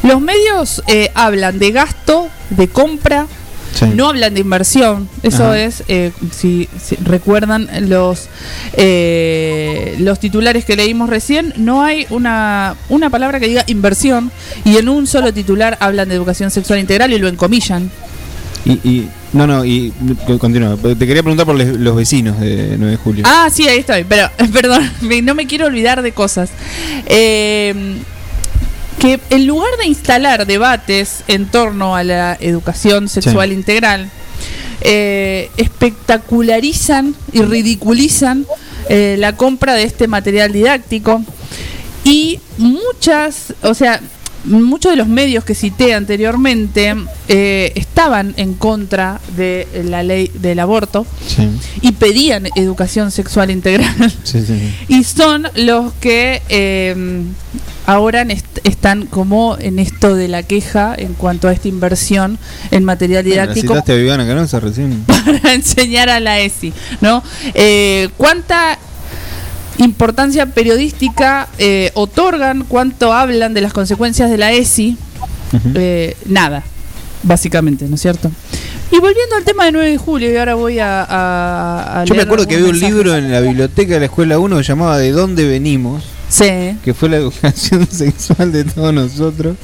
Los 0.04 0.22
medios 0.22 0.84
eh, 0.88 1.10
hablan 1.16 1.58
de 1.60 1.72
gasto, 1.72 2.28
de 2.52 2.68
compra, 2.68 3.26
Sí. 3.74 3.86
no 3.96 4.10
hablan 4.10 4.34
de 4.36 4.42
inversión. 4.42 5.10
Eso 5.24 5.46
Ajá. 5.46 5.60
es, 5.60 5.84
eh, 5.88 6.12
si, 6.32 6.70
si 6.82 6.96
recuerdan 6.98 7.68
los 7.90 8.28
eh, 8.78 9.96
los 10.00 10.20
titulares 10.20 10.64
que 10.66 10.76
leímos 10.76 11.10
recién, 11.10 11.54
no 11.58 11.84
hay 11.84 12.06
una, 12.10 12.76
una 12.90 13.10
palabra 13.10 13.40
que 13.40 13.48
diga 13.48 13.64
inversión 13.68 14.32
y 14.64 14.78
en 14.78 14.90
un 14.90 15.08
solo 15.08 15.34
titular 15.34 15.78
hablan 15.80 16.10
de 16.10 16.16
educación 16.16 16.52
sexual 16.52 16.80
integral 16.80 17.12
y 17.14 17.18
lo 17.18 17.28
encomillan. 17.28 17.90
Y, 18.66 18.72
y- 18.88 19.10
no, 19.34 19.48
no, 19.48 19.66
y 19.66 19.92
continúa. 20.40 20.78
Te 20.78 20.96
quería 21.08 21.24
preguntar 21.24 21.48
por 21.48 21.56
les- 21.56 21.76
los 21.76 21.96
vecinos 21.96 22.40
de 22.40 22.76
9 22.78 22.92
de 22.92 22.98
julio. 22.98 23.24
Ah, 23.28 23.50
sí, 23.52 23.68
ahí 23.68 23.80
estoy. 23.80 24.04
Pero, 24.04 24.30
perdón, 24.54 24.88
me- 25.02 25.24
no 25.24 25.34
me 25.34 25.48
quiero 25.48 25.66
olvidar 25.66 26.04
de 26.04 26.12
cosas. 26.12 26.52
Eh, 27.08 27.74
que 29.04 29.20
en 29.32 29.46
lugar 29.48 29.70
de 29.82 29.88
instalar 29.88 30.46
debates 30.48 31.26
en 31.28 31.46
torno 31.48 31.94
a 31.94 32.06
la 32.06 32.38
educación 32.40 33.10
sexual 33.10 33.50
Sí. 33.50 33.56
integral, 33.56 34.10
eh, 34.80 35.50
espectacularizan 35.58 37.14
y 37.34 37.42
ridiculizan 37.42 38.46
eh, 38.88 39.18
la 39.20 39.36
compra 39.36 39.74
de 39.74 39.84
este 39.84 40.08
material 40.08 40.54
didáctico 40.54 41.22
y 42.06 42.40
muchas, 42.58 43.54
o 43.62 43.74
sea, 43.74 44.00
muchos 44.46 44.92
de 44.92 44.98
los 44.98 45.08
medios 45.08 45.44
que 45.44 45.56
cité 45.56 45.94
anteriormente 45.94 46.94
eh, 47.28 47.72
estaban 47.76 48.34
en 48.38 48.54
contra 48.54 49.20
de 49.38 49.68
la 49.86 50.04
ley 50.04 50.30
del 50.34 50.60
aborto 50.60 51.06
Sí, 51.28 51.48
y 51.82 51.94
pedían 51.94 52.48
educación 52.56 53.12
sexual 53.12 53.52
integral 53.52 53.96
sí, 54.24 54.44
sí. 54.46 54.74
y 54.90 55.04
son 55.06 55.48
los 55.56 55.94
que 55.94 56.42
eh, 56.50 57.24
ahora 57.86 58.22
est- 58.24 58.60
están 58.66 59.06
como 59.06 59.58
en 59.60 59.80
esto 59.80 60.16
de 60.16 60.28
la 60.28 60.44
queja 60.44 60.94
en 60.98 61.14
cuanto 61.14 61.48
a 61.48 61.54
esta 61.54 61.68
inversión 61.68 62.38
en 62.72 62.84
material 62.84 63.24
Bueno, 63.24 63.42
didáctico 63.42 63.74
citaste 63.74 63.94
a 63.94 63.96
Viviana 63.96 64.26
recién. 64.60 65.04
para 65.08 65.54
enseñar 65.54 66.10
a 66.10 66.20
la 66.20 66.40
ESI, 66.40 66.74
¿no? 67.02 67.24
Eh, 67.54 68.10
¿Cuánta 68.18 68.78
importancia 69.78 70.46
periodística 70.48 71.48
eh, 71.58 71.92
otorgan? 71.94 72.64
¿Cuánto 72.68 73.14
hablan 73.14 73.54
de 73.54 73.62
las 73.62 73.74
consecuencias 73.74 74.30
de 74.30 74.38
la 74.38 74.52
ESI? 74.52 74.98
Eh, 75.76 76.16
nada, 76.26 76.64
básicamente, 77.24 77.86
¿no 77.88 77.96
es 77.96 78.02
cierto? 78.02 78.32
Y 78.92 79.00
volviendo 79.00 79.36
al 79.36 79.44
tema 79.44 79.66
de 79.66 79.72
9 79.72 79.92
de 79.92 79.98
julio, 79.98 80.32
y 80.32 80.38
ahora 80.38 80.56
voy 80.56 80.80
a... 80.80 81.02
a- 81.04 82.02
a 82.02 82.06
Yo 82.06 82.14
me 82.16 82.22
acuerdo 82.24 82.46
que 82.48 82.56
había 82.56 82.68
un 82.68 82.80
libro 82.80 83.16
en 83.16 83.32
la 83.32 83.40
biblioteca 83.42 83.96
de 83.96 84.00
la 84.02 84.06
escuela 84.06 84.38
1 84.40 84.58
que 84.58 84.64
llamaba 84.64 84.98
¿De 85.00 85.12
dónde 85.12 85.46
venimos? 85.48 86.04
Sí. 86.30 86.78
Que 86.84 86.94
fue 86.94 87.10
la 87.10 87.18
educación 87.18 87.88
sexual 87.92 88.52
de 88.52 88.64
todos 88.66 88.94
nosotros. 88.94 89.56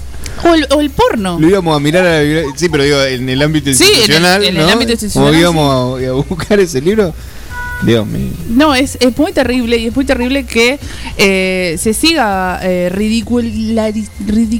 O 0.44 0.53
el, 0.53 0.68
o 0.72 0.80
el 0.81 0.90
porno. 0.90 1.38
Lo 1.40 1.48
íbamos 1.48 1.76
a 1.76 1.80
mirar 1.80 2.06
a 2.06 2.11
la 2.18 2.19
biblioteca. 2.22 2.53
Sí, 2.57 2.69
pero 2.69 2.84
digo, 2.84 3.02
en 3.03 3.30
el 3.30 3.41
ámbito 3.41 3.73
Sí, 3.73 3.84
en 3.84 3.90
el- 3.90 3.95
institucional. 3.98 4.44
en 4.45 4.57
el 4.57 4.69
ámbito 4.69 4.91
institucional, 4.91 5.30
Como 5.31 5.40
íbamos 5.40 6.02
a, 6.03 6.07
a 6.10 6.11
buscar 6.14 6.60
ese 6.60 6.81
libro. 6.81 7.14
Dios 7.84 8.06
mío. 8.06 8.31
No, 8.49 8.76
es, 8.76 8.97
es 8.99 9.18
muy 9.18 9.31
terrible 9.31 9.77
y 9.77 9.88
es 9.88 9.95
muy 9.95 10.03
terrible 10.06 10.45
que 10.45 10.77
eh, 11.18 11.76
se 11.80 11.93
siga 11.93 12.60
eh, 12.61 12.91
ridiculari- 12.93 14.07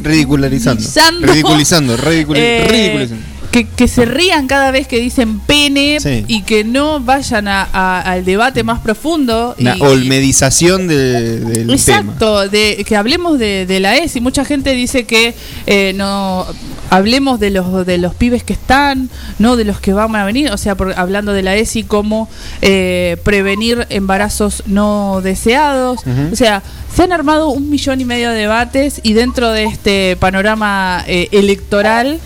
Ridicularizando. 0.04 0.82
ridiculizando. 0.82 1.28
Ridiculizando. 1.28 1.98
ridiculi- 1.98 2.38
Eh, 2.38 2.68
ridiculizando. 2.70 3.26
Que, 3.52 3.66
que 3.68 3.88
se 3.88 4.06
rían 4.06 4.46
cada 4.46 4.70
vez 4.70 4.88
que 4.88 5.00
dicen 5.00 5.40
pene 5.40 5.98
Sí. 6.00 6.24
y 6.28 6.44
que 6.44 6.64
no 6.64 7.00
vayan 7.00 7.48
a- 7.48 7.68
a- 7.74 8.00
al 8.02 8.24
debate 8.24 8.64
más 8.64 8.80
profundo. 8.80 9.56
y- 9.58 9.64
Una 9.64 9.76
olmedización 9.78 10.88
de- 10.88 11.40
del 11.40 11.58
tema. 11.68 11.74
Exacto, 11.74 12.48
de 12.48 12.86
que 12.88 12.96
hablemos 12.96 13.40
de, 13.40 13.66
de 13.66 13.80
la 13.80 13.98
ESI. 13.98 14.22
Mucha 14.22 14.46
gente 14.46 14.72
dice 14.74 15.06
que 15.06 15.34
eh, 15.66 15.94
no 15.96 16.46
hablemos 16.90 17.40
de 17.40 17.50
los 17.52 17.86
de 17.86 17.98
los 17.98 18.16
pibes 18.16 18.44
que 18.44 18.54
están, 18.54 19.10
no 19.38 19.56
de 19.56 19.64
los 19.66 19.80
que 19.80 19.94
van 19.94 20.16
a 20.16 20.26
venir. 20.26 20.52
O 20.52 20.58
sea, 20.58 20.76
por- 20.76 20.98
hablando 20.98 21.34
de 21.34 21.42
la 21.44 21.56
ESI 21.56 21.84
como 21.84 22.30
eh, 22.62 23.18
prevenir 23.24 23.86
embarazos 23.90 24.64
no 24.66 25.22
deseados. 25.24 26.00
O 26.32 26.36
sea, 26.36 26.64
se 26.94 27.04
han 27.04 27.12
armado 27.12 27.50
un 27.50 27.70
millón 27.70 28.02
y 28.02 28.06
medio 28.06 28.30
de 28.32 28.38
debates 28.40 29.00
y 29.04 29.14
dentro 29.14 29.52
de 29.52 29.66
este 29.66 30.18
panorama 30.20 31.04
eh, 31.08 31.28
electoral 31.32 32.20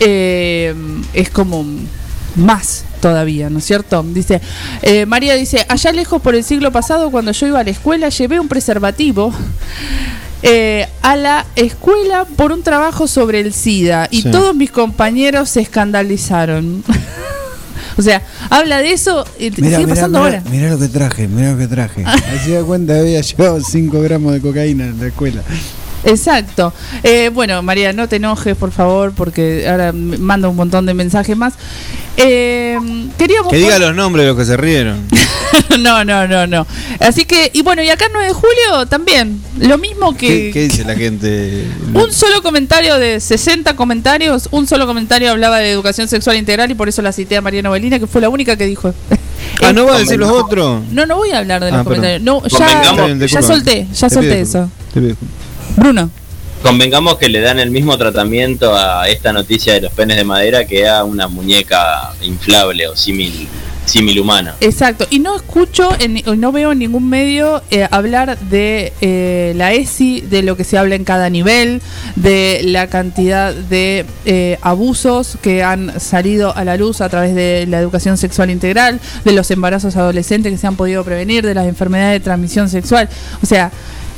eh, 0.00 0.74
es 1.12 1.30
como 1.30 1.64
más 2.36 2.84
todavía, 3.00 3.50
¿no 3.50 3.58
es 3.58 3.64
cierto? 3.64 4.02
Dice, 4.06 4.40
eh, 4.82 5.04
María 5.06 5.34
dice, 5.34 5.64
allá 5.68 5.90
lejos 5.92 6.20
por 6.22 6.34
el 6.34 6.44
siglo 6.44 6.70
pasado, 6.70 7.10
cuando 7.10 7.32
yo 7.32 7.46
iba 7.46 7.58
a 7.60 7.64
la 7.64 7.70
escuela, 7.70 8.08
llevé 8.10 8.38
un 8.38 8.46
preservativo 8.48 9.32
eh, 10.42 10.86
a 11.02 11.16
la 11.16 11.46
escuela 11.56 12.24
por 12.24 12.52
un 12.52 12.62
trabajo 12.62 13.06
sobre 13.06 13.40
el 13.40 13.52
SIDA 13.52 14.08
y 14.10 14.22
Sí. 14.22 14.30
todos 14.30 14.54
mis 14.54 14.70
compañeros 14.70 15.50
se 15.50 15.60
escandalizaron. 15.60 16.82
O 17.98 18.02
sea, 18.02 18.22
habla 18.48 18.78
de 18.78 18.92
eso 18.92 19.26
y 19.38 19.50
Mirá, 19.60 19.76
sigue 19.78 19.88
pasando 19.88 20.20
mirá, 20.22 20.38
ahora. 20.38 20.50
mirá 20.50 20.70
lo 20.70 20.78
que 20.78 20.88
traje, 20.88 21.28
mirá 21.28 21.52
lo 21.52 21.58
que 21.58 21.66
traje. 21.66 22.02
Así 22.06 22.52
da 22.52 22.62
cuenta 22.62 22.98
había 22.98 23.20
llevado 23.20 23.60
5 23.60 24.00
gramos 24.00 24.32
de 24.32 24.40
cocaína 24.40 24.84
en 24.86 24.98
la 25.00 25.08
escuela. 25.08 25.42
Exacto. 26.04 26.72
Eh, 27.02 27.30
bueno, 27.32 27.62
María, 27.62 27.92
no 27.92 28.08
te 28.08 28.16
enojes, 28.16 28.56
por 28.56 28.72
favor, 28.72 29.12
porque 29.14 29.68
ahora 29.68 29.92
manda 29.92 30.48
un 30.48 30.56
montón 30.56 30.86
de 30.86 30.94
mensajes 30.94 31.36
más. 31.36 31.54
Eh, 32.16 32.78
queríamos. 33.18 33.50
Que 33.50 33.58
diga 33.58 33.78
los 33.78 33.94
nombres 33.94 34.24
de 34.24 34.28
los 34.30 34.38
que 34.38 34.44
se 34.44 34.56
rieron. 34.56 35.06
no, 35.80 36.04
no, 36.04 36.26
no, 36.26 36.46
no. 36.46 36.66
Así 37.00 37.24
que, 37.24 37.50
y 37.54 37.62
bueno, 37.62 37.82
y 37.82 37.90
acá 37.90 38.06
9 38.12 38.26
de 38.28 38.32
julio 38.32 38.86
también. 38.88 39.40
Lo 39.58 39.78
mismo 39.78 40.16
¿Qué, 40.16 40.26
que. 40.26 40.50
qué 40.52 40.60
dice 40.64 40.84
la 40.84 40.94
gente? 40.94 41.64
Un 41.94 42.12
solo 42.12 42.42
comentario 42.42 42.98
de 42.98 43.20
60 43.20 43.76
comentarios, 43.76 44.48
un 44.50 44.66
solo 44.66 44.86
comentario 44.86 45.30
hablaba 45.30 45.58
de 45.58 45.70
educación 45.70 46.08
sexual 46.08 46.36
integral 46.36 46.70
y 46.70 46.74
por 46.74 46.88
eso 46.88 47.02
la 47.02 47.12
cité 47.12 47.36
a 47.36 47.42
María 47.42 47.62
Novelina, 47.62 47.98
que 47.98 48.06
fue 48.06 48.20
la 48.20 48.28
única 48.28 48.56
que 48.56 48.66
dijo. 48.66 48.94
Ah, 49.62 49.72
¿no 49.72 49.86
va 49.86 49.96
a 49.96 49.98
decir 49.98 50.18
los 50.18 50.30
otros? 50.30 50.82
No, 50.90 51.06
no 51.06 51.16
voy 51.16 51.30
a 51.30 51.38
hablar 51.38 51.62
de 51.64 51.70
los 51.70 51.80
Ah, 51.80 51.84
perdón. 51.84 52.00
comentarios. 52.02 52.22
No, 52.22 52.42
ya, 52.46 53.04
bien, 53.06 53.20
ya 53.26 53.42
solté, 53.42 53.86
ya 53.92 54.08
Te 54.08 54.14
solté 54.14 54.30
pido 54.30 54.42
eso. 54.42 54.70
Te 54.94 55.00
pido. 55.00 55.16
Bruno. 55.80 56.10
Convengamos 56.62 57.16
que 57.16 57.30
le 57.30 57.40
dan 57.40 57.58
el 57.58 57.70
mismo 57.70 57.96
tratamiento 57.96 58.76
a 58.76 59.08
esta 59.08 59.32
noticia 59.32 59.72
de 59.72 59.80
los 59.80 59.92
penes 59.92 60.18
de 60.18 60.24
madera 60.24 60.66
que 60.66 60.86
a 60.86 61.04
una 61.04 61.26
muñeca 61.26 62.12
inflable 62.22 62.86
o 62.86 62.94
símil 62.94 63.48
símil 63.86 64.20
humana. 64.20 64.54
Exacto, 64.60 65.06
y 65.10 65.18
no 65.18 65.34
escucho, 65.34 65.88
en- 65.98 66.22
no 66.38 66.52
veo 66.52 66.70
en 66.72 66.78
ningún 66.78 67.08
medio 67.08 67.60
eh, 67.72 67.88
hablar 67.90 68.38
de 68.38 68.92
eh, 69.00 69.52
la 69.56 69.72
ESI, 69.72 70.20
de 70.20 70.42
lo 70.44 70.56
que 70.56 70.62
se 70.62 70.78
habla 70.78 70.94
en 70.94 71.02
cada 71.02 71.28
nivel, 71.28 71.80
de 72.14 72.60
la 72.62 72.86
cantidad 72.88 73.52
de 73.52 74.04
eh, 74.26 74.58
abusos 74.62 75.38
que 75.42 75.64
han 75.64 75.98
salido 75.98 76.54
a 76.54 76.62
la 76.64 76.76
luz 76.76 77.00
a 77.00 77.08
través 77.08 77.34
de 77.34 77.66
la 77.68 77.80
educación 77.80 78.16
sexual 78.16 78.50
integral, 78.50 79.00
de 79.24 79.32
los 79.32 79.50
embarazos 79.50 79.96
adolescentes 79.96 80.52
que 80.52 80.58
se 80.58 80.66
han 80.68 80.76
podido 80.76 81.02
prevenir, 81.02 81.44
de 81.44 81.54
las 81.54 81.66
enfermedades 81.66 82.20
de 82.20 82.24
transmisión 82.24 82.68
sexual. 82.68 83.08
O 83.42 83.46
sea, 83.46 83.72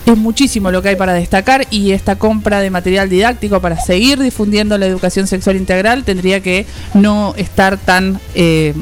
es 0.07 0.19
muchísimo 0.19 0.71
lo 0.71 0.83
que 0.83 0.91
hay 0.91 0.97
para 0.97 1.13
destacar 1.13 1.67
y 1.71 1.93
esta 1.93 2.17
compra 2.17 2.61
de 2.61 2.71
material 2.71 3.09
didáctico 3.09 3.61
para 3.61 3.79
seguir 3.81 4.19
difundiendo 4.19 4.77
la 4.79 4.87
educación 4.87 5.27
sexual 5.27 5.57
integral 5.57 6.05
tendría 6.05 6.41
que 6.41 6.67
no 6.95 7.35
estar 7.37 7.79
tan 7.79 8.21
eh, 8.35 8.75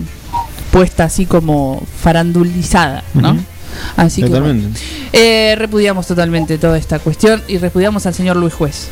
puesta 0.70 1.04
así 1.04 1.26
como 1.26 1.82
farandulizada, 2.00 3.04
¿no? 3.14 3.36
Así 3.96 4.22
Totalmente. 4.22 4.62
que 4.62 4.70
bueno. 4.70 5.00
Eh, 5.12 5.54
repudiamos 5.56 6.06
totalmente 6.06 6.58
toda 6.58 6.78
esta 6.78 6.98
cuestión 6.98 7.42
y 7.48 7.58
repudiamos 7.58 8.06
al 8.06 8.14
señor 8.14 8.36
Luis 8.36 8.54
Juez. 8.54 8.88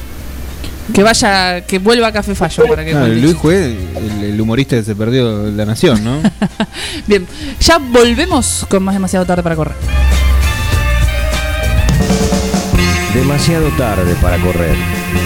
Que 0.93 1.03
vaya, 1.03 1.63
que 1.67 1.79
vuelva 1.79 2.07
a 2.07 2.13
Café 2.13 2.35
Fallo 2.35 2.65
para 2.67 2.83
que 2.83 2.95
No, 2.95 3.07
Luis 3.09 3.35
Juez, 3.35 3.77
el, 3.97 4.25
el 4.25 4.41
humorista 4.41 4.77
que 4.77 4.83
se 4.83 4.97
perdió 4.97 5.51
la 5.51 5.67
nación, 5.67 6.03
¿no? 6.03 6.23
Bien, 7.07 7.27
ya 7.61 7.79
volvemos 7.79 8.67
con 8.71 8.83
más 8.83 8.95
demasiado 8.95 9.27
tarde 9.27 9.43
para 9.43 9.57
correr. 9.57 9.77
Demasiado 13.15 13.69
tarde 13.71 14.15
para 14.21 14.39
correr. 14.39 14.77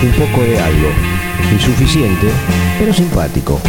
Un 0.02 0.12
poco 0.12 0.42
de 0.44 0.58
algo. 0.58 0.88
Insuficiente, 1.52 2.28
pero 2.78 2.92
simpático. 2.92 3.60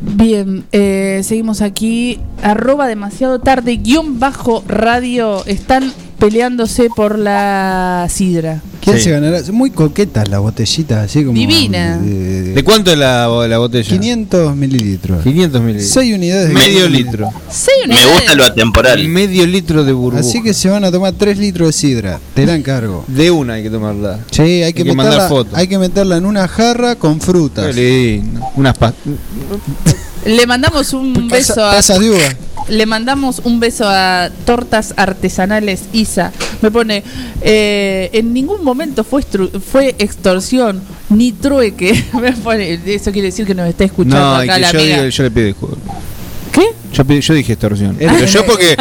Bien, 0.00 0.64
eh, 0.72 1.22
seguimos 1.24 1.60
aquí. 1.60 2.20
Arroba 2.42 2.86
demasiado 2.86 3.40
tarde, 3.40 3.76
guion 3.76 4.20
bajo 4.20 4.62
radio. 4.68 5.44
Están 5.46 5.92
peleándose 6.18 6.88
por 6.94 7.18
la 7.18 8.06
sidra. 8.10 8.60
¿Quién 8.80 8.98
se 9.00 9.10
ganará? 9.10 9.40
Muy 9.52 9.70
coquetas 9.70 10.28
las 10.28 10.40
botellitas, 10.40 11.04
así 11.04 11.24
como. 11.24 11.38
Divina. 11.38 11.98
de- 11.98 12.52
¿De 12.54 12.64
cuánto 12.64 12.90
es 12.90 12.98
la, 12.98 13.26
la 13.48 13.58
botella? 13.58 13.88
500 13.88 14.56
mililitros. 14.56 15.22
500 15.22 15.60
mililitros. 15.60 15.90
6 15.92 16.14
unidades 16.14 16.48
de 16.48 16.54
Medio 16.54 16.88
litro. 16.88 17.30
Me 17.86 18.06
gusta 18.12 18.34
lo 18.34 18.44
atemporal. 18.44 19.06
Medio 19.08 19.46
litro 19.46 19.84
de 19.84 19.92
burbuja. 19.92 20.20
Así 20.20 20.42
que 20.42 20.54
se 20.54 20.68
van 20.70 20.84
a 20.84 20.90
tomar 20.90 21.12
3 21.12 21.38
litros 21.38 21.68
de 21.68 21.72
sidra. 21.72 22.18
Te 22.34 22.46
la 22.46 22.54
encargo. 22.54 23.04
De 23.06 23.30
una 23.30 23.54
hay 23.54 23.62
que 23.62 23.70
tomarla. 23.70 24.20
Sí, 24.30 24.62
hay 24.62 24.72
que, 24.72 24.84
mandar 24.84 25.06
meterla, 25.06 25.28
fotos. 25.28 25.54
hay 25.54 25.68
que 25.68 25.78
meterla 25.78 26.16
en 26.16 26.26
una 26.26 26.48
jarra 26.48 26.96
con 26.96 27.20
frutas. 27.20 27.76
Unas 28.56 28.78
pas- 28.78 28.94
Le 30.24 30.46
mandamos 30.46 30.92
un 30.92 31.28
beso 31.28 31.64
a. 31.64 31.72
tazas 31.72 32.00
de 32.00 32.10
uva. 32.10 32.18
Le 32.68 32.84
mandamos 32.86 33.40
un 33.44 33.60
beso 33.60 33.84
a 33.88 34.28
Tortas 34.44 34.92
Artesanales 34.96 35.84
Isa. 35.92 36.32
Me 36.60 36.70
pone, 36.70 37.02
eh, 37.40 38.10
en 38.12 38.34
ningún 38.34 38.62
momento 38.62 39.04
fue, 39.04 39.22
estru- 39.22 39.58
fue 39.60 39.94
extorsión 39.98 40.82
ni 41.08 41.32
trueque. 41.32 42.04
Me 42.20 42.32
pone, 42.32 42.78
eso 42.86 43.10
quiere 43.12 43.28
decir 43.28 43.46
que 43.46 43.54
nos 43.54 43.68
está 43.68 43.84
escuchando 43.84 44.18
No, 44.36 44.44
y 44.44 44.48
acá 44.48 44.54
que 44.56 44.60
la 44.60 44.72
yo, 44.72 44.78
amiga. 44.80 44.96
digo- 44.98 45.08
yo 45.08 45.22
le 45.22 45.30
pido 45.30 45.46
disculpas. 45.46 45.96
¿Qué? 46.52 46.66
Yo, 46.92 47.34
dije 47.34 47.52
extorsión. 47.52 47.96
Pero 47.98 48.26
yo 48.26 48.44
porque. 48.44 48.76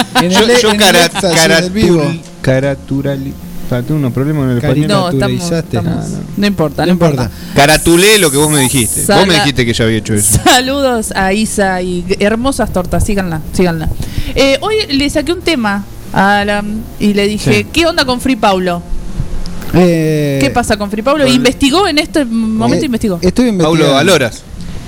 yo, 0.62 0.70
cara- 0.78 1.10
caratul- 1.12 2.20
caraturali- 2.42 3.34
pa, 3.70 3.82
Tengo 3.84 4.00
unos 4.00 4.14
problemas 4.14 4.42
con 4.44 4.52
el 4.52 4.58
español. 4.58 4.88
No, 4.88 5.10
estamos, 5.10 5.52
estamos- 5.52 6.06
Ah, 6.06 6.20
no 6.38 6.48
importa, 6.48 6.82
no, 6.84 6.88
No 6.88 6.92
importa. 6.94 7.24
importa. 7.24 7.54
Caratulé 7.56 8.18
lo 8.18 8.32
que 8.32 8.38
vos 8.38 8.50
me 8.50 8.60
dijiste. 8.60 9.04
Sala- 9.06 9.20
Vos 9.20 9.28
me 9.28 9.34
dijiste 9.36 9.66
que 9.66 9.74
yo 9.74 9.84
había 9.84 9.98
hecho 9.98 10.14
eso. 10.14 10.40
Saludos 10.44 11.12
a 11.16 11.34
Isa 11.34 11.82
y 11.82 12.04
hermosas 12.20 12.72
tortas, 12.74 13.04
síganla, 13.06 13.42
síganla. 13.54 13.90
Eh, 14.36 14.58
hoy 14.62 14.76
le 14.90 15.10
saqué 15.10 15.34
un 15.34 15.42
tema 15.42 15.84
a 16.14 16.40
Alan 16.40 16.82
y 17.00 17.14
le 17.14 17.28
dije, 17.28 17.60
Sí. 17.60 17.68
¿qué 17.72 17.86
onda 17.86 18.06
con 18.06 18.22
Free 18.22 18.36
Paulo? 18.36 18.82
Eh, 19.74 20.40
¿Qué 20.42 20.50
pasa 20.50 20.78
con 20.78 20.90
Free 20.90 21.02
Paulo? 21.02 21.26
con- 21.26 21.34
investigó 21.34 21.88
en 21.88 21.98
este 21.98 22.24
momento, 22.26 22.84
eh, 22.84 22.86
investigó. 22.86 23.20
Estoy 23.22 23.50
investigando. 23.50 23.64
Paulo 23.86 23.98
Aloras. 23.98 24.44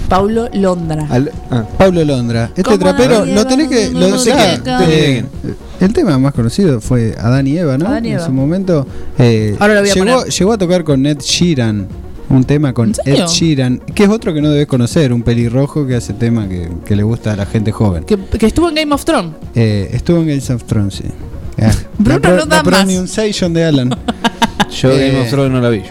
Paulo 0.09 0.49
Londra. 0.53 1.05
Al- 1.09 1.31
ah. 1.51 1.63
Pablo 1.77 2.03
Londra. 2.03 2.45
Este 2.49 2.63
¿Cómo 2.63 2.77
trapero, 2.77 3.25
lo 3.25 3.45
tenés 3.47 3.67
que. 3.69 3.89
Lo, 3.91 4.15
o 4.15 4.17
sea, 4.19 4.55
eh, 4.87 5.23
el 5.79 5.93
tema 5.93 6.17
más 6.17 6.33
conocido 6.33 6.81
fue 6.81 7.15
Adán 7.19 7.47
y 7.47 7.57
Eva, 7.57 7.77
¿no? 7.77 7.87
Adán 7.87 8.05
y 8.05 8.09
en 8.09 8.15
Eva. 8.15 8.25
su 8.25 8.31
momento. 8.33 8.85
eh, 9.17 9.55
Ahora 9.59 9.75
lo 9.75 9.81
voy 9.81 9.89
a 9.89 9.93
llegó, 9.93 10.05
poner. 10.17 10.33
llegó 10.33 10.51
a 10.53 10.57
tocar 10.57 10.83
con 10.83 11.05
Ed 11.05 11.19
Sheeran. 11.19 11.87
Un 12.29 12.43
tema 12.43 12.73
con 12.73 12.93
¿En? 13.05 13.15
Ed 13.15 13.25
Sheeran, 13.25 13.79
que 13.95 14.03
es 14.03 14.09
otro 14.09 14.33
que 14.35 14.41
no 14.41 14.51
debes 14.51 14.67
conocer, 14.67 15.11
un 15.13 15.23
pelirrojo 15.23 15.87
que 15.87 15.95
hace 15.95 16.13
tema 16.13 16.47
que, 16.47 16.69
que 16.85 16.95
le 16.95 17.01
gusta 17.01 17.33
a 17.33 17.35
la 17.35 17.47
gente 17.47 17.71
joven. 17.71 18.03
Que, 18.03 18.17
que 18.17 18.45
estuvo 18.45 18.69
en 18.69 18.75
Game 18.75 18.93
of 18.93 19.03
Thrones. 19.03 19.31
Eh, 19.55 19.89
estuvo 19.93 20.19
en 20.19 20.27
Games 20.27 20.47
of 20.51 20.63
Thrones, 20.65 20.93
sí. 20.93 21.05
Ah, 21.59 21.71
Bruno 21.97 22.19
la, 22.19 22.21
pro- 22.21 22.37
no 22.37 22.45
da 22.45 22.57
la 22.57 22.63
más. 22.63 22.83
pronunciation 22.85 23.51
de 23.53 23.65
Alan. 23.65 23.89
Yo 24.79 24.91
Eh, 24.91 25.07
Game 25.11 25.21
of 25.23 25.29
Thrones 25.31 25.51
no 25.51 25.59
la 25.59 25.69
vi. 25.69 25.81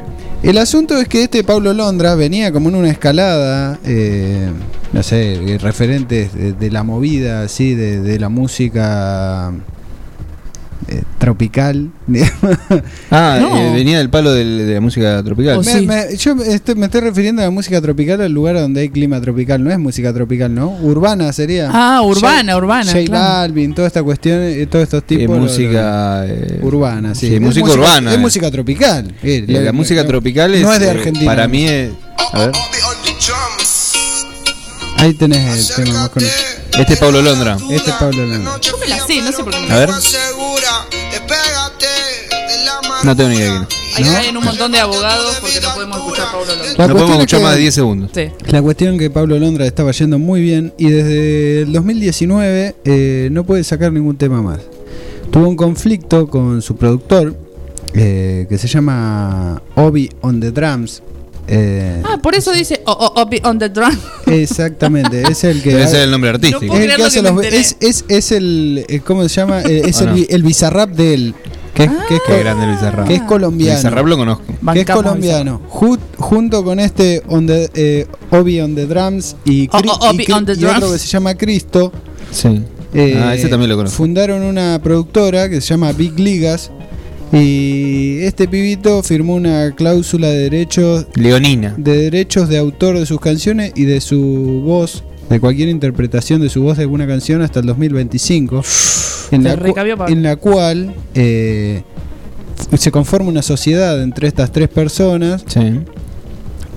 El 0.42 0.56
asunto 0.58 0.96
es 0.96 1.08
que 1.08 1.24
este 1.24 1.42
Pablo 1.42 1.72
Londra 1.72 2.14
venía 2.14 2.52
como 2.52 2.68
en 2.68 2.76
una 2.76 2.90
escalada, 2.90 3.78
eh, 3.84 4.48
no 4.92 5.02
sé, 5.02 5.58
referentes 5.60 6.32
de, 6.32 6.52
de 6.52 6.70
la 6.70 6.84
movida, 6.84 7.42
así, 7.42 7.74
de, 7.74 8.00
de 8.00 8.18
la 8.20 8.28
música 8.28 9.52
eh, 10.88 11.02
tropical. 11.18 11.90
Ah, 13.10 13.38
No. 13.40 13.56
eh, 13.56 13.72
venía 13.74 13.98
del 13.98 14.10
palo 14.10 14.32
del- 14.32 14.66
de 14.66 14.74
la 14.74 14.80
música 14.80 15.22
tropical. 15.22 15.58
Oh, 15.58 15.62
Me- 15.62 15.72
sí. 15.72 15.86
me- 15.86 16.16
yo 16.16 16.34
me 16.36 16.52
estoy, 16.52 16.74
me 16.74 16.86
estoy 16.86 17.00
refiriendo 17.02 17.42
a 17.42 17.46
la 17.46 17.50
música 17.50 17.80
tropical 17.80 18.20
al 18.20 18.32
lugar 18.32 18.56
donde 18.56 18.80
hay 18.82 18.88
clima 18.90 19.20
tropical. 19.20 19.62
No 19.62 19.70
es 19.70 19.78
música 19.78 20.12
tropical, 20.12 20.54
¿no? 20.54 20.70
Urbana 20.82 21.32
sería. 21.32 21.70
Ah, 21.72 22.02
urbana, 22.02 22.52
J- 22.52 22.56
urbana, 22.58 22.92
J 22.92 23.04
claro. 23.04 23.24
Balvin, 23.40 23.74
toda 23.74 23.86
esta 23.88 24.02
cuestión, 24.02 24.40
eh, 24.42 24.66
todos 24.66 24.82
estos 24.84 25.02
Eh, 25.02 25.06
tipos. 25.06 25.36
lo- 25.36 25.42
música 25.42 26.24
eh, 26.26 26.60
urbana, 26.62 27.14
sí. 27.14 27.28
sí, 27.28 27.34
Es 27.34 27.40
música 27.40 27.70
urbana, 27.70 28.10
Es 28.10 28.16
eh. 28.16 28.20
música 28.20 28.50
tropical. 28.50 29.14
Eh, 29.22 29.44
La, 29.48 29.72
música 29.72 30.06
tropical 30.06 30.54
es, 30.54 30.62
No 30.62 30.72
es 30.72 30.80
de 30.80 30.90
Argentina. 30.90 31.26
Para 31.26 31.48
mí 31.48 31.66
es. 31.66 31.90
A 32.32 32.38
ver. 32.40 32.52
Ahí 34.96 35.14
tenés 35.14 35.70
el 35.78 35.84
tema 35.84 35.98
más 36.00 36.08
conocido. 36.10 36.57
Este 36.78 36.94
es 36.94 36.98
Pablo 36.98 37.20
Londra. 37.22 37.56
Este 37.70 37.90
es 37.90 37.96
Pablo 37.96 38.24
Londra. 38.26 38.58
Yo 38.60 38.78
me 38.78 38.86
la 38.88 38.98
sé, 39.06 39.20
no 39.22 39.32
sé 39.32 39.42
por 39.44 39.52
qué 39.52 39.60
me 39.60 39.72
A 39.72 39.78
ver. 39.78 39.90
No 43.04 43.16
tengo 43.16 43.28
ni 43.30 43.36
idea 43.36 43.52
de 43.60 43.66
quién 43.66 43.80
es. 43.80 43.96
Ahí 43.96 44.04
¿No? 44.04 44.12
caen 44.12 44.36
un 44.36 44.44
montón 44.44 44.72
de 44.72 44.78
abogados 44.80 45.36
porque 45.40 45.60
no 45.60 45.74
podemos 45.74 45.98
escuchar 45.98 46.26
a 46.26 46.32
Paulo 46.32 46.46
Londra. 46.54 46.74
La 46.76 46.86
No 46.86 46.92
podemos 46.94 47.10
es 47.10 47.16
escuchar 47.18 47.40
que- 47.40 47.44
más 47.44 47.54
de 47.54 47.60
10 47.60 47.74
segundos. 47.74 48.10
Sí. 48.14 48.28
La 48.46 48.62
cuestión 48.62 48.98
que 48.98 49.10
Pablo 49.10 49.38
Londra 49.38 49.66
estaba 49.66 49.90
yendo 49.92 50.18
muy 50.18 50.40
bien 50.40 50.72
y 50.78 50.90
desde 50.90 51.62
el 51.62 51.72
2019 51.72 52.74
eh, 52.84 53.28
no 53.32 53.44
puede 53.44 53.64
sacar 53.64 53.92
ningún 53.92 54.16
tema 54.16 54.42
más. 54.42 54.60
Tuvo 55.30 55.48
un 55.48 55.56
conflicto 55.56 56.28
con 56.28 56.62
su 56.62 56.76
productor 56.76 57.36
eh, 57.94 58.46
que 58.48 58.58
se 58.58 58.68
llama 58.68 59.62
Obi 59.76 60.10
on 60.20 60.40
the 60.40 60.50
Drums. 60.52 61.02
Eh, 61.48 62.02
Ah, 62.04 62.18
por 62.22 62.34
eso 62.34 62.52
dice 62.52 62.80
oh, 62.86 62.92
oh, 62.92 63.12
oh, 63.22 63.48
on 63.48 63.58
the 63.58 63.68
drum. 63.68 63.96
Exactamente, 64.26 65.22
es 65.30 65.44
el 65.44 65.62
que 65.62 65.70
Debe 65.70 65.86
ser 65.88 66.02
el 66.02 66.10
nombre 66.10 66.30
artístico. 66.30 66.66
No 66.74 66.74
es 66.80 66.84
el 66.90 66.96
que 66.96 67.02
hace 67.04 67.22
que 67.22 67.30
los 67.30 67.44
es, 67.44 67.76
es, 67.80 68.04
es 68.08 68.32
el 68.32 68.84
eh, 68.88 69.00
¿cómo 69.00 69.22
se 69.22 69.28
llama? 69.28 69.62
Eh, 69.62 69.82
es 69.86 70.00
¿O 70.00 70.04
el, 70.04 70.10
no? 70.20 70.26
el 70.28 70.42
bizarrap 70.42 70.90
de 70.90 71.14
él. 71.14 71.34
Que 71.74 71.84
es, 71.84 71.90
que 72.08 72.16
es 72.16 72.22
Qué 72.26 72.38
grande 72.40 72.64
el 72.64 72.72
Bizarrap. 72.72 73.06
que 73.06 73.14
es 73.14 73.22
colombiano. 73.22 73.78
Bizarrap 73.78 74.06
lo 74.06 74.16
conozco. 74.16 74.42
que 74.72 74.80
es 74.80 74.86
colombiano. 74.90 75.60
Ju- 75.70 75.98
junto 76.16 76.64
con 76.64 76.80
este 76.80 77.22
on 77.28 77.46
the, 77.46 77.70
eh, 77.74 78.06
Obi 78.30 78.60
on 78.60 78.74
the 78.74 78.86
drums 78.86 79.36
y, 79.44 79.68
Oh, 79.72 79.78
Cri- 79.78 79.90
oh, 80.00 80.06
y 80.06 80.14
Obi 80.16 80.24
Cri- 80.26 80.34
on 80.34 80.44
the 80.46 80.52
y 80.54 80.64
otro 80.64 80.78
drums. 80.80 80.92
que 80.94 80.98
se 80.98 81.06
llama 81.06 81.34
Cristo. 81.36 81.92
Sí. 82.32 82.62
eh, 82.94 83.22
Ah, 83.24 83.32
ese 83.34 83.46
también 83.48 83.68
lo 83.70 83.76
conozco. 83.76 83.96
Fundaron 83.96 84.42
una 84.42 84.80
productora 84.82 85.48
que 85.48 85.60
se 85.60 85.68
llama 85.68 85.92
Big 85.92 86.18
Ligas. 86.18 86.72
Y 87.32 88.20
este 88.20 88.48
pibito 88.48 89.02
firmó 89.02 89.34
una 89.34 89.72
cláusula 89.74 90.28
de 90.28 90.38
derechos 90.44 91.06
Leonina. 91.14 91.74
de 91.76 91.98
derechos 91.98 92.48
de 92.48 92.56
autor 92.56 92.98
de 92.98 93.04
sus 93.04 93.20
canciones 93.20 93.72
y 93.76 93.84
de 93.84 94.00
su 94.00 94.62
voz, 94.64 95.04
de 95.28 95.38
cualquier 95.38 95.68
interpretación 95.68 96.40
de 96.40 96.48
su 96.48 96.62
voz 96.62 96.78
de 96.78 96.84
alguna 96.84 97.06
canción 97.06 97.42
hasta 97.42 97.60
el 97.60 97.66
2025, 97.66 98.62
en, 99.32 99.44
la, 99.44 99.56
recabió, 99.56 100.08
en 100.08 100.22
la 100.22 100.36
cual 100.36 100.94
eh, 101.14 101.82
se 102.78 102.90
conforma 102.90 103.28
una 103.28 103.42
sociedad 103.42 104.02
entre 104.02 104.26
estas 104.26 104.50
tres 104.50 104.68
personas 104.68 105.44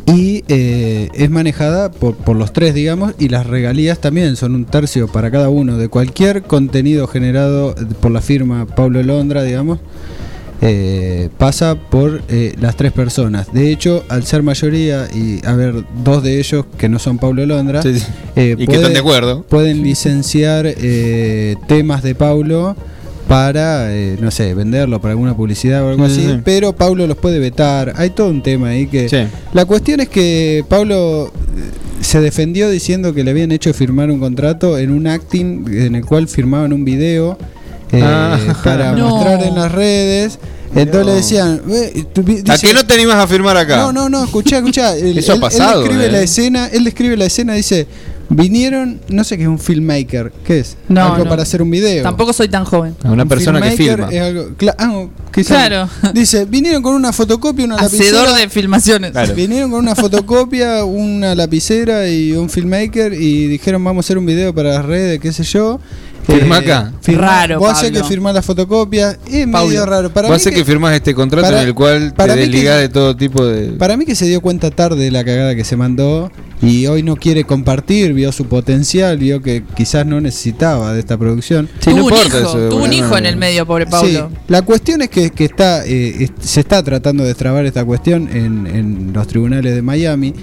y 0.06 0.44
eh, 0.49 1.10
es 1.14 1.30
manejada 1.30 1.91
por, 1.91 2.15
por 2.15 2.36
los 2.36 2.52
tres, 2.52 2.73
digamos, 2.73 3.14
y 3.18 3.30
las 3.30 3.48
regalías 3.48 3.99
también 3.99 4.36
son 4.36 4.56
un 4.56 4.65
tercio 4.65 5.07
para 5.07 5.32
cada 5.32 5.48
uno 5.48 5.78
de 5.78 5.88
cualquier 5.88 6.44
contenido 6.44 7.07
generado 7.07 7.73
por 8.02 8.11
la 8.11 8.19
firma 8.19 8.65
Pablo 8.65 9.02
Londra, 9.02 9.44
digamos. 9.44 9.80
Eh, 10.62 11.30
pasa 11.38 11.76
por 11.76 12.22
eh, 12.30 12.54
las 12.60 12.76
tres 12.76 12.92
personas. 12.92 13.52
De 13.52 13.72
hecho, 13.72 14.04
al 14.10 14.24
ser 14.26 14.44
mayoría 14.44 15.08
y 15.14 15.46
haber 15.46 15.84
dos 16.04 16.22
de 16.24 16.40
ellos 16.40 16.66
que 16.78 16.88
no 16.88 17.00
son 17.00 17.18
Pablo 17.18 17.46
Londra, 17.46 17.82
Sí, 17.82 18.00
sí. 18.00 18.06
eh, 18.36 18.56
Y 18.58 18.68
que 18.68 18.76
están 18.76 18.94
de 18.94 19.00
acuerdo. 19.00 19.44
pueden 19.44 19.82
licenciar 19.84 20.66
eh, 20.68 21.56
temas 21.68 22.04
de 22.04 22.14
Paulo 22.16 22.76
para, 23.28 23.96
eh, 23.96 24.18
no 24.20 24.30
sé, 24.30 24.54
venderlo 24.54 25.00
para 25.02 25.14
alguna 25.14 25.36
publicidad 25.36 25.84
o 25.86 25.90
algo 25.90 26.08
Sí, 26.10 26.16
sí, 26.16 26.22
así, 26.26 26.32
sí. 26.36 26.42
pero 26.44 26.74
Paulo 26.74 27.08
los 27.08 27.18
puede 27.18 27.40
vetar. 27.40 27.94
Hay 27.96 28.10
todo 28.12 28.28
un 28.30 28.44
tema 28.44 28.70
ahí 28.70 28.88
que... 28.88 29.28
La 29.54 29.66
cuestión 29.66 30.00
es 30.02 30.10
que 30.10 30.66
Pablo 30.68 31.32
se 32.02 32.20
defendió 32.20 32.70
diciendo 32.70 33.14
que 33.14 33.24
le 33.24 33.32
habían 33.32 33.52
hecho 33.52 33.74
firmar 33.74 34.12
un 34.12 34.20
contrato 34.20 34.78
en 34.78 34.92
un 34.92 35.08
acting 35.08 35.66
en 35.72 35.96
el 35.96 36.06
cual 36.06 36.28
firmaban 36.28 36.74
un 36.74 36.84
video 36.84 37.38
eh, 37.91 38.01
Ah. 38.03 38.38
para 38.63 38.91
No. 38.95 39.09
mostrar 39.09 39.41
en 39.43 39.55
las 39.55 39.72
redes. 39.72 40.39
Entonces 40.73 41.05
le 41.05 41.13
decían, 41.13 41.61
"Eh, 41.69 42.05
tú 42.13 42.22
¿A 42.49 42.57
qué 42.57 42.73
no 42.73 42.85
te 42.85 42.93
animas 42.93 43.18
a 43.18 43.27
firmar 43.27 43.57
acá? 43.57 43.76
no, 43.77 43.91
no, 43.91 44.07
no, 44.07 44.23
escuchá, 44.23 44.57
escuchá. 44.59 44.95
Él, 44.97 45.18
Eso 45.18 45.34
ha 45.34 45.39
pasado, 45.39 45.81
Él 45.81 45.88
describe 45.89 46.05
eh. 46.07 46.11
la 46.11 46.22
escena, 46.22 46.68
él 46.72 46.84
describe 46.85 47.18
la 47.18 47.26
escena, 47.26 47.53
dice, 47.55 47.88
vinieron, 48.30 49.01
no 49.09 49.26
sé 49.26 49.35
qué 49.35 49.43
es 49.43 49.49
un 49.49 49.59
filmmaker, 49.59 50.31
¿qué 50.45 50.59
es? 50.59 50.77
No, 50.88 51.01
algo 51.03 51.26
no. 51.26 51.30
para 51.30 51.43
hacer 51.43 51.61
un 51.61 51.69
video. 51.69 52.03
Tampoco 52.03 52.31
soy 52.31 52.47
tan 52.47 52.63
joven. 52.63 52.95
Una 53.03 53.23
Un 53.23 53.27
persona 53.30 53.61
que 53.61 53.72
filma. 53.72 54.07
es 54.09 54.22
algo- 54.22 54.45
ah, 54.77 55.05
Claro. 55.31 55.89
Dice, 56.13 56.45
vinieron 56.45 56.81
con 56.81 56.95
una 56.95 57.11
fotocopia, 57.11 57.65
una 57.65 57.76
Hacedor 57.76 58.13
lapicera. 58.27 58.34
de 58.38 58.49
filmaciones. 58.49 59.35
Vinieron 59.35 59.72
con 59.72 59.80
una 59.81 59.95
fotocopia, 59.95 60.85
una 60.85 61.35
lapicera 61.35 62.07
y 62.07 62.31
un 62.31 62.49
filmmaker 62.49 63.11
y 63.13 63.47
dijeron 63.47 63.84
vamos 63.84 64.05
a 64.05 64.07
hacer 64.07 64.18
un 64.18 64.26
video 64.26 64.55
para 64.55 64.69
las 64.76 64.85
redes, 64.85 65.19
qué 65.19 65.34
sé 65.34 65.43
yo. 65.43 65.81
Firma 66.34 66.58
acá. 66.58 66.91
firma- 67.02 67.22
Raro, 67.22 67.60
Vos 67.60 67.72
hacés 67.72 67.90
Pablo. 67.91 68.02
que 68.02 68.08
firmar 68.08 68.34
la 68.34 68.41
fotocopia. 68.41 69.18
Es 69.30 69.48
Paulo, 69.48 69.68
medio 69.70 69.86
raro. 69.86 70.10
Para 70.12 70.28
Vos 70.28 70.38
haces 70.38 70.53
que, 70.53 70.64
firmas 70.66 70.94
este 70.94 71.14
contrato 71.14 71.48
para- 71.48 71.62
en 71.62 71.68
el 71.68 71.74
cual 71.74 72.10
te 72.12 72.16
para 72.16 72.34
que- 72.36 72.41
desligás 72.41 72.80
de 72.80 72.90
todo 72.90 73.16
tipo 73.16 73.45
de. 73.45 73.72
Para 73.74 73.98
mí 73.98 74.06
que 74.06 74.16
se 74.16 74.26
dio 74.26 74.41
cuenta 74.41 74.72
tarde 74.72 75.03
de 75.03 75.12
la 75.12 75.24
cagada 75.24 75.56
que 75.56 75.64
se 75.64 75.76
mandó 75.78 76.32
y 76.62 76.86
hoy 76.88 77.02
no 77.03 77.16
quiere 77.16 77.44
compartir, 77.44 78.14
vio 78.14 78.32
su 78.32 78.45
potencial, 78.45 79.18
vio 79.18 79.41
que 79.41 79.64
quizás 79.76 80.06
no 80.06 80.22
necesitaba 80.22 80.94
de 80.94 80.99
esta 80.99 81.18
producción. 81.18 81.68
tuvo 81.84 82.06
un 82.08 82.14
hijo, 82.14 82.70
tuvo 82.70 82.84
un 82.84 82.94
hijo 82.94 83.18
en 83.18 83.26
el 83.26 83.36
medio, 83.38 83.66
pobre 83.66 83.88
Paulo. 83.88 84.08
Sí, 84.30 84.36
la 84.48 84.62
cuestión 84.62 85.02
es 85.02 85.10
que, 85.10 85.32
que 85.32 85.45
está, 85.45 85.86
eh, 85.86 86.30
se 86.40 86.60
está 86.60 86.84
tratando 86.84 87.24
de 87.24 87.30
destrabar 87.30 87.66
esta 87.66 87.84
cuestión 87.84 88.30
en, 88.32 88.68
en 88.68 89.12
los 89.14 89.28
tribunales 89.28 89.74
de 89.76 89.82
Miami, 89.82 90.34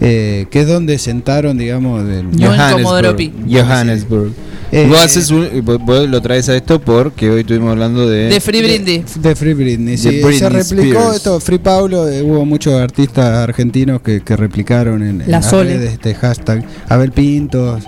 eh, 0.00 0.46
que 0.50 0.60
es 0.60 0.66
donde 0.68 0.98
sentaron, 0.98 1.56
digamos, 1.56 2.04
del 2.06 2.26
Johannesburg. 2.38 3.32
Johannesburg. 3.50 4.32
Eh, 4.74 4.86
vos, 4.88 4.98
haces 4.98 5.30
un- 5.30 5.48
vos- 5.64 5.78
vos 5.84 6.08
lo 6.08 6.20
traes 6.20 6.48
a 6.48 6.56
esto 6.56 6.80
porque 6.80 7.30
hoy 7.30 7.40
estuvimos 7.42 7.70
hablando 7.70 8.08
de. 8.08 8.24
De 8.28 8.40
Free 8.40 8.60
Britney. 8.62 9.04
De 9.20 9.36
Free 9.36 9.54
Britney, 9.54 9.96
sí. 9.96 10.10
De 10.16 10.22
Britney 10.24 10.38
se 10.38 10.48
replicó 10.48 10.98
Spears. 10.98 11.16
esto, 11.16 11.40
Free 11.40 11.58
Paulo, 11.58 12.08
eh, 12.08 12.22
hubo 12.22 12.44
muchos 12.44 12.74
artistas 12.74 13.26
argentinos 13.38 14.02
que, 14.02 14.20
que 14.22 14.36
replicaron 14.36 15.02
en, 15.02 15.20
en 15.22 15.30
La 15.30 15.38
las 15.40 15.52
redes 15.52 15.92
este 15.92 16.14
hashtag. 16.14 16.64
Abel 16.88 17.12
Pintos 17.12 17.84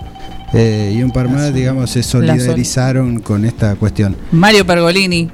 eh, 0.53 0.95
y 0.97 1.03
un 1.03 1.11
par 1.11 1.29
más, 1.29 1.53
digamos, 1.53 1.89
se 1.89 2.01
solidarizaron 2.03 3.19
con 3.19 3.45
esta 3.45 3.75
cuestión. 3.75 4.15
Mario 4.31 4.65
Pergolini. 4.65 5.29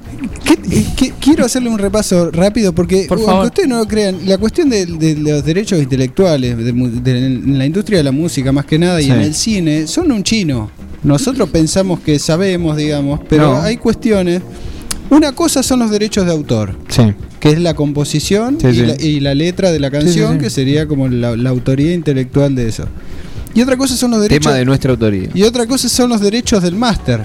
Eh, 0.71 0.85
quiero 1.19 1.45
hacerle 1.45 1.69
un 1.69 1.77
repaso 1.77 2.31
rápido 2.31 2.73
porque, 2.73 3.05
Por 3.07 3.19
aunque 3.19 3.47
ustedes 3.47 3.69
no 3.69 3.77
lo 3.77 3.87
crean, 3.87 4.17
la 4.25 4.37
cuestión 4.37 4.69
de, 4.69 4.85
de 4.85 5.15
los 5.15 5.43
derechos 5.45 5.79
intelectuales 5.81 6.57
de 6.57 6.69
en 6.69 7.57
la 7.57 7.65
industria 7.65 7.97
de 7.99 8.03
la 8.03 8.11
música 8.11 8.51
más 8.51 8.65
que 8.65 8.79
nada 8.79 9.01
y 9.01 9.05
Sí. 9.05 9.11
en 9.11 9.21
el 9.21 9.33
cine 9.33 9.87
son 9.87 10.11
un 10.11 10.23
chino. 10.23 10.71
Nosotros 11.03 11.49
pensamos 11.49 11.99
que 11.99 12.17
sabemos, 12.17 12.77
digamos, 12.77 13.19
pero 13.29 13.53
No. 13.53 13.61
hay 13.61 13.77
cuestiones. 13.77 14.41
Una 15.09 15.33
cosa 15.33 15.61
son 15.61 15.79
los 15.79 15.91
derechos 15.91 16.25
de 16.25 16.31
autor, 16.31 16.75
Sí. 16.87 17.13
que 17.39 17.49
es 17.51 17.59
la 17.59 17.73
composición 17.75 18.57
Sí, 18.59 18.67
y, 18.67 18.73
sí. 18.73 18.85
La, 18.85 18.95
y 19.01 19.19
la 19.19 19.35
letra 19.35 19.71
de 19.71 19.79
la 19.79 19.91
canción, 19.91 20.33
sí, 20.33 20.37
sí. 20.39 20.43
que 20.43 20.49
sería 20.49 20.87
como 20.87 21.07
la, 21.09 21.35
la 21.35 21.49
autoría 21.49 21.93
intelectual 21.93 22.55
de 22.55 22.69
eso. 22.69 22.85
Y 23.53 23.61
otra 23.61 23.77
cosa 23.77 23.95
son 23.95 24.11
los 24.11 24.21
derechos. 24.21 24.43
Tema 24.43 24.55
de 24.57 24.65
nuestra 24.65 24.91
autoría. 24.91 25.29
Y 25.33 25.43
otra 25.43 25.65
cosa 25.67 25.87
son 25.89 26.09
los 26.09 26.21
derechos 26.21 26.63
del 26.63 26.75
máster. 26.75 27.21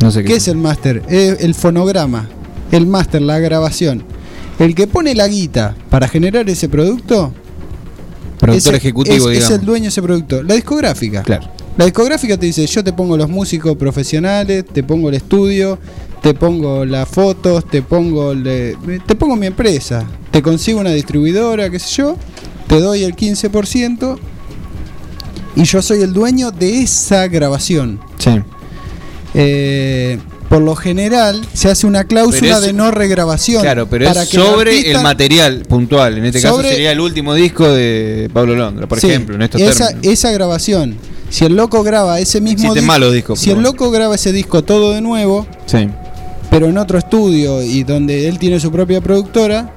No 0.00 0.10
sé 0.10 0.22
¿Qué 0.22 0.28
qué. 0.30 0.36
es 0.36 0.48
el 0.48 0.56
máster? 0.56 1.02
Es 1.08 1.40
el 1.40 1.54
fonograma, 1.54 2.28
el 2.70 2.86
máster, 2.86 3.22
la 3.22 3.38
grabación. 3.38 4.02
El 4.58 4.74
que 4.74 4.86
pone 4.86 5.14
la 5.14 5.28
guita 5.28 5.74
para 5.90 6.08
generar 6.08 6.48
ese 6.48 6.68
producto. 6.68 7.32
Productor 8.38 8.74
es- 8.74 8.78
ejecutivo, 8.80 9.16
es, 9.16 9.22
es 9.24 9.30
digamos. 9.44 9.60
el 9.60 9.66
dueño 9.66 9.82
de 9.84 9.88
ese 9.90 10.02
producto. 10.02 10.42
La 10.42 10.54
discográfica. 10.54 11.22
Claro. 11.22 11.48
La 11.76 11.84
discográfica 11.84 12.36
te 12.36 12.46
dice, 12.46 12.66
yo 12.66 12.82
te 12.84 12.92
pongo 12.92 13.16
los 13.16 13.28
músicos 13.28 13.76
profesionales, 13.76 14.64
te 14.72 14.82
pongo 14.82 15.08
el 15.08 15.14
estudio, 15.14 15.78
te 16.22 16.34
pongo 16.34 16.84
las 16.84 17.08
fotos, 17.08 17.66
te 17.68 17.80
pongo 17.82 18.34
le- 18.34 18.76
te 19.06 19.14
pongo 19.14 19.36
mi 19.36 19.46
empresa, 19.46 20.04
te 20.30 20.42
consigo 20.42 20.80
una 20.80 20.90
distribuidora, 20.90 21.70
qué 21.70 21.78
sé 21.78 21.88
yo, 22.02 22.16
te 22.66 22.78
doy 22.80 23.04
el 23.04 23.14
15% 23.16 24.18
y 25.56 25.64
yo 25.64 25.82
soy 25.82 26.02
el 26.02 26.12
dueño 26.12 26.50
de 26.50 26.80
esa 26.82 27.26
grabación. 27.28 28.00
Sí. 28.18 28.40
Eh, 29.34 30.18
por 30.48 30.60
lo 30.60 30.76
general 30.76 31.46
se 31.54 31.70
hace 31.70 31.86
una 31.86 32.04
cláusula 32.04 32.56
es- 32.56 32.60
de 32.62 32.72
no 32.74 32.90
regrabación. 32.90 33.62
Claro, 33.62 33.86
pero 33.88 34.06
para 34.06 34.22
es 34.24 34.28
que 34.28 34.36
sobre 34.36 34.72
el, 34.72 34.78
artista- 34.78 35.02
material 35.02 35.62
puntual. 35.68 36.18
En 36.18 36.26
este 36.26 36.42
caso 36.42 36.62
sería 36.62 36.92
el 36.92 37.00
último 37.00 37.32
disco 37.34 37.66
de 37.70 38.28
Pablo 38.32 38.54
Londra, 38.54 38.86
por 38.86 39.00
Sí, 39.00 39.08
ejemplo, 39.08 39.34
en 39.36 39.42
estos 39.42 39.60
esa, 39.62 39.88
términos. 39.88 40.12
esa 40.12 40.30
grabación, 40.32 40.96
si 41.30 41.46
el 41.46 41.56
loco 41.56 41.82
graba 41.82 42.20
ese 42.20 42.42
mismo 42.42 42.64
Existen 42.64 42.84
dis- 42.84 42.86
malos 42.86 43.14
discos, 43.14 43.38
si 43.40 43.50
el 43.50 43.62
loco 43.62 43.90
graba 43.90 44.14
ese 44.14 44.32
disco 44.32 44.62
todo 44.62 44.92
de 44.92 45.00
nuevo, 45.00 45.46
Sí. 45.64 45.88
pero 46.50 46.66
en 46.66 46.76
otro 46.76 46.98
estudio 46.98 47.62
y 47.62 47.82
donde 47.84 48.28
él 48.28 48.38
tiene 48.38 48.60
su 48.60 48.70
propia 48.70 49.00
productora, 49.00 49.72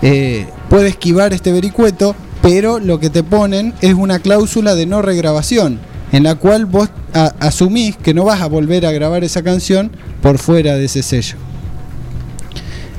eh, 0.00 0.46
puede 0.70 0.88
esquivar 0.88 1.34
este 1.34 1.52
vericueto, 1.52 2.16
pero 2.44 2.78
lo 2.78 3.00
que 3.00 3.08
te 3.08 3.22
ponen 3.22 3.72
es 3.80 3.94
una 3.94 4.18
cláusula 4.18 4.74
de 4.74 4.84
no 4.84 5.00
regrabación, 5.00 5.80
en 6.12 6.22
la 6.24 6.34
cual 6.34 6.66
vos 6.66 6.90
a- 7.14 7.32
asumís 7.40 7.96
que 7.96 8.12
no 8.12 8.24
vas 8.24 8.42
a 8.42 8.46
volver 8.48 8.84
a 8.84 8.92
grabar 8.92 9.24
esa 9.24 9.42
canción 9.42 9.90
por 10.20 10.36
fuera 10.38 10.76
de 10.76 10.84
ese 10.84 11.02
sello. 11.02 11.36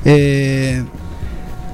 Eh, 0.03 0.83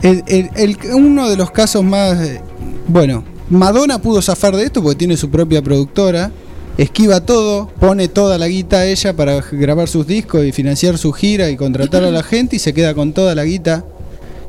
el- 0.03 0.23
el- 0.27 0.49
el- 0.55 0.77
uno 0.93 1.29
de 1.29 1.37
los 1.37 1.51
casos 1.51 1.83
más... 1.83 2.19
eh, 2.21 2.41
bueno, 2.87 3.23
Madonna 3.49 4.01
pudo 4.01 4.21
zafar 4.21 4.55
de 4.55 4.63
esto 4.63 4.81
porque 4.81 4.97
tiene 4.97 5.15
su 5.17 5.29
propia 5.29 5.61
productora. 5.61 6.31
Esquiva 6.77 7.19
todo, 7.21 7.67
pone 7.79 8.07
toda 8.07 8.37
la 8.37 8.47
guita 8.47 8.77
a 8.77 8.85
ella 8.85 9.13
para 9.15 9.41
grabar 9.51 9.87
sus 9.89 10.07
discos 10.07 10.45
y 10.45 10.51
financiar 10.51 10.97
su 10.97 11.11
gira 11.11 11.49
y 11.49 11.57
contratar 11.57 12.03
a 12.03 12.11
la 12.11 12.23
gente 12.33 12.55
y 12.55 12.59
se 12.59 12.73
queda 12.73 12.93
con 12.93 13.13
toda 13.13 13.35
la 13.35 13.43
guita 13.45 13.83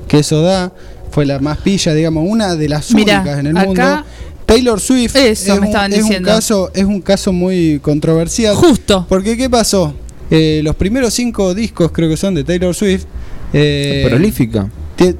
que 0.08 0.18
eso 0.20 0.42
da. 0.42 0.72
Fue 1.12 1.24
la 1.26 1.38
más 1.38 1.58
pilla, 1.58 1.94
digamos, 1.94 2.24
una 2.28 2.56
de 2.56 2.68
las 2.68 2.92
Mirá, 2.92 3.18
únicas 3.20 3.38
en 3.38 3.46
el 3.46 3.56
acá- 3.56 3.66
mundo. 3.66 4.04
Taylor 4.44 4.80
Swift 4.80 5.14
Eso 5.14 5.54
es, 5.54 5.60
me 5.60 5.68
un, 5.68 5.92
es 5.92 6.02
un 6.02 6.22
caso 6.24 6.70
es 6.74 6.84
un 6.84 7.00
caso 7.00 7.32
muy 7.32 7.78
controversial. 7.80 8.54
Justo. 8.56 9.06
Porque 9.08 9.36
¿qué 9.36 9.48
pasó? 9.48 9.94
Eh, 10.30 10.60
los 10.64 10.74
primeros 10.74 11.14
cinco 11.14 11.54
discos 11.54 11.92
creo 11.92 12.08
que 12.08 12.16
son 12.16 12.34
de 12.34 12.42
Taylor 12.44 12.74
Swift. 12.74 13.04
eh, 13.52 14.04
Prolífica. 14.08 14.68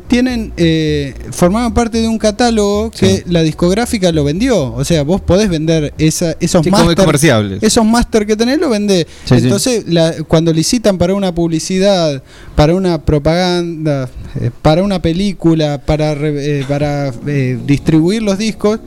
Tienen 0.06 0.52
eh, 0.56 1.14
formaban 1.30 1.72
parte 1.74 2.00
de 2.00 2.08
un 2.08 2.18
catálogo 2.18 2.90
que 2.90 3.22
la 3.26 3.42
discográfica 3.42 4.12
lo 4.12 4.22
vendió 4.24 4.72
o 4.74 4.84
sea 4.84 5.02
vos 5.02 5.20
podés 5.20 5.48
vender 5.48 5.92
esa, 5.98 6.36
esos 6.40 6.64
Sí, 6.64 6.70
comerciables. 6.96 7.62
esos 7.62 7.84
máster 7.84 8.26
que 8.26 8.36
tenés 8.36 8.58
lo 8.58 8.68
vendés 8.70 9.06
Sí, 9.24 9.34
entonces 9.36 9.84
la- 9.88 10.14
cuando 10.28 10.52
licitan 10.52 10.98
para 10.98 11.14
una 11.14 11.34
publicidad 11.34 12.22
para 12.54 12.74
una 12.74 13.02
propaganda 13.04 14.08
eh, 14.40 14.50
para 14.62 14.82
una 14.82 15.00
película 15.02 15.78
para 15.84 16.14
re- 16.14 16.60
eh, 16.60 16.64
para 16.68 17.12
eh, 17.26 17.58
distribuir 17.66 18.22
los 18.22 18.38
discos 18.38 18.78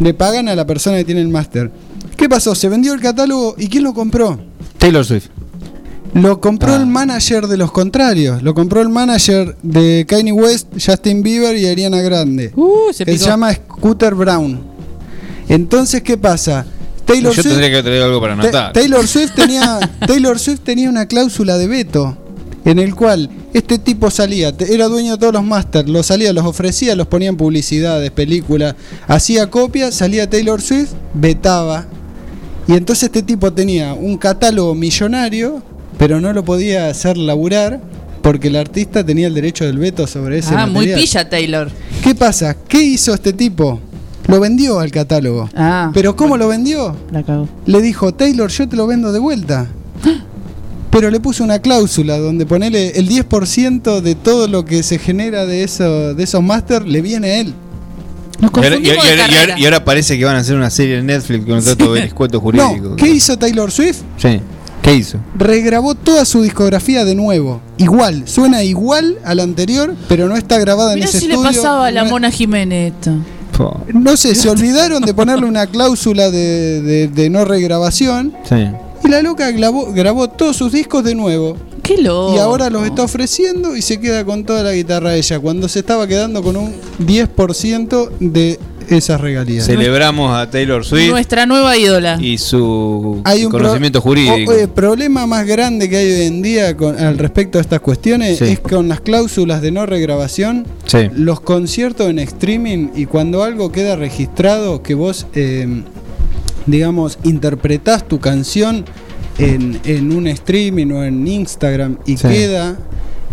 le 0.00 0.12
pagan 0.14 0.48
a 0.48 0.54
la 0.54 0.66
persona 0.66 0.96
que 0.98 1.04
tiene 1.04 1.20
el 1.20 1.28
máster 1.28 1.70
¿qué 2.16 2.28
pasó? 2.28 2.54
se 2.54 2.68
vendió 2.68 2.92
el 2.94 3.00
catálogo 3.00 3.54
y 3.58 3.68
quién 3.68 3.84
lo 3.84 3.94
compró 3.94 4.38
Taylor 4.78 5.04
Swift. 5.04 5.28
Lo 6.14 6.40
compró 6.40 6.76
el 6.76 6.86
manager 6.86 7.46
de 7.46 7.56
los 7.56 7.72
contrarios. 7.72 8.42
Lo 8.42 8.54
compró 8.54 8.80
el 8.80 8.88
manager 8.88 9.56
de 9.62 10.06
Kanye 10.08 10.32
West, 10.32 10.68
Justin 10.74 11.22
Bieber 11.22 11.56
y 11.56 11.66
Ariana 11.66 12.00
Grande. 12.00 12.52
Uh, 12.54 12.92
se 12.92 13.04
que 13.04 13.18
se 13.18 13.26
llama 13.26 13.52
Scooter 13.52 14.14
Brown. 14.14 14.60
Entonces, 15.48 16.02
¿qué 16.02 16.16
pasa? 16.16 16.64
Taylor 17.04 17.34
Yo 17.34 17.42
Swift, 17.42 17.54
tendría 17.54 17.70
que 17.76 17.82
traer 17.82 18.02
algo 18.02 18.20
para 18.20 18.34
Ta- 18.36 18.42
anotar. 18.42 18.72
Taylor 18.72 19.06
Swift 19.06 19.32
tenía 19.36 19.78
Taylor 20.06 20.38
Swift 20.38 20.60
tenía 20.60 20.88
una 20.88 21.06
cláusula 21.06 21.58
de 21.58 21.66
veto 21.66 22.16
en 22.64 22.78
el 22.78 22.94
cual 22.94 23.28
este 23.52 23.78
tipo 23.78 24.10
salía, 24.10 24.54
era 24.68 24.88
dueño 24.88 25.12
de 25.12 25.18
todos 25.18 25.34
los 25.34 25.44
masters, 25.44 25.88
los 25.88 26.06
salía, 26.06 26.32
los 26.32 26.46
ofrecía, 26.46 26.96
los 26.96 27.06
ponía 27.06 27.28
en 27.28 27.36
publicidades, 27.36 28.10
películas, 28.10 28.74
hacía 29.06 29.50
copias, 29.50 29.94
salía 29.94 30.28
Taylor 30.30 30.62
Swift, 30.62 30.90
vetaba. 31.12 31.86
Y 32.66 32.72
entonces 32.72 33.04
este 33.04 33.22
tipo 33.22 33.52
tenía 33.52 33.92
un 33.92 34.16
catálogo 34.16 34.74
millonario, 34.74 35.62
pero 35.98 36.20
no 36.20 36.32
lo 36.32 36.44
podía 36.44 36.88
hacer 36.88 37.16
laburar 37.16 37.80
porque 38.22 38.48
el 38.48 38.56
artista 38.56 39.04
tenía 39.04 39.26
el 39.26 39.34
derecho 39.34 39.64
del 39.64 39.78
veto 39.78 40.06
sobre 40.06 40.38
ese 40.38 40.54
Ah, 40.54 40.66
muy 40.66 40.86
pilla 40.88 41.28
Taylor. 41.28 41.70
¿Qué 42.02 42.14
pasa? 42.14 42.56
¿Qué 42.68 42.82
hizo 42.82 43.12
este 43.14 43.32
tipo? 43.32 43.80
Lo 44.28 44.40
vendió 44.40 44.80
al 44.80 44.90
catálogo. 44.90 45.50
Ah. 45.54 45.90
¿Pero 45.92 46.16
cómo 46.16 46.36
lo 46.38 46.48
vendió? 46.48 46.96
La. 47.12 47.22
Le 47.66 47.82
dijo, 47.82 48.14
Taylor, 48.14 48.50
yo 48.50 48.66
te 48.68 48.76
lo 48.76 48.86
vendo 48.86 49.12
de 49.12 49.18
vuelta. 49.18 49.66
Pero 50.90 51.10
le 51.10 51.18
puso 51.20 51.42
una 51.44 51.58
cláusula 51.58 52.18
donde 52.18 52.46
ponele 52.46 52.90
el 52.98 53.08
10% 53.08 54.00
de 54.00 54.14
todo 54.14 54.46
lo 54.48 54.64
que 54.64 54.82
se 54.82 54.98
genera 54.98 55.44
de, 55.44 55.64
eso, 55.64 56.14
de 56.14 56.22
esos 56.22 56.42
máster 56.42 56.86
le 56.86 57.02
viene 57.02 57.26
a 57.32 57.40
él. 57.40 57.54
Nos 58.40 58.50
Y 58.52 58.56
ahora, 58.56 58.68
y 58.68 58.70
ahora- 58.70 58.80
de 58.80 58.86
y 58.86 58.90
ahora- 58.90 59.16
carrera. 59.26 59.58
y 59.58 59.64
ahora 59.64 59.84
parece 59.84 60.16
que 60.18 60.24
van 60.24 60.36
a 60.36 60.38
hacer 60.38 60.56
una 60.56 60.70
serie 60.70 60.98
en 60.98 61.06
Netflix 61.06 61.44
con 61.46 61.62
trato 61.62 61.92
de 61.94 62.00
descuento 62.02 62.40
jurídico. 62.40 62.90
No, 62.90 62.96
¿qué 62.96 63.08
hizo 63.10 63.36
Taylor 63.36 63.70
Swift? 63.70 63.98
Sí. 64.16 64.40
¿Qué 64.84 64.94
hizo? 64.94 65.18
Regrabó 65.36 65.94
toda 65.94 66.24
su 66.26 66.42
discografía 66.42 67.04
de 67.06 67.14
nuevo. 67.14 67.60
Igual, 67.78 68.28
suena 68.28 68.62
igual 68.62 69.16
a 69.24 69.34
la 69.34 69.42
anterior, 69.42 69.94
pero 70.08 70.28
no 70.28 70.36
está 70.36 70.58
grabada 70.58 70.92
en 70.92 71.02
ese 71.02 71.20
si 71.20 71.26
le 71.26 71.34
estudio. 71.34 71.50
pasaba 71.52 71.86
a 71.86 71.90
la 71.90 72.04
Mona 72.04 72.30
Jiménez 72.30 72.92
esto. 72.92 73.12
No 73.94 74.16
sé, 74.16 74.34
se 74.34 74.50
olvidaron 74.50 75.02
de 75.02 75.14
ponerle 75.14 75.46
una 75.46 75.66
cláusula 75.66 76.30
de, 76.30 76.82
de- 76.82 77.08
de 77.08 77.30
no 77.30 77.44
regrabación 77.44 78.34
Sí. 78.48 78.56
y 79.04 79.08
la 79.08 79.22
loca 79.22 79.50
grabó, 79.52 79.92
grabó 79.92 80.28
todos 80.28 80.56
sus 80.56 80.72
discos 80.72 81.02
de 81.04 81.14
nuevo. 81.14 81.56
Qué 81.82 81.98
loco. 81.98 82.34
Y 82.34 82.38
ahora 82.38 82.68
los 82.68 82.84
está 82.84 83.02
ofreciendo 83.04 83.76
y 83.76 83.82
se 83.82 84.00
queda 84.00 84.24
con 84.24 84.44
toda 84.44 84.62
la 84.64 84.72
guitarra 84.72 85.14
ella, 85.14 85.38
cuando 85.38 85.68
se 85.68 85.78
estaba 85.80 86.06
quedando 86.06 86.42
con 86.42 86.56
un 86.56 86.74
10% 86.98 88.10
de 88.20 88.58
esas 88.88 89.20
regalías. 89.20 89.66
Celebramos 89.66 90.34
a 90.36 90.50
Taylor 90.50 90.84
Swift 90.84 91.10
Nuestra 91.10 91.46
nueva 91.46 91.76
ídola. 91.76 92.18
y 92.20 92.38
su 92.38 93.20
Hay 93.24 93.44
un 93.44 93.50
pro- 93.50 93.60
conocimiento 93.60 94.00
jurídico. 94.00 94.50
O- 94.50 94.54
el 94.54 94.68
problema 94.68 95.26
más 95.26 95.46
grande 95.46 95.88
que 95.88 95.96
hay 95.96 96.10
hoy 96.12 96.26
en 96.26 96.42
día 96.42 96.76
con, 96.76 96.98
al 96.98 97.18
respecto 97.18 97.58
a 97.58 97.60
estas 97.60 97.80
cuestiones 97.80 98.38
Sí. 98.38 98.44
es 98.44 98.60
con 98.60 98.88
las 98.88 99.00
cláusulas 99.00 99.62
de 99.62 99.70
no 99.70 99.86
regrabación, 99.86 100.66
Sí. 100.86 100.98
los 101.14 101.40
conciertos 101.40 102.08
en 102.08 102.18
streaming 102.18 102.88
y 102.94 103.06
cuando 103.06 103.42
algo 103.42 103.72
queda 103.72 103.96
registrado, 103.96 104.82
que 104.82 104.94
vos, 104.94 105.26
eh, 105.34 105.82
digamos, 106.66 107.18
interpretás 107.24 108.06
tu 108.08 108.20
canción 108.20 108.84
en, 109.38 109.80
en 109.84 110.12
un 110.12 110.26
streaming 110.28 110.90
o 110.92 111.04
en 111.04 111.26
Instagram 111.26 111.98
y 112.06 112.16
Sí. 112.16 112.28
queda... 112.28 112.76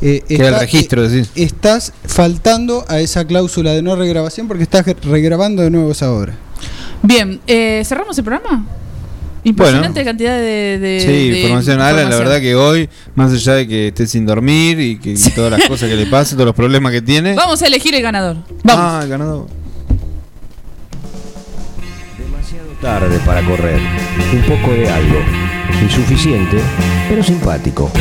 eh, 0.01 0.23
el 0.29 0.59
registro, 0.59 1.03
eh, 1.05 1.09
decís. 1.09 1.31
Estás 1.35 1.93
faltando 2.05 2.85
a 2.87 2.99
esa 2.99 3.25
cláusula 3.25 3.71
de 3.71 3.81
no 3.81 3.95
regrabación 3.95 4.47
porque 4.47 4.63
estás 4.63 4.85
regrabando 5.03 5.61
de 5.61 5.69
nuevo 5.69 5.91
esa 5.91 6.11
obra. 6.11 6.33
Bien, 7.03 7.39
eh, 7.47 7.81
¿cerramos 7.85 8.17
el 8.17 8.23
programa? 8.23 8.65
Impresionante 9.43 10.03
cantidad 10.03 10.37
de, 10.37 10.77
de- 10.79 10.99
Sí, 11.01 11.29
de 11.31 11.39
información. 11.41 11.81
Alan, 11.81 12.09
la 12.11 12.15
verdad 12.17 12.39
que 12.39 12.53
hoy, 12.55 12.87
más 13.15 13.31
allá 13.31 13.53
de 13.55 13.67
que 13.67 13.87
esté 13.87 14.05
sin 14.05 14.23
dormir 14.25 14.79
y 14.79 14.97
que 14.99 15.13
y 15.13 15.17
todas 15.35 15.49
las 15.51 15.67
cosas 15.67 15.89
que 15.89 15.95
le 15.95 16.05
pasan, 16.05 16.35
todos 16.37 16.45
los 16.45 16.55
problemas 16.55 16.91
que 16.91 17.01
tiene. 17.01 17.33
Vamos 17.33 17.59
a 17.61 17.65
elegir 17.67 17.95
el 17.95 18.03
ganador. 18.03 18.37
Vamos. 18.63 18.85
Ah, 18.85 18.99
el 19.03 19.09
ganador. 19.09 19.47
Tarde 22.81 23.19
para 23.25 23.43
correr. 23.45 23.79
Un 24.33 24.41
poco 24.43 24.73
de 24.73 24.89
algo. 24.89 25.19
Insuficiente, 25.83 26.57
pero 27.09 27.23
simpático. 27.23 27.91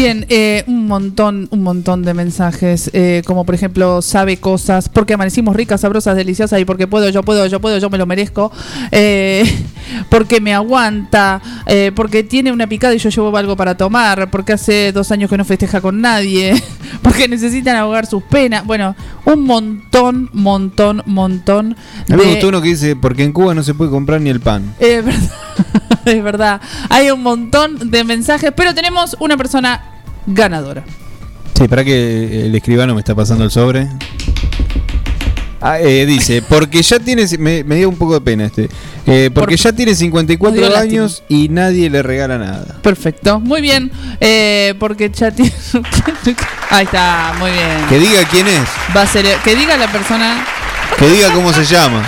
Bien, 0.00 0.24
eh, 0.30 0.64
un 0.66 0.86
montón, 0.86 1.46
un 1.50 1.62
montón 1.62 2.02
de 2.02 2.14
mensajes, 2.14 2.88
eh, 2.94 3.20
como 3.26 3.44
por 3.44 3.54
ejemplo, 3.54 4.00
sabe 4.00 4.38
cosas, 4.38 4.88
porque 4.88 5.12
amanecimos 5.12 5.54
ricas, 5.54 5.82
sabrosas, 5.82 6.16
deliciosas 6.16 6.58
y 6.58 6.64
porque 6.64 6.86
puedo, 6.86 7.10
yo 7.10 7.22
puedo, 7.22 7.44
yo 7.46 7.60
puedo, 7.60 7.76
yo 7.76 7.90
me 7.90 7.98
lo 7.98 8.06
merezco, 8.06 8.50
eh, 8.92 9.44
porque 10.08 10.40
me 10.40 10.54
aguanta, 10.54 11.42
eh, 11.66 11.92
porque 11.94 12.22
tiene 12.22 12.50
una 12.50 12.66
picada 12.66 12.94
y 12.94 12.98
yo 12.98 13.10
llevo 13.10 13.36
algo 13.36 13.56
para 13.58 13.76
tomar, 13.76 14.30
porque 14.30 14.54
hace 14.54 14.90
dos 14.92 15.10
años 15.12 15.28
que 15.28 15.36
no 15.36 15.44
festeja 15.44 15.82
con 15.82 16.00
nadie, 16.00 16.54
porque 17.02 17.28
necesitan 17.28 17.76
ahogar 17.76 18.06
sus 18.06 18.22
penas, 18.22 18.64
bueno, 18.64 18.96
un 19.26 19.44
montón, 19.44 20.30
montón, 20.32 21.02
montón 21.04 21.76
A 22.08 22.12
mí 22.12 22.16
me 22.16 22.24
de- 22.24 22.30
gustó 22.30 22.48
uno 22.48 22.62
que 22.62 22.68
dice, 22.70 22.96
porque 22.96 23.22
en 23.22 23.34
Cuba 23.34 23.54
no 23.54 23.62
se 23.62 23.74
puede 23.74 23.90
comprar 23.90 24.22
ni 24.22 24.30
el 24.30 24.40
pan. 24.40 24.74
es 24.80 25.04
verdad, 25.04 25.30
es 26.06 26.24
verdad. 26.24 26.60
Hay 26.88 27.10
un 27.10 27.22
montón 27.22 27.90
de 27.90 28.02
mensajes, 28.02 28.50
pero 28.56 28.74
tenemos 28.74 29.14
una 29.20 29.36
persona 29.36 29.82
ganadora. 30.26 30.84
Sí, 31.56 31.68
para 31.68 31.84
que 31.84 32.46
el 32.46 32.54
escribano 32.54 32.94
me 32.94 33.00
está 33.00 33.14
pasando 33.14 33.44
el 33.44 33.50
sobre. 33.50 33.88
Ah, 35.62 35.78
eh, 35.78 36.06
dice, 36.06 36.40
porque 36.48 36.82
ya 36.82 36.98
tiene, 36.98 37.26
me, 37.38 37.62
me 37.64 37.76
dio 37.76 37.88
un 37.90 37.96
poco 37.96 38.14
de 38.14 38.22
pena 38.22 38.46
este, 38.46 38.70
Eh, 39.06 39.30
porque 39.34 39.58
ya 39.58 39.72
tiene 39.72 39.92
nos 39.92 39.98
54 39.98 40.58
dio 40.58 40.70
lástima. 40.70 40.82
años 41.02 41.22
y 41.28 41.50
nadie 41.50 41.90
le 41.90 42.02
regala 42.02 42.38
nada. 42.38 42.78
Perfecto, 42.82 43.40
muy 43.40 43.60
bien. 43.60 43.90
eh, 44.20 44.72
porque 44.78 45.10
ya 45.10 45.30
tiene. 45.30 45.52
Ahí 46.70 46.84
está, 46.84 47.34
muy 47.38 47.50
bien. 47.50 47.86
Que 47.90 47.98
diga 47.98 48.22
quién 48.30 48.46
es, 48.48 48.62
Va 48.96 49.02
a 49.02 49.06
ser, 49.06 49.26
que 49.44 49.54
diga 49.54 49.76
la 49.76 49.88
persona. 49.92 50.46
que 50.98 51.08
diga 51.10 51.30
cómo 51.34 51.52
se 51.52 51.64
llama. 51.66 52.02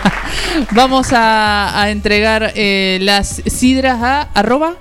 Vamos 0.72 1.12
a, 1.14 1.80
a 1.80 1.90
entregar 1.90 2.52
las 2.54 3.42
sidras 3.46 4.02
a 4.02 4.22
arroba 4.34 4.74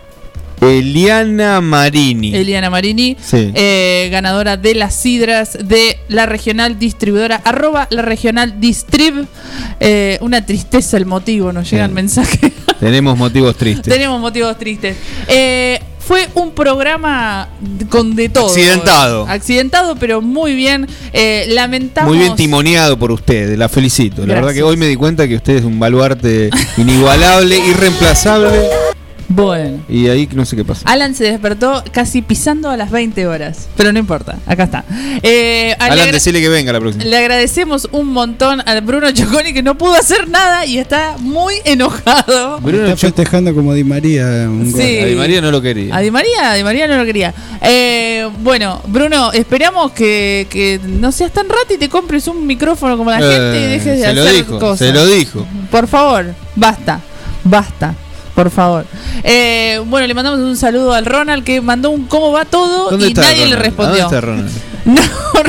Eliana 0.69 1.61
Marini. 1.61 2.35
Eliana 2.35 2.69
Marini, 2.69 3.15
Sí. 3.21 3.51
eh, 3.53 4.09
ganadora 4.11 4.57
de 4.57 4.75
las 4.75 4.95
sidras 4.95 5.57
de 5.63 5.97
la 6.07 6.25
regional 6.25 6.77
distribuidora, 6.79 7.41
arroba 7.43 7.87
la 7.91 8.01
regional 8.01 8.59
distrib. 8.59 9.25
Eh, 9.79 10.17
una 10.21 10.45
tristeza 10.45 10.97
el 10.97 11.05
motivo, 11.05 11.51
nos 11.51 11.69
llegan 11.69 11.93
mensajes. 11.93 12.51
Tenemos 12.79 13.17
motivos 13.17 13.55
tristes. 13.55 13.91
Tenemos 13.93 14.19
motivos 14.19 14.57
tristes. 14.57 14.95
Eh, 15.27 15.79
fue 15.99 16.27
un 16.35 16.51
programa 16.51 17.49
con 17.89 18.15
de 18.15 18.29
todo. 18.29 18.45
Accidentado. 18.47 19.25
Accidentado, 19.27 19.95
pero 19.95 20.21
muy 20.21 20.53
bien. 20.53 20.87
Eh, 21.13 21.45
lamentamos. 21.49 22.09
Muy 22.13 22.19
bien 22.19 22.35
timoneado 22.35 22.99
por 22.99 23.11
usted, 23.11 23.57
la 23.57 23.69
felicito. 23.69 24.23
La 24.25 24.35
verdad 24.35 24.53
que 24.53 24.61
hoy 24.61 24.77
me 24.77 24.85
di 24.87 24.95
cuenta 24.95 25.27
que 25.27 25.35
usted 25.35 25.55
es 25.57 25.63
un 25.63 25.79
baluarte 25.79 26.51
inigualable, 26.77 27.57
irreemplazable. 27.57 28.49
Bueno. 29.27 29.79
Y 29.89 30.07
ahí 30.07 30.29
no 30.33 30.45
sé 30.45 30.55
qué 30.55 30.63
pasa. 30.63 30.81
Alan 30.87 31.15
se 31.15 31.23
despertó 31.23 31.83
casi 31.91 32.21
pisando 32.21 32.69
a 32.69 32.77
las 32.77 32.91
20 32.91 33.25
horas. 33.27 33.67
Pero 33.75 33.91
no 33.91 33.99
importa, 33.99 34.37
acá 34.45 34.63
está. 34.65 34.85
Eh, 35.23 35.75
Alan, 35.79 36.11
decirle 36.11 36.41
que 36.41 36.49
venga 36.49 36.71
la 36.71 36.79
próxima. 36.79 37.03
Le 37.05 37.17
agradecemos 37.17 37.87
un 37.91 38.13
montón 38.13 38.61
a 38.67 38.79
Bruno 38.81 39.11
Choconi 39.11 39.53
que 39.53 39.63
no 39.63 39.77
pudo 39.77 39.95
hacer 39.95 40.27
nada 40.29 40.65
y 40.65 40.77
está 40.77 41.15
muy 41.19 41.55
enojado. 41.65 42.59
Está 42.67 42.97
festejando 42.97 43.53
como 43.55 43.73
Di 43.73 43.83
María. 43.83 44.25
Un. 44.47 44.71
Sí. 44.75 44.99
A 44.99 45.05
Di 45.05 45.15
María 45.15 45.41
no 45.41 45.51
lo 45.51 45.61
quería. 45.61 45.95
A 45.95 45.99
Di 46.01 46.11
María, 46.11 46.53
Di 46.53 46.63
María 46.63 46.87
no 46.87 46.97
lo 46.97 47.05
quería. 47.05 47.33
Eh, 47.61 48.29
bueno, 48.43 48.81
Bruno, 48.87 49.31
esperamos 49.33 49.91
que, 49.91 50.47
que 50.49 50.79
no 50.83 51.11
seas 51.11 51.31
tan 51.31 51.49
rato 51.49 51.73
y 51.73 51.77
te 51.77 51.89
compres 51.89 52.27
un 52.27 52.45
micrófono 52.45 52.95
como 52.97 53.09
la 53.09 53.19
Eh, 53.19 53.23
gente 53.23 53.59
y 53.59 53.63
dejes 53.69 53.99
de 53.99 54.05
se 54.05 54.13
lo 54.13 54.21
hacer 54.21 54.35
dijo, 54.35 54.59
cosas. 54.59 54.79
se 54.87 54.93
lo 54.93 55.05
dijo. 55.07 55.45
Por 55.71 55.87
favor, 55.87 56.33
basta, 56.55 56.99
basta. 57.43 57.95
Por 58.35 58.49
favor. 58.51 58.85
Eh, 59.23 59.81
bueno, 59.85 60.05
le 60.07 60.13
mandamos 60.13 60.39
un 60.41 60.57
saludo 60.57 60.93
al 60.93 61.05
Ronald 61.05 61.43
que 61.45 61.61
mandó 61.61 61.89
un 61.89 62.05
cómo 62.05 62.31
va 62.33 62.43
todo 62.45 62.91
¿Dónde 62.91 63.07
y 63.07 63.13
nadie 63.13 63.47
le 63.47 63.55
respondió. 63.55 64.03
¿Dónde 64.03 64.15
está 64.17 64.21
Ronald? 64.21 64.51
No, 64.85 65.01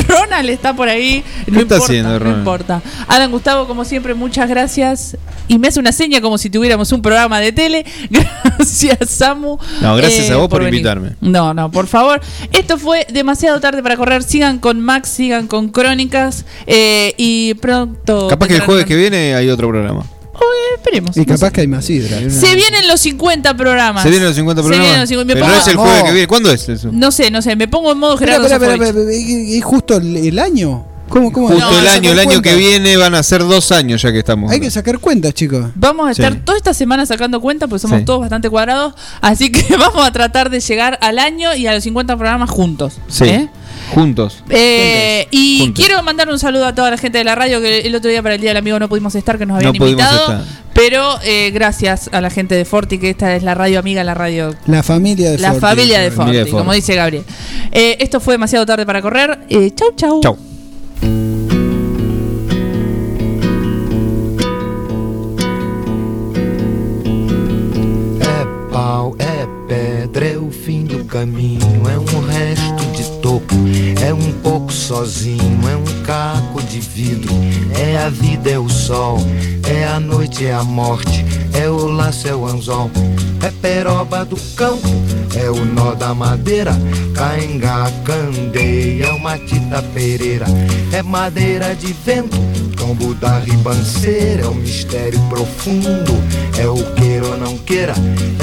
Ronald 0.09 0.49
está 0.49 0.75
por 0.75 0.89
ahí. 0.89 1.23
¿Qué 1.45 1.51
no 1.51 1.61
está 1.61 1.75
importa, 1.75 1.85
haciendo, 1.85 2.13
No 2.13 2.19
Ronald? 2.21 2.39
importa. 2.39 2.83
Alan 3.07 3.31
Gustavo, 3.31 3.67
como 3.67 3.85
siempre, 3.85 4.15
muchas 4.15 4.49
gracias. 4.49 5.19
Y 5.47 5.59
me 5.59 5.69
hace 5.69 5.79
una 5.79 5.93
seña 5.93 6.23
como 6.23 6.39
si 6.39 6.49
tuviéramos 6.49 6.91
un 6.93 7.03
programa 7.03 7.39
de 7.39 7.53
tele. 7.53 7.85
Gracias, 8.11 9.11
Samu. 9.11 9.59
No, 9.83 9.95
gracias 9.97 10.31
eh, 10.31 10.33
a 10.33 10.37
vos 10.37 10.49
por, 10.49 10.61
venir. 10.61 10.77
invitarme. 10.77 11.11
No, 11.21 11.53
no, 11.53 11.71
por 11.71 11.87
favor. 11.87 12.19
Esto 12.51 12.79
fue 12.79 13.07
demasiado 13.13 13.61
tarde 13.61 13.83
para 13.83 13.99
correr. 13.99 14.23
Sigan 14.23 14.59
con 14.59 14.81
Max, 14.81 15.11
sigan 15.11 15.49
con 15.49 15.69
Crónicas. 15.69 16.47
eh, 16.67 17.13
y 17.19 17.53
pronto. 17.55 18.29
Capaz 18.29 18.49
que 18.49 18.55
el 18.55 18.63
jueves 18.63 18.87
que 18.87 18.97
viene 18.97 19.35
hay 19.35 19.51
otro 19.51 19.69
programa. 19.69 20.05
Oye, 20.39 20.75
esperemos. 20.77 21.17
Y 21.17 21.25
capaz 21.25 21.51
que 21.51 21.61
hay 21.63 21.67
más 21.69 21.85
sidra. 21.85 22.19
Se 22.31 22.55
vienen 22.55 22.87
los 22.89 23.01
50 23.01 23.57
programas. 23.57 24.03
¿Se 24.03 24.11
vienen 24.11 24.29
los 24.29 24.37
50 24.37 24.63
Se 24.63 24.67
programas? 24.69 24.87
vienen 24.87 25.01
los 25.01 25.09
50. 25.09 25.27
Me 25.27 25.35
Pero 25.35 25.47
pongo- 25.47 25.55
no 25.57 25.63
es 25.63 25.69
el 25.69 25.77
jueves 25.77 26.03
que 26.05 26.13
viene. 26.13 26.27
¿Cuándo 26.29 26.51
es 26.53 26.69
eso? 26.69 26.91
No 26.93 27.11
sé, 27.11 27.31
no 27.31 27.43
sé. 27.43 27.57
Me 27.57 27.69
pongo 27.69 27.93
en 27.93 27.99
modo 27.99 28.17
Gerardo 28.17 28.47
espera, 28.47 28.73
espera, 28.75 28.93
Sofovich. 28.93 29.17
espera, 29.17 29.57
¿Es 29.59 29.65
justo 29.65 29.97
el, 29.97 30.17
el 30.17 30.39
año? 30.39 30.85
¿Cómo, 31.09 31.31
cómo? 31.33 31.47
Justo 31.49 31.63
No, 31.71 31.79
el 31.79 31.87
año, 31.87 32.11
el 32.11 32.19
año 32.19 32.29
cuenta. 32.31 32.51
que 32.51 32.57
viene 32.57 32.97
van 32.97 33.15
a 33.15 33.23
ser 33.23 33.41
dos 33.45 33.71
años 33.71 34.03
ya 34.03 34.11
que 34.11 34.19
estamos. 34.19 34.51
Hay 34.51 34.59
que 34.59 34.71
sacar 34.73 34.99
cuentas, 34.99 35.35
chicos. 35.35 35.67
Vamos 35.77 36.11
a 36.11 36.15
Sí. 36.15 36.21
estar 36.23 36.37
toda 36.45 36.59
esta 36.59 36.75
semana 36.75 37.07
sacando 37.07 37.41
cuenta 37.41 37.69
porque 37.69 37.79
somos 37.81 38.01
Sí. 38.01 38.05
todos 38.05 38.21
bastante 38.21 38.51
cuadrados. 38.51 38.95
Así 39.21 39.53
que 39.53 39.77
vamos 39.79 40.05
a 40.05 40.11
tratar 40.11 40.51
de 40.51 40.59
llegar 40.59 40.99
al 41.01 41.21
año 41.21 41.55
y 41.55 41.69
a 41.69 41.75
los 41.75 41.85
50 41.85 42.17
programas 42.17 42.51
juntos. 42.51 42.95
Sí. 43.09 43.25
¿eh? 43.25 43.49
Juntos. 43.95 44.43
Eh, 44.51 45.27
y 45.31 45.61
Juntos. 45.61 45.85
quiero 45.85 46.03
mandar 46.03 46.29
un 46.29 46.39
saludo 46.39 46.67
a 46.67 46.75
toda 46.75 46.91
la 46.91 46.99
gente 46.99 47.19
de 47.19 47.25
la 47.25 47.35
radio 47.35 47.61
que 47.61 47.81
el 47.81 47.95
otro 47.95 48.11
día 48.11 48.23
para 48.23 48.35
el 48.35 48.41
Día 48.41 48.51
del 48.51 48.57
Amigo 48.59 48.79
no 48.79 48.89
pudimos 48.89 49.15
estar, 49.15 49.39
que 49.39 49.47
nos 49.47 49.57
habían 49.59 49.73
No 49.77 49.87
invitado. 49.87 50.41
Pero 50.75 51.19
eh, 51.25 51.51
gracias 51.55 52.11
a 52.13 52.21
la 52.21 52.29
gente 52.29 52.55
de 52.55 52.65
Forti, 52.67 52.99
que 52.99 53.09
esta 53.11 53.35
es 53.35 53.43
la 53.43 53.55
radio 53.55 53.79
amiga, 53.79 54.05
la 54.05 54.13
radio 54.15 54.55
La 54.67 54.83
familia 54.83 55.31
de 55.31 55.39
la 55.39 55.49
Forti. 55.53 55.61
familia 55.61 56.01
de 56.01 56.11
Forti, 56.11 56.17
Familia 56.19 56.45
de 56.45 56.51
Forti. 56.51 56.63
como 56.63 56.73
dice 56.75 56.95
Gabriel. 56.95 57.25
Eh, 57.73 57.97
esto 58.01 58.21
fue 58.21 58.35
demasiado 58.35 58.67
tarde 58.67 58.85
para 58.85 59.01
correr. 59.01 59.39
Eh, 59.49 59.73
chau, 59.75 59.89
chau. 59.97 60.21
Chau. 60.23 60.39
É 68.21 68.71
pau, 68.73 69.15
é 69.19 69.47
pedra, 69.69 70.27
é 70.27 70.39
o 70.39 70.51
fim 70.51 70.85
do 70.85 71.05
caminho, 71.05 71.61
é 71.89 71.99
um 71.99 72.21
resto 72.27 72.37
de 72.37 72.47
topo, 72.47 72.56
é 74.05 74.13
um 74.13 74.33
pouco 74.41 74.73
sozinho, 74.73 75.61
é 75.69 75.77
um 75.77 76.05
caco 76.05 76.63
de 76.63 76.81
vidro, 76.81 77.33
é 77.79 77.97
a 77.99 78.09
vida, 78.09 78.51
é 78.51 78.59
o 78.59 78.69
sol, 78.69 79.19
é 79.69 79.85
a 79.85 79.99
noite, 79.99 80.47
é 80.47 80.53
a 80.53 80.63
morte, 80.63 81.25
é 81.53 81.69
o 81.69 81.87
laço, 81.87 82.29
é 82.29 82.35
o 82.35 82.47
anzol, 82.47 82.91
é 83.43 83.51
peroba 83.61 84.25
do 84.25 84.37
campo, 84.55 84.89
é 85.35 85.51
o 85.51 85.65
nó 85.65 85.95
da 85.95 86.15
madeira, 86.15 86.73
caenga, 87.15 87.91
candeia, 88.05 89.07
é 89.07 89.13
uma 89.13 89.39
tita 89.39 89.83
pereira, 89.95 90.47
é 90.93 91.03
madeira 91.03 91.75
de 91.75 91.93
vento, 91.93 92.37
tombo 92.77 93.15
da 93.15 93.39
ribanceira, 93.39 94.43
é 94.43 94.47
o 94.47 94.55
mistério 94.55 95.21
profundo, 95.29 96.13
é 96.59 96.69
o 96.69 96.83
queira 96.95 97.27
ou 97.27 97.37
não 97.39 97.59
queira, 97.59 97.95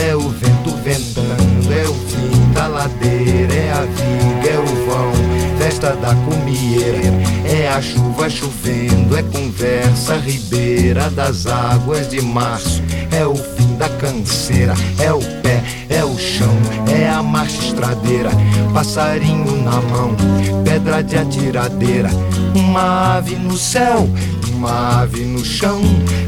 é 0.06 0.16
o 0.16 0.30
vento 0.30 0.72
ventando, 0.84 1.74
é 1.74 1.88
o 1.88 1.94
fim 1.94 2.43
da 2.54 2.68
ladeira, 2.68 3.54
é 3.54 3.72
a 3.72 3.82
viga, 3.82 4.50
é 4.50 4.60
o 4.60 4.86
vão, 4.86 5.58
festa 5.58 5.96
da 5.96 6.16
comieira, 6.16 7.00
é 7.46 7.68
a 7.68 7.82
chuva 7.82 8.30
chovendo, 8.30 9.18
é 9.18 9.24
conversa 9.24 10.16
ribeira 10.18 11.10
das 11.10 11.48
águas 11.48 12.10
de 12.10 12.22
março, 12.22 12.82
é 13.12 13.26
o 13.26 13.36
fim 13.36 13.76
da 13.78 13.90
canseira, 13.90 14.74
é 15.00 15.12
o 15.12 15.20
pé, 15.42 15.64
é 15.90 16.04
o 16.06 16.18
chão, 16.18 16.56
é 16.88 17.10
a 17.10 17.24
marcha 17.24 17.62
estradeira, 17.62 18.30
passarinho 18.74 19.64
na 19.64 19.82
mão, 19.82 20.16
pedra 20.64 21.04
de 21.04 21.18
atiradeira, 21.18 22.10
uma 22.56 23.18
ave 23.18 23.36
no 23.36 23.58
céu, 23.58 24.08
uma 24.54 25.02
ave 25.02 25.26
no 25.26 25.44
chão, 25.44 25.82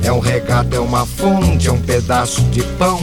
é 0.04 0.12
um 0.12 0.20
regato, 0.20 0.76
é 0.76 0.80
uma 0.80 1.06
fonte, 1.06 1.68
é 1.68 1.72
um 1.72 1.82
pedaço 1.82 2.42
de 2.46 2.64
pão, 2.78 3.00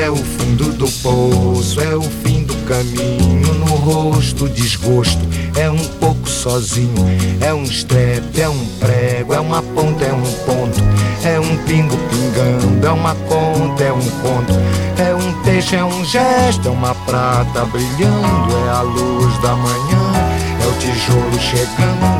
é 0.00 0.10
o 0.10 0.16
fundo 0.16 0.72
do 0.72 0.88
poço, 1.02 1.80
é 1.80 1.94
o 1.94 2.02
fim 2.02 2.42
do 2.44 2.54
caminho, 2.66 3.52
no 3.54 3.66
rosto 3.66 4.48
desgosto, 4.48 5.20
é 5.56 5.70
um 5.70 5.84
pouco 6.00 6.28
sozinho, 6.28 7.06
é 7.40 7.52
um 7.52 7.64
estrepe, 7.64 8.40
é 8.40 8.48
um 8.48 8.66
prego, 8.78 9.34
é 9.34 9.40
uma 9.40 9.62
ponta, 9.62 10.04
é 10.04 10.12
um 10.12 10.22
ponto, 10.46 10.80
é 11.22 11.38
um 11.38 11.56
pingo 11.64 11.96
pingando, 12.08 12.86
é 12.86 12.90
uma 12.90 13.14
conta, 13.14 13.84
é 13.84 13.92
um 13.92 14.10
conto, 14.22 14.54
é 14.98 15.14
um 15.14 15.42
peixe, 15.42 15.76
é 15.76 15.84
um 15.84 16.04
gesto, 16.04 16.68
é 16.68 16.70
uma 16.70 16.94
prata 16.94 17.66
brilhando, 17.66 18.56
é 18.66 18.70
a 18.70 18.80
luz 18.80 19.38
da 19.42 19.54
manhã. 19.54 20.30
É 20.62 20.66
o 20.66 20.72
tijolo 20.74 21.40
chegando, 21.40 22.19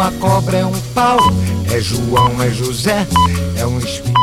Uma 0.00 0.10
cobra, 0.12 0.56
é 0.56 0.64
um 0.64 0.80
pau, 0.94 1.18
é 1.70 1.78
João, 1.78 2.40
é 2.40 2.48
José, 2.48 3.06
é 3.58 3.66
um 3.66 3.78
espinho. 3.78 4.19